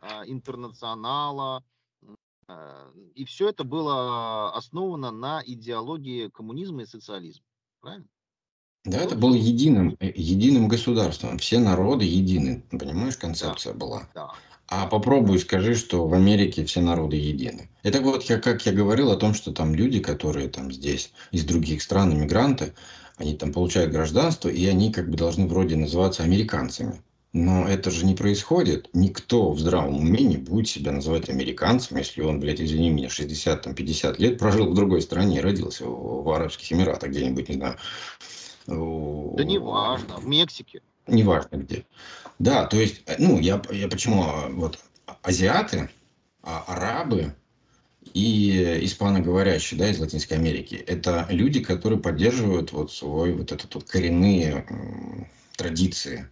э, 0.02 0.24
интернационала, 0.26 1.64
и 3.16 3.26
все 3.26 3.50
это 3.50 3.64
было 3.64 4.54
основано 4.54 5.12
на 5.12 5.42
идеологии 5.46 6.30
коммунизма 6.30 6.84
и 6.84 6.86
социализма. 6.86 7.46
Правильно? 7.82 8.08
Да, 8.84 8.98
это 8.98 9.16
было 9.16 9.36
единым, 9.36 9.96
э, 10.00 10.12
единым 10.16 10.68
государством. 10.68 11.38
Все 11.38 11.60
народы 11.60 12.06
едины. 12.06 12.64
Понимаешь, 12.72 13.16
концепция 13.16 13.74
да, 13.74 13.80
была. 13.80 14.10
Да. 14.16 14.32
А 14.68 14.88
попробуй 14.88 15.38
скажи, 15.40 15.76
что 15.76 16.08
в 16.08 16.14
Америке 16.14 16.66
все 16.66 16.82
народы 16.82 17.18
едины. 17.18 17.70
Это 17.84 18.02
вот 18.02 18.24
я, 18.24 18.40
как 18.40 18.66
я 18.66 18.72
говорил 18.72 19.12
о 19.12 19.18
том, 19.18 19.34
что 19.34 19.52
там 19.52 19.76
люди, 19.76 20.00
которые 20.00 20.48
там 20.48 20.72
здесь 20.72 21.12
из 21.32 21.44
других 21.46 21.84
стран, 21.84 22.14
иммигранты, 22.14 22.74
они 23.18 23.36
там 23.36 23.54
получают 23.54 23.92
гражданство, 23.92 24.50
и 24.50 24.66
они 24.66 24.92
как 24.92 25.10
бы 25.10 25.18
должны 25.18 25.46
вроде 25.46 25.76
называться 25.76 26.24
американцами. 26.24 27.04
Но 27.34 27.66
это 27.66 27.91
же 27.91 28.06
не 28.06 28.14
происходит. 28.14 28.90
Никто 28.94 29.52
в 29.52 29.60
здравом 29.60 29.98
уме 29.98 30.22
не 30.22 30.36
будет 30.38 30.68
себя 30.68 30.91
называть 30.91 31.30
американцем, 31.30 31.98
если 31.98 32.22
он, 32.22 32.41
блядь, 32.41 32.60
извини 32.60 32.90
меня, 32.90 33.10
60, 33.10 33.62
там, 33.62 33.74
50 33.74 34.20
лет 34.20 34.38
прожил 34.38 34.70
в 34.70 34.74
другой 34.74 35.02
стране, 35.02 35.40
родился 35.40 35.86
в, 35.86 36.30
Арабских 36.30 36.74
Эмиратах 36.74 37.10
где-нибудь, 37.10 37.48
не 37.48 37.56
знаю. 37.56 37.78
Да 38.68 39.44
не 39.45 39.60
важно, 39.60 40.18
в 40.18 40.28
Мексике. 40.28 40.82
Неважно 41.08 41.56
где. 41.58 41.86
Да, 42.38 42.66
то 42.66 42.78
есть, 42.78 43.02
э, 43.06 43.16
ну, 43.18 43.40
я, 43.40 43.62
я 43.72 43.88
почему, 43.88 44.24
а, 44.24 44.49
вот, 44.49 44.80
азиаты, 45.24 45.90
а, 46.44 46.64
арабы 46.68 47.34
и 48.14 48.80
испаноговорящие, 48.82 49.80
да, 49.80 49.90
из 49.90 49.99
Латинской 49.99 50.38
Америки, 50.38 50.76
это 50.76 51.28
люди, 51.30 51.62
которые 51.62 51.99
поддерживают 51.99 52.72
вот 52.72 52.91
свой, 52.91 53.34
вот 53.34 53.52
этот 53.52 53.74
вот 53.74 53.86
коренные 53.86 54.66
традиции, 55.56 56.28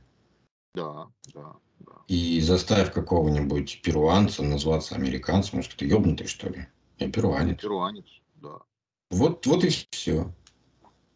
да, 0.74 1.08
да, 1.34 1.56
да. 1.80 1.94
И 2.08 2.42
заставь 2.42 2.94
какого-нибудь 2.94 3.82
перуанца 3.82 4.44
назваться 4.44 4.96
американцем, 4.96 5.60
он 5.60 5.64
скажет, 5.64 5.80
ты 5.80 5.86
ебнутый, 5.86 6.28
что 6.28 6.50
ли? 6.50 6.68
Я 6.98 7.10
перуанец. 7.12 7.62
Перуанец, 7.62 8.06
да. 8.36 8.60
Вот, 9.10 9.46
вот 9.46 9.64
и 9.64 9.70
все. 9.70 10.34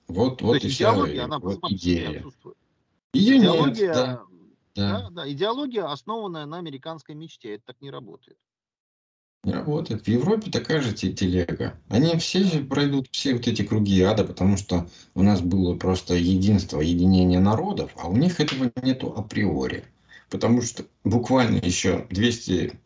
Вот, 0.07 0.39
То 0.39 0.45
вот 0.45 0.63
и 0.63 0.69
вся 0.69 0.91
она 0.91 1.39
вот 1.39 1.59
идея. 1.69 2.23
Ее 3.13 3.37
идеология, 3.37 3.87
нет, 3.87 3.95
да. 3.95 4.25
Да. 4.75 5.01
да, 5.01 5.09
да, 5.11 5.31
идеология, 5.31 5.85
основанная 5.85 6.45
на 6.45 6.57
американской 6.57 7.13
мечте, 7.13 7.55
это 7.55 7.65
так 7.67 7.81
не 7.81 7.91
работает. 7.91 8.37
Работает. 9.43 10.05
В 10.05 10.07
Европе 10.07 10.49
такая 10.49 10.81
же 10.81 10.93
телега. 10.93 11.77
Они 11.89 12.15
все 12.17 12.45
пройдут 12.61 13.09
все 13.11 13.33
вот 13.33 13.45
эти 13.45 13.61
круги 13.61 14.01
ада, 14.01 14.23
потому 14.23 14.55
что 14.55 14.87
у 15.15 15.21
нас 15.21 15.41
было 15.41 15.75
просто 15.75 16.15
единство, 16.15 16.79
единение 16.79 17.41
народов, 17.41 17.91
а 17.97 18.07
у 18.07 18.15
них 18.15 18.39
этого 18.39 18.71
нету 18.81 19.13
априори. 19.13 19.83
Потому 20.29 20.61
что 20.61 20.85
буквально 21.03 21.57
еще 21.57 22.07
200, 22.09 22.79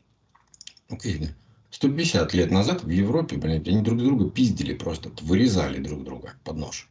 okay, 0.90 1.30
150 1.70 2.34
лет 2.34 2.50
назад 2.50 2.84
в 2.84 2.90
Европе, 2.90 3.38
блин, 3.38 3.64
они 3.66 3.82
друг 3.82 4.00
друга 4.00 4.28
пиздили 4.30 4.74
просто, 4.74 5.12
вырезали 5.22 5.78
друг 5.78 6.04
друга 6.04 6.34
под 6.44 6.58
нож. 6.58 6.90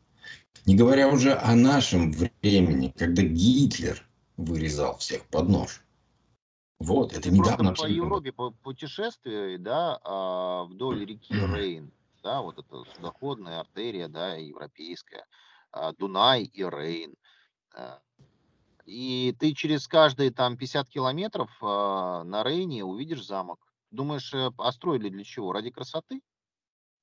Не 0.64 0.76
говоря 0.76 1.08
уже 1.08 1.34
о 1.34 1.56
нашем 1.56 2.12
времени, 2.12 2.94
когда 2.96 3.22
Гитлер 3.22 4.06
вырезал 4.36 4.98
всех 4.98 5.24
под 5.26 5.48
нож. 5.48 5.82
Вот, 6.78 7.14
это 7.14 7.30
недавно 7.30 7.72
по 7.74 7.86
Европе 7.86 8.32
по 8.32 8.50
путешествие, 8.50 9.58
да, 9.58 9.98
а, 10.04 10.64
вдоль 10.64 11.04
реки 11.06 11.34
Рейн, 11.34 11.90
да, 12.22 12.42
вот 12.42 12.58
это 12.58 12.84
судоходная 12.94 13.60
артерия, 13.60 14.08
да, 14.08 14.34
европейская, 14.34 15.24
а, 15.72 15.92
Дунай 15.92 16.42
и 16.44 16.62
Рейн. 16.62 17.14
А. 17.74 18.00
И 18.84 19.34
ты 19.40 19.52
через 19.52 19.88
каждые 19.88 20.30
там 20.30 20.56
50 20.56 20.88
километров 20.88 21.50
на 21.60 22.42
Рейне 22.44 22.84
увидишь 22.84 23.26
замок. 23.26 23.58
Думаешь, 23.90 24.32
построили 24.56 25.08
э, 25.08 25.12
для 25.12 25.24
чего? 25.24 25.52
Ради 25.52 25.70
красоты? 25.70 26.20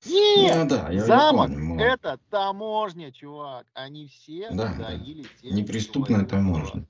Нет, 0.05 0.55
ну, 0.55 0.69
да, 0.69 0.89
я, 0.91 1.05
замок 1.05 1.47
помню, 1.47 1.81
это 1.81 2.19
таможня, 2.29 3.11
чувак. 3.11 3.65
Они 3.73 4.07
все 4.07 4.49
да, 4.51 4.75
да. 4.77 4.93
Неприступная 4.95 6.25
таможня. 6.25 6.85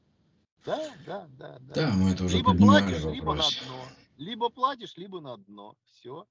Да, 0.66 0.80
да, 1.06 1.28
да, 1.38 1.58
да. 1.60 1.74
Да, 1.74 1.94
мы 1.94 2.12
это 2.12 2.24
уже 2.24 2.38
либо 2.38 2.56
платишь, 2.56 3.02
вопрос. 3.02 3.16
либо 3.16 3.34
на 3.34 3.44
дно. 3.44 3.86
Либо 4.18 4.50
платишь, 4.50 4.98
либо 4.98 5.20
на 5.20 5.38
дно. 5.38 5.76
Все. 5.92 6.26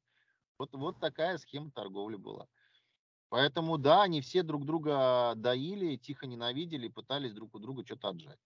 Вот, 0.59 0.71
вот 0.73 1.01
такая 1.01 1.39
схема 1.39 1.71
торговли 1.71 2.17
была. 2.17 2.47
Поэтому, 3.29 3.79
да, 3.79 4.03
они 4.03 4.21
все 4.21 4.43
друг 4.43 4.67
друга 4.67 5.33
доили, 5.37 5.97
тихо 5.97 6.27
ненавидели, 6.27 6.89
пытались 6.89 7.33
друг 7.33 7.55
у 7.55 7.59
друга 7.59 7.85
что-то 7.85 8.09
отжать. 8.09 8.39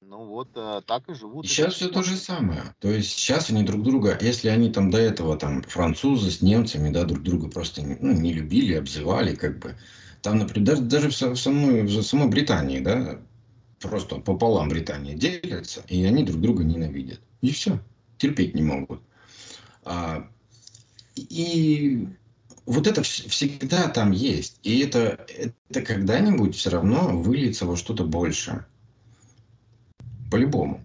Ну 0.00 0.26
вот 0.26 0.48
э, 0.56 0.80
так 0.86 1.08
и 1.08 1.14
живут. 1.14 1.44
И 1.44 1.48
сейчас 1.48 1.74
все 1.74 1.88
то 1.88 2.02
же 2.02 2.16
самое. 2.16 2.74
То 2.80 2.88
есть 2.88 3.10
сейчас 3.12 3.50
они 3.50 3.62
друг 3.62 3.82
друга, 3.82 4.18
если 4.20 4.48
они 4.48 4.70
там 4.70 4.90
до 4.90 4.98
этого 4.98 5.36
там 5.36 5.62
французы 5.62 6.30
с 6.30 6.42
немцами, 6.42 6.90
да, 6.90 7.04
друг 7.04 7.22
друга 7.22 7.48
просто 7.48 7.82
ну, 7.82 8.12
не 8.12 8.32
любили, 8.32 8.74
обзывали, 8.74 9.34
как 9.34 9.58
бы. 9.60 9.76
Там, 10.20 10.38
например, 10.38 10.66
даже, 10.68 10.82
даже 10.82 11.08
в, 11.10 11.36
самой, 11.36 11.82
в 11.82 12.02
самой 12.02 12.28
Британии, 12.28 12.80
да, 12.80 13.20
просто 13.82 14.16
пополам 14.16 14.68
Британия 14.68 15.14
делится, 15.14 15.82
и 15.88 16.04
они 16.04 16.24
друг 16.24 16.40
друга 16.40 16.64
ненавидят. 16.64 17.20
И 17.40 17.50
все. 17.50 17.80
Терпеть 18.18 18.54
не 18.54 18.62
могут. 18.62 19.02
А, 19.84 20.28
и 21.16 22.08
вот 22.66 22.86
это 22.86 23.02
всегда 23.02 23.88
там 23.88 24.12
есть. 24.12 24.58
И 24.62 24.80
это, 24.80 25.26
это 25.28 25.82
когда-нибудь 25.82 26.54
все 26.54 26.70
равно 26.70 27.18
выльется 27.18 27.66
во 27.66 27.76
что-то 27.76 28.04
большее. 28.04 28.66
По-любому. 30.30 30.82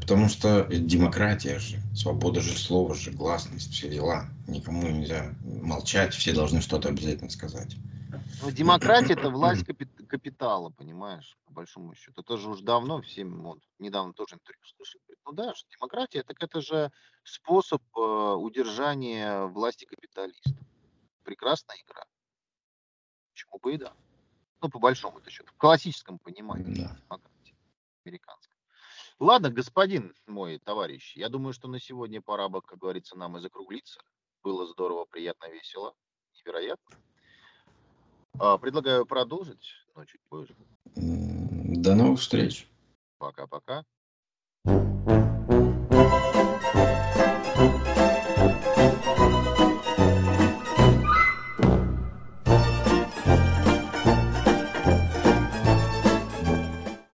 Потому 0.00 0.28
что 0.28 0.66
демократия 0.70 1.58
же, 1.58 1.80
свобода 1.94 2.40
же 2.40 2.56
слова 2.58 2.94
же, 2.94 3.10
гласность, 3.10 3.72
все 3.72 3.88
дела. 3.88 4.28
Никому 4.46 4.88
нельзя 4.88 5.34
молчать, 5.44 6.14
все 6.14 6.32
должны 6.32 6.60
что-то 6.60 6.88
обязательно 6.88 7.30
сказать. 7.30 7.76
Но 8.40 8.50
демократия 8.50 9.14
это 9.14 9.30
власть 9.30 9.64
капит 9.64 9.88
капитала, 10.08 10.70
понимаешь, 10.70 11.36
по 11.44 11.52
большому 11.52 11.94
счету. 11.94 12.20
Это 12.20 12.36
же 12.36 12.50
уж 12.50 12.60
давно, 12.60 13.02
всем, 13.02 13.42
вот, 13.42 13.58
недавно 13.78 14.12
тоже 14.12 14.36
интервью 14.36 14.64
слышал. 14.64 15.00
Ну 15.26 15.32
да, 15.32 15.54
что 15.54 15.68
демократия, 15.70 16.22
так 16.22 16.42
это 16.42 16.60
же 16.60 16.90
способ 17.22 17.82
э, 17.96 18.00
удержания 18.00 19.44
власти 19.46 19.84
капиталистов. 19.84 20.56
Прекрасная 21.22 21.76
игра. 21.86 22.04
Почему 23.32 23.58
бы 23.58 23.74
и 23.74 23.76
да. 23.76 23.92
Ну, 24.62 24.70
по 24.70 24.78
большому 24.78 25.20
счету. 25.28 25.50
В 25.52 25.58
классическом 25.58 26.18
понимании 26.18 26.74
Да. 26.74 26.96
демократии 26.96 27.54
американской. 28.04 28.56
Ладно, 29.18 29.50
господин 29.50 30.14
мой 30.26 30.58
товарищ, 30.60 31.16
я 31.16 31.28
думаю, 31.28 31.52
что 31.52 31.68
на 31.68 31.78
сегодня 31.78 32.22
пора 32.22 32.48
бы, 32.48 32.62
как 32.62 32.78
говорится, 32.78 33.18
нам 33.18 33.36
и 33.36 33.40
закруглиться. 33.40 34.00
Было 34.42 34.66
здорово, 34.66 35.04
приятно, 35.04 35.50
весело, 35.50 35.94
невероятно. 36.34 36.96
А, 38.38 38.58
Предлагаю 38.58 39.06
продолжить, 39.06 39.74
но 39.94 40.04
чуть 40.04 40.20
позже. 40.28 40.54
До 40.94 41.94
новых 41.94 42.20
встреч. 42.20 42.68
Пока-пока. 43.18 43.84